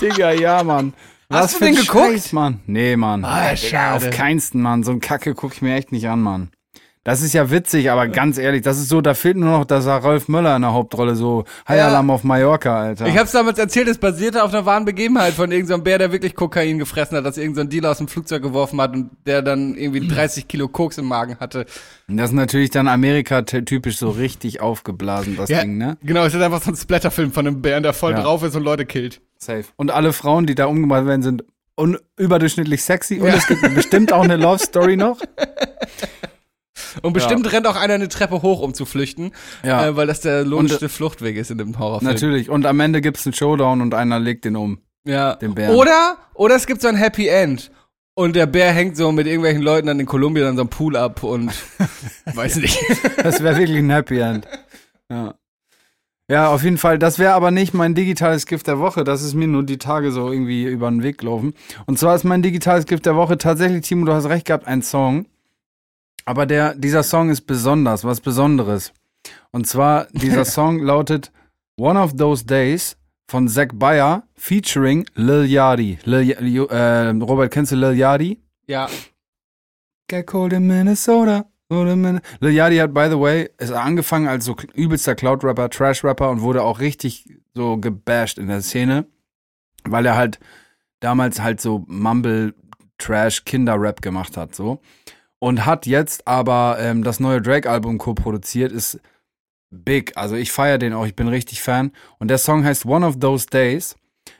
Digga, 0.00 0.32
ja, 0.32 0.62
Mann. 0.62 0.94
Hast 1.30 1.54
du 1.54 1.58
für 1.58 1.64
den 1.64 1.76
ein 1.76 1.82
geguckt? 1.82 2.12
Scheiß, 2.12 2.32
Mann. 2.32 2.60
Nee, 2.66 2.96
Mann. 2.96 3.24
Ah, 3.24 3.56
schade. 3.56 4.08
auf 4.08 4.10
keinsten, 4.10 4.60
Mann. 4.60 4.82
So 4.82 4.90
ein 4.90 5.00
Kacke 5.00 5.34
gucke 5.34 5.54
ich 5.54 5.62
mir 5.62 5.74
echt 5.76 5.92
nicht 5.92 6.08
an, 6.08 6.20
Mann. 6.20 6.50
Das 7.02 7.22
ist 7.22 7.32
ja 7.32 7.50
witzig, 7.50 7.90
aber 7.90 8.08
ganz 8.08 8.36
ehrlich, 8.36 8.60
das 8.60 8.76
ist 8.78 8.90
so, 8.90 9.00
da 9.00 9.14
fehlt 9.14 9.38
nur 9.38 9.48
noch, 9.50 9.64
dass 9.64 9.86
er 9.86 9.96
Rolf 10.02 10.28
Möller 10.28 10.54
in 10.56 10.60
der 10.60 10.74
Hauptrolle 10.74 11.16
so 11.16 11.44
High 11.66 11.78
Ja. 11.78 11.88
Alarm 11.88 12.10
auf 12.10 12.24
Mallorca, 12.24 12.78
Alter. 12.78 13.06
Ich 13.06 13.16
hab's 13.16 13.32
damals 13.32 13.58
erzählt, 13.58 13.88
es 13.88 13.96
basierte 13.96 14.44
auf 14.44 14.52
einer 14.52 14.66
wahren 14.66 14.84
Begebenheit 14.84 15.32
von 15.32 15.50
irgendeinem 15.50 15.78
so 15.78 15.84
Bär, 15.84 15.96
der 15.96 16.12
wirklich 16.12 16.34
Kokain 16.34 16.78
gefressen 16.78 17.16
hat, 17.16 17.24
dass 17.24 17.38
irgendein 17.38 17.66
so 17.66 17.70
Dealer 17.70 17.90
aus 17.92 17.98
dem 17.98 18.08
Flugzeug 18.08 18.42
geworfen 18.42 18.78
hat 18.82 18.92
und 18.92 19.10
der 19.24 19.40
dann 19.40 19.76
irgendwie 19.76 20.06
30 20.14 20.46
Kilo 20.46 20.68
Koks 20.68 20.98
im 20.98 21.06
Magen 21.06 21.38
hatte. 21.40 21.64
das 22.06 22.30
ist 22.30 22.34
natürlich 22.36 22.68
dann 22.68 22.86
Amerika-typisch 22.86 23.96
so 23.96 24.10
richtig 24.10 24.60
aufgeblasen, 24.60 25.36
das 25.38 25.48
Ding, 25.48 25.78
ne? 25.78 25.96
Genau, 26.02 26.24
es 26.26 26.34
ist 26.34 26.42
einfach 26.42 26.62
so 26.62 26.70
ein 26.70 26.76
Splatterfilm 26.76 27.32
von 27.32 27.46
einem 27.46 27.62
Bären, 27.62 27.82
der 27.82 27.94
voll 27.94 28.12
Ja. 28.12 28.20
drauf 28.22 28.42
ist 28.42 28.54
und 28.56 28.62
Leute 28.62 28.84
killt. 28.84 29.22
Safe. 29.38 29.64
Und 29.76 29.90
alle 29.90 30.12
Frauen, 30.12 30.44
die 30.44 30.54
da 30.54 30.66
umgebracht 30.66 31.06
werden, 31.06 31.22
sind 31.22 31.44
un 31.78 31.96
überdurchschnittlich 32.18 32.82
sexy. 32.82 33.20
Und 33.20 33.28
es 33.28 33.46
gibt 33.46 33.62
bestimmt 33.74 34.12
auch 34.12 34.22
eine 34.22 34.36
Love 34.36 34.58
Story 34.58 34.98
noch. 34.98 35.18
Und 37.02 37.12
bestimmt 37.12 37.50
rennt 37.52 37.66
auch 37.66 37.76
einer 37.76 37.94
eine 37.94 38.08
Treppe 38.08 38.42
hoch, 38.42 38.60
um 38.60 38.74
zu 38.74 38.84
flüchten, 38.86 39.32
Ja. 39.64 39.86
äh, 39.88 39.96
weil 39.96 40.06
das 40.06 40.20
der 40.20 40.44
logischste 40.44 40.88
Fluchtweg 40.88 41.36
ist 41.36 41.50
in 41.50 41.58
dem 41.58 41.78
Horrorfilm. 41.78 42.10
Natürlich. 42.12 42.50
Und 42.50 42.66
am 42.66 42.80
Ende 42.80 43.00
gibt's 43.00 43.26
einen 43.26 43.34
Showdown 43.34 43.80
und 43.80 43.94
einer 43.94 44.18
legt 44.18 44.44
den 44.44 44.56
um. 44.56 44.78
Ja. 45.04 45.34
Den 45.36 45.54
Bären. 45.54 45.74
Oder, 45.76 46.16
oder 46.34 46.56
es 46.56 46.66
gibt 46.66 46.82
so 46.82 46.88
ein 46.88 46.96
Happy 46.96 47.28
End. 47.28 47.70
Und 48.14 48.36
der 48.36 48.46
Bär 48.46 48.72
hängt 48.72 48.96
so 48.96 49.12
mit 49.12 49.26
irgendwelchen 49.26 49.62
Leuten 49.62 49.86
dann 49.86 49.98
in 49.98 50.04
Kolumbien 50.06 50.46
an 50.46 50.56
so 50.56 50.62
einem 50.62 50.68
Pool 50.70 50.96
ab 50.96 51.22
und 51.22 51.50
weiß 52.34 52.56
nicht. 52.56 52.78
Das 53.22 53.42
wäre 53.42 53.56
wirklich 53.56 53.78
ein 53.78 53.88
Happy 53.90 54.18
End. 54.18 54.46
Ja. 55.08 55.34
Ja, 56.28 56.48
auf 56.48 56.62
jeden 56.62 56.78
Fall. 56.78 56.98
Das 56.98 57.18
wäre 57.18 57.32
aber 57.32 57.50
nicht 57.50 57.74
mein 57.74 57.94
digitales 57.96 58.46
Gift 58.46 58.68
der 58.68 58.78
Woche. 58.78 59.02
Das 59.02 59.22
ist 59.22 59.34
mir 59.34 59.48
nur 59.48 59.64
die 59.64 59.78
Tage 59.78 60.12
so 60.12 60.30
irgendwie 60.30 60.64
über 60.64 60.88
den 60.88 61.02
Weg 61.02 61.18
gelaufen. 61.18 61.54
Und 61.86 61.98
zwar 61.98 62.14
ist 62.14 62.22
mein 62.24 62.40
digitales 62.42 62.86
Gift 62.86 63.04
der 63.06 63.16
Woche 63.16 63.36
tatsächlich, 63.36 63.84
Timo, 63.86 64.04
du 64.06 64.12
hast 64.12 64.26
recht 64.26 64.46
gehabt, 64.46 64.66
ein 64.68 64.82
Song. 64.82 65.26
Aber 66.24 66.46
der, 66.46 66.74
dieser 66.74 67.02
Song 67.02 67.30
ist 67.30 67.42
besonders, 67.42 68.04
was 68.04 68.20
Besonderes. 68.20 68.92
Und 69.50 69.66
zwar, 69.66 70.06
dieser 70.12 70.44
Song 70.56 70.80
lautet 70.80 71.32
One 71.78 71.98
of 71.98 72.16
Those 72.16 72.44
Days 72.44 72.96
von 73.30 73.48
Zach 73.48 73.68
Bayer 73.74 74.24
featuring 74.34 75.06
Lil 75.14 75.46
Yachty. 75.46 75.98
Lil, 76.04 76.30
äh, 76.70 77.10
Robert, 77.10 77.52
kennst 77.52 77.72
du 77.72 77.76
Lil 77.76 77.96
Yachty? 77.96 78.40
Ja. 78.66 78.88
Get 80.08 80.26
cold 80.26 80.52
in 80.52 80.66
Minnesota. 80.66 81.46
Lil 81.70 82.20
Yachty 82.52 82.78
hat, 82.78 82.92
by 82.92 83.08
the 83.08 83.18
way, 83.18 83.48
ist 83.58 83.70
angefangen 83.72 84.26
als 84.26 84.44
so 84.44 84.56
übelster 84.74 85.14
Cloud-Rapper, 85.14 85.70
Trash-Rapper 85.70 86.28
und 86.28 86.40
wurde 86.40 86.64
auch 86.64 86.80
richtig 86.80 87.32
so 87.54 87.76
gebasht 87.76 88.38
in 88.38 88.48
der 88.48 88.60
Szene, 88.60 89.06
weil 89.84 90.04
er 90.04 90.16
halt 90.16 90.40
damals 90.98 91.40
halt 91.40 91.60
so 91.60 91.84
Mumble, 91.86 92.54
Trash, 92.98 93.44
Kinder-Rap 93.44 94.02
gemacht 94.02 94.36
hat, 94.36 94.54
so. 94.54 94.80
Und 95.40 95.66
hat 95.66 95.86
jetzt 95.86 96.28
aber 96.28 96.76
ähm, 96.78 97.02
das 97.02 97.18
neue 97.18 97.40
Drake-Album 97.40 97.98
co-produziert, 97.98 98.72
ist 98.72 99.00
big. 99.70 100.12
Also 100.16 100.36
ich 100.36 100.52
feiere 100.52 100.78
den 100.78 100.92
auch, 100.92 101.06
ich 101.06 101.16
bin 101.16 101.28
richtig 101.28 101.62
Fan. 101.62 101.92
Und 102.18 102.28
der 102.28 102.38
Song 102.38 102.62
heißt 102.64 102.84
One 102.86 103.06
of 103.06 103.18
Those 103.18 103.46
Days. 103.46 103.96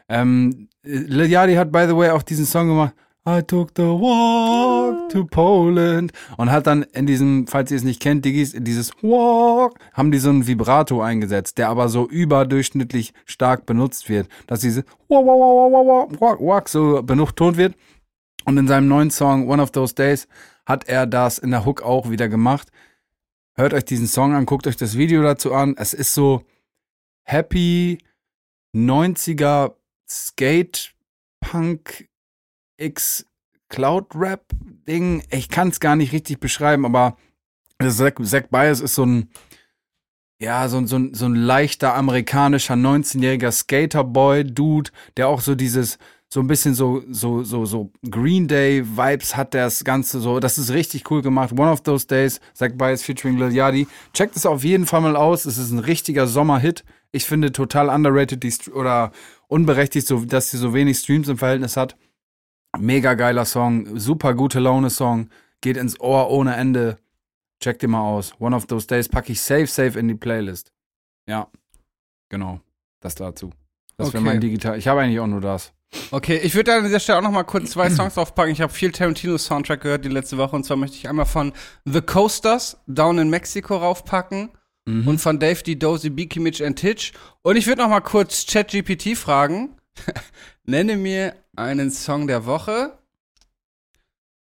Ähm, 0.09 0.69
Lil 0.83 1.31
Yachty 1.31 1.55
hat, 1.55 1.73
by 1.73 1.87
the 1.89 1.97
way, 1.97 2.11
auch 2.11 2.23
diesen 2.23 2.45
Song 2.45 2.69
gemacht. 2.69 2.95
I 3.27 3.43
took 3.43 3.73
the 3.77 3.83
walk 3.83 5.11
to 5.11 5.25
Poland. 5.25 6.13
Und 6.37 6.51
hat 6.51 6.67
dann 6.67 6.83
in 6.93 7.07
diesem, 7.07 7.47
falls 7.47 7.71
ihr 7.71 7.79
es 7.79 7.85
nicht 7.85 8.01
kennt, 8.01 8.25
Diggis, 8.25 8.53
in 8.53 8.65
dieses 8.65 8.93
Walk, 9.03 9.79
haben 9.93 10.11
die 10.11 10.19
so 10.19 10.31
ein 10.31 10.47
Vibrato 10.47 11.01
eingesetzt, 11.01 11.59
der 11.59 11.69
aber 11.69 11.89
so 11.89 12.09
überdurchschnittlich 12.09 13.13
stark 13.25 13.67
benutzt 13.67 14.09
wird, 14.09 14.29
dass 14.47 14.61
diese 14.61 14.85
Walk, 15.09 15.27
walk, 15.27 15.73
walk, 15.73 15.87
walk, 15.87 16.21
walk, 16.21 16.41
walk, 16.41 16.69
so 16.69 17.03
betont 17.03 17.57
wird. 17.57 17.75
Und 18.47 18.57
in 18.57 18.67
seinem 18.67 18.89
neuen 18.89 19.11
Song 19.11 19.49
One 19.49 19.63
of 19.63 19.71
Those 19.71 19.95
Days 19.95 20.27
hat 20.71 20.89
er 20.89 21.05
das 21.07 21.39
in 21.39 21.51
der 21.51 21.67
Hook 21.67 21.83
auch 21.83 22.11
wieder 22.11 22.29
gemacht. 22.29 22.71
Hört 23.55 23.75
euch 23.75 23.85
diesen 23.85 24.07
Song 24.07 24.35
an, 24.35 24.47
guckt 24.47 24.69
euch 24.69 24.77
das 24.77 24.97
Video 24.97 25.21
dazu 25.21 25.53
an. 25.53 25.75
Es 25.77 25.93
ist 25.93 26.15
so 26.15 26.45
happy 27.25 27.99
90er 28.75 29.75
Skate 30.09 30.95
Punk 31.41 32.09
X 32.77 33.27
Cloud 33.69 34.15
Rap 34.15 34.45
Ding. 34.87 35.25
Ich 35.31 35.49
kann 35.49 35.69
es 35.69 35.81
gar 35.81 35.97
nicht 35.97 36.13
richtig 36.13 36.39
beschreiben, 36.39 36.87
aber 36.87 37.17
Zack, 37.83 38.25
Zack 38.25 38.51
Bias 38.51 38.81
ist 38.81 38.95
so 38.95 39.05
ein 39.05 39.29
ja, 40.41 40.69
so, 40.69 40.87
so, 40.87 40.99
so 41.13 41.27
ein 41.27 41.35
leichter 41.35 41.95
amerikanischer 41.95 42.75
19-jähriger 42.75 43.53
Skaterboy-Dude, 43.53 44.91
der 45.19 45.29
auch 45.29 45.43
so 45.43 45.55
dieses, 45.55 45.99
so 46.33 46.41
ein 46.41 46.47
bisschen 46.47 46.75
so, 46.75 47.03
so, 47.11 47.43
so, 47.43 47.65
so 47.67 47.91
Green 48.09 48.47
Day-Vibes 48.47 49.37
hat, 49.37 49.53
der 49.53 49.65
das 49.65 49.83
Ganze 49.83 50.21
so, 50.21 50.39
das 50.39 50.59
ist 50.59 50.71
richtig 50.71 51.11
cool 51.11 51.23
gemacht. 51.23 51.53
One 51.53 51.71
of 51.71 51.81
Those 51.83 52.07
Days, 52.07 52.41
Zach 52.55 52.71
Bias 52.75 53.03
featuring 53.03 53.37
Lil 53.37 53.53
Yachty. 53.53 53.89
Checkt 54.13 54.37
es 54.37 54.47
auf 54.47 54.63
jeden 54.63 54.87
Fall 54.87 55.01
mal 55.01 55.17
aus. 55.17 55.45
Es 55.45 55.59
ist 55.59 55.73
ein 55.73 55.81
richtiger 55.81 56.29
Sommerhit. 56.29 56.85
Ich 57.11 57.25
finde 57.25 57.51
total 57.51 57.89
underrated 57.89 58.45
die, 58.45 58.53
St- 58.53 58.71
oder 58.73 59.11
unberechtigt, 59.49 60.07
so, 60.07 60.25
dass 60.25 60.51
sie 60.51 60.59
so 60.59 60.73
wenig 60.73 60.99
Streams 60.99 61.29
im 61.29 61.37
Verhältnis 61.37 61.77
hat. 61.77 61.97
Mega 62.79 63.15
geiler 63.15 63.45
Song, 63.45 63.99
super 63.99 64.35
gute 64.35 64.61
Laune-Song, 64.61 65.29
geht 65.61 65.77
ins 65.77 65.99
Ohr 65.99 66.31
ohne 66.31 66.55
Ende. 66.55 66.99
Check 67.61 67.81
dir 67.81 67.89
mal 67.89 68.03
aus. 68.03 68.35
One 68.39 68.55
of 68.55 68.67
those 68.67 68.87
days 68.87 69.09
packe 69.09 69.33
ich 69.33 69.41
safe, 69.41 69.67
safe 69.67 69.99
in 69.99 70.07
die 70.07 70.15
Playlist. 70.15 70.73
Ja, 71.29 71.49
genau. 72.29 72.61
Das 73.01 73.17
dazu. 73.17 73.51
Das 73.97 74.13
wäre 74.13 74.19
Okay. 74.23 74.25
mein 74.33 74.41
Digital. 74.41 74.79
Ich 74.79 74.87
habe 74.87 75.01
eigentlich 75.01 75.19
auch 75.19 75.27
nur 75.27 75.41
das. 75.41 75.73
Okay, 76.11 76.39
ich 76.39 76.55
würde 76.55 76.75
an 76.75 76.85
dieser 76.85 77.01
Stelle 77.01 77.19
auch 77.19 77.23
noch 77.23 77.31
mal 77.31 77.45
kurz 77.45 77.71
zwei 77.71 77.91
Songs 77.91 78.15
draufpacken. 78.15 78.53
Ich 78.53 78.61
habe 78.61 78.73
viel 78.73 78.93
Tarantino-Soundtrack 78.93 79.81
gehört 79.81 80.05
die 80.05 80.09
letzte 80.09 80.39
Woche 80.39 80.57
und 80.57 80.65
zwar 80.65 80.77
möchte 80.77 80.97
ich 80.97 81.09
einmal 81.09 81.27
von 81.27 81.53
The 81.85 82.01
Coasters 82.01 82.79
Down 82.87 83.19
in 83.19 83.31
Mexico 83.31 83.77
raufpacken 83.77 84.51
und 85.07 85.21
von 85.21 85.39
Dave 85.39 85.63
D. 85.63 85.77
Dozy, 85.77 86.11
Beaky 86.11 86.41
Mitch 86.41 86.65
and 86.65 86.79
Titch. 86.79 87.13
Und 87.43 87.57
ich 87.57 87.67
würde 87.67 87.83
noch 87.83 87.89
mal 87.89 88.01
kurz 88.01 88.47
ChatGPT 88.47 89.17
fragen. 89.17 89.77
Nenne 90.65 90.97
mir 90.97 91.35
einen 91.57 91.91
Song 91.91 92.27
der 92.27 92.47
Woche. 92.47 92.99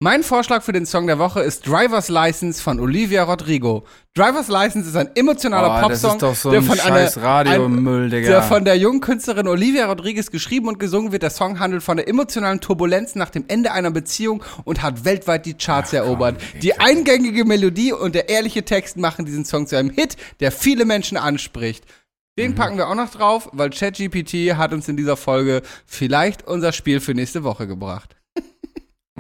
Mein 0.04 0.24
Vorschlag 0.24 0.64
für 0.64 0.72
den 0.72 0.88
Song 0.88 1.06
der 1.06 1.20
Woche 1.20 1.42
ist 1.42 1.68
Driver's 1.68 2.10
License 2.10 2.60
von 2.60 2.80
Olivia 2.80 3.22
Rodrigo. 3.22 3.84
Driver's 4.16 4.48
License 4.48 4.90
ist 4.90 4.96
ein 4.96 5.16
emotionaler 5.16 5.68
Oh, 5.68 5.88
das 5.90 6.02
Popsong, 6.02 6.12
ist 6.14 6.22
doch 6.24 6.36
so 6.36 6.50
der 6.50 6.64
von 6.64 6.76
scheiß 6.76 7.18
einer, 7.20 7.28
Radiomüll, 7.28 8.10
Digga. 8.10 8.28
der 8.28 8.42
von 8.42 8.66
der 8.66 8.80
jungen 8.80 9.00
Künstlerin 9.00 9.48
Olivia 9.48 9.86
Rodriguez 9.86 10.32
geschrieben 10.32 10.70
und 10.70 10.80
gesungen 10.80 11.12
wird. 11.12 11.22
Der 11.22 11.30
Song 11.30 11.60
handelt 11.60 11.84
von 11.84 11.98
der 11.98 12.08
emotionalen 12.08 12.60
Turbulenz 12.62 13.14
nach 13.14 13.30
dem 13.30 13.46
Ende 13.48 13.74
einer 13.74 13.92
Beziehung 13.92 14.44
und 14.64 14.82
hat 14.82 15.06
weltweit 15.06 15.46
die 15.46 15.54
Charts 15.54 15.94
erobert. 15.94 16.42
Die 16.64 16.80
eingängige 16.80 17.46
Melodie 17.46 17.94
und 17.94 18.16
der 18.16 18.28
ehrliche 18.28 18.66
Text 18.66 18.98
machen 18.98 19.26
diesen 19.26 19.46
Song 19.46 19.68
zu 19.68 19.78
einem 19.78 19.92
Hit, 19.92 20.18
der 20.40 20.52
viele 20.52 20.86
Menschen 20.86 21.16
anspricht. 21.16 21.86
Mhm. 21.86 22.42
Den 22.42 22.56
packen 22.56 22.78
wir 22.78 22.88
auch 22.88 22.96
noch 22.96 23.12
drauf, 23.12 23.50
weil 23.54 23.70
ChatGPT 23.70 24.58
hat 24.58 24.74
uns 24.74 24.88
in 24.88 24.98
dieser 24.98 25.16
Folge 25.16 25.62
vielleicht 25.86 26.48
unser 26.48 26.72
Spiel 26.72 27.02
für 27.02 27.14
nächste 27.14 27.44
Woche 27.44 27.68
gebracht. 27.68 28.16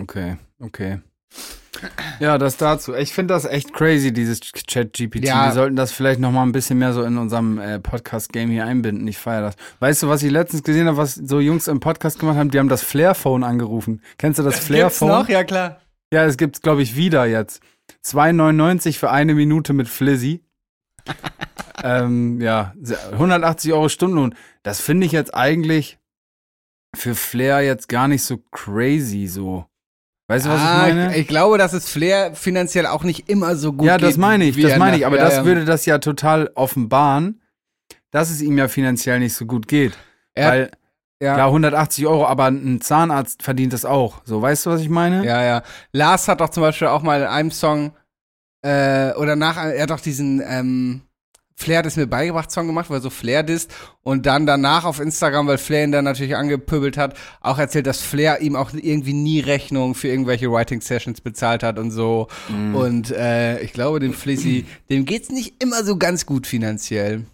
Okay, 0.02 0.38
okay. 0.60 1.00
Ja, 2.20 2.38
das 2.38 2.58
dazu. 2.58 2.94
Ich 2.94 3.14
finde 3.14 3.34
das 3.34 3.46
echt 3.46 3.74
crazy, 3.74 4.12
dieses 4.12 4.40
Chat-GPT. 4.42 5.26
Ja. 5.26 5.48
Wir 5.48 5.54
sollten 5.54 5.76
das 5.76 5.92
vielleicht 5.92 6.20
noch 6.20 6.32
mal 6.32 6.44
ein 6.44 6.52
bisschen 6.52 6.78
mehr 6.78 6.94
so 6.94 7.04
in 7.04 7.18
unserem 7.18 7.58
äh, 7.58 7.80
Podcast-Game 7.80 8.50
hier 8.50 8.66
einbinden. 8.66 9.08
Ich 9.08 9.18
feiere 9.18 9.42
das. 9.42 9.56
Weißt 9.80 10.04
du, 10.04 10.10
was 10.10 10.22
ich 10.22 10.32
letztens 10.32 10.64
gesehen 10.64 10.88
habe, 10.88 10.98
was 10.98 11.16
so 11.16 11.40
Jungs 11.40 11.68
im 11.68 11.80
Podcast 11.80 12.20
gemacht 12.20 12.38
haben? 12.38 12.52
Die 12.52 12.60
haben 12.60 12.70
das 12.70 12.84
Flair-Phone 12.84 13.44
angerufen. 13.44 14.02
Kennst 14.18 14.40
du 14.40 14.44
das 14.44 14.60
Flair-Phone? 14.66 15.08
noch? 15.08 15.30
Ja, 15.30 15.44
klar. 15.44 15.82
Ja, 16.14 16.26
es 16.26 16.38
gibt's, 16.38 16.62
glaube 16.62 16.84
ich, 16.84 16.96
wieder 16.96 17.26
jetzt. 17.26 17.62
2,99 18.06 18.98
für 18.98 19.10
eine 19.10 19.34
Minute 19.34 19.74
mit 19.74 19.88
Flizzy. 19.88 20.44
ähm, 21.84 22.40
ja, 22.42 22.74
180 23.12 23.74
Euro 23.74 23.90
Stundenlohn. 23.90 24.36
Das 24.64 24.82
finde 24.82 25.06
ich 25.06 25.14
jetzt 25.14 25.34
eigentlich 25.34 25.98
für 26.96 27.16
Flair 27.16 27.62
jetzt 27.62 27.88
gar 27.88 28.08
nicht 28.08 28.24
so 28.24 28.38
crazy 28.52 29.28
so. 29.28 29.66
Weißt 30.32 30.46
du, 30.46 30.50
was 30.50 30.62
ah, 30.62 30.88
ich 30.88 30.96
meine? 30.96 31.18
ich 31.18 31.28
glaube, 31.28 31.58
dass 31.58 31.74
es 31.74 31.90
Flair 31.90 32.34
finanziell 32.36 32.86
auch 32.86 33.04
nicht 33.04 33.28
immer 33.28 33.58
so 33.58 33.74
gut 33.74 33.86
ja, 33.86 33.98
das 33.98 34.16
meine 34.16 34.46
ich, 34.46 34.56
das 34.56 34.78
meine 34.78 34.96
ich. 34.96 35.06
Aber 35.06 35.18
ja, 35.18 35.26
das 35.26 35.36
ja. 35.36 35.46
würde 35.46 35.66
das 35.66 35.86
ja 35.86 35.98
total 35.98 36.50
offenbaren, 36.56 37.42
dass 38.12 38.30
es 38.30 38.42
ihm 38.42 38.58
ja 38.58 38.70
finanziell 38.70 39.20
nicht 39.20 39.34
so 39.34 39.46
gut 39.46 39.68
geht. 39.68 39.92
Er 40.34 40.50
Weil, 40.50 40.72
ja. 41.22 41.34
klar, 41.34 41.48
180 41.48 42.08
Euro, 42.08 42.26
aber 42.28 42.46
ein 42.46 42.80
Zahnarzt 42.80 43.44
verdient 43.44 43.74
das 43.74 43.84
auch. 43.84 44.22
So, 44.24 44.42
weißt 44.42 44.66
du, 44.66 44.70
was 44.70 44.80
ich 44.80 44.88
meine? 44.88 45.26
Ja, 45.26 45.44
ja. 45.44 45.64
Lars 45.92 46.30
hat 46.30 46.40
doch 46.40 46.48
zum 46.48 46.64
Beispiel 46.64 46.88
auch 46.88 47.02
mal 47.02 47.20
in 47.20 47.28
einem 47.28 47.52
Song 47.52 47.92
äh, 48.62 49.12
oder 49.16 49.36
nach, 49.36 49.58
er 49.58 49.82
hat 49.84 49.90
doch 49.90 50.00
diesen 50.00 50.42
ähm, 50.48 51.02
Flair 51.56 51.80
hat 51.80 51.86
es 51.86 51.96
mir 51.96 52.08
beigebracht 52.08 52.52
Song 52.52 52.68
gemacht, 52.68 52.90
er 52.90 53.02
so 53.02 53.10
Flair 53.10 53.44
disst 53.44 53.72
und 54.04 54.26
dann 54.26 54.46
danach 54.46 54.84
auf 54.86 55.00
Instagram, 55.00 55.48
weil 55.48 55.58
Flair 55.58 55.84
ihn 55.84 55.92
dann 55.92 56.06
natürlich 56.06 56.36
angepöbelt 56.36 56.98
hat, 56.98 57.16
auch 57.40 57.60
erzählt, 57.60 57.88
dass 57.88 58.02
Flair 58.02 58.42
ihm 58.42 58.56
auch 58.56 58.72
irgendwie 58.74 59.14
nie 59.14 59.40
Rechnung 59.40 59.94
für 59.96 60.08
irgendwelche 60.08 60.52
Writing 60.52 60.82
Sessions 60.82 61.22
bezahlt 61.22 61.64
hat 61.64 61.78
und 61.78 61.92
so. 61.92 62.28
Und 62.74 63.12
äh, 63.12 63.62
ich 63.62 63.74
glaube, 63.74 64.00
dem 64.00 64.14
Flizzy, 64.14 64.66
dem 64.90 65.06
geht's 65.06 65.30
nicht 65.30 65.62
immer 65.62 65.84
so 65.84 65.98
ganz 65.98 66.26
gut 66.26 66.48
finanziell. 66.48 67.26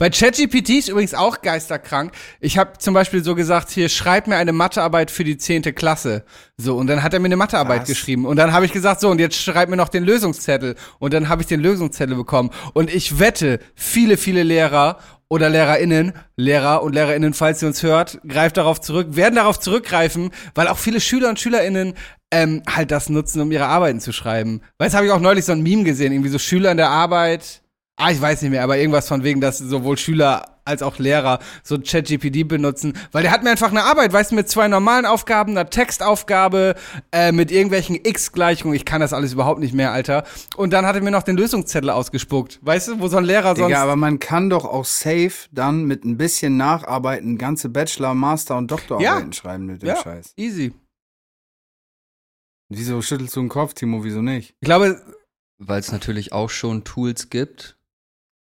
Bei 0.00 0.08
ChatGPT 0.08 0.70
ist 0.70 0.88
übrigens 0.88 1.12
auch 1.12 1.42
geisterkrank. 1.42 2.12
Ich 2.40 2.56
habe 2.56 2.78
zum 2.78 2.94
Beispiel 2.94 3.22
so 3.22 3.34
gesagt, 3.34 3.68
hier 3.68 3.90
schreib 3.90 4.28
mir 4.28 4.36
eine 4.36 4.54
Mathearbeit 4.54 5.10
für 5.10 5.24
die 5.24 5.36
10. 5.36 5.74
Klasse. 5.74 6.24
So, 6.56 6.78
und 6.78 6.86
dann 6.86 7.02
hat 7.02 7.12
er 7.12 7.20
mir 7.20 7.26
eine 7.26 7.36
Mathearbeit 7.36 7.82
Was? 7.82 7.88
geschrieben. 7.88 8.24
Und 8.24 8.38
dann 8.38 8.54
habe 8.54 8.64
ich 8.64 8.72
gesagt, 8.72 9.02
so, 9.02 9.10
und 9.10 9.18
jetzt 9.18 9.36
schreib 9.36 9.68
mir 9.68 9.76
noch 9.76 9.90
den 9.90 10.02
Lösungszettel. 10.02 10.76
Und 11.00 11.12
dann 11.12 11.28
habe 11.28 11.42
ich 11.42 11.48
den 11.48 11.60
Lösungszettel 11.60 12.16
bekommen. 12.16 12.48
Und 12.72 12.90
ich 12.90 13.18
wette, 13.18 13.60
viele, 13.74 14.16
viele 14.16 14.42
Lehrer 14.42 15.00
oder 15.28 15.50
LehrerInnen, 15.50 16.14
Lehrer 16.34 16.82
und 16.82 16.94
LehrerInnen, 16.94 17.34
falls 17.34 17.60
ihr 17.62 17.68
uns 17.68 17.82
hört, 17.82 18.20
greift 18.26 18.56
darauf 18.56 18.80
zurück, 18.80 19.16
werden 19.16 19.34
darauf 19.34 19.60
zurückgreifen, 19.60 20.30
weil 20.54 20.68
auch 20.68 20.78
viele 20.78 21.02
Schüler 21.02 21.28
und 21.28 21.38
SchülerInnen 21.38 21.92
ähm, 22.30 22.62
halt 22.66 22.90
das 22.90 23.10
nutzen, 23.10 23.42
um 23.42 23.52
ihre 23.52 23.66
Arbeiten 23.66 24.00
zu 24.00 24.12
schreiben. 24.12 24.62
Weil 24.78 24.86
jetzt 24.86 24.94
habe 24.94 25.04
ich 25.04 25.12
auch 25.12 25.20
neulich 25.20 25.44
so 25.44 25.52
ein 25.52 25.62
Meme 25.62 25.84
gesehen, 25.84 26.10
irgendwie 26.14 26.30
so 26.30 26.38
Schüler 26.38 26.70
in 26.70 26.78
der 26.78 26.88
Arbeit, 26.88 27.60
Ah, 28.02 28.10
ich 28.10 28.20
weiß 28.20 28.40
nicht 28.40 28.50
mehr, 28.50 28.64
aber 28.64 28.78
irgendwas 28.78 29.08
von 29.08 29.24
wegen, 29.24 29.42
dass 29.42 29.58
sowohl 29.58 29.98
Schüler 29.98 30.56
als 30.64 30.82
auch 30.82 30.98
Lehrer 30.98 31.38
so 31.62 31.78
ChatGPT 31.78 32.48
benutzen, 32.48 32.94
weil 33.12 33.22
der 33.22 33.30
hat 33.30 33.42
mir 33.42 33.50
einfach 33.50 33.70
eine 33.70 33.82
Arbeit, 33.82 34.10
weißt 34.12 34.30
du, 34.30 34.36
mit 34.36 34.48
zwei 34.48 34.68
normalen 34.68 35.04
Aufgaben, 35.04 35.50
einer 35.52 35.68
Textaufgabe, 35.68 36.76
äh, 37.12 37.30
mit 37.30 37.50
irgendwelchen 37.50 37.96
X-Gleichungen, 37.96 38.74
ich 38.74 38.86
kann 38.86 39.02
das 39.02 39.12
alles 39.12 39.34
überhaupt 39.34 39.60
nicht 39.60 39.74
mehr, 39.74 39.92
Alter. 39.92 40.24
Und 40.56 40.72
dann 40.72 40.86
hat 40.86 40.96
er 40.96 41.02
mir 41.02 41.10
noch 41.10 41.24
den 41.24 41.36
Lösungszettel 41.36 41.90
ausgespuckt, 41.90 42.58
weißt 42.62 42.88
du, 42.88 43.00
wo 43.00 43.08
so 43.08 43.18
ein 43.18 43.24
Lehrer 43.24 43.54
sonst... 43.54 43.68
Digga, 43.68 43.82
aber 43.82 43.96
man 43.96 44.18
kann 44.18 44.48
doch 44.48 44.64
auch 44.64 44.86
safe 44.86 45.32
dann 45.52 45.84
mit 45.84 46.04
ein 46.06 46.16
bisschen 46.16 46.56
Nacharbeiten 46.56 47.36
ganze 47.36 47.68
Bachelor, 47.68 48.14
Master 48.14 48.56
und 48.56 48.70
Doktorarbeiten 48.70 49.26
Ja. 49.26 49.32
schreiben 49.34 49.66
mit 49.66 49.82
dem 49.82 49.88
ja, 49.88 49.96
Scheiß. 49.96 50.32
easy. 50.36 50.72
Wieso 52.70 53.02
schüttelst 53.02 53.36
du 53.36 53.40
den 53.40 53.48
Kopf, 53.50 53.74
Timo? 53.74 54.04
Wieso 54.04 54.22
nicht? 54.22 54.54
Ich 54.60 54.64
glaube, 54.66 55.02
Weil 55.58 55.80
es 55.80 55.92
natürlich 55.92 56.32
auch 56.32 56.48
schon 56.48 56.84
Tools 56.84 57.28
gibt, 57.28 57.76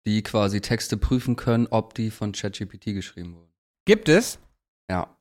die 0.06 0.22
quasi 0.22 0.60
Texte 0.60 0.96
prüfen 0.96 1.36
können, 1.36 1.66
ob 1.70 1.94
die 1.94 2.10
von 2.10 2.32
ChatGPT 2.32 2.86
geschrieben 2.86 3.34
wurden. 3.36 3.52
gibt 3.84 4.08
es. 4.08 4.38
Ja. 4.90 5.16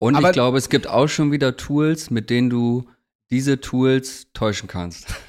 Und 0.00 0.14
Aber- 0.16 0.28
ich 0.28 0.32
glaube, 0.32 0.58
es 0.58 0.68
gibt 0.68 0.86
auch 0.86 1.08
schon 1.08 1.32
wieder 1.32 1.56
Tools, 1.56 2.10
mit 2.10 2.30
denen 2.30 2.50
du 2.50 2.88
diese 3.30 3.60
Tools 3.60 4.28
täuschen 4.32 4.68
kannst. 4.68 5.06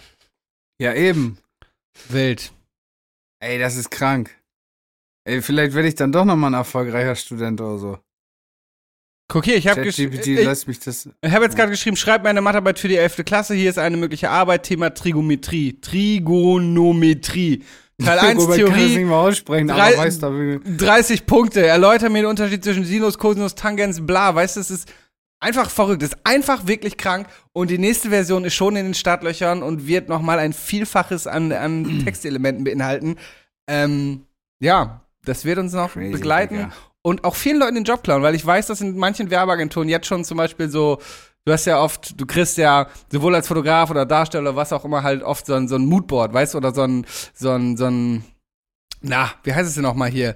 Ja, 0.82 0.94
eben. 0.94 1.38
Wild. 2.08 2.54
Ey, 3.42 3.60
das 3.60 3.76
ist 3.76 3.92
krank. 3.92 4.34
Ey, 5.26 5.42
vielleicht 5.42 5.74
werde 5.74 5.90
ich 5.90 5.96
dann 5.96 6.14
doch 6.14 6.24
nochmal 6.24 6.52
ein 6.52 6.58
erfolgreicher 6.58 7.16
Student 7.16 7.60
oder 7.60 7.78
so. 7.78 8.00
Guck 9.30 9.44
hier, 9.44 9.58
ich 9.58 9.68
habe 9.68 9.82
ChatGPT 9.84 10.28
ich, 10.28 10.46
lässt 10.46 10.70
mich 10.70 10.80
das. 10.80 11.10
ich 11.22 11.32
hab 11.34 11.44
jetzt 11.44 11.58
gerade 11.58 11.70
geschrieben, 11.72 11.98
schreib 11.98 12.24
mir 12.24 12.30
eine 12.30 12.40
Mathearbeit 12.40 12.80
für 12.80 12.88
die 12.88 12.96
11. 12.96 13.26
Klasse. 13.26 13.56
Hier 13.56 13.70
ist 13.70 13.78
eine 13.78 13.98
mögliche 13.98 14.30
Arbeit, 14.30 14.64
Thema 14.64 14.90
Trigonometrie. 14.92 15.82
Trigonometrie. 15.82 17.64
Teil 18.04 18.20
1 18.20 18.42
Robert 18.42 18.58
kann 18.58 18.66
das 18.68 18.76
Theorie, 18.76 18.98
nicht 18.98 19.08
mal 19.08 19.28
aussprechen, 19.28 19.68
drei- 19.68 19.94
aber 19.94 19.98
weiß 19.98 20.20
da 20.20 20.32
wie. 20.32 20.60
30 20.78 21.26
Punkte. 21.26 21.66
Erläuter 21.66 22.10
mir 22.10 22.22
den 22.24 22.28
Unterschied 22.30 22.64
zwischen 22.64 22.86
Sinus, 22.86 23.18
Cosinus, 23.18 23.56
Tangens, 23.56 24.06
bla. 24.06 24.34
Weißt 24.36 24.56
du, 24.56 24.62
es 24.62 24.72
ist 24.72 24.92
einfach 25.40 25.70
verrückt. 25.70 26.04
Es 26.04 26.10
ist 26.14 26.20
einfach 26.24 26.68
wirklich 26.68 26.98
krank. 26.98 27.28
Und 27.54 27.70
die 27.70 27.78
nächste 27.78 28.10
Version 28.10 28.46
ist 28.46 28.54
schon 28.56 28.76
in 28.76 28.86
den 28.86 28.94
Startlöchern 28.94 29.62
und 29.64 29.88
wird 29.88 30.10
noch 30.10 30.22
mal 30.22 30.40
ein 30.40 30.54
Vielfaches 30.54 31.28
an, 31.28 31.52
an 31.52 32.02
Textelementen 32.06 32.64
beinhalten. 32.64 33.16
Ähm, 33.68 34.24
ja, 34.60 35.02
das 35.26 35.46
wird 35.46 35.58
uns 35.60 35.74
noch 35.74 35.94
Crazy, 35.94 36.12
begleiten. 36.12 36.56
Digga. 36.56 36.72
Und 37.02 37.24
auch 37.24 37.36
vielen 37.36 37.60
Leuten 37.60 37.76
den 37.76 37.84
Job 37.86 38.04
klauen, 38.04 38.24
weil 38.24 38.36
ich 38.36 38.46
weiß, 38.46 38.68
dass 38.68 38.82
in 38.82 38.98
manchen 38.98 39.30
Werbeagenturen 39.30 39.88
jetzt 39.88 40.06
schon 40.08 40.26
zum 40.26 40.38
Beispiel 40.38 40.70
so, 40.70 41.00
du 41.50 41.54
hast 41.54 41.66
ja 41.66 41.82
oft, 41.82 42.20
du 42.20 42.26
kriegst 42.28 42.58
ja 42.58 42.88
sowohl 43.12 43.34
als 43.36 43.48
Fotograf 43.48 43.90
oder 43.90 44.06
Darsteller, 44.06 44.56
was 44.56 44.72
auch 44.72 44.86
immer, 44.86 45.02
halt 45.04 45.24
oft 45.24 45.46
so 45.48 45.56
ein, 45.56 45.68
so 45.68 45.76
ein 45.76 45.86
Moodboard, 45.86 46.32
weißt 46.34 46.54
du, 46.54 46.60
oder 46.60 46.74
so 46.74 46.84
ein, 46.84 47.06
so 47.34 47.50
ein, 47.52 47.76
so 47.76 47.86
ein, 47.86 48.24
na, 49.02 49.32
wie 49.44 49.54
heißt 49.54 49.68
es 49.68 49.74
denn 49.74 49.84
nochmal 49.84 50.10
hier? 50.10 50.36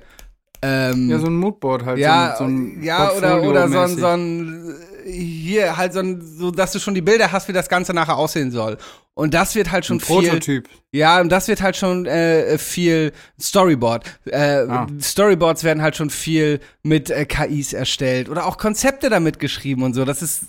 Ähm, 0.62 1.10
Ja, 1.10 1.20
so 1.20 1.28
ein 1.28 1.36
Moodboard 1.36 1.86
halt. 1.86 2.00
ja, 2.00 2.36
so 2.38 2.46
ein, 2.46 2.72
so 2.76 2.80
ein 2.80 2.84
ja 2.84 3.12
oder, 3.12 3.44
oder 3.44 3.70
so 3.70 3.80
ein, 3.80 3.98
so 3.98 4.08
ein, 4.08 4.76
hier 5.06 5.76
halt 5.78 5.92
so 5.94 6.00
ein, 6.00 6.22
so, 6.22 6.52
dass 6.52 6.72
du 6.72 6.80
schon 6.80 6.94
die 6.96 7.02
Bilder 7.02 7.32
hast, 7.32 7.48
wie 7.50 7.54
das 7.54 7.68
Ganze 7.70 7.94
nachher 7.94 8.18
aussehen 8.18 8.50
soll. 8.52 8.78
Und 9.16 9.34
das 9.34 9.54
wird 9.56 9.72
halt 9.72 9.86
schon 9.86 9.98
ein 9.98 10.00
viel. 10.00 10.16
Prototyp. 10.30 10.70
Ja, 10.94 11.20
und 11.22 11.30
das 11.30 11.48
wird 11.50 11.62
halt 11.62 11.76
schon 11.76 12.06
äh, 12.08 12.58
viel 12.58 13.12
Storyboard. 13.40 14.06
Äh, 14.26 14.62
Ah. 14.68 14.88
Storyboards 15.02 15.64
werden 15.66 15.84
halt 15.84 15.96
schon 15.98 16.10
viel 16.10 16.62
mit 16.82 17.10
äh, 17.12 17.26
KIs 17.26 17.74
erstellt 17.74 18.30
oder 18.30 18.46
auch 18.48 18.58
Konzepte 18.58 19.10
damit 19.10 19.38
geschrieben 19.40 19.84
und 19.84 19.94
so. 19.94 20.06
Das 20.06 20.22
ist, 20.22 20.46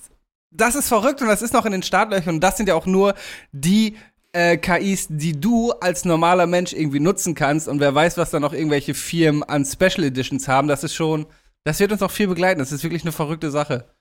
das 0.54 0.74
ist 0.74 0.88
verrückt 0.88 1.20
und 1.20 1.28
das 1.28 1.42
ist 1.42 1.52
noch 1.52 1.66
in 1.66 1.72
den 1.72 1.82
Startlöchern 1.82 2.36
und 2.36 2.40
das 2.40 2.56
sind 2.56 2.68
ja 2.68 2.74
auch 2.74 2.86
nur 2.86 3.14
die 3.52 3.96
äh, 4.32 4.56
KIs, 4.56 5.08
die 5.10 5.38
du 5.38 5.72
als 5.72 6.04
normaler 6.04 6.46
Mensch 6.46 6.72
irgendwie 6.72 7.00
nutzen 7.00 7.34
kannst 7.34 7.68
und 7.68 7.80
wer 7.80 7.94
weiß, 7.94 8.16
was 8.16 8.30
da 8.30 8.40
noch 8.40 8.52
irgendwelche 8.52 8.94
Firmen 8.94 9.42
an 9.42 9.64
Special 9.64 10.04
Editions 10.04 10.48
haben, 10.48 10.68
das 10.68 10.84
ist 10.84 10.94
schon, 10.94 11.26
das 11.64 11.80
wird 11.80 11.92
uns 11.92 12.02
auch 12.02 12.10
viel 12.10 12.28
begleiten. 12.28 12.58
Das 12.58 12.72
ist 12.72 12.82
wirklich 12.82 13.02
eine 13.02 13.12
verrückte 13.12 13.50
Sache. 13.50 13.94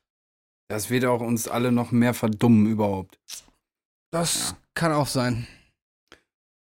Das 0.70 0.90
wird 0.90 1.06
auch 1.06 1.22
uns 1.22 1.48
alle 1.48 1.72
noch 1.72 1.92
mehr 1.92 2.14
verdummen 2.14 2.68
überhaupt. 2.68 3.20
Das 4.12 4.56
kann 4.74 4.92
auch 4.92 5.08
sein. 5.08 5.48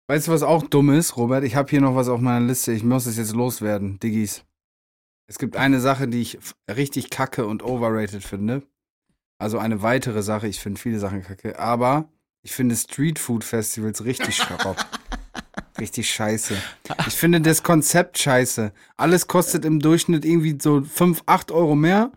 Weißt 0.07 0.27
du, 0.27 0.31
was 0.31 0.43
auch 0.43 0.63
dumm 0.63 0.91
ist, 0.91 1.17
Robert? 1.17 1.43
Ich 1.43 1.55
habe 1.55 1.69
hier 1.69 1.81
noch 1.81 1.95
was 1.95 2.09
auf 2.09 2.19
meiner 2.19 2.45
Liste. 2.45 2.73
Ich 2.73 2.83
muss 2.83 3.05
es 3.05 3.17
jetzt 3.17 3.33
loswerden, 3.33 3.99
Diggis. 3.99 4.43
Es 5.27 5.39
gibt 5.39 5.55
eine 5.55 5.79
Sache, 5.79 6.07
die 6.07 6.21
ich 6.21 6.39
richtig 6.69 7.09
kacke 7.09 7.45
und 7.45 7.63
overrated 7.63 8.23
finde. 8.23 8.63
Also 9.41 9.57
eine 9.57 9.81
weitere 9.81 10.21
Sache. 10.21 10.47
Ich 10.47 10.59
finde 10.59 10.79
viele 10.79 10.99
Sachen 10.99 11.23
kacke. 11.23 11.57
Aber 11.57 12.07
ich 12.43 12.51
finde 12.51 12.75
Street 12.75 13.17
Food 13.17 13.43
Festivals 13.43 14.05
richtig 14.05 14.35
schrott. 14.35 14.77
richtig 15.79 16.11
scheiße. 16.11 16.55
Ich 17.07 17.15
finde 17.15 17.41
das 17.41 17.63
Konzept 17.63 18.19
scheiße. 18.19 18.71
Alles 18.97 19.27
kostet 19.27 19.65
im 19.65 19.79
Durchschnitt 19.79 20.25
irgendwie 20.25 20.59
so 20.61 20.83
5, 20.83 21.23
8 21.25 21.51
Euro 21.51 21.73
mehr. 21.73 22.11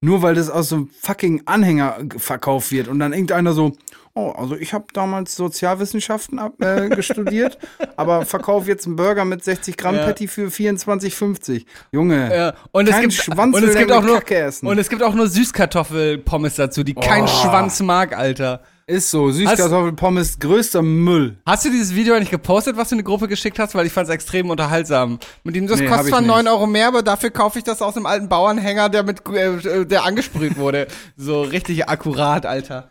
Nur 0.00 0.22
weil 0.22 0.34
das 0.34 0.48
aus 0.48 0.70
so 0.70 0.76
einem 0.76 0.88
fucking 0.88 1.42
Anhänger 1.44 1.98
verkauft 2.16 2.72
wird. 2.72 2.88
Und 2.88 2.98
dann 2.98 3.12
irgendeiner 3.12 3.52
so, 3.52 3.76
oh, 4.14 4.30
also 4.30 4.56
ich 4.56 4.72
habe 4.72 4.86
damals 4.92 5.34
Sozialwissenschaften 5.36 6.38
ab, 6.38 6.60
äh, 6.62 7.02
studiert, 7.02 7.58
aber 7.96 8.24
verkaufe 8.24 8.68
jetzt 8.68 8.86
einen 8.86 8.96
Burger 8.96 9.24
mit 9.24 9.42
60 9.44 9.76
Gramm 9.76 9.96
Ja. 9.96 10.04
Patty 10.06 10.28
für 10.28 10.48
24,50. 10.48 11.64
Junge, 11.92 12.34
Ja, 12.34 12.54
und 12.72 12.88
es 12.88 12.92
kein 12.94 13.02
gibt 13.02 13.14
Schwanz 13.14 13.56
und 13.56 13.64
es 13.64 13.76
gibt 13.76 13.92
auch 13.92 14.02
nur 14.02 14.16
Kacke 14.18 14.36
essen. 14.36 14.66
und 14.66 14.78
es 14.78 14.88
gibt 14.88 15.02
auch 15.02 15.14
nur 15.14 15.28
Süßkartoffelpommes 15.28 16.56
dazu, 16.56 16.82
die 16.84 16.94
kein 16.94 17.24
Oh. 17.24 17.26
Schwanz 17.26 17.80
mag, 17.80 18.16
Alter. 18.16 18.60
Ist 18.86 19.10
so. 19.10 19.30
Süßkartoffelpommes, 19.30 20.38
größter 20.38 20.82
Müll. 20.82 21.38
Hast 21.46 21.64
du 21.64 21.70
dieses 21.70 21.94
Video 21.94 22.14
eigentlich 22.14 22.30
gepostet, 22.30 22.76
was 22.76 22.88
du 22.90 22.94
in 22.94 22.98
die 22.98 23.04
Gruppe 23.04 23.28
geschickt 23.28 23.58
hast? 23.58 23.74
Weil 23.74 23.86
ich 23.86 23.92
fand 23.92 24.08
es 24.08 24.14
extrem 24.14 24.50
unterhaltsam. 24.50 25.18
Mit 25.42 25.56
dem, 25.56 25.66
das 25.66 25.80
Nee, 25.80 25.86
kostet 25.86 26.08
zwar 26.08 26.20
nicht. 26.20 26.28
9 26.28 26.48
Euro 26.48 26.66
mehr, 26.66 26.88
aber 26.88 27.02
dafür 27.02 27.30
kaufe 27.30 27.58
ich 27.58 27.64
das 27.64 27.80
aus 27.82 27.96
einem 27.96 28.06
alten 28.06 28.28
Bauernhänger, 28.28 28.88
der 28.90 29.02
mit, 29.02 29.26
äh, 29.28 29.86
der 29.86 30.04
angesprüht 30.04 30.56
wurde. 30.56 30.86
so 31.16 31.42
richtig 31.42 31.88
akkurat, 31.88 32.44
Alter. 32.46 32.90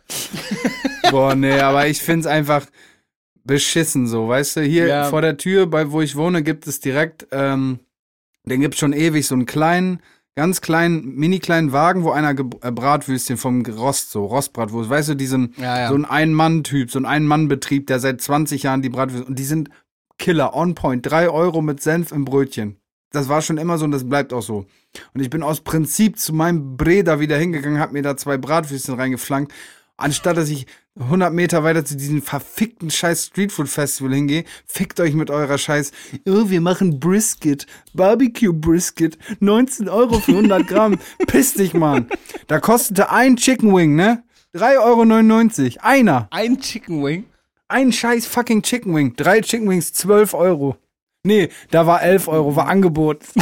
Boah, 1.12 1.36
nee, 1.36 1.60
aber 1.60 1.88
ich 1.88 2.02
find's 2.02 2.26
einfach 2.28 2.66
beschissen 3.44 4.08
so, 4.08 4.28
weißt 4.30 4.58
du? 4.58 4.62
Hier 4.62 4.88
Ja. 4.88 5.04
vor 5.06 5.22
der 5.22 5.38
Tür, 5.38 5.68
bei 5.68 5.92
wo 5.92 6.02
ich 6.02 6.16
wohne, 6.16 6.44
gibt 6.44 6.66
es 6.66 6.80
direkt, 6.80 7.28
ähm, 7.32 7.80
den 8.46 8.62
gibt's 8.62 8.80
schon 8.80 8.94
ewig, 8.94 9.28
so 9.28 9.36
einen 9.36 9.46
kleinen, 9.46 10.00
ganz 10.36 10.62
kleinen, 10.62 11.16
mini 11.16 11.40
kleinen 11.40 11.72
Wagen, 11.72 12.04
wo 12.04 12.12
einer 12.12 12.34
Ge 12.34 12.46
äh, 12.62 12.72
Bratwürstchen 12.72 13.38
vom 13.38 13.66
Rost, 13.66 14.12
so 14.12 14.26
Rostbratwurst, 14.26 14.90
weißt 14.90 15.10
du, 15.10 15.16
diesen, 15.16 15.54
Ja, 15.58 15.80
ja. 15.80 15.90
so 15.90 15.96
ein 15.96 16.06
Ein-Mann-Typ, 16.06 16.92
so 16.92 17.00
ein 17.00 17.06
Ein-Mann-Betrieb, 17.06 17.88
der 17.88 18.00
seit 18.00 18.22
20 18.22 18.64
Jahren 18.64 18.82
die 18.82 18.90
Bratwürste, 18.90 19.28
und 19.28 19.38
die 19.38 19.44
sind 19.44 19.70
Killer, 20.18 20.56
on 20.56 20.76
point, 20.76 21.06
drei 21.06 21.30
Euro 21.30 21.62
mit 21.62 21.82
Senf 21.82 22.12
im 22.12 22.26
Brötchen. 22.26 22.78
Das 23.12 23.30
war 23.30 23.42
schon 23.42 23.58
immer 23.58 23.78
so 23.78 23.86
und 23.86 23.92
das 23.92 24.08
bleibt 24.10 24.34
auch 24.34 24.42
so. 24.42 24.66
Und 25.14 25.22
ich 25.22 25.30
bin 25.30 25.44
aus 25.44 25.62
Prinzip 25.62 26.18
zu 26.18 26.34
meinem 26.34 26.78
Breda 26.78 27.20
wieder 27.20 27.38
hingegangen, 27.38 27.80
hab 27.80 27.92
mir 27.92 28.02
da 28.02 28.18
zwei 28.18 28.38
Bratwürstchen 28.38 28.96
reingeflankt, 28.96 29.54
anstatt 29.98 30.38
dass 30.38 30.50
ich 30.50 30.66
100 31.00 31.34
Meter 31.34 31.64
weiter 31.64 31.84
zu 31.84 31.98
diesem 31.98 32.22
verfickten 32.22 32.92
scheiß 32.92 33.26
Streetfood 33.26 33.68
Festival 33.68 34.14
hingehe, 34.14 34.44
fickt 34.68 35.00
euch 35.00 35.16
mit 35.16 35.32
eurer 35.32 35.58
scheiß, 35.58 35.92
oh, 36.28 36.50
wir 36.50 36.62
machen 36.62 37.00
Brisket, 37.00 37.66
Barbecue 37.94 38.54
Brisket, 38.54 39.18
19 39.40 39.90
Euro 39.90 40.20
für 40.20 40.34
100 40.34 40.68
Gramm. 40.68 41.00
Piss 41.28 41.56
dich, 41.56 41.74
Mann. 41.74 42.08
Da 42.48 42.60
kostete 42.60 43.10
ein 43.10 43.38
Chicken 43.38 43.76
Wing, 43.76 43.96
ne? 43.96 44.24
3,99 44.54 45.78
Euro. 45.78 45.84
Einer. 45.84 46.28
Ein 46.30 46.60
Chicken 46.60 47.04
Wing. 47.04 47.26
Ein 47.68 47.92
scheiß 47.92 48.28
fucking 48.28 48.62
Chicken 48.62 48.96
Wing. 48.96 49.16
Drei 49.16 49.42
Chicken 49.42 49.68
Wings, 49.68 49.94
12 49.94 50.36
Euro. 50.36 50.78
Nee, 51.24 51.50
da 51.72 51.88
war 51.88 52.04
11 52.04 52.28
Euro, 52.28 52.56
war 52.56 52.68
Angebot. 52.68 53.24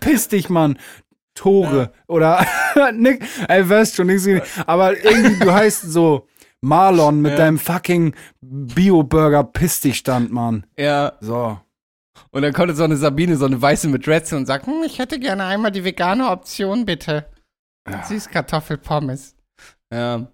Piss 0.00 0.28
dich, 0.28 0.48
Mann. 0.48 0.78
Tore. 1.34 1.92
Oder, 2.06 2.46
Nick, 2.94 3.24
ey, 3.48 3.68
weißt 3.68 3.96
schon, 3.96 4.06
nichts. 4.06 4.28
Aber 4.66 4.96
irgendwie, 5.02 5.38
du 5.44 5.52
heißt 5.52 5.82
so 5.82 6.26
Marlon 6.60 7.20
mit 7.20 7.32
Ja. 7.32 7.38
deinem 7.38 7.58
fucking 7.58 8.14
Bio-Burger 8.40 9.44
Piss 9.44 9.80
dich 9.80 9.98
stand, 9.98 10.32
Mann. 10.32 10.66
Ja. 10.78 11.12
So. 11.20 11.58
Und 12.30 12.42
dann 12.42 12.52
kommt 12.52 12.76
so 12.76 12.84
eine 12.84 12.96
Sabine, 12.96 13.36
so 13.36 13.44
eine 13.46 13.60
Weiße 13.60 13.88
mit 13.88 14.06
Dreads 14.06 14.32
und 14.32 14.46
sagt, 14.46 14.66
hm, 14.66 14.82
ich 14.86 14.98
hätte 14.98 15.18
gerne 15.18 15.44
einmal 15.44 15.70
die 15.72 15.84
vegane 15.84 16.28
Option, 16.30 16.84
bitte. 16.86 17.26
Süßkartoffelpommes. 18.08 19.36
Ja. 19.92 20.26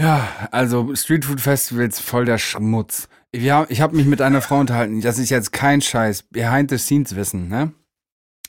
Ja, 0.00 0.28
also 0.50 0.94
Streetfood 0.94 1.40
Festivals 1.40 2.00
voll 2.00 2.24
der 2.24 2.38
Schmutz. 2.38 3.08
Wir 3.32 3.66
ich 3.68 3.80
habe 3.80 3.96
mich 3.96 4.06
mit 4.06 4.20
einer 4.20 4.42
Frau 4.42 4.58
unterhalten, 4.58 5.00
das 5.00 5.18
ist 5.18 5.30
jetzt 5.30 5.52
kein 5.52 5.80
Scheiß, 5.80 6.24
behind 6.24 6.70
the 6.70 6.78
scenes 6.78 7.14
Wissen, 7.14 7.48
ne? 7.48 7.72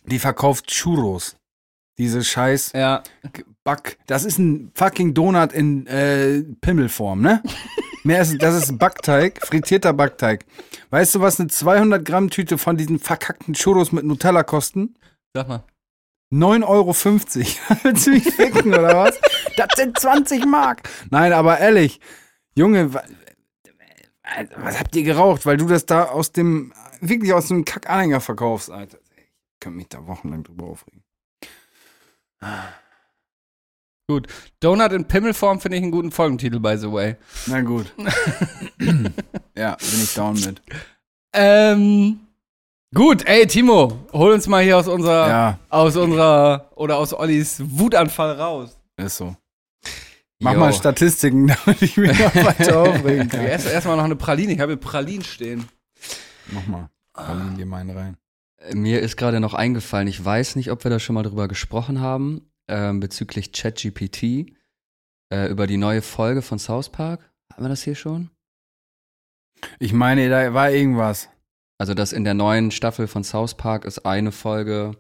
Die 0.08 0.20
verkauft 0.20 0.68
Churros. 0.68 1.36
Diese 1.98 2.24
scheiß 2.24 2.74
Ja. 2.74 3.04
Back, 3.64 3.98
das 4.06 4.26
ist 4.26 4.38
ein 4.38 4.72
fucking 4.76 5.14
Donut 5.14 5.54
in 5.54 5.88
äh, 5.88 6.44
Pimmelform, 6.62 7.22
ne? 7.22 7.42
Mehr 8.04 8.22
ist, 8.22 8.40
das 8.42 8.54
ist 8.56 8.78
Backteig, 8.78 9.40
frittierter 9.44 9.92
Backteig. 9.94 10.46
Weißt 10.92 11.16
du, 11.16 11.22
was 11.22 11.40
eine 11.40 11.50
200 11.50 12.06
Gramm 12.06 12.30
Tüte 12.30 12.60
von 12.60 12.78
diesen 12.78 13.00
verkackten 13.00 13.56
Churros 13.56 13.92
mit 13.92 14.06
Nutella 14.06 14.44
kosten? 14.44 14.94
Sag 15.34 15.48
mal. 15.48 15.64
9,50 16.34 16.66
Euro. 16.68 16.94
Willst 17.84 18.06
du 18.08 18.12
mich 18.12 18.24
ficken, 18.32 18.74
oder 18.76 18.96
was? 18.96 19.20
Das 19.58 19.70
sind 19.76 19.98
20 20.00 20.46
Mark. 20.46 20.84
Nein, 21.10 21.34
aber 21.34 21.58
ehrlich, 21.60 22.00
Junge, 22.56 22.94
wa- 22.94 23.04
was 24.58 24.80
habt 24.80 24.96
ihr 24.96 25.04
geraucht? 25.04 25.46
Weil 25.48 25.58
du 25.58 25.66
das 25.68 25.86
da 25.88 26.04
aus 26.06 26.32
dem, 26.32 26.74
wirklich 27.00 27.34
aus 27.34 27.48
dem 27.48 27.66
Kackanhänger 27.66 28.22
verkaufst, 28.22 28.70
Alter. 28.70 28.98
Ich 29.66 29.68
kann 29.68 29.78
mich 29.78 29.90
da 29.90 30.06
wochenlang 30.06 30.44
drüber 30.44 30.66
aufregen. 30.66 31.02
Donut 34.60 34.92
in 34.92 35.06
Pimmelform 35.06 35.60
finde 35.60 35.78
ich 35.78 35.82
einen 35.82 35.92
guten 35.92 36.12
Folgentitel, 36.12 36.60
by 36.60 36.78
the 36.78 36.92
way. 36.92 37.16
Na 37.48 37.62
gut. 37.62 37.92
ja, 39.58 39.76
bin 39.76 40.04
ich 40.04 40.14
down 40.14 40.36
mit. 40.40 40.62
Ähm. 41.34 42.20
Gut, 42.94 43.26
ey, 43.26 43.48
Timo, 43.48 44.06
hol 44.14 44.34
uns 44.34 44.46
mal 44.46 44.62
hier 44.64 44.78
aus 44.78 44.88
unserer, 44.88 45.28
Ja, 45.28 45.60
aus 45.70 45.96
unserer, 45.98 46.72
oder 46.76 46.98
aus 46.98 47.12
Ollis 47.12 47.60
Wutanfall 47.66 48.34
raus. 48.34 48.78
ist 48.98 49.18
so. 49.18 49.36
Mach 50.38 50.54
Jo. 50.54 50.60
mal 50.60 50.74
Statistiken, 50.74 51.48
damit 51.66 51.82
ich 51.82 51.98
mich 51.98 52.20
noch 52.20 52.36
weiter 52.36 52.82
aufregen 52.82 53.30
kann. 53.30 53.42
Erst 53.42 53.66
erstmal 53.66 53.98
noch 53.98 54.04
eine 54.04 54.16
Praline. 54.16 54.54
Ich 54.54 54.60
habe 54.60 54.74
hier 54.74 54.80
Pralinen 54.80 55.24
stehen. 55.24 55.68
Mach 56.52 56.68
mal. 56.68 56.90
Pralinen 57.14 57.58
dir 57.58 57.66
meinen 57.66 57.98
rein. 57.98 58.18
Mir 58.74 59.02
ist 59.02 59.18
gerade 59.18 59.40
noch 59.40 59.54
eingefallen, 59.54 60.08
ich 60.08 60.24
weiß 60.24 60.56
nicht, 60.56 60.72
ob 60.72 60.84
wir 60.84 60.92
da 60.92 61.00
schon 61.00 61.14
mal 61.14 61.24
drüber 61.24 61.48
gesprochen 61.48 62.00
haben, 62.00 62.50
ähm, 62.68 63.00
bezüglich 63.00 63.52
ChatGPT, 63.52 64.54
äh, 65.32 65.50
über 65.50 65.68
die 65.68 65.78
neue 65.78 66.02
Folge 66.02 66.42
von 66.42 66.60
South 66.60 66.90
Park. 66.90 67.32
Haben 67.54 67.66
wir 67.66 67.70
das 67.70 67.84
hier 67.84 67.96
schon? 67.96 68.30
Ich 69.80 69.94
meine, 69.94 70.30
da 70.30 70.54
war 70.54 70.72
irgendwas. 70.72 71.30
Also, 71.78 71.94
dass 71.94 72.14
in 72.14 72.24
der 72.24 72.34
neuen 72.34 72.72
Staffel 72.72 73.08
von 73.08 73.24
South 73.24 73.56
Park 73.56 73.86
ist 73.86 74.06
eine 74.06 74.32
Folge, 74.32 74.98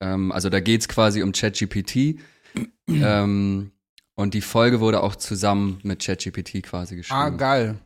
ähm, 0.00 0.30
also 0.32 0.50
da 0.50 0.60
geht's 0.60 0.88
quasi 0.88 1.22
um 1.22 1.32
ChatGPT. 1.32 2.20
ähm, 2.88 3.72
und 4.14 4.34
die 4.34 4.40
Folge 4.40 4.80
wurde 4.80 5.02
auch 5.02 5.16
zusammen 5.16 5.80
mit 5.82 6.04
ChatGPT 6.04 6.62
quasi 6.62 6.96
geschrieben. 6.96 7.20
Ah, 7.20 7.30
geil. 7.30 7.78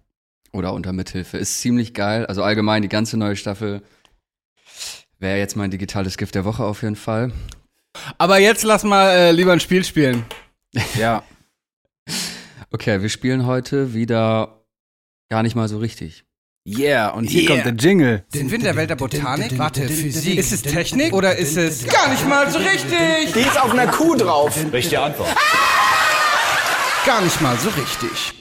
Oder 0.52 0.72
unter 0.72 0.92
Mithilfe. 0.92 1.38
Ist 1.38 1.60
ziemlich 1.60 1.94
geil. 1.94 2.26
Also 2.26 2.42
allgemein 2.42 2.82
die 2.82 2.88
ganze 2.88 3.16
neue 3.16 3.36
Staffel 3.36 3.82
wäre 5.22 5.38
jetzt 5.38 5.56
mein 5.56 5.70
digitales 5.70 6.16
Gift 6.18 6.34
der 6.34 6.44
Woche 6.44 6.64
auf 6.64 6.82
jeden 6.82 6.96
Fall. 6.96 7.32
Aber 8.18 8.38
jetzt 8.38 8.64
lass 8.64 8.82
mal 8.84 9.10
äh, 9.10 9.32
lieber 9.32 9.52
ein 9.52 9.60
Spiel 9.60 9.84
spielen. 9.84 10.24
Ja. 10.98 11.22
Okay, 12.70 13.02
wir 13.02 13.10
spielen 13.10 13.44
heute 13.44 13.92
wieder 13.92 14.62
gar 15.30 15.42
nicht 15.42 15.54
mal 15.54 15.68
so 15.68 15.76
richtig. 15.78 16.24
Yeah, 16.66 17.10
und 17.10 17.28
hier 17.28 17.42
Yeah. 17.42 17.50
kommt 17.50 17.66
der 17.66 17.74
Jingle. 17.74 18.24
Sind 18.32 18.50
wir 18.50 18.56
in 18.56 18.64
der 18.64 18.76
Welt 18.76 18.88
der 18.88 18.96
Botanik? 18.96 19.58
Warte, 19.58 19.86
Physik. 19.86 20.38
Ist 20.38 20.52
es 20.52 20.62
Technik 20.62 21.12
oder 21.12 21.36
ist 21.36 21.58
es 21.58 21.86
gar 21.86 22.08
nicht 22.08 22.26
mal 22.26 22.50
so 22.50 22.58
richtig? 22.58 23.32
Die 23.34 23.40
ist 23.40 23.60
auf 23.60 23.72
einer 23.72 23.88
Kuh 23.88 24.14
drauf. 24.14 24.56
Richtige 24.72 25.02
Antwort. 25.02 25.28
Gar 27.04 27.20
nicht 27.22 27.40
mal 27.42 27.58
so 27.58 27.68
richtig. 27.70 28.32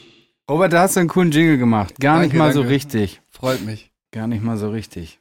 Robert, 0.50 0.72
da 0.72 0.84
hast 0.84 0.96
du 0.96 1.02
einen 1.02 1.10
coolen 1.10 1.32
Jingle 1.32 1.58
gemacht. 1.58 1.96
Gar 2.00 2.20
Danke, 2.20 2.28
nicht 2.30 2.38
mal 2.38 2.54
so 2.54 2.60
danke. 2.62 2.76
richtig. 2.76 3.22
Freut 3.30 3.62
mich. 3.66 3.92
Gar 4.12 4.28
nicht 4.28 4.44
mal 4.44 4.58
so 4.58 4.70
richtig. 4.70 5.20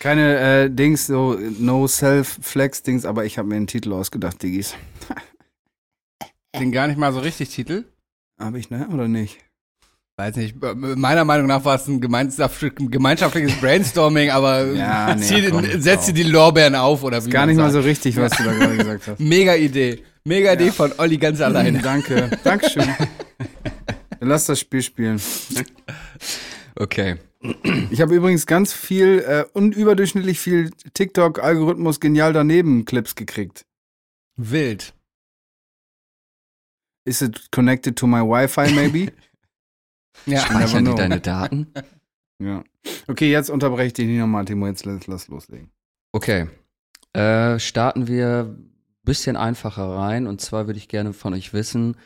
Keine 0.00 0.38
äh, 0.64 0.70
Dings, 0.70 1.06
so 1.06 1.34
No 1.58 1.86
Self-Flex-Dings, 1.86 3.04
aber 3.04 3.24
ich 3.24 3.38
habe 3.38 3.48
mir 3.48 3.56
einen 3.56 3.66
Titel 3.66 3.92
ausgedacht, 3.92 4.42
Diggis. 4.42 4.74
Den 6.58 6.70
gar 6.72 6.86
nicht 6.86 6.98
mal 6.98 7.12
so 7.12 7.20
richtig 7.20 7.48
Titel? 7.50 7.84
Habe 8.38 8.58
ich, 8.58 8.70
ne? 8.70 8.88
Oder 8.92 9.08
nicht? 9.08 9.38
Weiß 10.16 10.36
nicht. 10.36 10.54
Meiner 10.60 11.24
Meinung 11.24 11.48
nach 11.48 11.64
war 11.64 11.74
es 11.74 11.88
ein 11.88 12.00
gemeinschaft- 12.00 12.60
gemeinschaftliches 12.76 13.56
Brainstorming, 13.60 14.30
aber 14.30 14.64
Ja, 14.72 15.12
nee, 15.16 15.22
zieh, 15.22 15.48
komm, 15.50 15.64
setz 15.80 16.06
dir 16.06 16.12
die 16.12 16.22
Lorbeeren 16.22 16.76
auf 16.76 17.02
oder 17.02 17.24
wie 17.24 17.30
Gar 17.30 17.46
nicht 17.46 17.56
mal 17.56 17.72
sagt. 17.72 17.82
so 17.82 17.88
richtig, 17.88 18.16
was 18.16 18.30
du 18.36 18.44
da 18.44 18.52
gerade 18.52 18.76
gesagt 18.76 19.08
hast. 19.08 19.18
Mega 19.20 19.54
Idee. 19.56 20.04
Mega 20.22 20.52
Idee 20.52 20.70
von 20.70 20.92
Olli 20.98 21.18
ganz 21.18 21.40
alleine. 21.40 21.80
Danke. 21.80 22.30
Dankeschön. 22.44 22.84
Lass 24.20 24.46
das 24.46 24.60
Spiel 24.60 24.82
spielen. 24.82 25.20
Okay. 26.76 27.16
Ich 27.90 28.00
habe 28.00 28.14
übrigens 28.14 28.46
ganz 28.46 28.72
viel 28.72 29.18
äh, 29.26 29.44
und 29.52 29.76
überdurchschnittlich 29.76 30.40
viel 30.40 30.70
TikTok-Algorithmus 30.94 32.00
genial 32.00 32.32
daneben 32.32 32.86
Clips 32.86 33.14
gekriegt. 33.14 33.66
Wild. 34.36 34.94
Is 37.04 37.20
it 37.20 37.50
connected 37.52 37.96
to 37.96 38.06
my 38.06 38.20
Wi-Fi 38.20 38.72
maybe? 38.72 39.12
Ja. 40.26 40.38
Speichern 40.38 40.84
die 40.84 40.94
deine 40.94 41.20
Daten? 41.20 41.66
ja. 42.38 42.62
Okay, 43.08 43.32
jetzt 43.32 43.50
unterbreche 43.50 43.88
ich 43.88 43.92
dich 43.94 44.06
nicht 44.06 44.20
nochmal, 44.20 44.44
Timo. 44.44 44.68
Jetzt 44.68 44.86
lass, 44.86 45.08
lass 45.08 45.26
loslegen. 45.26 45.70
Okay. 46.12 46.48
Äh, 47.12 47.58
starten 47.58 48.06
wir 48.06 48.56
ein 48.56 48.70
bisschen 49.02 49.36
einfacher 49.36 49.88
rein. 49.88 50.28
Und 50.28 50.40
zwar 50.40 50.66
würde 50.68 50.78
ich 50.78 50.86
gerne 50.86 51.12
von 51.12 51.34
euch 51.34 51.52
wissen, 51.52 51.96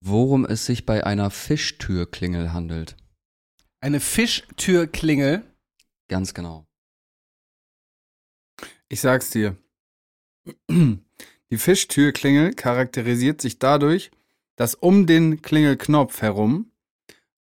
worum 0.00 0.46
es 0.46 0.64
sich 0.64 0.86
bei 0.86 1.04
einer 1.04 1.30
Fischtürklingel 1.30 2.54
handelt. 2.54 2.96
Eine 3.80 4.00
Fischtürklingel. 4.00 5.42
Ganz 6.08 6.34
genau. 6.34 6.66
Ich 8.88 9.00
sag's 9.00 9.30
dir. 9.30 9.56
Die 10.68 11.56
Fischtürklingel 11.56 12.52
charakterisiert 12.52 13.40
sich 13.40 13.58
dadurch, 13.58 14.10
dass 14.56 14.74
um 14.74 15.06
den 15.06 15.40
Klingelknopf 15.40 16.20
herum 16.20 16.70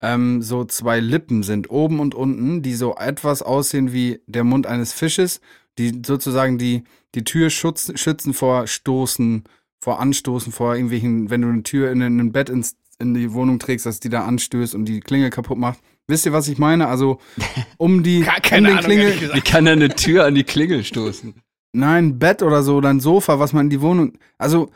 ähm, 0.02 0.44
so 0.44 0.64
zwei 0.66 1.00
Lippen 1.00 1.42
sind, 1.42 1.72
oben 1.72 2.00
und 2.00 2.14
unten, 2.14 2.62
die 2.62 2.76
so 2.76 2.96
etwas 2.96 3.42
aussehen 3.42 3.92
wie 3.92 4.22
der 4.28 4.44
Mund 4.44 4.68
eines 4.68 4.94
Fisches, 4.94 5.42
die 5.80 6.02
sozusagen 6.06 6.58
die, 6.58 6.84
die 7.16 7.24
Tür 7.24 7.50
schutz, 7.50 7.92
schützen 8.00 8.34
vor 8.34 8.68
Stoßen, 8.68 9.44
vor 9.80 10.00
Anstoßen, 10.00 10.52
vor 10.52 10.76
irgendwelchen, 10.76 11.30
wenn 11.30 11.42
du 11.42 11.50
eine 11.50 11.64
Tür 11.64 11.92
in 11.92 12.02
ein 12.02 12.32
Bett 12.32 12.50
ins, 12.50 12.78
in 13.00 13.14
die 13.14 13.34
Wohnung 13.34 13.58
trägst, 13.58 13.86
dass 13.86 14.00
die 14.00 14.10
da 14.10 14.26
anstößt 14.26 14.76
und 14.76 14.86
die 14.86 15.00
Klingel 15.00 15.30
kaputt 15.30 15.58
macht. 15.58 15.80
Wisst 16.08 16.26
ihr, 16.26 16.34
was 16.34 16.48
ich 16.48 16.58
meine? 16.58 16.88
Also 16.88 17.20
um 17.78 18.04
die 18.04 18.22
Gar 18.22 18.38
um 18.38 18.42
keine 18.42 18.68
den 18.70 18.78
Ahnung, 18.78 18.86
Klingel. 18.86 19.34
Wie 19.34 19.42
kann 19.42 19.66
denn 19.66 19.82
eine 19.82 19.94
Tür 19.94 20.26
an 20.26 20.36
die 20.36 20.44
Klingel 20.44 20.84
stoßen? 20.84 21.36
Nein, 21.74 22.18
Bett 22.18 22.42
oder 22.42 22.64
so 22.64 22.78
oder 22.78 22.90
ein 22.90 23.00
Sofa, 23.00 23.40
was 23.40 23.54
man 23.54 23.66
in 23.66 23.70
die 23.70 23.82
Wohnung. 23.82 24.18
Also, 24.38 24.72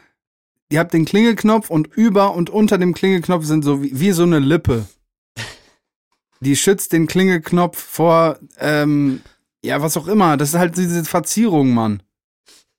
ihr 0.70 0.80
habt 0.80 0.94
den 0.94 1.06
Klingelknopf 1.06 1.70
und 1.70 1.88
über 1.96 2.36
und 2.36 2.50
unter 2.50 2.78
dem 2.78 2.94
Klingelknopf 2.94 3.46
sind 3.46 3.64
so 3.64 3.82
wie, 3.82 4.00
wie 4.00 4.12
so 4.12 4.24
eine 4.24 4.40
Lippe. 4.40 4.88
Die 6.42 6.56
schützt 6.56 6.92
den 6.92 7.08
Klingelknopf 7.08 7.82
vor, 7.82 8.40
ähm, 8.60 9.22
ja, 9.64 9.82
was 9.82 9.96
auch 9.96 10.08
immer. 10.08 10.38
Das 10.38 10.50
ist 10.50 10.60
halt 10.60 10.76
diese 10.76 11.06
Verzierung, 11.06 11.74
Mann. 11.74 12.04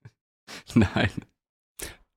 Nein. 0.75 1.11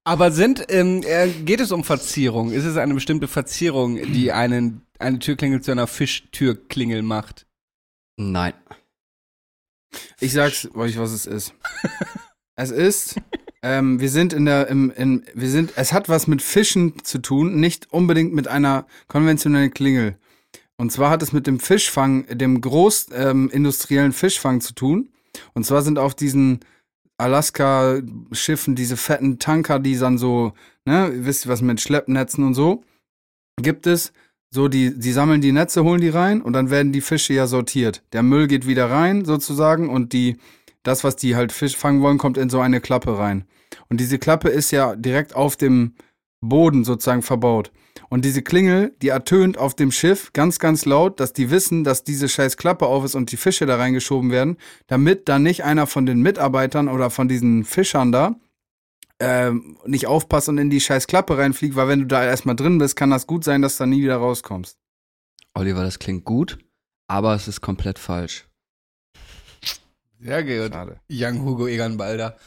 Aber 0.08 0.32
sind, 0.32 0.66
ähm, 0.70 1.02
äh, 1.04 1.30
geht 1.30 1.60
es 1.60 1.72
um 1.72 1.84
Verzierung? 1.84 2.52
Ist 2.52 2.64
es 2.64 2.78
eine 2.78 2.94
bestimmte 2.94 3.28
Verzierung, 3.28 3.96
die 4.14 4.32
einen, 4.32 4.86
eine 5.00 5.18
Türklingel 5.18 5.62
zu 5.62 5.72
einer 5.72 5.88
Fischtürklingel 5.88 7.02
macht? 7.02 7.48
Nein. 8.16 8.54
Ich 10.20 10.34
sag's 10.34 10.70
euch, 10.76 11.00
was 11.00 11.12
es 11.12 11.26
ist. 11.26 11.54
es 12.56 12.70
ist, 12.70 13.16
ähm, 13.64 14.00
wir 14.00 14.10
sind 14.10 14.32
in 14.34 14.46
der, 14.46 14.68
im, 14.68 14.92
in, 14.92 15.26
wir 15.34 15.50
sind, 15.50 15.74
es 15.76 15.92
hat 15.92 16.08
was 16.08 16.28
mit 16.28 16.44
Fischen 16.44 17.04
zu 17.04 17.18
tun, 17.18 17.60
nicht 17.60 17.92
unbedingt 17.92 18.32
mit 18.32 18.48
einer 18.48 18.86
konventionellen 19.08 19.74
Klingel. 19.74 20.20
Und 20.78 20.92
zwar 20.92 21.10
hat 21.10 21.24
es 21.24 21.34
mit 21.34 21.48
dem 21.48 21.60
Fischfang, 21.60 22.28
dem 22.28 22.62
großindustriellen 22.62 23.46
ähm, 23.46 23.50
industriellen 23.50 24.14
Fischfang 24.14 24.62
zu 24.62 24.76
tun. 24.76 25.10
Und 25.54 25.66
zwar 25.66 25.82
sind 25.82 25.98
auf 25.98 26.14
diesen 26.14 26.60
Alaska-Schiffen 27.18 28.76
diese 28.76 28.98
fetten 28.98 29.40
Tanker, 29.40 29.80
die 29.80 29.98
dann 29.98 30.18
so, 30.18 30.54
ne, 30.86 31.12
wisst 31.14 31.46
ihr 31.46 31.52
was 31.52 31.62
mit 31.62 31.80
Schleppnetzen 31.80 32.44
und 32.44 32.54
so, 32.54 32.84
gibt 33.62 33.88
es 33.88 34.12
so, 34.52 34.68
die, 34.68 34.98
die 34.98 35.12
sammeln 35.12 35.42
die 35.42 35.52
Netze, 35.52 35.84
holen 35.84 36.02
die 36.02 36.10
rein 36.10 36.42
und 36.42 36.54
dann 36.54 36.70
werden 36.70 36.92
die 36.92 37.02
Fische 37.02 37.34
ja 37.34 37.48
sortiert. 37.48 38.04
Der 38.14 38.24
Müll 38.24 38.48
geht 38.48 38.68
wieder 38.68 38.90
rein, 38.90 39.26
sozusagen, 39.26 39.90
und 39.90 40.14
die, 40.14 40.38
das, 40.84 41.04
was 41.04 41.16
die 41.16 41.36
halt 41.36 41.52
Fisch 41.52 41.76
fangen 41.76 42.02
wollen, 42.02 42.18
kommt 42.18 42.38
in 42.38 42.50
so 42.50 42.60
eine 42.60 42.80
Klappe 42.80 43.18
rein. 43.18 43.46
Und 43.90 44.00
diese 44.00 44.20
Klappe 44.20 44.50
ist 44.50 44.72
ja 44.72 44.96
direkt 44.96 45.36
auf 45.36 45.58
dem 45.58 45.96
Boden 46.42 46.86
sozusagen 46.86 47.22
verbaut. 47.22 47.72
Und 48.10 48.26
diese 48.26 48.42
Klingel, 48.42 48.96
die 49.02 49.10
ertönt 49.10 49.58
auf 49.58 49.74
dem 49.74 49.92
Schiff 49.92 50.34
ganz, 50.34 50.60
ganz 50.60 50.86
laut, 50.86 51.20
dass 51.20 51.34
die 51.34 51.50
wissen, 51.50 51.84
dass 51.84 52.04
diese 52.04 52.28
scheiß 52.28 52.58
Klappe 52.58 52.88
auf 52.88 53.06
ist 53.06 53.16
und 53.16 53.32
die 53.32 53.38
Fische 53.38 53.66
da 53.66 53.78
reingeschoben 53.78 54.32
werden, 54.32 54.58
damit 54.88 55.30
dann 55.30 55.44
nicht 55.44 55.64
einer 55.64 55.88
von 55.88 56.06
den 56.06 56.22
Mitarbeitern 56.22 56.90
oder 56.90 57.10
von 57.10 57.28
diesen 57.28 57.64
Fischern 57.64 58.12
da 58.12 58.36
ähm, 59.20 59.78
nicht 59.86 60.08
aufpasst 60.08 60.50
und 60.50 60.58
in 60.58 60.70
die 60.70 60.82
scheiß 60.82 61.08
Klappe 61.08 61.38
reinfliegt, 61.38 61.76
weil 61.76 61.88
wenn 61.88 62.00
du 62.00 62.06
da 62.06 62.24
erstmal 62.24 62.56
drin 62.56 62.78
bist, 62.78 62.96
kann 62.96 63.12
das 63.12 63.28
gut 63.28 63.44
sein, 63.44 63.62
dass 63.62 63.78
du 63.78 63.84
da 63.84 63.88
nie 63.88 64.02
wieder 64.02 64.18
rauskommst. 64.18 64.78
Oliver, 65.54 65.84
das 65.84 66.00
klingt 66.00 66.26
gut, 66.26 66.58
aber 67.08 67.34
es 67.34 67.48
ist 67.48 67.62
komplett 67.62 67.98
falsch. 67.98 68.48
Sehr 70.20 70.44
gut. 70.44 70.74
Schade. 70.74 71.00
Young 71.10 71.44
Hugo 71.44 71.68
Egan 71.68 71.98
Balder. 71.98 72.38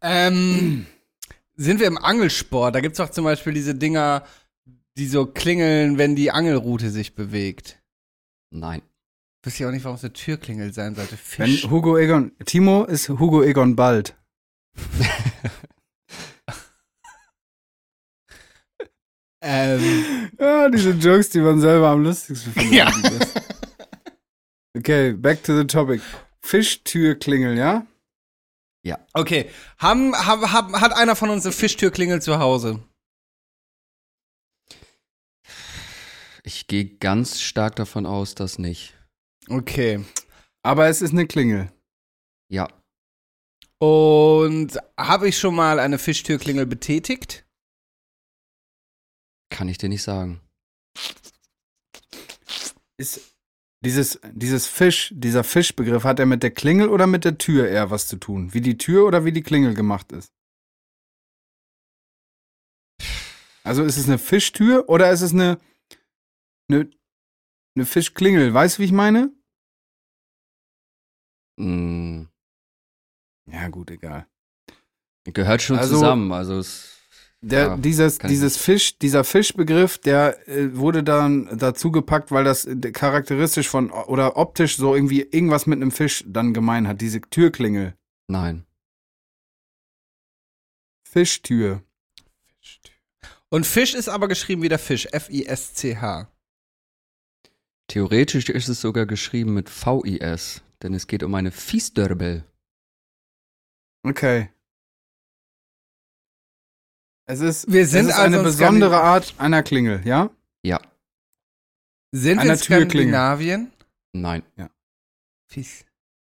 Ähm, 0.00 0.86
sind 1.54 1.80
wir 1.80 1.86
im 1.86 1.98
Angelsport? 1.98 2.74
Da 2.74 2.80
gibt's 2.80 2.98
doch 2.98 3.10
zum 3.10 3.24
Beispiel 3.24 3.52
diese 3.52 3.74
Dinger, 3.74 4.24
die 4.96 5.06
so 5.06 5.26
klingeln, 5.26 5.98
wenn 5.98 6.16
die 6.16 6.30
Angelrute 6.30 6.90
sich 6.90 7.14
bewegt. 7.14 7.82
Nein. 8.50 8.82
Wisst 9.42 9.60
ihr 9.60 9.68
auch 9.68 9.72
nicht, 9.72 9.84
warum 9.84 9.96
es 9.96 10.04
eine 10.04 10.12
Türklingel 10.12 10.72
sein 10.72 10.94
sollte? 10.94 11.18
Wenn 11.36 11.48
Fisch. 11.48 11.68
Hugo 11.70 11.96
Egon, 11.98 12.32
Timo 12.44 12.84
ist 12.84 13.08
Hugo 13.08 13.42
Egon 13.42 13.76
Bald. 13.76 14.16
ähm, 19.40 20.30
Ja, 20.38 20.68
diese 20.68 20.90
Jokes, 20.90 21.30
die 21.30 21.40
man 21.40 21.60
selber 21.60 21.88
am 21.90 22.02
lustigsten 22.02 22.52
findet. 22.52 22.74
Ja. 22.74 22.90
Okay, 24.76 25.12
back 25.14 25.42
to 25.42 25.56
the 25.56 25.66
topic. 25.66 26.02
Fischtürklingel, 26.42 27.56
ja? 27.56 27.86
okay. 29.14 29.50
Haben, 29.78 30.14
haben, 30.14 30.52
haben, 30.52 30.78
hat 30.78 30.94
einer 30.94 31.16
von 31.16 31.30
uns 31.30 31.46
eine 31.46 31.52
Fischtürklingel 31.52 32.20
zu 32.20 32.38
Hause? 32.38 32.80
Ich 36.46 36.68
gehe 36.68 36.86
ganz 36.86 37.40
stark 37.40 37.74
davon 37.74 38.06
aus, 38.06 38.36
dass 38.36 38.58
nicht. 38.58 38.94
Okay. 39.48 40.04
Aber 40.62 40.86
es 40.86 41.02
ist 41.02 41.10
eine 41.10 41.26
Klingel. 41.26 41.72
Ja. 42.48 42.68
Und 43.78 44.78
habe 44.96 45.28
ich 45.28 45.38
schon 45.38 45.56
mal 45.56 45.80
eine 45.80 45.98
Fischtürklingel 45.98 46.64
betätigt? 46.64 47.44
Kann 49.50 49.68
ich 49.68 49.78
dir 49.78 49.88
nicht 49.88 50.04
sagen. 50.04 50.40
Ist 52.96 53.34
dieses, 53.84 54.20
dieses 54.32 54.68
Fisch, 54.68 55.12
dieser 55.16 55.42
Fischbegriff, 55.42 56.04
hat 56.04 56.20
er 56.20 56.26
mit 56.26 56.44
der 56.44 56.52
Klingel 56.52 56.88
oder 56.88 57.08
mit 57.08 57.24
der 57.24 57.38
Tür 57.38 57.68
eher 57.68 57.90
was 57.90 58.06
zu 58.06 58.16
tun? 58.18 58.54
Wie 58.54 58.60
die 58.60 58.78
Tür 58.78 59.06
oder 59.06 59.24
wie 59.24 59.32
die 59.32 59.42
Klingel 59.42 59.74
gemacht 59.74 60.12
ist? 60.12 60.28
Also 63.64 63.82
ist 63.82 63.96
es 63.96 64.06
eine 64.06 64.18
Fischtür 64.18 64.88
oder 64.88 65.10
ist 65.10 65.22
es 65.22 65.32
eine, 65.32 65.60
eine, 66.68 66.90
eine 67.74 67.86
Fischklingel? 67.86 68.52
Weißt 68.54 68.78
du, 68.78 68.82
wie 68.82 68.86
ich 68.86 68.92
meine? 68.92 69.32
Mm, 71.58 72.24
Ja, 73.50 73.68
gut, 73.68 73.90
egal. 73.90 74.26
gehört 75.24 75.62
schon 75.62 75.78
Also- 75.78 75.94
zusammen. 75.94 76.32
Also 76.32 76.58
es, 76.58 76.92
Der, 77.42 77.66
Ja, 77.68 77.76
dieses, 77.76 78.18
dieses 78.18 78.56
Fisch, 78.56 78.98
dieser 78.98 79.22
Fischbegriff, 79.22 79.98
der 79.98 80.48
äh, 80.48 80.74
wurde 80.76 81.04
dann 81.04 81.56
dazu 81.58 81.92
gepackt, 81.92 82.30
weil 82.32 82.44
das 82.44 82.64
äh, 82.64 82.74
charakteristisch 82.92 83.68
von 83.68 83.90
oder 83.90 84.36
optisch 84.36 84.76
so 84.76 84.94
irgendwie 84.94 85.20
irgendwas 85.22 85.66
mit 85.66 85.76
einem 85.80 85.90
Fisch 85.92 86.24
dann 86.26 86.54
gemein 86.54 86.88
hat. 86.88 87.00
Diese 87.00 87.20
Türklingel. 87.20 87.94
nein. 88.28 88.64
Fischtür. 91.08 91.82
Und 93.48 93.64
Fisch 93.66 93.94
ist 93.94 94.08
aber 94.08 94.28
geschrieben 94.28 94.62
wie 94.62 94.68
der 94.68 94.78
Fisch. 94.78 95.06
F-I-S-C-H. 95.12 96.28
Theoretisch 97.88 98.48
ist 98.48 98.68
es 98.68 98.80
sogar 98.80 99.06
geschrieben 99.06 99.54
mit 99.54 99.70
V-I-S, 99.70 100.62
denn 100.82 100.94
es 100.94 101.06
geht 101.06 101.22
um 101.22 101.34
eine 101.34 101.52
Fiesdörbel. 101.52 102.44
Okay. 104.02 104.50
Es 107.28 107.40
ist, 107.40 107.70
Wir 107.72 107.86
sind 107.86 108.02
es 108.02 108.06
ist 108.08 108.12
also 108.14 108.26
eine 108.26 108.36
in 108.38 108.42
besondere 108.44 109.00
Art 109.00 109.34
einer 109.38 109.62
Klingel, 109.62 110.00
ja? 110.06 110.30
Ja, 110.64 110.80
Sind 112.12 112.36
wir 112.36 112.42
Einer 112.42 112.54
in 112.54 112.60
Türklingel. 112.60 113.14
Skandinavien? 113.14 113.72
nein. 114.12 114.42
Fies. 115.48 115.84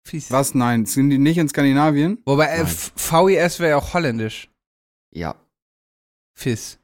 Fies. 0.07 0.31
Was? 0.31 0.55
Nein, 0.55 0.87
sind 0.87 1.11
die 1.11 1.19
nicht 1.19 1.39
in 1.39 1.49
Skandinavien? 1.49 2.21
Wobei 2.27 2.47
äh, 2.47 2.57
Nein. 2.59 2.67
F- 2.67 2.93
V-I-S 2.97 3.59
wäre 3.61 3.71
ja 3.71 3.77
auch 3.77 3.95
holländisch. 3.95 4.51
Ja, 5.13 5.37
Fies. 6.37 6.79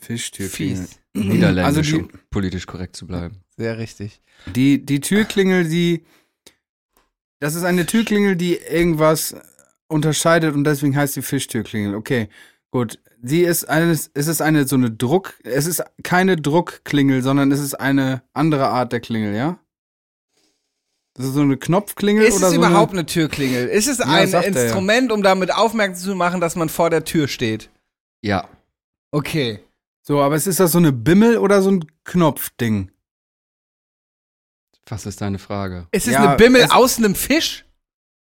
Fischtürklingel. 0.00 0.86
Fies. 0.86 0.98
niederländisch, 1.14 1.64
Also 1.64 1.82
die- 1.82 2.02
um 2.02 2.10
politisch 2.30 2.66
korrekt 2.66 2.96
zu 2.96 3.06
bleiben. 3.06 3.36
Sehr 3.56 3.78
richtig. 3.78 4.20
Die, 4.54 4.84
die 4.84 5.00
Türklingel, 5.00 5.68
die. 5.68 6.04
Das 7.40 7.54
ist 7.54 7.64
eine 7.64 7.86
Türklingel, 7.86 8.36
die 8.36 8.56
irgendwas 8.56 9.34
unterscheidet 9.88 10.54
und 10.54 10.64
deswegen 10.64 10.94
heißt 10.96 11.16
die 11.16 11.22
Fischtürklingel. 11.22 11.94
Okay. 11.94 12.28
Gut, 12.70 12.98
sie 13.22 13.40
ist 13.42 13.68
eine, 13.68 13.90
es 13.90 14.08
ist 14.14 14.40
eine 14.40 14.66
so 14.68 14.76
eine 14.76 14.90
Druck, 14.90 15.34
es 15.42 15.66
ist 15.66 15.82
keine 16.04 16.36
Druckklingel, 16.36 17.22
sondern 17.22 17.50
es 17.50 17.58
ist 17.60 17.74
eine 17.74 18.22
andere 18.32 18.68
Art 18.68 18.92
der 18.92 19.00
Klingel, 19.00 19.34
ja? 19.34 19.58
Das 21.14 21.26
ist 21.26 21.34
so 21.34 21.40
eine 21.40 21.56
Knopfklingel 21.56 22.24
Ist 22.24 22.36
oder 22.36 22.46
es 22.46 22.52
so 22.52 22.56
überhaupt 22.58 22.92
eine, 22.92 23.00
eine 23.00 23.06
Türklingel? 23.06 23.66
Ist 23.66 23.88
es 23.88 24.00
ein 24.00 24.28
sagt 24.28 24.46
er 24.46 24.52
ja. 24.52 24.62
Instrument, 24.62 25.10
um 25.10 25.22
damit 25.22 25.52
aufmerksam 25.52 26.04
zu 26.10 26.14
machen, 26.14 26.40
dass 26.40 26.54
man 26.56 26.68
vor 26.68 26.88
der 26.88 27.04
Tür 27.04 27.26
steht? 27.26 27.68
Ja. 28.22 28.48
Okay. 29.10 29.58
So, 30.10 30.20
aber 30.20 30.34
es 30.34 30.48
ist 30.48 30.58
das 30.58 30.72
so 30.72 30.78
eine 30.78 30.90
Bimmel 30.90 31.38
oder 31.38 31.62
so 31.62 31.70
ein 31.70 31.84
Knopfding? 32.02 32.90
Was 34.88 35.06
ist 35.06 35.20
deine 35.20 35.38
Frage? 35.38 35.86
Ist 35.92 36.08
es 36.08 36.14
Ja, 36.14 36.30
eine 36.30 36.36
Bimmel 36.36 36.62
es- 36.62 36.72
aus 36.72 36.98
einem 36.98 37.14
Fisch? 37.14 37.64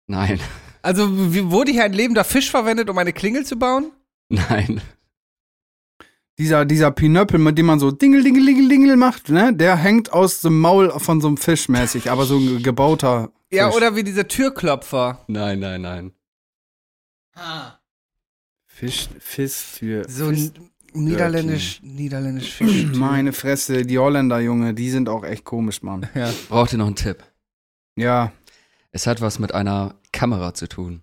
Nein. 0.07 0.39
Also 0.81 1.31
wie, 1.31 1.51
wurde 1.51 1.71
hier 1.71 1.83
ein 1.83 1.93
lebender 1.93 2.23
Fisch 2.23 2.49
verwendet, 2.49 2.89
um 2.89 2.97
eine 2.97 3.13
Klingel 3.13 3.45
zu 3.45 3.59
bauen? 3.59 3.91
Nein. 4.29 4.81
Dieser, 6.39 6.65
dieser 6.65 6.89
Pinöppel, 6.89 7.38
mit 7.38 7.55
dem 7.59 7.67
man 7.67 7.79
so 7.79 7.91
Dingel, 7.91 8.23
Dingel, 8.23 8.47
Dingel, 8.47 8.67
Dingel 8.67 8.95
macht, 8.95 9.29
ne? 9.29 9.53
Der 9.55 9.75
hängt 9.75 10.11
aus 10.11 10.41
dem 10.41 10.59
Maul 10.59 10.89
von 10.99 11.21
so 11.21 11.27
einem 11.27 11.38
Fisch 11.38 11.69
mäßig, 11.69 12.09
aber 12.09 12.25
so 12.25 12.39
ein 12.39 12.63
gebauter 12.63 13.31
Fisch. 13.49 13.59
Ja, 13.59 13.69
oder 13.69 13.95
wie 13.95 14.03
dieser 14.03 14.27
Türklopfer. 14.27 15.23
Nein, 15.27 15.59
nein, 15.59 15.81
nein. 15.81 16.13
Fisch, 18.65 19.07
Fisstür. 19.19 20.09
So 20.09 20.29
ein 20.29 20.51
niederländisch, 20.95 21.81
niederländisch 21.83 22.53
Fisch. 22.53 22.85
Meine 22.95 23.33
Fresse, 23.33 23.85
die 23.85 23.99
Holländer, 23.99 24.39
Junge, 24.39 24.73
die 24.73 24.89
sind 24.89 25.09
auch 25.09 25.23
echt 25.23 25.43
komisch, 25.43 25.81
Mann. 25.81 26.07
Ja. 26.15 26.31
Braucht 26.49 26.73
ihr 26.73 26.77
noch 26.77 26.87
einen 26.87 26.95
Tipp? 26.95 27.23
Ja. 27.95 28.31
Es 28.91 29.07
hat 29.07 29.21
was 29.21 29.39
mit 29.39 29.53
einer 29.53 29.95
Kamera 30.11 30.53
zu 30.53 30.67
tun. 30.67 31.01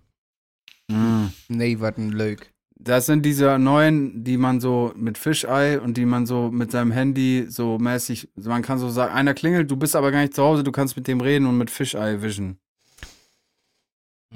Mm. 0.89 1.27
Nee, 1.47 1.79
was 1.79 1.97
ein 1.97 2.11
Leuk. 2.11 2.47
Das 2.75 3.05
sind 3.05 3.25
diese 3.25 3.57
neuen, 3.59 4.23
die 4.23 4.37
man 4.37 4.59
so 4.59 4.93
mit 4.97 5.17
Fischei 5.17 5.79
und 5.79 5.95
die 5.95 6.05
man 6.05 6.25
so 6.25 6.51
mit 6.51 6.71
seinem 6.71 6.91
Handy 6.91 7.45
so 7.47 7.77
mäßig, 7.77 8.29
man 8.35 8.61
kann 8.61 8.77
so 8.77 8.89
sagen, 8.89 9.13
einer 9.13 9.33
klingelt, 9.33 9.71
du 9.71 9.77
bist 9.77 9.95
aber 9.95 10.11
gar 10.11 10.21
nicht 10.21 10.33
zu 10.33 10.43
Hause, 10.43 10.63
du 10.63 10.71
kannst 10.71 10.97
mit 10.97 11.07
dem 11.07 11.21
reden 11.21 11.45
und 11.45 11.57
mit 11.57 11.71
Fischei 11.71 12.21
wischen. 12.21 12.57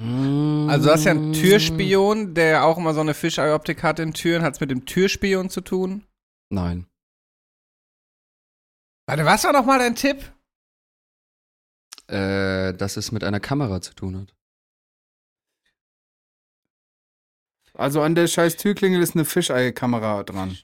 Also 0.00 0.86
du 0.86 0.92
hast 0.92 1.04
ja 1.04 1.10
einen 1.10 1.32
Türspion, 1.32 2.34
der 2.34 2.46
ja 2.46 2.62
auch 2.62 2.78
immer 2.78 2.94
so 2.94 3.00
eine 3.00 3.14
Fischei-Optik 3.14 3.82
hat 3.82 3.98
in 3.98 4.14
Türen. 4.14 4.42
Hat 4.42 4.54
es 4.54 4.60
mit 4.60 4.70
dem 4.70 4.84
Türspion 4.86 5.50
zu 5.50 5.60
tun? 5.60 6.06
Nein. 6.50 6.86
Warte, 9.06 9.24
was 9.24 9.42
war 9.42 9.52
noch 9.52 9.64
mal 9.64 9.78
dein 9.78 9.96
Tipp? 9.96 10.32
Äh, 12.06 12.74
dass 12.74 12.96
es 12.96 13.10
mit 13.10 13.24
einer 13.24 13.40
Kamera 13.40 13.80
zu 13.80 13.92
tun 13.94 14.16
hat. 14.18 14.34
Also 17.74 18.00
an 18.00 18.14
der 18.14 18.28
scheiß 18.28 18.56
Türklingel 18.56 19.02
ist 19.02 19.14
eine 19.14 19.24
Fischei-Kamera 19.24 20.22
dran. 20.22 20.56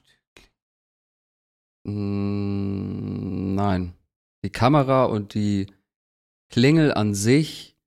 Mm, 1.83 3.55
nein. 3.55 3.95
Die 4.43 4.49
Kamera 4.49 5.05
und 5.05 5.33
die 5.33 5.67
Klingel 6.49 6.93
an 6.93 7.13
sich 7.15 7.77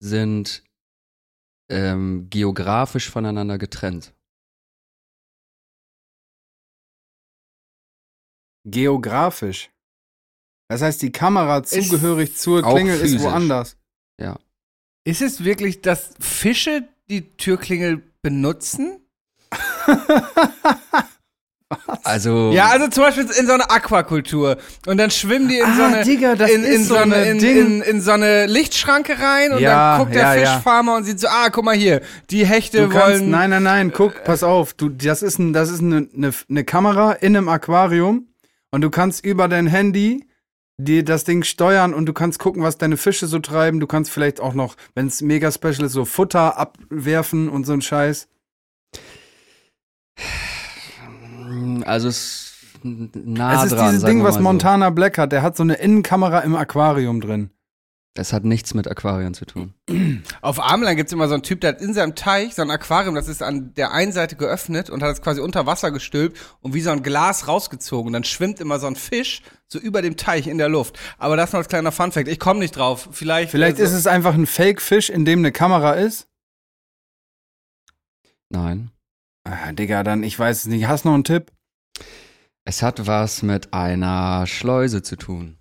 sind 0.00 0.64
ähm, 1.70 2.28
geografisch 2.30 3.10
voneinander 3.10 3.58
getrennt. 3.58 4.14
Geografisch. 8.64 9.70
Das 10.68 10.82
heißt, 10.82 11.00
die 11.00 11.12
Kamera 11.12 11.62
zugehörig 11.62 12.36
zur 12.36 12.64
auch 12.64 12.74
Klingel 12.74 13.00
ist 13.00 13.20
woanders. 13.20 13.76
Ist 15.04 15.22
es 15.22 15.42
wirklich, 15.42 15.80
dass 15.80 16.14
Fische 16.20 16.86
die 17.08 17.34
Türklingel 17.36 18.02
benutzen? 18.20 19.00
Also, 22.02 22.50
Ja, 22.52 22.68
also 22.68 22.88
zum 22.88 23.02
Beispiel 23.04 23.24
in 23.38 23.46
so 23.46 23.52
einer 23.52 23.70
Aquakultur. 23.70 24.56
Und 24.86 24.96
dann 24.96 25.10
schwimmen 25.10 25.48
die 25.48 25.58
in 25.58 25.74
so 25.76 25.82
Ah, 25.82 25.86
eine, 25.88 26.02
Digga, 26.04 26.34
das 26.34 26.50
in, 26.50 26.64
in 26.64 26.72
ist 26.72 26.88
so 26.88 26.96
eine, 26.96 27.14
eine 27.16 27.30
in, 27.32 27.38
Ding. 27.38 27.56
in, 27.58 27.82
in 27.82 28.00
so 28.00 28.12
eine 28.12 28.46
Lichtschranke 28.46 29.18
rein 29.20 29.52
und 29.52 29.60
Ja, 29.60 29.96
dann 29.96 30.00
guckt 30.00 30.14
der 30.14 30.22
ja, 30.22 30.34
ja. 30.34 30.52
Fischfarmer 30.54 30.96
und 30.96 31.04
sieht 31.04 31.20
so, 31.20 31.28
ah, 31.28 31.50
guck 31.50 31.64
mal 31.64 31.76
hier, 31.76 32.00
die 32.30 32.46
Hechte 32.46 32.88
kannst, 32.88 33.20
wollen. 33.20 33.30
nein, 33.30 33.50
nein, 33.50 33.62
nein, 33.64 33.92
guck, 33.92 34.24
pass 34.24 34.42
auf, 34.42 34.72
du, 34.72 34.88
das 34.88 35.22
ist, 35.22 35.38
ein, 35.38 35.52
das 35.52 35.68
ist 35.70 35.80
eine, 35.80 36.08
eine, 36.16 36.32
eine 36.48 36.64
Kamera 36.64 37.12
in 37.12 37.36
einem 37.36 37.48
Aquarium 37.50 38.28
und 38.70 38.80
du 38.80 38.88
kannst 38.88 39.24
über 39.26 39.46
dein 39.48 39.66
Handy 39.66 40.24
dir 40.78 41.04
das 41.04 41.24
Ding 41.24 41.42
steuern 41.42 41.92
und 41.92 42.06
du 42.06 42.12
kannst 42.14 42.38
gucken, 42.38 42.62
was 42.62 42.78
deine 42.78 42.96
Fische 42.96 43.26
so 43.26 43.40
treiben. 43.40 43.80
Du 43.80 43.86
kannst 43.86 44.10
vielleicht 44.10 44.40
auch 44.40 44.54
noch, 44.54 44.76
wenn 44.94 45.08
es 45.08 45.20
mega 45.20 45.50
special 45.52 45.82
ist, 45.84 45.92
so 45.92 46.04
Futter 46.06 46.56
abwerfen 46.56 47.48
und 47.48 47.66
so 47.66 47.72
ein 47.74 47.82
Scheiß. 47.82 48.28
Also 51.84 52.08
es 52.08 52.16
ist 52.16 52.84
nah 52.84 53.64
es 53.64 53.72
ist 53.72 53.78
dran. 53.78 53.90
dieses 53.90 54.04
Ding, 54.04 54.22
was 54.22 54.36
so. 54.36 54.40
Montana 54.40 54.90
Black 54.90 55.18
hat. 55.18 55.32
Der 55.32 55.42
hat 55.42 55.56
so 55.56 55.62
eine 55.62 55.74
Innenkamera 55.74 56.40
im 56.40 56.54
Aquarium 56.54 57.20
drin. 57.20 57.50
Es 58.14 58.32
hat 58.32 58.44
nichts 58.44 58.74
mit 58.74 58.90
Aquarien 58.90 59.32
zu 59.32 59.44
tun. 59.44 59.74
Auf 60.40 60.60
Armland 60.60 60.96
gibt's 60.96 61.12
immer 61.12 61.28
so 61.28 61.34
einen 61.34 61.44
Typ, 61.44 61.60
der 61.60 61.74
hat 61.74 61.80
in 61.80 61.94
seinem 61.94 62.16
Teich 62.16 62.56
so 62.56 62.62
ein 62.62 62.70
Aquarium, 62.70 63.14
das 63.14 63.28
ist 63.28 63.44
an 63.44 63.74
der 63.74 63.92
einen 63.92 64.10
Seite 64.10 64.34
geöffnet 64.34 64.90
und 64.90 65.04
hat 65.04 65.12
es 65.12 65.22
quasi 65.22 65.40
unter 65.40 65.66
Wasser 65.66 65.92
gestülpt 65.92 66.36
und 66.60 66.74
wie 66.74 66.80
so 66.80 66.90
ein 66.90 67.04
Glas 67.04 67.46
rausgezogen. 67.46 68.08
Und 68.08 68.12
dann 68.14 68.24
schwimmt 68.24 68.60
immer 68.60 68.80
so 68.80 68.88
ein 68.88 68.96
Fisch 68.96 69.42
so 69.68 69.78
über 69.78 70.02
dem 70.02 70.16
Teich 70.16 70.48
in 70.48 70.58
der 70.58 70.68
Luft. 70.68 70.98
Aber 71.16 71.36
das 71.36 71.52
noch 71.52 71.58
als 71.58 71.68
kleiner 71.68 71.92
Funfact. 71.92 72.26
Ich 72.26 72.40
komme 72.40 72.58
nicht 72.58 72.76
drauf. 72.76 73.08
Vielleicht. 73.12 73.50
Vielleicht 73.52 73.78
äh, 73.78 73.84
ist 73.84 73.92
es 73.92 74.08
einfach 74.08 74.34
ein 74.34 74.46
Fake-Fisch, 74.46 75.10
in 75.10 75.24
dem 75.24 75.40
eine 75.40 75.52
Kamera 75.52 75.92
ist. 75.92 76.26
Nein. 78.48 78.90
Ah, 79.50 79.72
Digga, 79.72 80.02
dann, 80.02 80.22
ich 80.24 80.38
weiß 80.38 80.58
es 80.58 80.66
nicht. 80.66 80.88
Hast 80.88 81.04
du 81.04 81.08
noch 81.08 81.14
einen 81.14 81.24
Tipp? 81.24 81.50
Es 82.66 82.82
hat 82.82 83.06
was 83.06 83.42
mit 83.42 83.72
einer 83.72 84.46
Schleuse 84.46 85.02
zu 85.02 85.16
tun. 85.16 85.56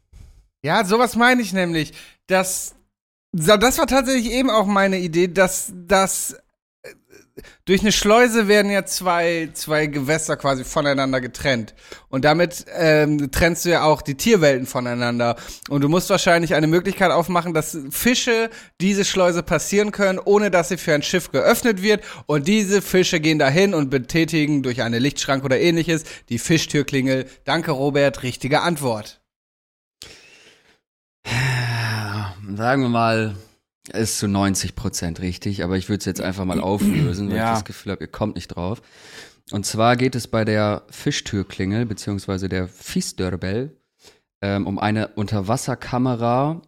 Ja, 0.61 0.83
sowas 0.83 1.15
meine 1.15 1.41
ich 1.41 1.53
nämlich. 1.53 1.93
Das, 2.27 2.75
das 3.31 3.77
war 3.77 3.88
tatsächlich 3.88 4.29
eben 4.33 4.49
auch 4.49 4.65
meine 4.65 4.99
Idee, 4.99 5.29
dass 5.29 5.71
das 5.73 6.35
durch 7.65 7.81
eine 7.81 7.91
Schleuse 7.91 8.47
werden 8.47 8.71
ja 8.71 8.85
zwei, 8.85 9.49
zwei 9.53 9.88
Gewässer 9.88 10.38
quasi 10.38 10.63
voneinander 10.63 11.21
getrennt. 11.21 11.73
Und 12.09 12.25
damit 12.25 12.65
ähm, 12.75 13.31
trennst 13.31 13.65
du 13.65 13.69
ja 13.69 13.83
auch 13.83 14.01
die 14.01 14.15
Tierwelten 14.15 14.65
voneinander. 14.65 15.35
Und 15.69 15.81
du 15.81 15.89
musst 15.89 16.09
wahrscheinlich 16.09 16.55
eine 16.55 16.67
Möglichkeit 16.67 17.11
aufmachen, 17.11 17.53
dass 17.53 17.77
Fische 17.89 18.49
diese 18.81 19.05
Schleuse 19.05 19.43
passieren 19.43 19.91
können, 19.91 20.19
ohne 20.19 20.51
dass 20.51 20.69
sie 20.69 20.77
für 20.77 20.93
ein 20.93 21.03
Schiff 21.03 21.31
geöffnet 21.31 21.81
wird. 21.81 22.03
Und 22.25 22.47
diese 22.47 22.81
Fische 22.81 23.19
gehen 23.19 23.39
dahin 23.39 23.73
und 23.73 23.89
betätigen 23.89 24.63
durch 24.63 24.81
eine 24.81 24.99
Lichtschranke 24.99 25.45
oder 25.45 25.59
ähnliches 25.59 26.03
die 26.29 26.39
Fischtürklingel. 26.39 27.25
Danke, 27.45 27.71
Robert. 27.71 28.23
Richtige 28.23 28.61
Antwort. 28.61 29.21
Sagen 32.55 32.81
wir 32.81 32.89
mal, 32.89 33.35
ist 33.89 34.19
zu 34.19 34.27
90 34.27 34.75
Prozent 34.75 35.21
richtig, 35.21 35.63
aber 35.63 35.77
ich 35.77 35.89
würde 35.89 35.99
es 35.99 36.05
jetzt 36.05 36.21
einfach 36.21 36.45
mal 36.45 36.59
auflösen, 36.59 37.29
weil 37.29 37.38
Ja. 37.38 37.51
ich 37.51 37.59
das 37.59 37.65
Gefühl 37.65 37.91
habe, 37.93 38.03
ihr 38.03 38.11
kommt 38.11 38.35
nicht 38.35 38.49
drauf. 38.49 38.81
Und 39.51 39.65
zwar 39.65 39.95
geht 39.95 40.15
es 40.15 40.27
bei 40.27 40.43
der 40.43 40.83
Fischtürklingel, 40.89 41.85
beziehungsweise 41.85 42.49
der 42.49 42.67
Fiesdörbel, 42.67 43.77
ähm, 44.41 44.67
um 44.67 44.77
eine 44.77 45.09
Unterwasserkamera 45.09 46.61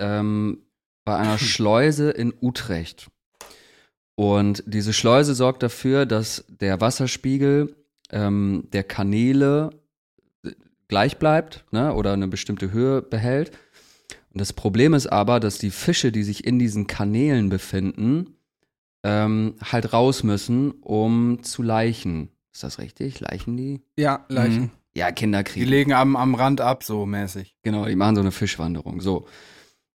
ähm, 0.00 0.62
bei 1.04 1.16
einer 1.16 1.38
Schleuse 1.38 2.10
in 2.10 2.34
Utrecht. 2.40 3.08
Und 4.16 4.64
diese 4.66 4.92
Schleuse 4.92 5.34
sorgt 5.34 5.62
dafür, 5.62 6.06
dass 6.06 6.44
der 6.48 6.80
Wasserspiegel 6.80 7.76
ähm, 8.10 8.66
der 8.72 8.82
Kanäle 8.82 9.70
äh, 10.44 10.52
gleich 10.88 11.18
bleibt 11.18 11.64
ne, 11.70 11.92
oder 11.94 12.12
eine 12.14 12.28
bestimmte 12.28 12.72
Höhe 12.72 13.02
behält. 13.02 13.52
Und 14.36 14.40
das 14.40 14.52
Problem 14.52 14.92
ist 14.92 15.06
aber, 15.06 15.40
dass 15.40 15.56
die 15.56 15.70
Fische, 15.70 16.12
die 16.12 16.22
sich 16.22 16.46
in 16.46 16.58
diesen 16.58 16.86
Kanälen 16.86 17.48
befinden, 17.48 18.36
ähm, 19.02 19.54
halt 19.64 19.94
raus 19.94 20.24
müssen, 20.24 20.72
um 20.72 21.42
zu 21.42 21.62
leichen. 21.62 22.28
Ist 22.52 22.62
das 22.62 22.78
richtig? 22.78 23.20
Leichen 23.20 23.56
die? 23.56 23.80
Ja, 23.96 24.26
Leichen. 24.28 24.72
Ja, 24.94 25.08
Die 25.08 25.14
Kinderkrieg. 25.14 25.66
legen 25.66 25.94
am, 25.94 26.16
am 26.16 26.34
Rand 26.34 26.60
ab, 26.60 26.84
so 26.84 27.06
mäßig. 27.06 27.56
Genau, 27.62 27.86
die 27.86 27.96
machen 27.96 28.16
so 28.16 28.20
eine 28.20 28.30
Fischwanderung. 28.30 29.00
So. 29.00 29.26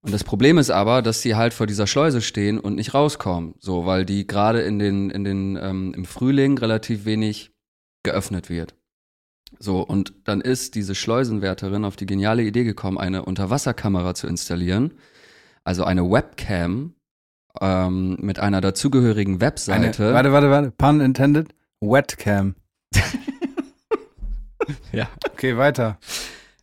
Und 0.02 0.12
das 0.12 0.24
Problem 0.24 0.58
ist 0.58 0.72
aber, 0.72 1.04
dass 1.04 1.22
die 1.22 1.36
halt 1.36 1.54
vor 1.54 1.68
dieser 1.68 1.86
Schleuse 1.86 2.24
stehen 2.24 2.60
und 2.60 2.74
nicht 2.74 2.96
rauskommen. 2.96 3.54
So, 3.60 3.86
weil 3.86 4.06
die 4.06 4.26
gerade 4.26 4.62
in 4.62 4.80
den, 4.80 5.12
in 5.12 5.24
den, 5.24 5.56
ähm, 5.62 5.94
im 5.96 6.06
Frühling 6.06 6.58
relativ 6.58 7.06
wenig 7.06 7.52
geöffnet 8.02 8.50
wird. 8.50 8.74
So, 9.60 9.82
und 9.82 10.14
dann 10.24 10.42
ist 10.42 10.76
diese 10.76 10.96
Schleusenwärterin 10.96 11.86
auf 11.86 11.96
die 11.96 12.06
geniale 12.06 12.44
Idee 12.44 12.64
gekommen, 12.64 12.98
eine 12.98 13.26
Unterwasserkamera 13.26 14.16
zu 14.16 14.28
installieren. 14.28 14.94
Also 15.64 15.84
eine 15.84 16.10
Webcam 16.10 16.96
ähm, 17.60 18.18
mit 18.20 18.40
einer 18.40 18.62
dazugehörigen 18.62 19.36
Eine, 19.36 19.42
Webseite. 19.42 20.14
warte, 20.14 20.32
warte, 20.32 20.50
warte. 20.50 20.72
Pun 20.72 21.02
intended. 21.02 21.50
Wetcam. 21.82 22.56
Ja. 24.92 25.08
Okay, 25.32 25.58
weiter. 25.58 25.98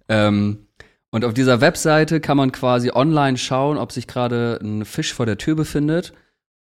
Ähm, 0.09 0.67
und 1.11 1.25
auf 1.25 1.35
dieser 1.35 1.61
Webseite 1.61 2.21
kann 2.21 2.37
man 2.37 2.53
quasi 2.53 2.91
online 2.93 3.39
schauen, 3.39 3.79
ob 3.79 3.93
sich 3.93 4.07
gerade 4.07 4.59
ein 4.63 4.85
Fisch 4.85 5.15
vor 5.15 5.27
der 5.27 5.39
Tür 5.39 5.57
befindet. 5.57 6.13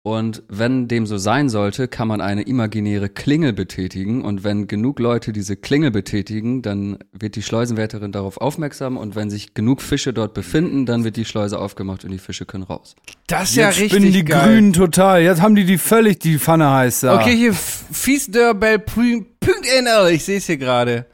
Und 0.02 0.42
wenn 0.48 0.88
dem 0.88 1.06
so 1.06 1.18
sein 1.18 1.48
sollte, 1.48 1.88
kann 1.88 2.08
man 2.08 2.20
eine 2.20 2.42
imaginäre 2.42 3.08
Klingel 3.08 3.52
betätigen. 3.52 4.22
Und 4.22 4.44
wenn 4.44 4.66
genug 4.66 5.00
Leute 5.00 5.32
diese 5.32 5.56
Klingel 5.56 5.90
betätigen, 5.90 6.62
dann 6.62 6.98
wird 7.12 7.36
die 7.36 7.42
Schleusenwärterin 7.42 8.12
darauf 8.12 8.38
aufmerksam. 8.38 8.96
Und 8.96 9.16
wenn 9.16 9.28
sich 9.28 9.54
genug 9.54 9.82
Fische 9.82 10.12
dort 10.12 10.34
befinden, 10.34 10.86
dann 10.86 11.04
wird 11.04 11.16
die 11.16 11.24
Schleuse 11.24 11.58
aufgemacht 11.58 12.04
und 12.04 12.12
die 12.12 12.18
Fische 12.18 12.46
können 12.46 12.64
raus. 12.64 12.94
Das 13.26 13.50
ist 13.50 13.56
Jetzt 13.56 13.78
ja 13.78 13.88
spinnen 13.88 14.04
richtig 14.04 14.12
die 14.12 14.24
geil. 14.24 14.44
Grünen 14.44 14.72
total. 14.72 15.22
Jetzt 15.22 15.42
haben 15.42 15.56
die 15.56 15.64
die 15.64 15.78
völlig 15.78 16.20
die 16.20 16.38
Pfanne 16.38 16.70
heiß 16.70 17.00
da. 17.00 17.20
Okay, 17.20 17.36
hier 17.36 17.52
fiesdeurbell.nl. 17.52 20.12
Ich 20.12 20.24
sehe 20.24 20.38
es 20.38 20.46
hier 20.46 20.58
gerade. 20.58 21.06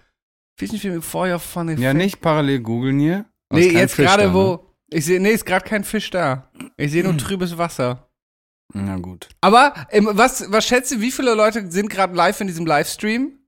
Mit 0.60 1.04
Feuerpfanne. 1.04 1.74
Ja, 1.80 1.94
nicht 1.94 2.20
parallel 2.20 2.60
googeln 2.60 3.00
hier. 3.00 3.24
Nee, 3.52 3.70
jetzt 3.70 3.96
gerade 3.96 4.28
ne? 4.28 4.34
wo. 4.34 4.60
Ich 4.90 5.06
sehe, 5.06 5.20
nee, 5.20 5.30
ist 5.30 5.44
gerade 5.44 5.64
kein 5.64 5.82
Fisch 5.82 6.10
da. 6.10 6.48
Ich 6.76 6.92
sehe 6.92 7.02
nur 7.02 7.18
trübes 7.24 7.58
Wasser. 7.58 8.06
Na 8.72 8.96
gut. 8.96 9.28
Aber 9.40 9.74
ähm, 9.90 10.08
was, 10.12 10.50
was 10.50 10.64
schätzt 10.64 10.90
du, 10.92 11.00
wie 11.00 11.10
viele 11.12 11.34
Leute 11.34 11.70
sind 11.70 11.88
gerade 11.90 12.14
live 12.14 12.40
in 12.40 12.46
diesem 12.46 12.66
Livestream? 12.66 13.38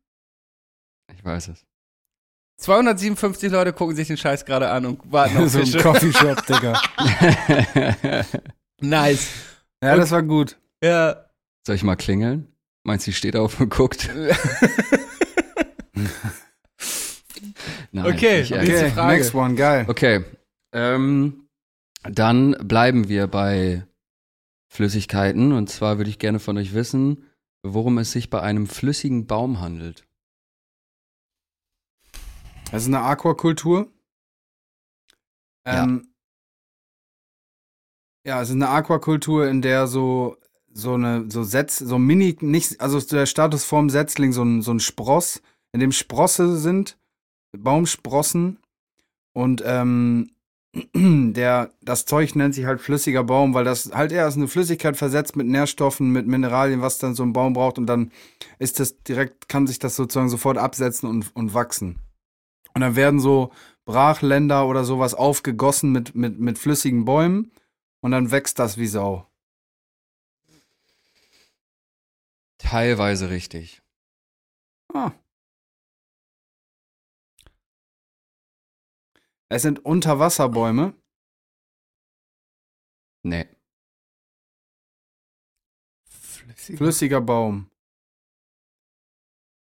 Ich 1.14 1.25
weiß 1.25 1.49
es. 1.49 1.64
257 2.59 3.51
Leute 3.53 3.73
gucken 3.73 3.97
sich 3.97 4.09
den 4.09 4.17
Scheiß 4.17 4.45
gerade 4.45 4.71
an 4.71 4.87
und 4.87 5.12
warten 5.12 5.37
auf 5.43 5.49
so 5.51 5.59
ein 5.59 5.67
Fische. 5.67 5.79
Coffeeshop, 5.79 6.47
Digga. 6.47 6.81
nice. 8.81 9.29
Ja, 9.83 9.97
das 9.97 10.11
war 10.11 10.23
gut. 10.23 10.57
Ja. 10.83 11.27
Soll 11.67 11.77
ich 11.77 11.83
mal 11.83 11.97
klingeln? 11.97 12.49
Meinst 12.85 13.07
du, 13.07 13.11
sie 13.11 13.17
steht 13.17 13.37
auf 13.37 13.61
und 13.61 13.69
guckt? 13.69 14.09
Nein, 17.93 18.07
Okay, 18.07 18.41
nicht 18.41 18.53
okay. 18.53 18.93
next 19.07 19.35
one, 19.35 19.55
geil. 19.55 19.85
Okay. 19.89 20.25
Ähm, 20.73 21.49
dann 22.05 22.53
bleiben 22.62 23.09
wir 23.09 23.27
bei 23.27 23.87
Flüssigkeiten. 24.77 25.53
Und 25.53 25.68
zwar 25.68 25.99
würde 25.99 26.11
ich 26.11 26.18
gerne 26.18 26.39
von 26.39 26.57
euch 26.59 26.74
wissen, 26.74 27.24
worum 27.62 27.99
es 27.99 28.12
sich 28.12 28.31
bei 28.31 28.41
einem 28.41 28.66
flüssigen 28.66 29.27
Baum 29.27 29.61
handelt. 29.61 30.07
Das 32.70 32.83
ist 32.83 32.89
eine 32.89 33.01
Aquakultur. 33.01 33.91
Ja. 35.66 35.85
Ähm, 35.85 36.09
ja, 38.24 38.43
es 38.43 38.49
ist 38.49 38.55
eine 38.55 38.68
Aquakultur, 38.68 39.49
in 39.49 39.62
der 39.62 39.87
so 39.87 40.37
so 40.72 40.95
eine 40.95 41.31
so 41.31 41.43
Setz, 41.43 41.79
so 41.79 41.99
mini 41.99 42.37
nicht 42.41 42.81
also 42.81 43.01
der 43.01 43.27
Status 43.27 43.64
vorm 43.64 43.89
Setzling 43.89 44.33
so 44.33 44.43
ein 44.43 44.62
so 44.62 44.72
ein 44.72 44.81
Spross, 44.81 45.43
in 45.72 45.81
dem 45.81 45.93
Sprosse 45.93 46.57
sind, 46.59 46.99
Baumsprossen 47.57 48.59
und 49.33 49.62
ähm, 49.64 50.36
der 50.95 51.70
das 51.83 52.05
Zeug 52.07 52.35
nennt 52.35 52.55
sich 52.55 52.66
halt 52.66 52.81
flüssiger 52.81 53.24
Baum, 53.24 53.55
weil 53.55 53.64
das 53.64 53.93
halt 53.93 54.12
eher 54.12 54.29
ist 54.29 54.37
eine 54.37 54.49
Flüssigkeit 54.49 54.97
versetzt 54.97 55.37
mit 55.37 55.47
Nährstoffen, 55.47 56.11
mit 56.11 56.27
Mineralien, 56.27 56.83
was 56.83 56.99
dann 56.99 57.14
so 57.14 57.22
ein 57.22 57.33
Baum 57.33 57.53
braucht 57.53 57.79
und 57.79 57.87
dann 57.87 58.11
ist 58.59 58.81
das 58.81 59.03
direkt 59.03 59.49
kann 59.49 59.66
sich 59.66 59.79
das 59.79 59.97
sozusagen 59.97 60.29
sofort 60.29 60.59
absetzen 60.59 61.09
und 61.09 61.35
und 61.35 61.55
wachsen. 61.55 61.99
Und 62.74 62.83
dann 62.83 62.97
werden 62.97 63.20
so 63.20 63.53
Brachländer 63.87 64.66
oder 64.66 64.85
sowas 64.85 65.14
aufgegossen 65.14 65.93
mit, 65.93 66.14
mit, 66.14 66.39
mit 66.39 66.59
flüssigen 66.59 67.05
Bäumen 67.05 67.53
und 68.01 68.11
dann 68.11 68.31
wächst 68.31 68.59
das 68.59 68.77
wie 68.77 68.87
Sau. 68.87 69.27
Teilweise 72.59 73.31
richtig. 73.31 73.81
Ah. 74.93 75.12
Es 79.49 79.62
sind 79.62 79.84
Unterwasserbäume. 79.84 80.94
Nee. 83.22 83.47
Flüssiger 86.55 87.20
Baum. 87.20 87.70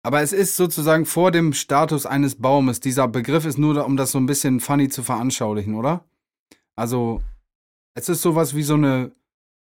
Aber 0.04 0.20
es 0.20 0.32
ist 0.32 0.56
sozusagen 0.56 1.06
vor 1.06 1.30
dem 1.30 1.54
Status 1.54 2.04
eines 2.04 2.40
Baumes. 2.40 2.80
Dieser 2.80 3.08
Begriff 3.08 3.46
ist 3.46 3.56
nur, 3.56 3.74
da, 3.74 3.82
um 3.82 3.96
das 3.96 4.12
so 4.12 4.18
ein 4.18 4.26
bisschen 4.26 4.60
funny 4.60 4.88
zu 4.90 5.02
veranschaulichen, 5.02 5.74
oder? 5.74 6.04
Also, 6.76 7.22
es 7.94 8.08
ist 8.08 8.20
sowas 8.20 8.54
wie 8.54 8.62
so 8.62 8.74
eine, 8.74 9.12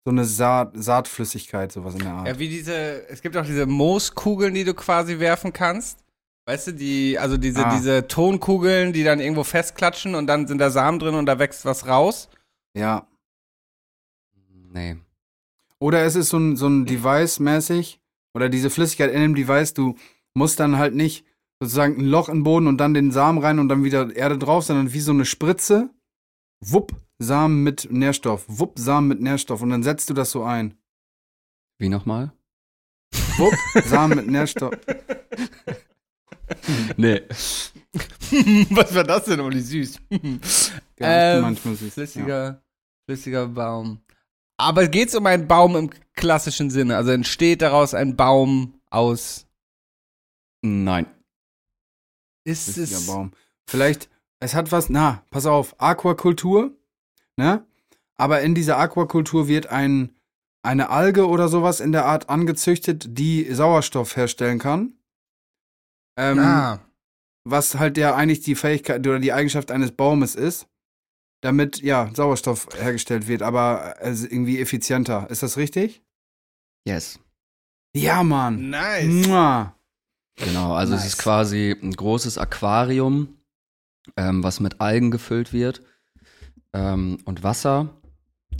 so 0.03 0.11
eine 0.11 0.25
Saat, 0.25 0.71
Saatflüssigkeit, 0.73 1.71
sowas 1.71 1.93
in 1.93 1.99
der 2.01 2.13
Art. 2.13 2.27
Ja, 2.27 2.39
wie 2.39 2.49
diese, 2.49 3.07
es 3.07 3.21
gibt 3.21 3.37
auch 3.37 3.45
diese 3.45 3.67
Mooskugeln, 3.67 4.53
die 4.53 4.63
du 4.63 4.73
quasi 4.73 5.19
werfen 5.19 5.53
kannst. 5.53 6.04
Weißt 6.47 6.67
du, 6.67 6.71
die, 6.73 7.17
also 7.17 7.37
diese, 7.37 7.65
Ah. 7.65 7.75
diese 7.75 8.07
Tonkugeln, 8.07 8.93
die 8.93 9.03
dann 9.03 9.19
irgendwo 9.19 9.43
festklatschen 9.43 10.13
und 10.15 10.27
dann 10.27 10.47
sind 10.47 10.59
da 10.59 10.69
Samen 10.69 10.99
drin 10.99 11.15
und 11.15 11.25
da 11.25 11.39
wächst 11.39 11.65
was 11.65 11.87
raus. 11.87 12.29
ja. 12.75 13.07
Nee. 14.71 14.97
Oder 15.79 16.03
es 16.03 16.15
ist 16.15 16.29
so 16.29 16.37
ein, 16.37 16.57
so 16.57 16.67
ein 16.67 16.85
Device 16.85 17.39
mäßig, 17.39 18.01
oder 18.33 18.49
diese 18.49 18.69
Flüssigkeit 18.69 19.11
in 19.13 19.21
dem 19.21 19.35
Device, 19.35 19.73
du 19.73 19.95
musst 20.33 20.59
dann 20.59 20.77
halt 20.77 20.93
nicht 20.95 21.25
sozusagen 21.61 21.97
ein 21.97 22.05
Loch 22.05 22.27
im 22.27 22.43
Boden 22.43 22.67
und 22.67 22.77
dann 22.77 22.93
den 22.93 23.11
Samen 23.11 23.39
rein 23.39 23.59
und 23.59 23.69
dann 23.69 23.85
wieder 23.85 24.13
Erde 24.13 24.37
drauf, 24.37 24.65
sondern 24.65 24.91
wie 24.91 24.99
so 24.99 25.11
eine 25.13 25.23
Spritze. 25.23 25.89
Wupp, 26.59 26.93
Samen 27.19 27.63
mit 27.63 27.87
Nährstoff. 27.89 28.43
Wupp, 28.47 28.77
Samen 28.77 29.07
mit 29.07 29.21
Nährstoff. 29.21 29.61
Und 29.61 29.69
dann 29.69 29.83
setzt 29.83 30.09
du 30.09 30.13
das 30.13 30.31
so 30.31 30.43
ein. 30.43 30.77
Wie 31.79 31.87
nochmal? 31.87 32.33
Wupp, 33.37 33.53
Samen 33.85 34.17
mit 34.17 34.27
Nährstoff. 34.27 34.73
Nee. 36.97 37.21
was 38.71 38.93
war 38.93 39.03
das 39.03 39.25
denn, 39.25 39.39
Uli? 39.39 39.61
Süß. 39.61 39.99
Ja, 40.97 41.35
Ähm, 41.35 41.41
manchmal 41.41 41.75
süß. 41.75 41.87
Ja. 41.87 41.91
Flüssiger, 42.05 42.63
flüssiger 43.05 43.47
Baum. 43.47 43.99
Aber 44.57 44.87
geht 44.87 45.09
es 45.09 45.15
um 45.15 45.25
einen 45.25 45.45
Baum 45.47 45.75
im 45.75 45.89
klassischen 46.13 46.69
Sinne? 46.69 46.95
Also 46.95 47.11
entsteht 47.11 47.61
daraus 47.61 47.93
ein 47.93 48.15
Baum 48.15 48.79
aus. 48.89 49.45
Nein. 50.61 51.05
Ist 52.45 52.73
Flüssiger 52.73 52.99
es. 52.99 53.07
Baum. 53.07 53.31
Vielleicht, 53.67 54.09
es 54.39 54.55
hat 54.55 54.71
was, 54.71 54.89
na, 54.89 55.23
pass 55.31 55.45
auf, 55.45 55.75
Aquakultur, 55.81 56.71
ne? 57.35 57.65
Aber 58.15 58.39
in 58.41 58.55
dieser 58.55 58.77
Aquakultur 58.77 59.49
wird 59.49 59.67
ein, 59.67 60.15
eine 60.63 60.89
Alge 60.89 61.27
oder 61.27 61.49
sowas 61.49 61.81
in 61.81 61.91
der 61.91 62.05
Art 62.05 62.29
angezüchtet, 62.29 63.17
die 63.17 63.53
Sauerstoff 63.53 64.15
herstellen 64.15 64.59
kann. 64.59 64.94
Ähm, 66.17 66.39
Ah. 66.39 66.79
Was 67.47 67.75
halt 67.75 67.97
ja 67.97 68.15
eigentlich 68.15 68.41
die 68.41 68.55
Fähigkeit 68.55 69.05
oder 69.05 69.19
die 69.19 69.33
Eigenschaft 69.33 69.69
eines 69.69 69.91
Baumes 69.91 70.33
ist, 70.35 70.67
damit 71.41 71.81
ja 71.81 72.09
Sauerstoff 72.13 72.67
hergestellt 72.75 73.27
wird, 73.27 73.43
aber 73.43 73.95
äh, 74.01 74.09
irgendwie 74.11 74.59
effizienter. 74.59 75.29
Ist 75.29 75.43
das 75.43 75.57
richtig? 75.57 76.01
Yes. 76.87 77.19
Ja, 77.95 78.23
Mann. 78.23 78.71
Nice. 78.71 79.27
Mua. 79.27 79.75
Genau, 80.37 80.73
also 80.73 80.95
es 80.95 81.01
Nice. 81.01 81.13
ist 81.13 81.17
quasi 81.19 81.75
ein 81.81 81.91
großes 81.91 82.37
Aquarium, 82.37 83.37
ähm, 84.17 84.43
was 84.43 84.59
mit 84.59 84.81
Algen 84.81 85.11
gefüllt 85.11 85.53
wird 85.53 85.83
ähm, 86.73 87.19
und 87.25 87.43
Wasser. 87.43 88.01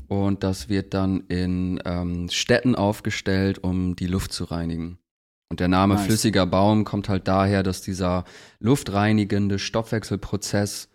Und 0.08 0.44
das 0.44 0.70
wird 0.70 0.94
dann 0.94 1.22
in 1.28 1.82
ähm, 1.86 2.30
Städten 2.30 2.76
aufgestellt, 2.76 3.58
um 3.64 3.96
die 3.96 4.08
Luft 4.08 4.32
zu 4.32 4.44
reinigen. 4.44 5.00
Und 5.50 5.60
der 5.60 5.68
Name 5.68 5.96
Nice. 5.96 6.06
flüssiger 6.06 6.46
Baum 6.46 6.86
kommt 6.86 7.08
halt 7.08 7.28
daher, 7.28 7.62
dass 7.64 7.82
dieser 7.82 8.26
luftreinigende 8.60 9.60
Stoffwechselprozess 9.60 10.90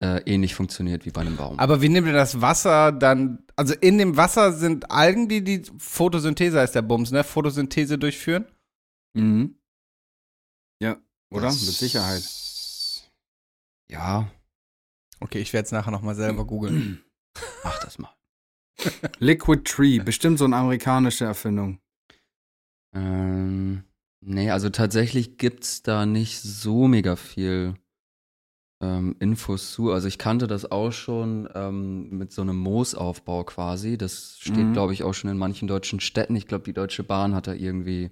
äh, 0.00 0.20
ähnlich 0.32 0.54
funktioniert 0.54 1.04
wie 1.04 1.10
bei 1.10 1.22
einem 1.22 1.36
Baum. 1.36 1.58
Aber 1.58 1.82
wie 1.82 1.88
nimmt 1.88 2.06
ihr 2.06 2.12
das 2.12 2.40
Wasser 2.40 2.92
dann? 2.92 3.44
Also 3.56 3.74
in 3.74 3.98
dem 3.98 4.16
Wasser 4.16 4.52
sind 4.52 4.90
Algen, 4.92 5.28
die 5.28 5.42
die 5.42 5.62
Photosynthese 5.78 6.60
heißt 6.60 6.76
der 6.76 6.82
Bums, 6.82 7.10
ne? 7.10 7.24
Photosynthese 7.24 7.98
durchführen? 7.98 8.46
Mhm. 9.14 9.56
Ja, 10.80 10.96
oder? 11.32 11.46
Das- 11.46 11.66
Mit 11.66 11.74
Sicherheit. 11.74 12.22
Ja, 13.90 14.30
Okay, 15.20 15.40
ich 15.40 15.52
werde 15.52 15.66
es 15.66 15.72
nachher 15.72 15.90
nochmal 15.90 16.14
selber 16.14 16.44
googeln. 16.46 17.02
mach 17.64 17.80
das 17.80 17.98
mal. 17.98 18.14
Liquid 19.18 19.64
Tree, 19.64 19.98
bestimmt 19.98 20.38
so 20.38 20.44
eine 20.44 20.54
amerikanische 20.54 21.24
Erfindung. 21.24 21.80
Ähm, 22.94 23.82
nee, 24.20 24.50
also 24.50 24.68
tatsächlich 24.70 25.38
gibt's 25.38 25.82
da 25.82 26.06
nicht 26.06 26.40
so 26.40 26.88
mega 26.88 27.16
viel 27.16 27.74
ähm, 28.82 29.16
Infos 29.18 29.72
zu. 29.72 29.90
Also 29.92 30.06
ich 30.08 30.18
kannte 30.18 30.46
das 30.46 30.70
auch 30.70 30.92
schon 30.92 31.48
ähm, 31.54 32.10
mit 32.10 32.32
so 32.32 32.42
einem 32.42 32.56
Moosaufbau 32.58 33.44
quasi. 33.44 33.98
Das 33.98 34.36
steht, 34.38 34.56
Mhm. 34.56 34.72
glaube 34.72 34.92
ich, 34.92 35.02
auch 35.02 35.14
schon 35.14 35.30
in 35.30 35.36
manchen 35.38 35.66
deutschen 35.66 35.98
Städten. 36.00 36.36
Ich 36.36 36.46
glaube, 36.46 36.64
die 36.64 36.72
Deutsche 36.72 37.02
Bahn 37.02 37.34
hat 37.34 37.46
da 37.48 37.52
irgendwie 37.54 38.10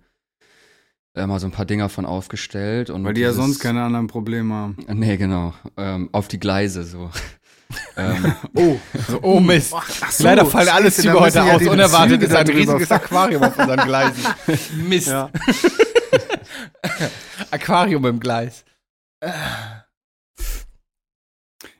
äh, 1.14 1.26
mal 1.26 1.38
so 1.40 1.46
ein 1.46 1.52
paar 1.52 1.64
Dinger 1.66 1.88
von 1.88 2.04
aufgestellt. 2.04 2.90
Und 2.90 3.04
Weil 3.04 3.14
die 3.14 3.20
ja 3.22 3.28
dieses- 3.28 3.42
sonst 3.42 3.58
keine 3.60 3.82
anderen 3.84 4.06
Probleme 4.08 4.52
haben. 4.54 4.76
Nee, 4.92 5.16
genau. 5.16 5.54
Ähm, 5.76 6.08
auf 6.12 6.28
die 6.28 6.38
Gleise 6.40 6.82
so. 6.84 7.10
ähm, 7.96 8.34
Oh, 8.54 8.76
Oh 9.22 9.40
Mist. 9.40 9.72
ach 9.74 10.10
so, 10.10 10.24
Leider 10.24 10.44
fallen 10.46 10.68
alle 10.68 10.90
Züge 10.92 11.18
heute 11.18 11.38
ja 11.38 11.54
aus. 11.56 11.62
Unerwartet 11.66 12.20
Züge 12.20 12.26
ist 12.26 12.34
ein 12.34 12.48
riesiges. 12.48 12.90
Aquarium 12.92 13.42
auf 13.44 13.58
unseren 13.58 13.86
Gleisen. 13.86 14.24
Mist. 14.88 15.06
Ja. 15.08 15.30
Aquarium 17.50 18.04
im 18.06 18.20
Gleis. 18.20 18.64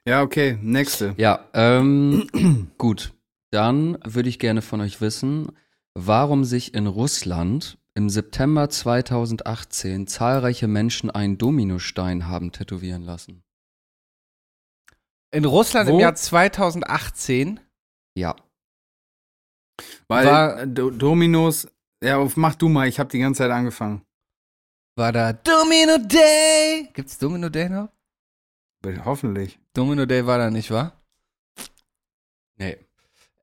Ja, 0.07 0.23
okay, 0.23 0.59
nächste. 0.63 1.15
ja, 1.17 1.49
ähm, 1.55 2.71
gut. 2.79 3.13
Dann 3.53 3.99
würde 4.05 4.29
ich 4.29 4.39
gerne 4.39 4.61
von 4.63 4.81
euch 4.81 5.01
wissen, 5.01 5.53
warum 5.95 6.45
sich 6.45 6.75
in 6.75 6.87
Russland 6.87 7.79
im 7.95 8.11
September 8.11 8.69
2018 8.69 10.07
zahlreiche 10.07 10.69
Menschen 10.69 11.11
einen 11.11 11.39
Dominostein 11.39 12.27
haben 12.27 12.53
tätowieren 12.53 13.03
lassen. 13.03 13.43
In 15.33 15.45
Russland 15.45 15.89
Wo? 15.89 15.95
im 15.95 16.01
Jahr 16.01 16.15
2018 16.15 17.61
Ja. 18.17 18.37
Weil 20.09 20.27
War- 20.27 20.67
Do 20.67 20.91
Dominos, 20.91 21.69
ja, 22.03 22.19
auf- 22.19 22.37
mach 22.37 22.55
du 22.55 22.69
mal, 22.69 22.89
ich 22.89 22.99
habe 22.99 23.11
die 23.11 23.19
ganze 23.19 23.39
Zeit 23.39 23.51
angefangen. 23.51 24.03
War 24.97 25.13
da 25.13 25.33
Domino 25.33 25.99
Day. 25.99 26.89
Gibt's 26.95 27.19
Domino 27.19 27.49
Day 27.49 27.69
noch? 27.69 27.89
Hoffentlich. 29.05 29.59
Domino 29.75 30.07
Day 30.07 30.27
war 30.27 30.39
da 30.39 30.51
nicht, 30.51 30.71
wa? 30.71 30.93
Nee. 32.57 32.86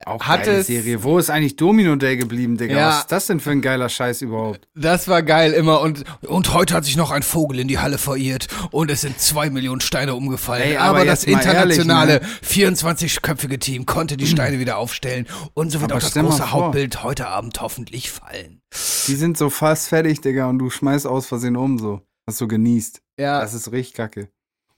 Auch 0.05 0.23
Hat 0.23 0.43
geile 0.45 0.57
es- 0.59 0.67
Serie. 0.67 1.03
Wo 1.03 1.17
ist 1.17 1.29
eigentlich 1.29 1.55
Domino 1.55 1.95
Day 1.95 2.17
geblieben, 2.17 2.57
Digga? 2.57 2.75
Ja. 2.75 2.87
Was 2.89 2.99
ist 2.99 3.11
das 3.11 3.27
denn 3.27 3.39
für 3.39 3.51
ein 3.51 3.61
geiler 3.61 3.89
Scheiß 3.89 4.21
überhaupt? 4.21 4.67
Das 4.75 5.07
war 5.07 5.23
geil 5.23 5.53
immer 5.53 5.81
und 5.81 6.03
und 6.27 6.53
heute 6.53 6.73
hat 6.73 6.85
sich 6.85 6.97
noch 6.97 7.11
ein 7.11 7.23
Vogel 7.23 7.59
in 7.59 7.67
die 7.67 7.79
Halle 7.79 7.97
verirrt 7.97 8.47
und 8.71 8.91
es 8.91 9.01
sind 9.01 9.19
zwei 9.19 9.49
Millionen 9.49 9.81
Steine 9.81 10.15
umgefallen. 10.15 10.63
Ey, 10.63 10.77
aber, 10.77 10.99
aber 10.99 11.05
das 11.05 11.23
internationale 11.23 12.13
ehrlich, 12.13 12.27
24-köpfige 12.43 13.59
Team 13.59 13.85
konnte 13.85 14.17
die 14.17 14.27
Steine 14.27 14.59
wieder 14.59 14.77
aufstellen 14.77 15.27
und 15.53 15.71
so 15.71 15.81
wird 15.81 15.91
Aber 15.91 15.99
auch 15.99 16.03
das 16.03 16.13
große. 16.13 16.51
Hauptbild 16.51 17.03
heute 17.03 17.27
Abend 17.27 17.61
hoffentlich 17.61 18.11
fallen. 18.11 18.61
Die 19.07 19.15
sind 19.15 19.37
so 19.37 19.49
fast 19.49 19.87
fertig, 19.89 20.21
Digga, 20.21 20.47
und 20.49 20.59
du 20.59 20.69
schmeißt 20.69 21.05
aus 21.07 21.25
Versehen 21.27 21.55
um 21.57 21.77
so. 21.77 22.01
Hast 22.27 22.39
du 22.41 22.47
genießt. 22.47 23.01
Ja. 23.19 23.41
Das 23.41 23.53
ist 23.53 23.71
richtig 23.71 23.95
kacke. 23.95 24.29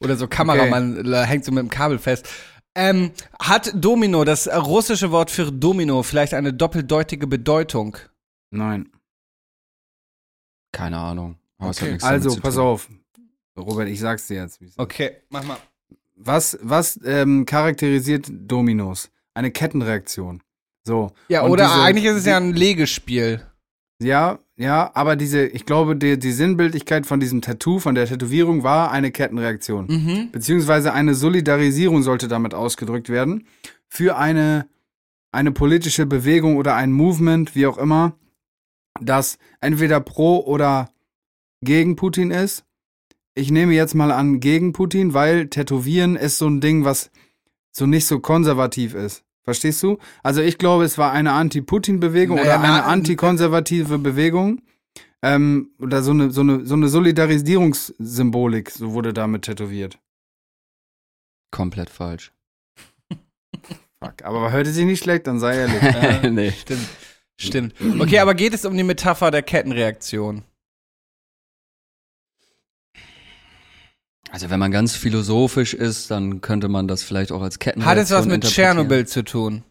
Oder 0.03 0.17
so 0.17 0.27
Kameramann 0.27 1.13
äh, 1.13 1.23
hängt 1.25 1.45
so 1.45 1.51
mit 1.51 1.61
dem 1.63 1.69
Kabel 1.69 1.99
fest. 1.99 2.27
Ähm, 2.75 3.11
hat 3.39 3.71
Domino, 3.73 4.25
das 4.25 4.47
russische 4.47 5.11
Wort 5.11 5.31
für 5.31 5.51
Domino, 5.51 6.03
vielleicht 6.03 6.33
eine 6.33 6.53
doppeldeutige 6.53 7.25
Bedeutung? 7.27 7.97
Nein. 8.51 8.89
Keine 10.71 10.97
Ahnung. 10.97 11.37
Okay. 11.57 11.97
Also, 12.01 12.29
zu 12.31 12.41
pass 12.41 12.55
tun. 12.55 12.63
auf. 12.63 12.89
Robert, 13.57 13.87
ich 13.87 13.99
sag's 14.01 14.27
dir 14.27 14.41
jetzt. 14.41 14.59
Okay, 14.77 15.21
mach 15.29 15.43
mal. 15.43 15.57
Was, 16.17 16.57
was 16.61 16.99
ähm, 17.05 17.45
charakterisiert 17.45 18.27
Dominos? 18.29 19.09
Eine 19.33 19.51
Kettenreaktion. 19.51 20.41
So. 20.83 21.11
Ja, 21.29 21.43
Und 21.43 21.51
oder 21.51 21.65
diese- 21.67 21.81
eigentlich 21.81 22.05
ist 22.05 22.17
es 22.17 22.25
ja 22.25 22.37
ein 22.37 22.53
Legespiel. 22.53 23.45
Ja, 24.01 24.39
ja, 24.57 24.91
aber 24.93 25.15
diese, 25.15 25.45
ich 25.45 25.65
glaube, 25.65 25.95
die, 25.95 26.17
die 26.19 26.31
Sinnbildlichkeit 26.31 27.05
von 27.05 27.19
diesem 27.19 27.41
Tattoo, 27.41 27.79
von 27.79 27.95
der 27.95 28.05
Tätowierung 28.05 28.63
war 28.63 28.91
eine 28.91 29.11
Kettenreaktion. 29.11 29.87
Mhm. 29.87 30.31
Beziehungsweise 30.31 30.93
eine 30.93 31.13
Solidarisierung 31.13 32.03
sollte 32.03 32.27
damit 32.27 32.53
ausgedrückt 32.53 33.09
werden 33.09 33.47
für 33.87 34.17
eine, 34.17 34.67
eine 35.31 35.51
politische 35.51 36.05
Bewegung 36.05 36.57
oder 36.57 36.75
ein 36.75 36.91
Movement, 36.91 37.55
wie 37.55 37.67
auch 37.67 37.77
immer, 37.77 38.17
das 39.01 39.37
entweder 39.61 39.99
pro 39.99 40.39
oder 40.39 40.89
gegen 41.61 41.95
Putin 41.95 42.31
ist. 42.31 42.65
Ich 43.33 43.51
nehme 43.51 43.73
jetzt 43.73 43.95
mal 43.95 44.11
an 44.11 44.39
gegen 44.39 44.71
Putin, 44.71 45.13
weil 45.13 45.47
Tätowieren 45.47 46.15
ist 46.15 46.37
so 46.37 46.47
ein 46.47 46.61
Ding, 46.61 46.85
was 46.85 47.11
so 47.71 47.85
nicht 47.85 48.05
so 48.05 48.19
konservativ 48.19 48.93
ist. 48.93 49.23
Verstehst 49.45 49.81
du? 49.83 49.99
Also 50.23 50.41
ich 50.41 50.57
glaube, 50.57 50.83
es 50.83 50.97
war 50.97 51.11
eine 51.11 51.31
Anti-Putin-Bewegung 51.33 52.37
Naja, 52.37 52.55
oder 52.57 52.63
eine 52.67 52.77
na- 52.79 52.85
antikonservative 52.85 53.99
Bewegung. 53.99 54.61
Ähm, 55.21 55.69
oder 55.79 56.03
so 56.03 56.11
eine, 56.11 56.31
so, 56.31 56.41
eine, 56.41 56.65
so 56.65 56.73
eine 56.75 56.87
Solidarisierungssymbolik, 56.89 58.71
so 58.71 58.93
wurde 58.93 59.13
damit 59.13 59.43
tätowiert. 59.43 59.99
Komplett 61.51 61.89
falsch. 61.89 62.31
Fuck, 64.03 64.23
aber 64.23 64.51
hörte 64.51 64.71
sich 64.71 64.85
nicht 64.85 65.01
schlecht, 65.03 65.27
dann 65.27 65.39
sei 65.39 65.55
ehrlich. 65.57 65.81
Ja. 65.81 66.29
nee. 66.29 66.51
Stimmt. 66.51 66.87
Stimmt. 67.39 67.73
Okay, 67.99 68.19
aber 68.19 68.33
geht 68.33 68.53
es 68.53 68.65
um 68.65 68.75
die 68.77 68.83
Metapher 68.83 69.29
der 69.31 69.43
Kettenreaktion? 69.43 70.43
Also 74.31 74.49
wenn 74.49 74.59
man 74.59 74.71
ganz 74.71 74.95
philosophisch 74.95 75.73
ist, 75.73 76.11
dann 76.11 76.41
könnte 76.41 76.67
man 76.67 76.87
das 76.87 77.03
vielleicht 77.03 77.31
auch 77.31 77.41
als 77.41 77.55
Hat 77.55 77.59
Kettenreaktion 77.59 78.03
es 78.03 78.11
was 78.11 78.25
mit. 78.25 78.43
Tschernobyl 78.43 79.07
zu 79.07 79.23
tun? 79.23 79.63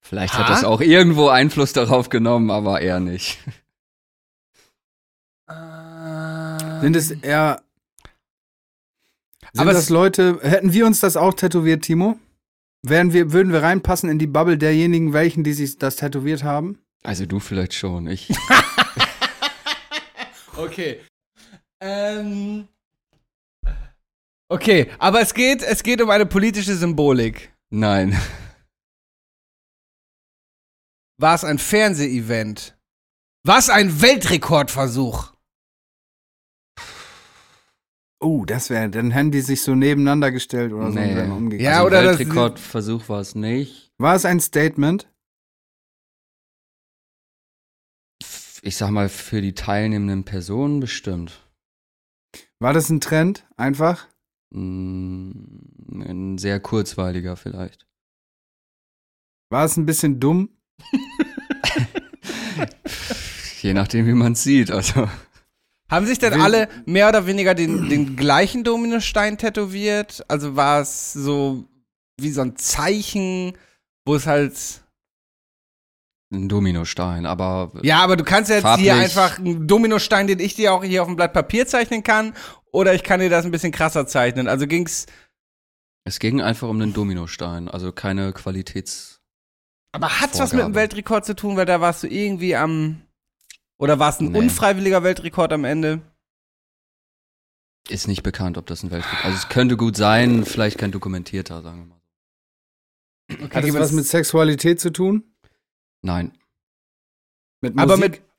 Vielleicht 0.00 0.34
Ha? 0.34 0.38
hat 0.38 0.50
das 0.50 0.64
auch 0.64 0.80
irgendwo 0.80 1.28
Einfluss 1.28 1.72
darauf 1.72 2.08
genommen, 2.08 2.50
aber 2.50 2.80
eher 2.80 3.00
nicht. 3.00 3.38
Sind 6.80 6.96
es 6.96 7.10
eher. 7.10 7.62
Sind 9.52 9.60
Aber 9.60 9.72
das 9.72 9.88
Leute, 9.88 10.38
hätten 10.42 10.72
wir 10.72 10.86
uns 10.86 11.00
das 11.00 11.16
auch 11.16 11.34
tätowiert, 11.34 11.82
Timo? 11.82 12.18
Wären 12.82 13.12
wir, 13.12 13.32
würden 13.32 13.52
wir 13.52 13.62
reinpassen 13.62 14.08
in 14.08 14.18
die 14.18 14.26
Bubble 14.26 14.56
derjenigen, 14.56 15.12
welchen, 15.12 15.42
die 15.42 15.52
sich 15.52 15.78
das 15.78 15.96
tätowiert 15.96 16.44
haben? 16.44 16.78
Also 17.02 17.26
du 17.26 17.40
vielleicht 17.40 17.74
schon. 17.74 18.06
Ich. 18.06 18.28
Okay. 20.58 21.00
Ähm. 21.80 22.68
Okay, 24.50 24.90
aber 24.98 25.20
es 25.20 25.34
geht, 25.34 25.62
es 25.62 25.82
geht 25.82 26.00
um 26.00 26.10
eine 26.10 26.26
politische 26.26 26.74
Symbolik. 26.74 27.52
Nein. 27.70 28.18
War 31.20 31.34
es 31.34 31.44
ein 31.44 31.58
Fernsehevent? 31.58 32.76
War 33.46 33.58
es 33.58 33.68
ein 33.70 34.00
Weltrekordversuch? 34.00 35.32
Oh, 38.20 38.44
das 38.44 38.68
wäre, 38.70 38.88
dann 38.90 39.12
hätten 39.12 39.30
die 39.30 39.42
sich 39.42 39.62
so 39.62 39.74
nebeneinander 39.76 40.32
gestellt 40.32 40.72
oder 40.72 40.90
so 40.90 40.98
Nee. 40.98 41.10
und 41.10 41.16
dann 41.16 41.30
umgekehrt. 41.32 41.64
Ja, 41.64 41.76
also 41.76 41.86
oder 41.86 42.02
das- 42.02 42.18
Weltrekordversuch 42.18 43.08
war 43.08 43.20
es 43.20 43.34
nicht. 43.36 43.92
War 43.98 44.16
es 44.16 44.24
ein 44.24 44.40
Statement? 44.40 45.08
Ich 48.62 48.76
sag 48.76 48.90
mal, 48.90 49.08
für 49.08 49.40
die 49.40 49.54
teilnehmenden 49.54 50.24
Personen 50.24 50.80
bestimmt. 50.80 51.44
War 52.58 52.72
das 52.72 52.90
ein 52.90 53.00
Trend? 53.00 53.46
Einfach? 53.56 54.08
Mm, 54.50 55.30
Ein 56.02 56.38
sehr 56.38 56.58
kurzweiliger 56.60 57.36
vielleicht. 57.36 57.86
War 59.50 59.64
es 59.64 59.76
ein 59.76 59.86
bisschen 59.86 60.20
dumm? 60.20 60.50
Je 63.62 63.74
nachdem, 63.74 64.06
wie 64.06 64.12
man 64.12 64.32
es 64.32 64.42
sieht. 64.44 64.70
Also. 64.70 65.08
Haben 65.90 66.06
sich 66.06 66.18
denn 66.18 66.40
alle 66.40 66.68
mehr 66.84 67.08
oder 67.08 67.26
weniger 67.26 67.54
den, 67.54 67.88
den 67.88 68.14
gleichen 68.16 68.62
Dominostein 68.62 69.38
tätowiert? 69.38 70.24
Also 70.28 70.54
war 70.54 70.80
es 70.82 71.12
so 71.12 71.64
wie 72.20 72.30
so 72.30 72.42
ein 72.42 72.56
Zeichen, 72.56 73.56
wo 74.04 74.14
es 74.14 74.26
halt. 74.26 74.82
Ein 76.30 76.48
Dominostein, 76.48 77.24
aber 77.24 77.72
Ja, 77.82 78.00
aber 78.00 78.16
du 78.16 78.24
kannst 78.24 78.50
jetzt 78.50 78.62
Farblich. 78.62 78.84
hier 78.92 78.94
einfach 78.96 79.38
einen 79.38 79.66
Dominostein, 79.66 80.26
den 80.26 80.40
ich 80.40 80.54
dir 80.54 80.74
auch 80.74 80.84
hier 80.84 81.00
auf 81.02 81.08
dem 81.08 81.16
Blatt 81.16 81.32
Papier 81.32 81.66
zeichnen 81.66 82.02
kann, 82.02 82.34
oder 82.70 82.92
ich 82.94 83.02
kann 83.02 83.20
dir 83.20 83.30
das 83.30 83.46
ein 83.46 83.50
bisschen 83.50 83.72
krasser 83.72 84.06
zeichnen. 84.06 84.46
Also 84.46 84.66
ging's. 84.66 85.06
es 86.04 86.18
ging 86.18 86.42
einfach 86.42 86.68
um 86.68 86.80
einen 86.80 86.92
Dominostein, 86.92 87.68
also 87.68 87.92
keine 87.92 88.32
Qualitäts. 88.34 89.20
Aber 89.92 90.20
hat's 90.20 90.38
was 90.38 90.52
mit 90.52 90.58
dem 90.60 90.64
Vorgabe. 90.66 90.74
Weltrekord 90.74 91.24
zu 91.24 91.34
tun, 91.34 91.56
weil 91.56 91.64
da 91.64 91.80
warst 91.80 92.02
du 92.02 92.08
irgendwie 92.08 92.54
am. 92.56 93.00
Oder 93.78 93.98
war 93.98 94.10
es 94.10 94.20
ein 94.20 94.32
Nee. 94.32 94.38
unfreiwilliger 94.38 95.02
Weltrekord 95.02 95.52
am 95.54 95.64
Ende? 95.64 96.02
Ist 97.88 98.06
nicht 98.06 98.22
bekannt, 98.22 98.58
ob 98.58 98.66
das 98.66 98.82
ein 98.82 98.90
Weltrekord 98.90 99.24
Also 99.24 99.36
es 99.38 99.48
könnte 99.48 99.78
gut 99.78 99.96
sein, 99.96 100.44
vielleicht 100.44 100.76
kein 100.76 100.92
dokumentierter, 100.92 101.62
sagen 101.62 101.78
wir 101.78 101.86
mal. 101.86 103.44
Okay, 103.44 103.54
Hat 103.56 103.64
es 103.64 103.70
gib 103.70 103.80
was 103.80 103.92
mit 103.92 104.04
Sexualität 104.06 104.78
zu 104.80 104.90
tun? 104.92 105.22
Nein, 106.02 106.38
Mit 107.60 107.76
Aber 107.78 107.96
Musik? 107.96 108.20
mit 108.22 108.30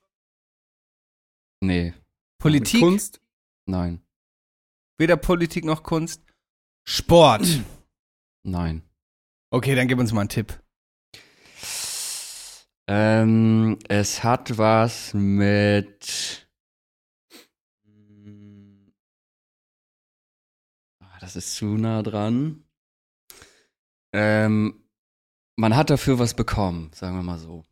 nee, 1.62 1.94
Politik? 2.38 2.80
Mit 2.80 2.82
Kunst? 2.82 3.20
nein, 3.66 4.02
Weder 4.98 5.16
Politik 5.16 5.64
noch 5.64 5.82
Kunst. 5.82 6.22
Sport. 6.86 7.46
nein. 8.44 8.82
Okay, 9.50 9.74
dann 9.74 9.88
gib 9.88 9.98
uns 9.98 10.12
mal 10.12 10.20
einen 10.22 10.28
Tipp. 10.30 10.62
Ähm, 12.88 13.78
es 13.88 14.24
hat 14.24 14.56
was 14.58 15.12
mit. 15.14 16.48
Ah, 21.02 21.18
Das 21.20 21.36
ist 21.36 21.54
zu 21.54 21.66
nah 21.76 22.02
dran. 22.02 22.64
Ähm, 24.12 24.79
man 25.56 25.76
hat 25.76 25.90
dafür 25.90 26.18
was 26.18 26.34
bekommen, 26.34 26.90
sagen 26.94 27.16
wir 27.16 27.22
mal 27.22 27.38
so. 27.38 27.64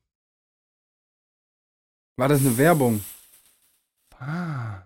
War 2.17 2.29
das 2.29 2.41
eine 2.41 2.57
Werbung? 2.59 3.05
Ah. 4.19 4.83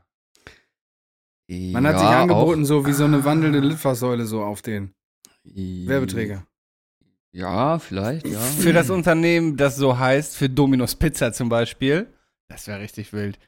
Man 1.49 1.87
hat 1.87 1.99
sich 1.99 2.09
angeboten, 2.09 2.65
so 2.65 2.87
wie 2.87 2.93
so 2.93 3.05
eine 3.05 3.25
wandelnde 3.25 3.61
Litfaßsäule 3.61 4.25
so 4.27 4.43
auf 4.43 4.63
den 4.63 4.95
Werbeträger. 5.45 6.47
Ja, 7.33 7.79
vielleicht, 7.79 8.27
ja. 8.27 8.39
Für 8.41 8.73
das 8.75 8.91
Unternehmen, 8.91 9.57
das 9.57 9.77
so 9.77 9.99
heißt, 9.99 10.37
für 10.37 10.49
Domino's 10.51 10.95
Pizza 10.95 11.33
zum 11.33 11.49
Beispiel. 11.49 12.13
Das 12.49 12.67
wäre 12.67 12.81
richtig 12.81 13.13
wild. 13.15 13.39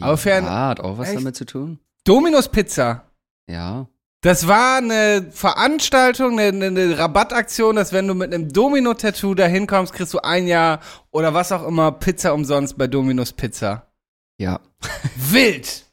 Aber 0.00 0.16
für 0.16 0.32
ein- 0.34 0.44
ja, 0.44 0.68
hat 0.68 0.80
auch 0.80 0.98
was 0.98 1.08
Echt? 1.08 1.18
damit 1.18 1.36
zu 1.36 1.44
tun. 1.44 1.80
Domino's 2.04 2.48
Pizza. 2.48 3.10
Ja. 3.48 3.88
Das 4.22 4.46
war 4.46 4.78
eine 4.78 5.32
Veranstaltung, 5.32 6.38
eine, 6.38 6.66
eine, 6.66 6.96
Rabattaktion, 6.96 7.74
dass 7.74 7.92
wenn 7.92 8.06
du 8.06 8.14
mit 8.14 8.32
einem 8.32 8.52
Domino-Tattoo 8.52 9.34
da 9.34 9.46
hinkommst, 9.46 9.92
kriegst 9.92 10.14
du 10.14 10.20
ein 10.20 10.46
Jahr 10.46 10.78
oder 11.10 11.34
was 11.34 11.50
auch 11.50 11.66
immer 11.66 11.90
Pizza 11.90 12.32
umsonst 12.32 12.78
bei 12.78 12.86
Dominos 12.86 13.32
Pizza. 13.32 13.92
Ja, 14.38 14.60
Wild! 15.16 15.86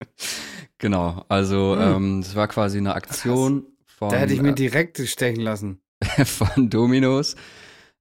genau. 0.78 1.26
Also, 1.28 1.76
ähm, 1.76 2.20
es 2.20 2.34
war 2.34 2.48
quasi 2.48 2.78
eine 2.78 2.94
Aktion 2.94 3.66
von, 3.84 4.08
Da 4.08 4.16
hätte 4.16 4.32
ich 4.32 4.40
mir 4.40 4.50
äh, 4.50 4.54
direkt 4.54 4.98
stechen 5.06 5.42
lassen. 5.42 5.82
von 6.24 6.70
Dominos. 6.70 7.36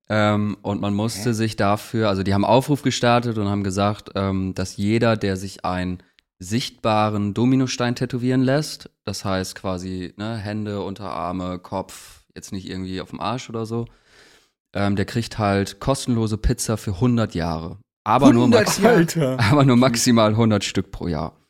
Ähm, 0.08 0.58
und 0.62 0.80
man 0.80 0.94
musste 0.94 1.34
sich 1.34 1.58
dafür, 1.58 2.08
also 2.08 2.24
die 2.24 2.34
haben 2.34 2.46
Aufruf 2.46 2.82
gestartet 2.82 3.38
und 3.38 3.50
haben 3.50 3.64
gesagt, 3.64 4.12
ähm, 4.16 4.54
dass 4.54 4.78
jeder, 4.78 5.18
der 5.18 5.36
sich 5.36 5.66
einen 5.66 6.02
sichtbaren 6.44 7.34
Dominostein 7.34 7.96
tätowieren 7.96 8.41
lässt, 8.41 8.89
das 9.06 9.26
heißt 9.26 9.56
quasi 9.56 10.14
ne, 10.18 10.38
Hände, 10.38 10.82
Unterarme, 10.82 11.60
Kopf, 11.60 12.24
jetzt 12.36 12.52
nicht 12.52 12.70
irgendwie 12.70 13.02
auf 13.02 13.10
dem 13.10 13.20
Arsch 13.20 13.50
oder 13.50 13.66
so, 13.66 13.86
ähm, 14.74 14.96
der 14.96 15.06
kriegt 15.06 15.39
halt 15.39 15.80
kostenlose 15.80 16.38
Pizza 16.38 16.78
für 16.78 16.91
100 16.91 17.36
Jahre. 17.36 17.78
Aber, 18.06 18.34
nur, 18.34 18.48
max 18.48 18.84
Alter. 18.84 19.39
aber 19.52 19.64
nur 19.64 19.78
maximal 19.78 20.32
100 20.32 20.64
Stück 20.64 20.91
pro 20.91 21.08
Jahr. 21.08 21.43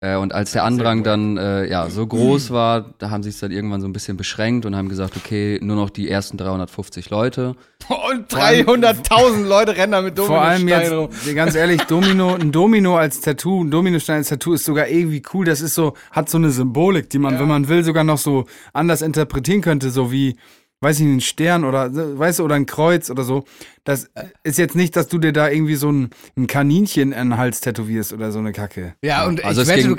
Äh, 0.00 0.16
und 0.16 0.34
als 0.34 0.52
der 0.52 0.64
Andrang 0.64 1.04
dann 1.04 1.38
äh, 1.38 1.70
ja 1.70 1.88
so 1.88 2.06
groß 2.06 2.50
war, 2.50 2.94
da 2.98 3.08
haben 3.10 3.22
sie 3.22 3.30
es 3.30 3.38
dann 3.38 3.50
irgendwann 3.50 3.80
so 3.80 3.88
ein 3.88 3.94
bisschen 3.94 4.18
beschränkt 4.18 4.66
und 4.66 4.76
haben 4.76 4.90
gesagt, 4.90 5.16
okay, 5.16 5.58
nur 5.62 5.76
noch 5.76 5.88
die 5.88 6.10
ersten 6.10 6.36
350 6.36 7.08
Leute. 7.08 7.56
Und 7.88 8.30
300.000 8.30 9.46
Leute 9.46 9.76
rennen 9.76 9.92
da 9.92 10.02
mit 10.02 10.18
Vor 10.18 10.40
allem 10.40 10.68
jetzt, 10.68 10.92
rum. 10.92 11.08
ganz 11.34 11.54
ehrlich, 11.54 11.82
Domino, 11.82 12.34
ein 12.40 12.52
Domino 12.52 12.96
als 12.98 13.22
Tattoo, 13.22 13.64
ein 13.64 13.70
Dominostein 13.70 14.16
als 14.16 14.28
Tattoo 14.28 14.52
ist 14.52 14.64
sogar 14.64 14.88
irgendwie 14.88 15.22
cool. 15.32 15.46
Das 15.46 15.62
ist 15.62 15.74
so, 15.74 15.94
hat 16.10 16.28
so 16.28 16.36
eine 16.36 16.50
Symbolik, 16.50 17.08
die 17.08 17.18
man, 17.18 17.38
wenn 17.38 17.48
man 17.48 17.68
will, 17.68 17.82
sogar 17.82 18.04
noch 18.04 18.18
so 18.18 18.44
anders 18.74 19.00
interpretieren 19.00 19.62
könnte, 19.62 19.88
so 19.90 20.12
wie, 20.12 20.36
weiß 20.80 21.00
ich 21.00 21.06
nicht, 21.06 21.16
ein 21.16 21.20
Stern 21.20 21.64
oder, 21.64 21.90
weißt 22.18 22.38
du, 22.38 22.44
oder 22.44 22.54
ein 22.54 22.66
Kreuz 22.66 23.10
oder 23.10 23.24
so. 23.24 23.44
Das 23.84 24.10
ist 24.42 24.58
jetzt 24.58 24.76
nicht, 24.76 24.96
dass 24.96 25.08
du 25.08 25.18
dir 25.18 25.32
da 25.32 25.48
irgendwie 25.48 25.76
so 25.76 25.90
ein, 25.90 26.10
ein 26.36 26.46
Kaninchen 26.46 27.12
in 27.12 27.30
den 27.30 27.36
Hals 27.36 27.60
tätowierst 27.60 28.12
oder 28.12 28.32
so 28.32 28.38
eine 28.38 28.52
Kacke. 28.52 28.94
Ja, 29.02 29.26
und 29.26 29.44
also 29.44 29.62
ich 29.62 29.68
es 29.68 29.74
ging, 29.74 29.98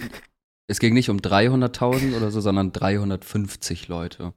es 0.68 0.80
ging 0.80 0.94
nicht 0.94 1.10
um 1.10 1.18
300.000 1.18 2.16
oder 2.16 2.32
so, 2.32 2.42
sondern 2.42 2.72
350 2.72 3.88
Leute. 3.88 4.34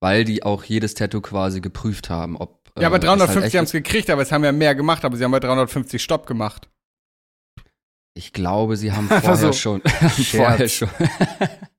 Weil 0.00 0.24
die 0.24 0.42
auch 0.42 0.64
jedes 0.64 0.94
Tattoo 0.94 1.20
quasi 1.20 1.60
geprüft 1.60 2.10
haben, 2.10 2.36
ob. 2.36 2.60
ja, 2.78 2.88
aber 2.88 2.96
äh, 2.96 3.00
es 3.00 3.08
halt 3.08 3.20
350 3.20 3.44
echt 3.44 3.56
haben 3.56 3.64
es 3.64 3.72
gekriegt, 3.72 4.10
aber 4.10 4.22
es 4.22 4.32
haben 4.32 4.44
ja 4.44 4.52
mehr 4.52 4.74
gemacht, 4.74 5.04
aber 5.04 5.16
sie 5.16 5.24
haben 5.24 5.30
bei 5.30 5.40
350 5.40 6.02
Stopp 6.02 6.26
gemacht. 6.26 6.68
Ich 8.16 8.32
glaube, 8.32 8.76
sie 8.76 8.92
haben 8.92 9.08
vorher 9.08 9.36
so. 9.36 9.52
schon. 9.52 9.82
vorher 9.82 10.68
schon. 10.68 10.88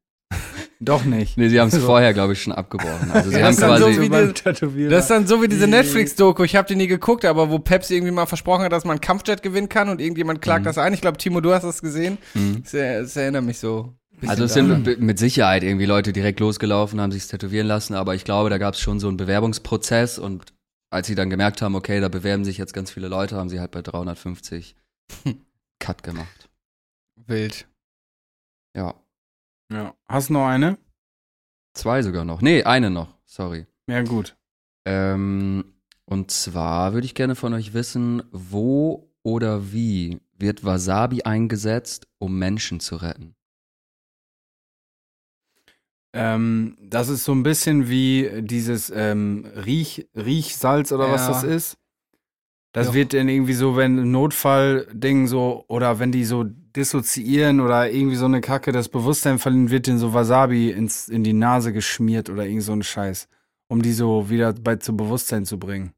Doch 0.82 1.06
nicht. 1.06 1.38
Nee, 1.38 1.48
sie 1.50 1.60
haben 1.60 1.70
es 1.70 1.78
vorher, 1.78 2.14
glaube 2.14 2.34
ich, 2.34 2.42
schon 2.42 2.52
abgebrochen. 2.54 3.10
Also 3.12 3.30
sie 3.30 3.38
Ja, 3.40 3.46
haben 3.46 3.56
das 3.56 3.56
ist 3.56 3.62
dann 3.62 3.80
so 3.80 3.86
quasi. 3.88 4.02
wie 4.02 4.10
beim 4.10 4.34
die-. 4.78 4.88
Das 4.90 5.04
ist 5.06 5.10
dann 5.10 5.26
so 5.28 5.42
wie 5.42 5.48
diese 5.48 5.68
Netflix-Doku, 5.68 6.44
ich 6.44 6.56
habe 6.56 6.68
die 6.68 6.76
nie 6.76 6.88
geguckt, 6.88 7.24
aber 7.26 7.50
wo 7.50 7.60
Pepsi 7.60 7.96
irgendwie 7.96 8.12
mal 8.12 8.26
versprochen 8.26 8.64
hat, 8.66 8.72
dass 8.72 8.84
man 8.84 8.96
einen 8.96 9.02
Kampfjet 9.02 9.42
gewinnen 9.42 9.70
kann 9.70 9.88
und 9.90 10.02
irgendjemand 10.02 10.42
klagt 10.42 10.62
Mhm. 10.62 10.66
das 10.66 10.78
ein. 10.78 10.94
Ich 10.94 11.02
glaube, 11.02 11.18
Timo, 11.18 11.40
du 11.42 11.54
hast 11.54 11.64
das 11.64 11.82
gesehen. 11.82 12.18
Mhm. 12.34 12.64
Das, 12.64 12.74
er- 12.74 13.02
das 13.04 13.16
erinnert 13.16 13.46
mich 13.46 13.58
so. 13.60 13.94
ein 14.14 14.20
bisschen 14.20 14.30
Also 14.30 14.44
es 14.46 14.54
sind 14.54 14.86
mit 14.86 15.00
mit 15.00 15.18
Sicherheit 15.20 15.64
irgendwie 15.64 15.86
Leute 15.86 16.12
direkt 16.14 16.40
losgelaufen, 16.42 17.00
haben 17.02 17.12
sich 17.12 17.26
tätowieren 17.28 17.68
lassen, 17.68 17.94
aber 17.96 18.14
ich 18.16 18.24
glaube, 18.26 18.50
da 18.50 18.58
gab 18.58 18.74
es 18.74 18.80
schon 18.82 19.00
so 19.00 19.08
einen 19.08 19.18
Bewerbungsprozess 19.18 20.20
und 20.20 20.54
als 20.92 21.08
sie 21.08 21.16
dann 21.16 21.30
gemerkt 21.30 21.62
haben, 21.62 21.76
okay, 21.76 22.00
da 22.00 22.08
bewerben 22.10 22.46
sich 22.46 22.58
jetzt 22.58 22.74
ganz 22.74 22.92
viele 22.92 23.08
Leute, 23.08 23.36
haben 23.38 23.50
sie 23.50 23.60
halt 23.60 23.72
bei 23.72 23.82
350 23.82 24.76
Cut 25.80 26.04
gemacht. 26.04 26.50
wild. 27.28 27.66
Ja, 28.78 28.94
ja. 29.72 29.94
Hast 30.08 30.30
du 30.30 30.34
noch 30.34 30.48
eine? 30.48 30.78
zwei 31.74 32.02
sogar 32.02 32.24
noch. 32.24 32.42
Nee, 32.42 32.64
eine 32.64 32.90
noch, 32.90 33.18
sorry. 33.26 33.66
Ja, 33.88 34.02
gut. 34.02 34.38
Ähm, 34.86 35.74
und 36.06 36.32
zwar 36.32 36.94
würde 36.94 37.06
ich 37.06 37.16
gerne 37.16 37.36
von 37.36 37.54
euch 37.54 37.74
wissen, 37.74 38.24
wo 38.32 39.12
oder 39.24 39.72
wie 39.74 40.22
wird 40.38 40.64
Wasabi 40.64 41.24
eingesetzt, 41.24 42.08
um 42.18 42.38
Menschen 42.40 42.80
zu 42.80 42.96
retten? 42.98 43.36
Ähm, 46.14 46.78
das 46.82 47.10
ist 47.10 47.26
so 47.26 47.34
ein 47.34 47.44
bisschen 47.44 47.90
wie 47.90 48.42
dieses 48.42 48.90
ähm, 48.90 49.46
Riech, 49.66 50.08
Riechsalz 50.16 50.92
oder 50.94 51.12
was 51.12 51.22
Ja. 51.28 51.34
das 51.34 51.44
ist. 51.44 51.78
Das 52.76 52.88
Ja. 52.88 52.94
wird 52.94 53.14
dann 53.14 53.30
irgendwie 53.30 53.54
so, 53.54 53.78
wenn 53.78 53.98
ein 53.98 54.12
Notfallding 54.12 55.28
so, 55.28 55.64
oder 55.70 55.98
wenn 56.00 56.12
die 56.12 56.26
so 56.26 56.44
dissoziieren 56.44 57.62
oder 57.62 57.90
irgendwie 57.90 58.18
so 58.18 58.26
eine 58.26 58.42
Kacke 58.42 58.74
das 58.74 58.90
Bewusstsein 58.90 59.40
verlieren, 59.40 59.70
wird 59.70 59.88
denen 59.88 59.98
so 59.98 60.14
Wasabi 60.14 60.72
ins, 60.72 61.08
in 61.08 61.24
die 61.24 61.32
Nase 61.32 61.72
geschmiert 61.72 62.30
oder 62.30 62.46
irgend 62.46 62.64
so 62.64 62.74
ein 62.74 62.84
Scheiß, 62.84 63.30
um 63.70 63.82
die 63.82 63.94
so 63.94 64.30
wieder 64.30 64.52
bei 64.52 64.76
zu 64.76 64.96
Bewusstsein 64.98 65.46
zu 65.46 65.58
bringen. 65.58 65.94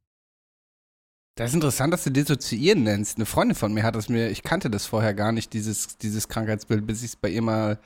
Das 1.36 1.50
ist 1.50 1.56
interessant, 1.56 1.94
dass 1.94 2.04
du 2.04 2.12
dissoziieren 2.12 2.84
nennst. 2.84 3.18
Eine 3.18 3.26
Freundin 3.26 3.56
von 3.56 3.74
mir 3.74 3.82
hat 3.82 3.96
das 3.96 4.08
mir, 4.08 4.30
ich 4.30 4.44
kannte 4.44 4.70
das 4.70 4.86
vorher 4.86 5.16
gar 5.16 5.32
nicht, 5.32 5.54
dieses, 5.54 5.98
dieses 5.98 6.28
Krankheitsbild, 6.28 6.86
bis 6.86 7.00
ich 7.02 7.10
es 7.10 7.16
bei 7.16 7.30
ihr 7.30 7.42
mal 7.42 7.80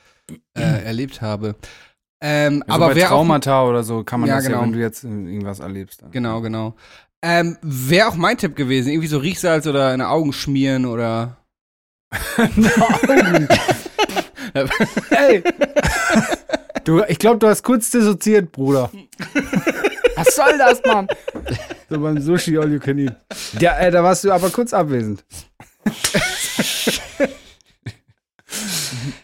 äh, 0.53 0.61
erlebt 0.83 1.21
habe. 1.21 1.55
Ähm, 2.21 2.61
Also 2.67 2.75
aber 2.75 2.87
bei 2.89 2.95
wer 2.95 3.07
auch, 3.07 3.15
Traumata 3.19 3.65
oder 3.65 3.83
so 3.83 4.03
kann 4.03 4.19
man 4.19 4.27
Ja, 4.29 4.35
das 4.35 4.45
genau. 4.45 4.57
ja, 4.59 4.63
wenn 4.65 4.73
du 4.73 4.79
jetzt 4.79 5.05
irgendwas 5.05 5.59
erlebst. 5.61 6.01
dann. 6.01 6.11
Genau, 6.11 6.41
genau. 6.41 6.75
Ähm, 7.22 7.57
Wäre 7.61 8.07
auch 8.07 8.15
mein 8.15 8.38
Tipp 8.38 8.55
gewesen. 8.55 8.89
Irgendwie 8.89 9.07
so 9.07 9.19
Riechsalz 9.19 9.67
oder 9.67 9.93
in 9.93 9.99
die 9.99 10.05
Augen 10.05 10.34
schmieren 10.34 10.86
oder. 10.86 11.38
Ey! 15.11 15.43
Du, 16.84 17.03
ich 17.03 17.19
glaube, 17.19 17.38
du 17.39 17.47
hast 17.47 17.63
kurz 17.63 17.91
dissoziiert, 17.91 18.51
Bruder. 18.51 18.89
Was 20.15 20.36
soll 20.36 20.57
das, 20.57 20.82
Mann? 20.86 21.07
So 21.89 21.99
beim 21.99 22.19
Sushi 22.19 22.57
All 22.57 22.72
You 22.72 22.80
Can 22.80 22.97
Eat. 22.97 23.15
Ja, 23.59 23.78
äh, 23.78 23.91
da 23.91 24.03
warst 24.03 24.24
du 24.24 24.32
aber 24.32 24.49
kurz 24.49 24.74
abwesend. 24.74 25.24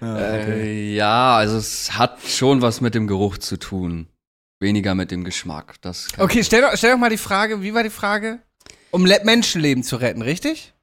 Äh, 0.02 0.93
ja, 0.95 1.36
also 1.38 1.58
es 1.58 1.98
hat 1.98 2.20
schon 2.26 2.62
was 2.62 2.82
mit 2.82 2.95
dem 2.95 3.08
Geruch 3.08 3.38
zu 3.38 3.58
tun. 3.58 4.08
Weniger 4.60 4.95
mit 4.95 5.12
dem 5.12 5.24
Geschmack. 5.24 5.76
Das 5.82 6.08
kann- 6.12 6.26
Okay, 6.26 6.43
stell 6.43 6.62
doch, 6.62 6.76
stell 6.76 6.91
doch 6.91 6.97
mal 6.99 7.10
die 7.10 7.18
Frage, 7.18 7.62
wie 7.62 7.74
war 7.74 7.84
die 7.84 7.89
Frage? 7.89 8.39
Um 8.91 9.05
Le 9.05 9.20
Menschenleben 9.24 9.84
zu 9.84 9.97
retten, 9.97 10.22
richtig? 10.22 10.74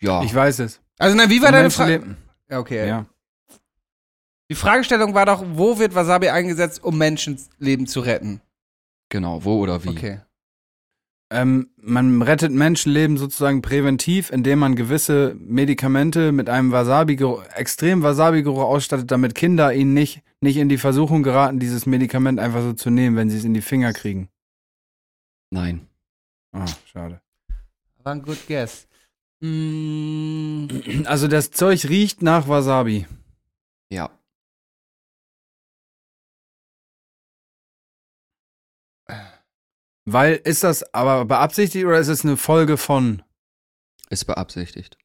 Ja, 0.00 0.22
Ich 0.22 0.34
weiß 0.34 0.58
es. 0.60 0.80
Also, 0.98 1.16
nein, 1.16 1.30
wie 1.30 1.40
war 1.40 1.48
Um 1.48 1.54
deine 1.54 1.70
Frage? 1.70 1.92
Menschenleben- 2.00 2.16
Ja, 2.50 2.58
okay. 2.58 2.86
Ja. 2.88 3.06
Die 4.50 4.54
Fragestellung 4.54 5.14
war 5.14 5.24
doch, 5.26 5.42
wo 5.46 5.78
wird 5.78 5.94
Wasabi 5.94 6.28
eingesetzt, 6.28 6.84
um 6.84 6.98
Menschenleben 6.98 7.86
zu 7.86 8.00
retten? 8.00 8.40
genau. 9.10 9.44
Wo 9.44 9.60
oder 9.60 9.82
wie? 9.84 9.88
Okay. 9.90 10.20
Ähm, 11.32 11.70
man 11.76 12.20
rettet 12.20 12.52
Menschenleben 12.52 13.16
sozusagen 13.16 13.62
präventiv, 13.62 14.30
indem 14.30 14.58
man 14.58 14.74
gewisse 14.76 15.34
Medikamente 15.38 16.32
mit 16.32 16.48
einem 16.50 16.72
Wasabi 16.72 17.16
extrem 17.54 18.02
Wasabi-Geruch 18.02 18.62
ausstattet, 18.62 19.10
damit 19.10 19.34
Kinder 19.34 19.72
ihnen 19.72 19.94
nicht, 19.94 20.22
nicht 20.44 20.56
in 20.58 20.68
die 20.68 20.78
Versuchung 20.78 21.22
geraten, 21.24 21.58
dieses 21.58 21.86
Medikament 21.86 22.38
einfach 22.38 22.62
so 22.62 22.72
zu 22.72 22.90
nehmen, 22.90 23.16
wenn 23.16 23.28
sie 23.30 23.38
es 23.38 23.44
in 23.44 23.54
die 23.54 23.62
Finger 23.62 23.92
kriegen. 23.92 24.28
Nein. 25.50 25.88
Ah, 26.52 26.66
schade. 26.86 27.20
War 28.04 28.12
ein 28.12 28.22
good 28.22 28.46
guess. 28.46 28.86
Mm, 29.40 30.66
Also 31.06 31.26
das 31.28 31.50
Zeug 31.50 31.84
riecht 31.88 32.22
nach 32.22 32.46
Wasabi. 32.48 33.06
Ja. 33.90 34.10
Weil 40.06 40.34
ist 40.36 40.62
das 40.64 40.94
aber 40.94 41.24
beabsichtigt 41.24 41.84
oder 41.86 41.98
ist 41.98 42.08
es 42.08 42.24
eine 42.24 42.36
Folge 42.36 42.76
von? 42.76 43.22
Ist 44.10 44.26
beabsichtigt. 44.26 44.98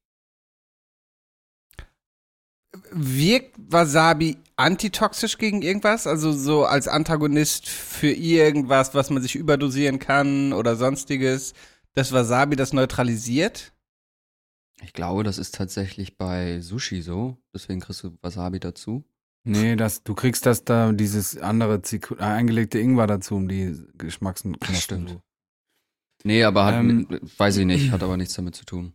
Wirkt 2.92 3.56
Wasabi 3.58 4.38
antitoxisch 4.56 5.38
gegen 5.38 5.62
irgendwas? 5.62 6.08
Also 6.08 6.32
so 6.32 6.66
als 6.66 6.88
Antagonist 6.88 7.68
für 7.68 8.12
irgendwas, 8.12 8.94
was 8.94 9.10
man 9.10 9.22
sich 9.22 9.36
überdosieren 9.36 10.00
kann 10.00 10.54
oder 10.54 10.76
sonstiges, 10.76 11.54
dass 11.94 12.12
Wasabi 12.12 12.56
das 12.56 12.74
neutralisiert? 12.74 13.74
Ich 14.82 14.94
glaube, 14.94 15.24
das 15.24 15.38
ist 15.38 15.56
tatsächlich 15.56 16.18
bei 16.18 16.62
Sushi 16.62 17.02
so. 17.02 17.38
Deswegen 17.54 17.82
kriegst 17.82 18.04
du 18.04 18.18
Wasabi 18.22 18.60
dazu. 18.60 19.04
Nee, 19.44 19.76
das, 19.76 20.04
du 20.04 20.16
kriegst 20.16 20.46
das 20.46 20.64
da, 20.66 20.92
dieses 20.92 21.38
andere 21.38 21.82
Ziku 21.82 22.16
äh, 22.16 22.20
eingelegte 22.20 22.80
Ingwer 22.80 23.08
dazu, 23.08 23.36
um 23.36 23.48
die 23.48 23.76
Geschmacksknospen. 23.98 24.76
Stimmt. 24.76 25.20
Nee, 26.24 26.44
aber 26.44 26.66
hat, 26.66 26.76
Ähm. 26.76 27.08
weiß 27.38 27.58
ich 27.58 27.66
nicht, 27.66 27.92
hat 27.92 28.04
aber 28.04 28.18
nichts 28.18 28.34
damit 28.34 28.56
zu 28.56 28.66
tun. 28.66 28.94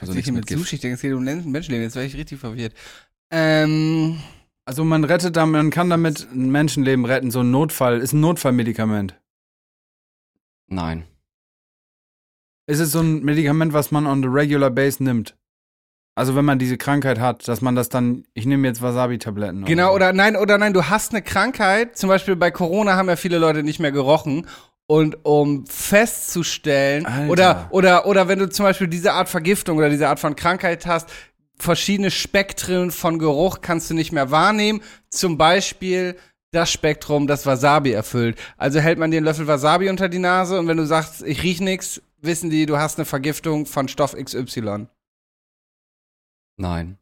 Also 0.00 0.12
nichts 0.12 0.30
mit, 0.30 0.48
mit. 0.48 0.58
Sushi, 0.58 0.76
ich 0.76 0.80
denke, 0.80 0.94
es 0.94 1.00
geht 1.00 1.12
um 1.12 1.24
Men- 1.24 1.50
Menschenleben, 1.50 1.84
jetzt 1.84 1.96
wäre 1.96 2.06
ich 2.06 2.16
richtig 2.16 2.38
verwirrt. 2.38 2.74
Ähm, 3.30 4.18
Also 4.64 4.84
man 4.84 5.04
rettet 5.04 5.36
damit, 5.36 5.54
man 5.62 5.70
kann 5.70 5.90
damit 5.90 6.28
ein 6.32 6.50
Menschenleben 6.50 7.04
retten, 7.04 7.30
so 7.30 7.40
ein 7.40 7.50
Notfall, 7.50 7.98
ist 8.00 8.12
ein 8.12 8.20
Notfallmedikament. 8.20 9.18
Nein. 10.68 11.04
Ist 12.66 12.80
es 12.80 12.92
so 12.92 13.00
ein 13.00 13.24
Medikament, 13.24 13.72
was 13.72 13.90
man 13.90 14.06
on 14.06 14.22
the 14.22 14.28
regular 14.28 14.70
base 14.70 15.02
nimmt? 15.02 15.34
Also 16.14 16.34
wenn 16.34 16.44
man 16.44 16.58
diese 16.58 16.76
Krankheit 16.76 17.18
hat, 17.20 17.46
dass 17.48 17.60
man 17.62 17.74
das 17.76 17.88
dann, 17.88 18.24
ich 18.34 18.44
nehme 18.44 18.66
jetzt 18.66 18.82
Wasabi-Tabletten. 18.82 19.64
Genau, 19.64 19.90
so. 19.90 19.94
oder 19.94 20.12
nein, 20.12 20.36
oder 20.36 20.58
nein, 20.58 20.74
du 20.74 20.84
hast 20.84 21.12
eine 21.12 21.22
Krankheit. 21.22 21.96
Zum 21.96 22.08
Beispiel 22.08 22.34
bei 22.36 22.50
Corona 22.50 22.96
haben 22.96 23.08
ja 23.08 23.16
viele 23.16 23.38
Leute 23.38 23.62
nicht 23.62 23.78
mehr 23.78 23.92
gerochen. 23.92 24.46
Und 24.90 25.24
um 25.24 25.66
festzustellen, 25.66 27.04
Alter. 27.04 27.30
oder, 27.30 27.68
oder, 27.70 28.06
oder 28.06 28.28
wenn 28.28 28.38
du 28.38 28.48
zum 28.48 28.64
Beispiel 28.64 28.88
diese 28.88 29.12
Art 29.12 29.28
Vergiftung 29.28 29.76
oder 29.76 29.90
diese 29.90 30.08
Art 30.08 30.18
von 30.18 30.34
Krankheit 30.34 30.86
hast, 30.86 31.10
verschiedene 31.58 32.10
Spektren 32.10 32.90
von 32.90 33.18
Geruch 33.18 33.60
kannst 33.60 33.90
du 33.90 33.94
nicht 33.94 34.12
mehr 34.12 34.30
wahrnehmen. 34.30 34.80
Zum 35.10 35.36
Beispiel 35.36 36.16
das 36.52 36.72
Spektrum, 36.72 37.26
das 37.26 37.44
Wasabi 37.44 37.92
erfüllt. 37.92 38.38
Also 38.56 38.80
hält 38.80 38.98
man 38.98 39.10
den 39.10 39.24
Löffel 39.24 39.46
Wasabi 39.46 39.90
unter 39.90 40.08
die 40.08 40.18
Nase 40.18 40.58
und 40.58 40.68
wenn 40.68 40.78
du 40.78 40.86
sagst, 40.86 41.22
ich 41.22 41.42
riech 41.42 41.60
nix, 41.60 42.00
wissen 42.20 42.48
die, 42.48 42.64
du 42.64 42.78
hast 42.78 42.98
eine 42.98 43.04
Vergiftung 43.04 43.66
von 43.66 43.88
Stoff 43.88 44.14
XY. 44.16 44.86
Nein. 46.56 46.98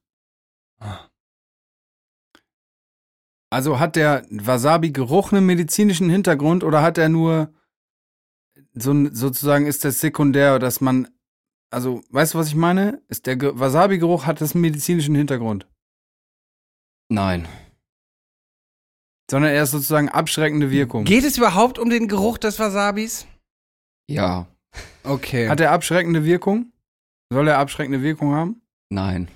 Also 3.50 3.78
hat 3.78 3.96
der 3.96 4.26
Wasabi-Geruch 4.30 5.32
einen 5.32 5.46
medizinischen 5.46 6.10
Hintergrund 6.10 6.64
oder 6.64 6.82
hat 6.82 6.98
er 6.98 7.08
nur 7.08 7.54
so 8.78 8.92
sozusagen 9.12 9.66
ist 9.66 9.84
das 9.84 10.00
sekundär, 10.00 10.58
dass 10.58 10.80
man, 10.80 11.08
also 11.70 12.02
weißt 12.10 12.34
du, 12.34 12.38
was 12.38 12.48
ich 12.48 12.54
meine? 12.54 13.02
Ist 13.08 13.26
der 13.26 13.36
Ge- 13.36 13.52
Wasabi-Geruch 13.54 14.26
hat 14.26 14.40
das 14.40 14.54
einen 14.54 14.60
medizinischen 14.62 15.14
Hintergrund, 15.14 15.66
Nein. 17.08 17.48
sondern 19.30 19.52
er 19.52 19.62
ist 19.62 19.70
sozusagen 19.72 20.08
abschreckende 20.08 20.70
Wirkung. 20.70 21.04
Geht 21.04 21.24
es 21.24 21.38
überhaupt 21.38 21.78
um 21.78 21.90
den 21.90 22.08
Geruch 22.08 22.38
des 22.38 22.58
Wasabis? 22.58 23.26
Ja. 24.08 24.46
Okay. 25.04 25.48
Hat 25.50 25.60
er 25.60 25.72
abschreckende 25.72 26.24
Wirkung? 26.24 26.72
Soll 27.32 27.48
er 27.48 27.58
abschreckende 27.58 28.02
Wirkung 28.02 28.34
haben? 28.34 28.60
Nein. 28.90 29.28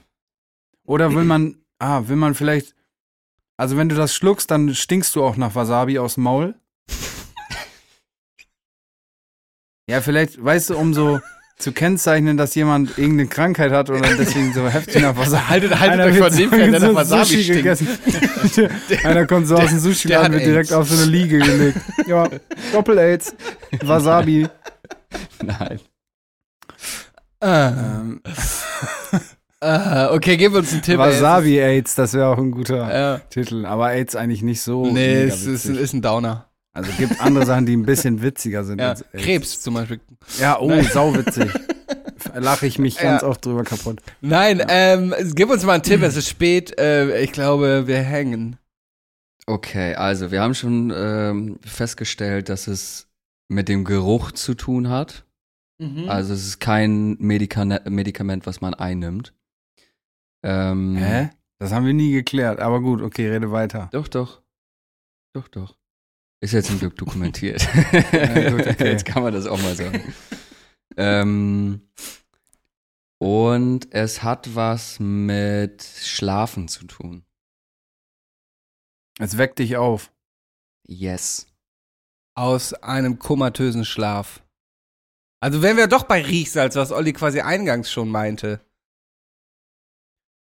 Oder 0.87 1.15
will 1.15 1.25
man, 1.25 1.57
ah, 1.79 2.07
will 2.09 2.17
man 2.17 2.35
vielleicht, 2.35 2.75
also 3.57 3.77
wenn 3.77 3.89
du 3.89 3.97
das 3.97 4.15
schluckst, 4.15 4.51
dann 4.51 4.75
stinkst 4.75 5.17
du 5.17 5.25
auch 5.25 5.37
nach 5.37 5.55
Wasabi 5.55 5.99
aus 5.99 6.15
dem 6.15 6.25
Maul? 6.25 6.55
Ja, 9.91 10.01
vielleicht, 10.01 10.43
weißt 10.43 10.71
du, 10.71 10.77
um 10.77 10.95
so 10.95 11.21
zu 11.59 11.73
kennzeichnen, 11.73 12.39
dass 12.39 12.55
jemand 12.55 12.97
irgendeine 12.97 13.29
Krankheit 13.29 13.71
hat 13.71 13.91
oder 13.91 14.01
deswegen 14.17 14.55
so 14.55 14.67
heftig 14.67 15.03
nach 15.03 15.15
Wasabi. 15.17 15.43
Haltet- 15.49 15.79
haltet 15.79 16.01
euch 16.01 16.17
von 16.19 16.35
dem 16.35 16.49
fern, 16.49 16.71
der 16.73 16.81
nach 16.81 16.95
Wasabi 16.95 17.25
Sushi 17.27 17.43
stinkt. 17.43 17.57
gegessen. 17.62 17.89
Einer 19.05 19.27
kommt 19.27 19.47
so 19.47 19.57
aus 19.57 19.65
dem 19.67 19.73
der 19.73 19.79
Sushi-Laden, 19.81 20.33
wird 20.33 20.47
direkt 20.47 20.71
AIDS. 20.71 20.73
auf 20.73 20.89
so 20.89 21.03
eine 21.03 21.11
Liege 21.11 21.39
gelegt. 21.39 21.77
Ja, 22.07 22.27
Doppel-Aids, 22.73 23.35
Wasabi. 23.85 24.49
Nein. 25.43 25.81
Ähm, 27.43 28.21
ah, 29.61 30.12
okay, 30.12 30.37
gib 30.37 30.55
uns 30.55 30.73
einen 30.73 30.83
Tipp. 30.83 30.95
ey. 30.95 30.99
Wasabi-Aids, 30.99 31.95
das 31.95 32.15
wäre 32.15 32.27
auch 32.29 32.39
ein 32.39 32.51
guter 32.51 32.77
Ja. 32.99 33.19
Titel. 33.31 33.67
Aber 33.67 33.91
AIDS 33.91 34.17
eigentlich 34.17 34.43
nicht 34.43 34.62
so. 34.62 34.87
Nee, 34.87 35.25
es 35.25 35.45
ist, 35.47 35.67
ist 35.67 35.93
ein 35.93 36.03
Downer. 36.03 36.47
Also 36.72 36.90
gibt 36.98 37.20
andere 37.20 37.47
Sachen, 37.47 37.66
die 37.66 37.76
ein 37.76 37.84
bisschen 37.84 38.22
witziger 38.22 38.64
sind. 38.64 38.80
Ja. 38.80 38.90
als 38.90 39.02
AIDS. 39.12 39.24
Krebs 39.24 39.60
zum 39.60 39.74
Beispiel. 39.74 40.01
Ja, 40.38 40.59
oh, 40.60 40.82
sauwitzig. 40.82 41.51
Lache 42.34 42.66
ich 42.66 42.78
mich 42.78 42.97
ganz 42.98 43.22
Ja. 43.22 43.28
oft 43.28 43.44
drüber 43.44 43.64
kaputt. 43.64 44.01
Nein, 44.20 44.62
ähm, 44.68 45.14
gib 45.34 45.51
uns 45.51 45.64
mal 45.64 45.74
einen 45.74 45.82
Tipp. 45.82 46.02
Es 46.02 46.16
ist 46.16 46.28
spät. 46.28 46.78
Äh, 46.78 47.22
ich 47.22 47.32
glaube, 47.32 47.86
wir 47.86 47.98
hängen. 47.98 48.56
Okay, 49.47 49.94
also 49.94 50.30
wir 50.30 50.40
haben 50.42 50.55
schon 50.55 50.92
ähm, 50.94 51.59
festgestellt, 51.64 52.48
dass 52.48 52.68
es 52.68 53.09
mit 53.48 53.68
dem 53.68 53.84
Geruch 53.84 54.30
zu 54.32 54.55
tun 54.55 54.90
hat. 54.90 55.24
Mhm. 55.78 56.09
Also 56.09 56.34
es 56.34 56.47
ist 56.47 56.60
kein 56.60 57.16
Medika 57.18 57.64
Medikament, 57.88 58.47
was 58.47 58.60
man 58.60 58.74
einnimmt. 58.74 59.34
Ähm, 60.44 60.97
Hä? 60.97 61.30
Das 61.59 61.72
haben 61.72 61.84
wir 61.84 61.94
nie 61.94 62.12
geklärt. 62.12 62.60
Aber 62.60 62.80
gut, 62.80 63.02
okay, 63.02 63.28
rede 63.28 63.51
weiter. 63.51 63.88
Doch, 63.92 64.06
doch. 64.06 64.40
Doch, 65.32 65.48
doch. 65.48 65.76
Ist 66.43 66.53
jetzt 66.53 66.69
zum 66.69 66.79
Glück 66.79 66.97
dokumentiert. 66.97 67.67
Ja, 68.12 68.51
gut, 68.51 68.67
okay. 68.67 68.91
Jetzt 68.93 69.05
kann 69.05 69.23
man 69.23 69.33
das 69.35 69.47
auch 69.47 69.61
mal 69.61 69.75
sagen. 69.75 70.15
ähm, 70.97 71.83
und 73.19 73.93
es 73.93 74.23
hat 74.23 74.55
was 74.55 74.99
mit 75.01 75.83
Schlafen 75.83 76.69
zu 76.69 76.87
tun. 76.87 77.25
Es 79.19 79.37
weckt 79.37 79.59
dich 79.59 79.77
auf. 79.77 80.11
Yes. 80.87 81.47
Aus 82.35 82.73
einem 82.73 83.19
komatösen 83.19 83.85
Schlaf. 83.85 84.43
Also 85.41 85.61
wären 85.61 85.77
wir 85.77 85.89
doch 85.89 86.05
bei 86.05 86.23
Riechsalz, 86.23 86.77
was 86.77 86.91
Olli 86.93 87.12
quasi 87.12 87.41
eingangs 87.41 87.91
schon 87.91 88.09
meinte. 88.09 88.61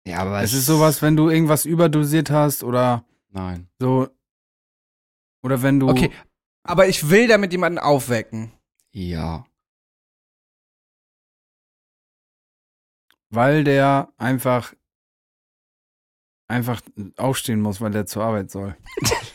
Ja, 0.06 0.18
aber 0.20 0.42
Es 0.42 0.52
ist 0.52 0.66
sowas, 0.66 1.02
wenn 1.02 1.16
du 1.16 1.28
irgendwas 1.30 1.64
überdosiert 1.64 2.30
hast 2.30 2.62
oder 2.62 3.04
Nein. 3.30 3.68
so. 3.80 4.08
Oder 5.42 5.62
wenn 5.62 5.80
du. 5.80 5.88
Okay, 5.88 6.10
aber 6.62 6.88
ich 6.88 7.08
will 7.10 7.28
damit 7.28 7.52
jemanden 7.52 7.78
aufwecken. 7.78 8.52
Ja. 8.92 9.46
Weil 13.30 13.64
der 13.64 14.12
einfach. 14.16 14.74
Einfach 16.48 16.82
aufstehen 17.16 17.60
muss, 17.60 17.80
weil 17.80 17.92
der 17.92 18.06
zur 18.06 18.24
Arbeit 18.24 18.50
soll. 18.50 18.76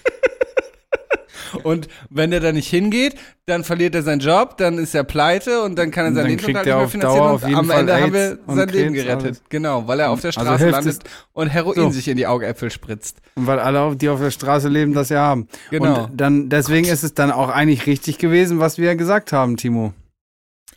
Und 1.63 1.87
wenn 2.09 2.31
der 2.31 2.39
da 2.39 2.51
nicht 2.51 2.69
hingeht, 2.69 3.15
dann 3.45 3.63
verliert 3.63 3.95
er 3.95 4.03
seinen 4.03 4.19
Job, 4.19 4.57
dann 4.57 4.77
ist 4.77 4.93
er 4.95 5.03
pleite 5.03 5.61
und 5.63 5.75
dann 5.77 5.91
kann 5.91 6.05
er 6.05 6.13
seinen 6.13 6.27
Lebensunterhalt 6.29 6.67
er 6.67 6.75
nicht 6.77 6.93
mehr 6.93 7.01
finanzieren 7.01 7.27
und 7.27 7.35
auf 7.35 7.43
jeden 7.43 7.55
am 7.59 7.65
Fall 7.67 7.79
Ende 7.81 8.01
haben 8.01 8.13
wir 8.13 8.19
AIDS 8.19 8.39
sein 8.47 8.69
Leben 8.69 8.93
gerettet. 8.93 9.25
alles. 9.25 9.41
Genau, 9.49 9.87
weil 9.87 9.99
er 9.99 10.09
auf 10.11 10.21
der 10.21 10.29
Also 10.29 10.41
Straße 10.41 10.63
hilft 10.63 10.71
landet 10.85 11.03
und 11.33 11.47
Heroin 11.49 11.75
So. 11.75 11.89
sich 11.91 12.07
in 12.07 12.17
die 12.17 12.27
Augäpfel 12.27 12.71
spritzt. 12.71 13.21
Und 13.35 13.47
weil 13.47 13.59
alle, 13.59 13.95
die 13.95 14.09
auf 14.09 14.19
der 14.19 14.31
Straße 14.31 14.67
leben, 14.69 14.93
das 14.93 15.09
ja 15.09 15.19
haben. 15.21 15.47
Genau. 15.69 16.05
Und 16.05 16.17
dann, 16.19 16.49
deswegen 16.49 16.87
ist 16.87 17.03
es 17.03 17.13
dann 17.13 17.31
auch 17.31 17.49
eigentlich 17.49 17.85
richtig 17.85 18.17
gewesen, 18.17 18.59
was 18.59 18.77
wir 18.77 18.95
gesagt 18.95 19.31
haben, 19.31 19.57
Timo. 19.57 19.93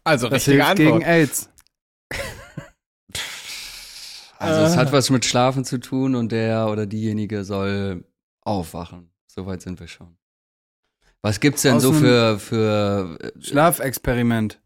also 0.05 0.29
Das 0.29 0.37
richtige 0.47 0.57
hilft 0.67 0.71
Antwort. 0.71 1.01
gegen 1.01 1.11
AIDS. 1.11 1.49
Also 4.41 4.61
es 4.63 4.77
hat 4.77 4.93
was 4.93 5.11
mit 5.11 5.25
Schlafen 5.25 5.65
zu 5.65 5.79
tun 5.79 6.15
und 6.15 6.31
der 6.31 6.69
oder 6.69 6.87
diejenige 6.87 7.43
soll 7.45 8.05
aufwachen. 8.43 9.11
Soweit 9.27 9.63
sind 9.63 9.81
wir 9.81 9.89
schon. 9.89 10.17
Was 11.23 11.41
gibt's 11.41 11.63
denn 11.63 11.75
Aus 11.77 11.83
so 11.83 11.93
für, 11.93 12.39
für 12.39 13.19
äh, 13.21 13.43
Schlafexperiment. 13.43 14.61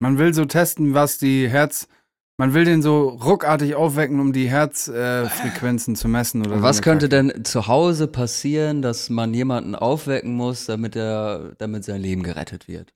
Man 0.00 0.18
will 0.18 0.34
so 0.34 0.44
testen, 0.44 0.94
was 0.94 1.18
die 1.18 1.48
Herz. 1.48 1.88
Man 2.36 2.52
will 2.52 2.64
den 2.64 2.82
so 2.82 3.08
ruckartig 3.08 3.76
aufwecken, 3.76 4.18
um 4.18 4.32
die 4.32 4.50
Herzfrequenzen 4.50 5.94
äh, 5.94 5.96
zu 5.96 6.08
messen 6.08 6.44
oder 6.44 6.56
so 6.56 6.62
was 6.62 6.78
eine 6.78 6.82
könnte 6.82 7.08
Kacke. 7.08 7.28
denn 7.32 7.44
zu 7.44 7.68
Hause 7.68 8.08
passieren, 8.08 8.82
dass 8.82 9.08
man 9.08 9.32
jemanden 9.32 9.76
aufwecken 9.76 10.34
muss, 10.34 10.66
damit 10.66 10.96
er, 10.96 11.54
damit 11.58 11.84
sein 11.84 12.00
Leben 12.00 12.24
gerettet 12.24 12.66
wird? 12.66 12.92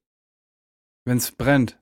Wenn's 1.05 1.31
brennt. 1.31 1.79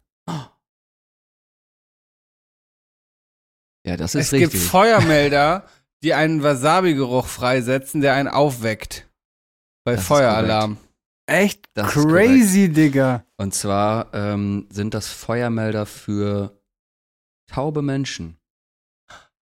Ja, 3.86 3.96
das 3.96 4.14
ist 4.14 4.32
Es 4.32 4.38
gibt 4.38 4.52
richtig. 4.52 4.68
Feuermelder, 4.70 5.66
die 6.02 6.14
einen 6.14 6.42
Wasabi-Geruch 6.42 7.26
freisetzen, 7.26 8.00
der 8.00 8.14
einen 8.14 8.28
aufweckt. 8.28 9.08
Bei 9.84 9.94
Das 9.96 10.06
Feueralarm. 10.06 10.78
Echt 11.26 11.66
Das 11.74 11.96
ist 11.96 12.06
crazy, 12.06 12.68
Digga. 12.68 13.24
Und 13.36 13.54
zwar 13.54 14.12
ähm, 14.14 14.66
sind 14.70 14.94
das 14.94 15.08
Feuermelder 15.08 15.86
für 15.86 16.60
taube 17.48 17.82
Menschen. 17.82 18.36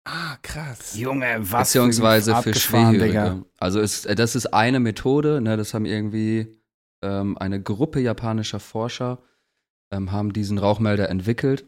Ah, 0.05 0.37
krass. 0.43 0.97
Junge, 0.97 1.39
was 1.41 1.69
beziehungsweise 1.69 2.35
für 2.37 2.55
Schwerhörige. 2.55 3.45
Also 3.59 3.81
ist, 3.81 4.07
äh, 4.07 4.15
das 4.15 4.35
ist 4.35 4.47
eine 4.53 4.81
Methode, 4.81 5.41
ne, 5.41 5.57
das 5.57 5.75
haben 5.75 5.85
irgendwie 5.85 6.59
ähm, 7.03 7.37
eine 7.39 7.63
Gruppe 7.63 8.01
japanischer 8.01 8.61
Forscher 8.61 9.23
ähm, 9.93 10.13
haben 10.13 10.33
diesen 10.33 10.59
Rauchmelder 10.59 11.09
entwickelt. 11.09 11.65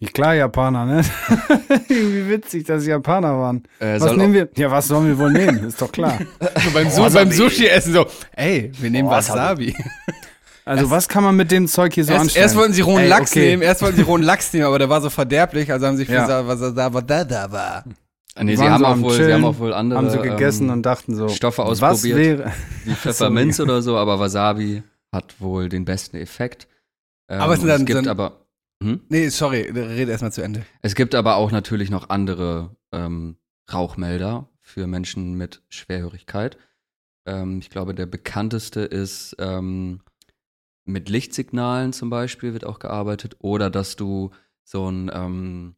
Ja, 0.00 0.08
Klar, 0.12 0.34
Japaner, 0.34 0.84
ne? 0.84 1.02
Irgendwie 1.88 2.28
witzig, 2.28 2.64
dass 2.64 2.82
sie 2.82 2.90
Japaner 2.90 3.38
waren. 3.38 3.62
Äh, 3.78 3.98
Was 3.98 4.14
nehmen 4.14 4.34
wir? 4.34 4.48
Ja, 4.56 4.70
was 4.70 4.88
sollen 4.88 5.06
wir 5.06 5.18
wohl 5.18 5.32
nehmen? 5.32 5.64
Ist 5.64 5.80
doch 5.80 5.90
klar. 5.90 6.18
So 6.40 6.70
beim, 6.74 6.90
Su 6.90 7.10
beim 7.10 7.30
Sushi-Essen 7.32 7.94
so, 7.94 8.06
ey, 8.32 8.70
wir 8.78 8.90
nehmen 8.90 9.08
Wasabi. 9.08 9.72
Wasabi. 9.72 9.84
Also, 10.66 10.90
was 10.90 11.08
kann 11.08 11.22
man 11.24 11.36
mit 11.36 11.50
dem 11.50 11.66
Zeug 11.68 11.94
hier 11.94 12.04
so 12.04 12.12
erst, 12.12 12.22
anstellen? 12.22 12.42
erst 12.42 12.56
wollten 12.56 12.72
sie 12.74 12.80
rohen 12.82 13.02
Ey, 13.04 13.08
Lachs 13.08 13.30
okay. 13.30 13.40
nehmen, 13.50 13.62
erst 13.62 13.82
wollten 13.82 13.96
sie 13.96 14.02
rohen 14.02 14.22
Lachs 14.22 14.52
nehmen, 14.52 14.66
aber 14.66 14.78
der 14.80 14.88
war 14.88 15.00
so 15.00 15.08
verderblich, 15.10 15.70
also 15.72 15.86
haben 15.86 15.96
sie 15.96 16.04
für 16.04 16.12
Ja. 16.14 16.28
ja. 16.28 16.46
was 16.46 16.58
da 16.74 16.92
war 16.92 17.02
da 17.02 17.24
da 17.24 17.50
war. 17.52 17.84
Ah, 18.34 18.44
nee, 18.44 18.56
sie 18.56 18.68
haben, 18.68 18.80
so 18.80 18.86
auch 18.86 19.00
wohl, 19.00 19.10
sie 19.12 19.16
Chillen, 19.18 19.32
haben 19.34 19.44
auch 19.44 19.58
wohl 19.60 19.72
andere 19.72 19.98
haben 19.98 20.10
so 20.10 20.20
gegessen 20.20 20.64
ähm, 20.66 20.72
und 20.74 20.82
dachten 20.82 21.14
so, 21.14 21.28
Stoffe 21.28 21.62
was 21.64 21.82
ausprobiert, 21.82 22.18
wäre? 22.40 22.52
wie 22.84 22.94
Pfefferminz 22.94 23.60
oder 23.60 23.80
so, 23.80 23.96
aber 23.96 24.18
Wasabi 24.18 24.82
hat 25.12 25.36
wohl 25.40 25.68
den 25.70 25.84
besten 25.86 26.16
Effekt. 26.18 26.66
Ähm, 27.30 27.40
Aber 27.40 27.54
es 27.54 27.60
sind 27.60 27.68
und 27.70 27.72
dann- 27.72 27.80
es 27.82 27.86
gibt 27.86 27.96
sind- 28.00 28.08
aber 28.08 28.45
hm? 28.82 29.00
Nee, 29.08 29.28
sorry, 29.28 29.62
rede 29.70 30.10
erstmal 30.10 30.32
zu 30.32 30.42
Ende. 30.42 30.64
Es 30.82 30.94
gibt 30.94 31.14
aber 31.14 31.36
auch 31.36 31.50
natürlich 31.50 31.90
noch 31.90 32.10
andere 32.10 32.76
ähm, 32.92 33.36
Rauchmelder 33.72 34.48
für 34.60 34.86
Menschen 34.86 35.34
mit 35.34 35.62
Schwerhörigkeit. 35.68 36.58
Ähm, 37.26 37.58
ich 37.60 37.70
glaube, 37.70 37.94
der 37.94 38.06
bekannteste 38.06 38.80
ist 38.80 39.34
ähm, 39.38 40.00
mit 40.84 41.08
Lichtsignalen 41.08 41.92
zum 41.92 42.10
Beispiel 42.10 42.52
wird 42.52 42.64
auch 42.66 42.78
gearbeitet 42.78 43.36
oder 43.40 43.70
dass 43.70 43.96
du 43.96 44.30
so 44.62 44.88
ein, 44.90 45.10
ähm, 45.12 45.74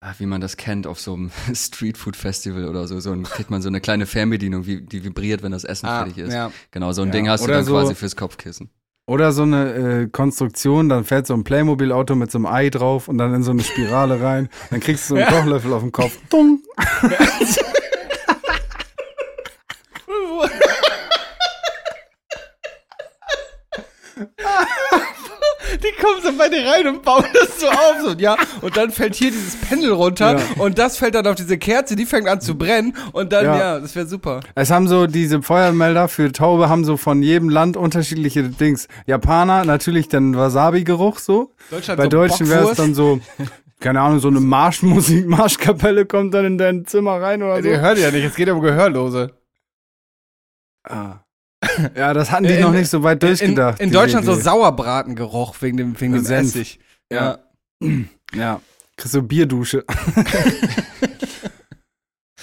ah, 0.00 0.14
wie 0.18 0.26
man 0.26 0.40
das 0.40 0.56
kennt 0.56 0.86
auf 0.86 1.00
so 1.00 1.14
einem 1.14 1.30
Streetfood-Festival 1.54 2.68
oder 2.68 2.86
so, 2.86 3.00
so 3.00 3.10
ein, 3.12 3.22
kriegt 3.24 3.50
man 3.50 3.62
so 3.62 3.68
eine 3.68 3.80
kleine 3.80 4.06
Fernbedienung, 4.06 4.66
wie, 4.66 4.82
die 4.82 5.02
vibriert, 5.04 5.42
wenn 5.42 5.52
das 5.52 5.64
Essen 5.64 5.88
fertig 5.88 6.18
ist. 6.18 6.34
ja. 6.34 6.52
Genau, 6.70 6.92
so 6.92 7.02
ein 7.02 7.08
Ja, 7.08 7.12
Ding 7.12 7.28
hast 7.28 7.40
du 7.40 7.44
oder 7.46 7.54
dann 7.54 7.64
so- 7.64 7.72
quasi 7.72 7.94
fürs 7.94 8.14
Kopfkissen. 8.16 8.70
Oder 9.12 9.32
so 9.32 9.42
eine 9.42 10.04
äh, 10.04 10.08
Konstruktion, 10.08 10.88
dann 10.88 11.04
fährt 11.04 11.26
so 11.26 11.34
ein 11.34 11.44
Playmobil-Auto 11.44 12.14
mit 12.14 12.30
so 12.30 12.38
einem 12.38 12.46
Ei 12.46 12.70
drauf 12.70 13.08
und 13.08 13.18
dann 13.18 13.34
in 13.34 13.42
so 13.42 13.50
eine 13.50 13.62
Spirale 13.62 14.22
rein. 14.22 14.48
Dann 14.70 14.80
kriegst 14.80 15.10
du 15.10 15.16
so 15.16 15.20
einen 15.20 15.30
Kochlöffel 15.30 15.70
auf 15.74 15.82
den 15.82 15.92
Kopf. 15.92 16.16
Dung. 16.30 16.62
Die 25.72 26.02
kommen 26.02 26.20
so 26.22 26.36
bei 26.36 26.48
dir 26.48 26.64
rein 26.66 26.86
und 26.88 27.02
bauen 27.02 27.24
das 27.32 27.60
so 27.60 27.68
auf. 27.68 27.96
So, 28.04 28.10
ja. 28.18 28.36
Und 28.60 28.76
dann 28.76 28.90
fällt 28.90 29.14
hier 29.14 29.30
dieses 29.30 29.56
Pendel 29.56 29.92
runter 29.92 30.38
Ja. 30.38 30.62
und 30.62 30.78
das 30.78 30.96
fällt 30.98 31.14
dann 31.14 31.26
auf 31.26 31.34
diese 31.36 31.58
Kerze, 31.58 31.96
die 31.96 32.06
fängt 32.06 32.28
an 32.28 32.40
zu 32.40 32.56
brennen 32.56 32.96
und 33.12 33.32
dann, 33.32 33.44
ja, 33.44 33.56
Ja. 33.58 33.80
das 33.80 33.94
wäre 33.96 34.06
super. 34.06 34.40
Es 34.54 34.70
haben 34.70 34.88
so 34.88 35.06
diese 35.06 35.42
Feuermelder 35.42 36.08
für 36.08 36.30
Taube 36.32 36.68
haben 36.68 36.84
so 36.84 36.96
von 36.96 37.22
jedem 37.22 37.48
Land 37.48 37.76
unterschiedliche 37.76 38.42
Dings. 38.44 38.88
Japaner 39.06 39.64
natürlich 39.64 40.08
den 40.08 40.36
Wasabi-Geruch 40.36 41.18
so. 41.18 41.52
Deutschland 41.70 41.98
Bei 41.98 42.04
so 42.04 42.10
Deutschen 42.10 42.48
wäre 42.48 42.70
es 42.70 42.76
dann 42.76 42.94
so, 42.94 43.20
keine 43.80 44.00
Ahnung, 44.00 44.18
so 44.20 44.28
eine 44.28 44.40
Marschmusik, 44.40 45.26
Marschkapelle 45.26 46.06
kommt 46.06 46.34
dann 46.34 46.44
in 46.44 46.58
dein 46.58 46.84
Zimmer 46.86 47.20
rein 47.20 47.42
oder 47.42 47.62
so. 47.62 47.68
Ihr 47.68 47.80
hört 47.80 47.98
ja 47.98 48.10
nicht, 48.10 48.24
es 48.24 48.34
geht 48.34 48.48
um 48.48 48.60
Gehörlose. 48.60 49.32
Ah. 50.84 51.20
Ja, 51.96 52.12
das 52.12 52.30
hatten 52.30 52.44
die 52.44 52.54
In- 52.54 52.60
noch 52.60 52.72
nicht 52.72 52.90
so 52.90 53.02
weit 53.02 53.22
In, 53.22 53.28
durchgedacht. 53.28 53.80
in 53.80 53.88
diese 53.90 54.00
Deutschland 54.00 54.26
so 54.26 54.32
Idee. 54.32 54.42
Sauerbratengeruch 54.42 55.54
wegen 55.60 55.76
dem, 55.76 56.00
wegen 56.00 56.12
dem 56.12 56.24
Senf. 56.24 56.54
Essig. 56.56 56.80
Ja. 57.12 57.38
Ja, 58.34 58.60
kriegst 58.96 59.14
du 59.14 59.22
Bierdusche. 59.22 59.84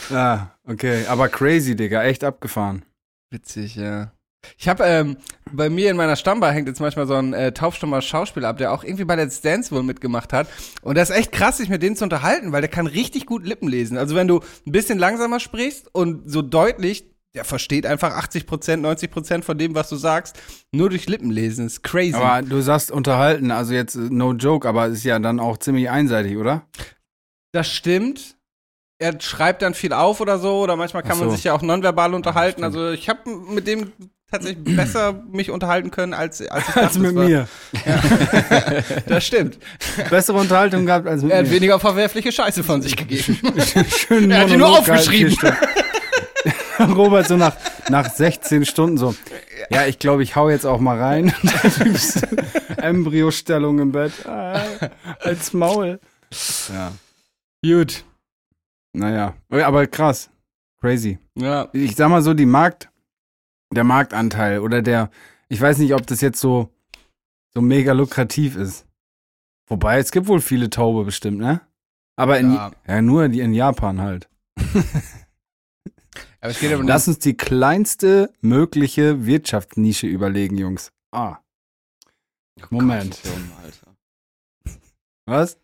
ja, 0.09 0.51
okay. 0.67 1.05
Aber 1.07 1.29
crazy, 1.29 1.75
Digga. 1.75 2.03
Echt 2.03 2.23
abgefahren. 2.23 2.83
Witzig, 3.31 3.75
ja. 3.75 4.11
Ich 4.57 4.69
habe 4.69 4.85
ähm, 4.85 5.17
bei 5.51 5.69
mir 5.69 5.91
in 5.91 5.97
meiner 5.97 6.15
Stammbar 6.15 6.53
hängt 6.53 6.69
jetzt 6.69 6.79
manchmal 6.79 7.05
so 7.07 7.15
ein 7.15 7.33
äh, 7.33 7.51
taubstummer 7.51 8.01
Schauspieler 8.01 8.47
ab, 8.47 8.57
der 8.57 8.71
auch 8.71 8.85
irgendwie 8.85 9.03
bei 9.03 9.15
Let's 9.15 9.41
Dance 9.41 9.69
wohl 9.75 9.83
mitgemacht 9.83 10.31
hat. 10.31 10.47
Und 10.81 10.97
das 10.97 11.09
ist 11.09 11.17
echt 11.17 11.31
krass, 11.33 11.57
sich 11.57 11.67
mit 11.67 11.83
denen 11.83 11.97
zu 11.97 12.05
unterhalten, 12.05 12.53
weil 12.53 12.61
der 12.61 12.69
kann 12.69 12.87
richtig 12.87 13.25
gut 13.25 13.45
Lippen 13.45 13.67
lesen. 13.67 13.97
Also 13.97 14.15
wenn 14.15 14.29
du 14.29 14.39
ein 14.65 14.71
bisschen 14.71 14.97
langsamer 14.97 15.41
sprichst 15.41 15.93
und 15.93 16.31
so 16.31 16.41
deutlich, 16.41 17.08
der 17.35 17.45
versteht 17.45 17.85
einfach 17.85 18.15
80 18.15 18.47
Prozent, 18.47 18.81
90 18.81 19.11
Prozent 19.11 19.45
von 19.45 19.57
dem, 19.57 19.75
was 19.75 19.89
du 19.89 19.95
sagst, 19.97 20.35
nur 20.71 20.89
durch 20.89 21.07
Lippen 21.07 21.29
lesen. 21.29 21.67
ist 21.67 21.83
crazy. 21.83 22.15
Aber 22.15 22.41
du 22.41 22.59
sagst 22.61 22.89
unterhalten, 22.91 23.51
also 23.51 23.73
jetzt 23.73 23.95
äh, 23.95 23.99
no 24.09 24.33
joke, 24.33 24.67
aber 24.67 24.87
ist 24.87 25.03
ja 25.03 25.19
dann 25.19 25.39
auch 25.39 25.57
ziemlich 25.57 25.89
einseitig, 25.89 26.37
oder? 26.37 26.63
Das 27.51 27.67
stimmt. 27.69 28.35
Er 29.01 29.19
schreibt 29.21 29.61
dann 29.61 29.73
viel 29.75 29.93
auf 29.93 30.19
oder 30.21 30.39
so, 30.39 30.59
oder 30.59 30.75
manchmal 30.75 31.03
kann 31.03 31.13
Ach 31.13 31.19
man 31.19 31.29
so. 31.29 31.35
sich 31.35 31.45
ja 31.45 31.53
auch 31.53 31.61
nonverbal 31.61 32.13
unterhalten. 32.13 32.61
stimmt. 32.61 32.75
also 32.75 32.89
ich 32.91 33.07
habe 33.09 33.29
mit 33.29 33.65
dem 33.67 33.91
tatsächlich 34.31 34.75
besser 34.75 35.13
mich 35.31 35.49
unterhalten 35.49 35.89
können, 35.89 36.13
als, 36.13 36.41
als 36.47 36.67
ich 36.69 36.75
Als 36.75 36.97
mit 36.99 37.13
mir. 37.15 37.47
Das 39.07 39.25
stimmt. 39.25 39.57
Bessere 40.09 40.37
Unterhaltung 40.37 40.85
gehabt 40.85 41.07
als 41.07 41.23
mit 41.23 41.31
Er 41.31 41.39
hat 41.39 41.45
mir. 41.45 41.51
weniger 41.51 41.79
verwerfliche 41.79 42.31
Scheiße 42.31 42.63
von 42.63 42.81
sich 42.81 42.95
gegeben. 42.95 43.39
Schön 43.97 44.29
Er 44.31 44.41
hat 44.41 44.49
die 44.51 44.57
nur 44.57 44.67
aufgeschrieben. 44.79 45.35
Robert 46.95 47.27
so 47.27 47.37
nach, 47.37 47.55
nach 47.89 48.09
16 48.09 48.65
Stunden 48.65 48.97
so, 48.97 49.15
ja, 49.69 49.85
ich 49.85 49.99
glaube, 49.99 50.23
ich 50.23 50.35
hau 50.35 50.49
jetzt 50.49 50.65
auch 50.65 50.79
mal 50.79 50.97
rein. 50.99 51.33
Embryostellung 52.77 53.79
im 53.79 53.91
Bett. 53.91 54.25
Ah, 54.25 54.61
als 55.21 55.53
Maul. 55.53 55.99
Ja, 56.73 56.91
Gut. 57.63 58.03
naja. 58.93 59.35
Aber 59.49 59.87
krass. 59.87 60.29
Crazy. 60.81 61.19
Ja. 61.35 61.67
ich 61.73 61.95
sag 61.95 62.09
mal 62.09 62.21
so, 62.21 62.33
die 62.33 62.45
Markt, 62.45 62.89
der 63.73 63.83
Marktanteil 63.83 64.59
oder 64.59 64.81
der, 64.81 65.09
ich 65.49 65.59
weiß 65.59 65.77
nicht, 65.79 65.93
ob 65.93 66.07
das 66.07 66.21
jetzt 66.21 66.39
so, 66.39 66.69
so 67.53 67.61
mega 67.61 67.91
lukrativ 67.91 68.55
ist. 68.55 68.85
Wobei, 69.67 69.99
es 69.99 70.11
gibt 70.11 70.27
wohl 70.27 70.41
viele 70.41 70.69
Taube 70.69 71.03
bestimmt, 71.03 71.39
ne? 71.39 71.61
Aber 72.15 72.39
in, 72.39 72.53
Ja. 72.53 72.71
ja, 72.87 73.01
nur 73.01 73.25
in 73.25 73.53
Japan 73.53 74.01
halt. 74.01 74.29
Aber 76.41 76.51
es 76.51 76.59
geht 76.59 76.71
aber 76.73 76.83
Lass 76.83 77.07
uns 77.07 77.19
die 77.19 77.35
kleinste 77.35 78.31
mögliche 78.41 79.25
Wirtschaftsnische 79.25 80.07
überlegen, 80.07 80.57
Jungs. 80.57 80.91
Ah, 81.11 81.37
Moment. 82.69 83.19
Gott, 83.23 83.33
Junge, 83.33 83.51
Alter. 83.63 84.77
was? 85.25 85.57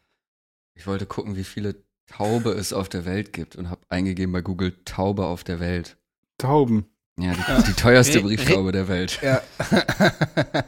Ich 0.77 0.87
wollte 0.87 1.05
gucken, 1.05 1.35
wie 1.35 1.43
viele 1.43 1.75
Taube 2.07 2.51
es 2.51 2.73
auf 2.73 2.89
der 2.89 3.05
Welt 3.05 3.31
gibt 3.33 3.55
und 3.55 3.69
habe 3.69 3.81
eingegeben 3.89 4.31
bei 4.33 4.41
Google 4.41 4.75
Taube 4.85 5.25
auf 5.25 5.43
der 5.43 5.59
Welt. 5.59 5.97
Tauben. 6.37 6.85
Ja, 7.17 7.33
die, 7.33 7.63
die 7.67 7.73
teuerste 7.73 8.21
Brieftaube 8.21 8.71
der 8.73 8.87
Welt. 8.89 9.19
Ja. 9.21 9.41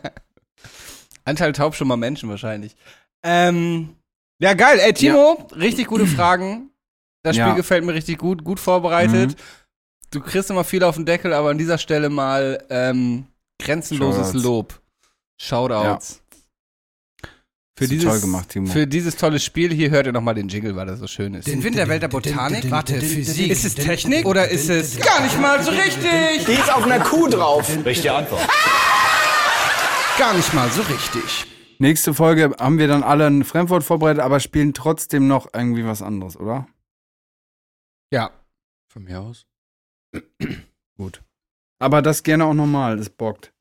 Anteil 1.25 1.51
taubstummer 1.51 1.97
Menschen 1.97 2.29
wahrscheinlich. 2.29 2.75
Ähm, 3.23 3.95
ja, 4.39 4.53
geil. 4.53 4.79
Ey, 4.79 4.93
Timo, 4.93 5.45
richtig 5.55 5.88
gute 5.88 6.07
Fragen. 6.07 6.69
Das 7.23 7.35
Spiel 7.35 7.47
Ja. 7.49 7.55
gefällt 7.55 7.84
mir 7.84 7.93
richtig 7.93 8.17
gut, 8.17 8.45
gut 8.45 8.59
vorbereitet. 8.61 9.35
Du 10.11 10.21
kriegst 10.21 10.49
immer 10.49 10.63
viel 10.63 10.84
auf 10.84 10.95
den 10.95 11.05
Deckel, 11.05 11.34
aber 11.34 11.49
an 11.49 11.57
dieser 11.57 11.77
Stelle 11.77 12.09
mal 12.09 12.63
ähm, 12.69 13.27
grenzenloses 13.59 14.27
Shoutouts. 14.27 14.43
Lob. 14.43 14.81
Shoutouts. 15.39 16.21
Für 17.77 17.84
Hast 17.84 17.91
du 17.91 17.95
dieses, 17.95 18.09
toll 18.09 18.21
gemacht, 18.21 18.49
Timo. 18.49 18.71
für 18.71 18.88
dieses 18.88 19.15
tolle 19.17 19.39
Spiel 19.39 19.71
hier 19.71 19.91
hört 19.91 20.07
ihr 20.07 20.11
nochmal 20.11 20.34
den 20.34 20.47
Jingle, 20.47 20.75
weil 20.75 20.88
das 20.88 20.97
so 20.97 21.05
schön 21.05 21.35
ist. 21.35 21.47
Den 21.47 21.61
Wind 21.63 21.77
der 21.77 21.88
Welt 21.88 22.01
der 22.01 22.07
Botanik? 22.07 22.71
Warte, 22.71 22.99
Physik. 22.99 23.51
Ist 23.51 23.65
es 23.65 23.75
Technik 23.75 24.25
oder 24.25 24.49
ist 24.49 24.67
es 24.69 24.97
gar 24.97 25.21
nicht 25.21 25.39
mal 25.39 25.61
so 25.61 25.69
richtig? 25.69 26.45
Die 26.47 26.53
ist 26.53 26.73
auf 26.73 26.84
einer 26.85 26.99
Kuh 26.99 27.27
drauf. 27.27 27.69
Richtige 27.85 28.13
Antwort. 28.13 28.41
Gar 30.17 30.34
nicht 30.34 30.51
mal 30.55 30.71
so 30.71 30.81
richtig. 30.81 31.45
Nächste 31.77 32.15
Folge 32.15 32.55
haben 32.59 32.79
wir 32.79 32.88
dann 32.88 33.03
alle 33.03 33.27
ein 33.27 33.43
Fremdwort 33.43 33.84
vorbereitet, 33.84 34.23
aber 34.23 34.39
spielen 34.39 34.73
trotzdem 34.73 35.27
noch 35.27 35.47
irgendwie 35.53 35.85
was 35.85 36.01
anderes, 36.01 36.35
oder? 36.35 36.67
Ja. 38.11 38.31
Von 38.91 39.03
mir 39.03 39.21
aus. 39.21 39.45
Gut. 40.97 41.21
Aber 41.79 42.01
das 42.01 42.23
gerne 42.23 42.45
auch 42.45 42.53
nochmal, 42.53 42.97
das 42.97 43.09
bockt. 43.09 43.53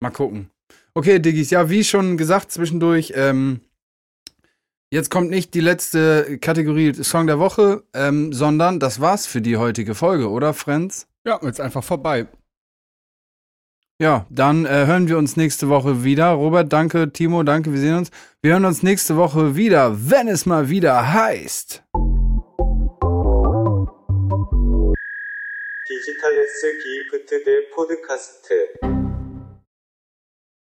Mal 0.00 0.10
gucken. 0.10 0.50
Okay, 0.94 1.18
Diggis, 1.18 1.50
ja, 1.50 1.70
wie 1.70 1.84
schon 1.84 2.16
gesagt 2.16 2.52
zwischendurch, 2.52 3.12
ähm, 3.16 3.60
jetzt 4.92 5.10
kommt 5.10 5.30
nicht 5.30 5.54
die 5.54 5.60
letzte 5.60 6.38
Kategorie 6.38 6.94
Song 6.94 7.26
der 7.26 7.38
Woche, 7.38 7.84
ähm, 7.94 8.32
sondern 8.32 8.80
das 8.80 9.00
war's 9.00 9.26
für 9.26 9.40
die 9.40 9.56
heutige 9.56 9.94
Folge, 9.94 10.30
oder, 10.30 10.54
Friends? 10.54 11.06
Ja, 11.24 11.40
jetzt 11.42 11.60
einfach 11.60 11.84
vorbei. 11.84 12.26
Ja, 14.00 14.26
dann 14.28 14.66
äh, 14.66 14.86
hören 14.86 15.08
wir 15.08 15.16
uns 15.18 15.36
nächste 15.36 15.68
Woche 15.68 16.02
wieder. 16.02 16.30
Robert, 16.30 16.72
danke. 16.72 17.12
Timo, 17.12 17.44
danke. 17.44 17.72
Wir 17.72 17.78
sehen 17.78 17.94
uns. 17.94 18.10
Wir 18.42 18.52
hören 18.52 18.64
uns 18.64 18.82
nächste 18.82 19.16
Woche 19.16 19.54
wieder, 19.54 20.10
wenn 20.10 20.26
es 20.26 20.46
mal 20.46 20.68
wieder 20.68 21.12
heißt. 21.12 21.83
디지털 25.94 26.36
S 26.40 26.78
기프트 26.82 27.44
대 27.44 27.70
포드카스트 27.70 28.93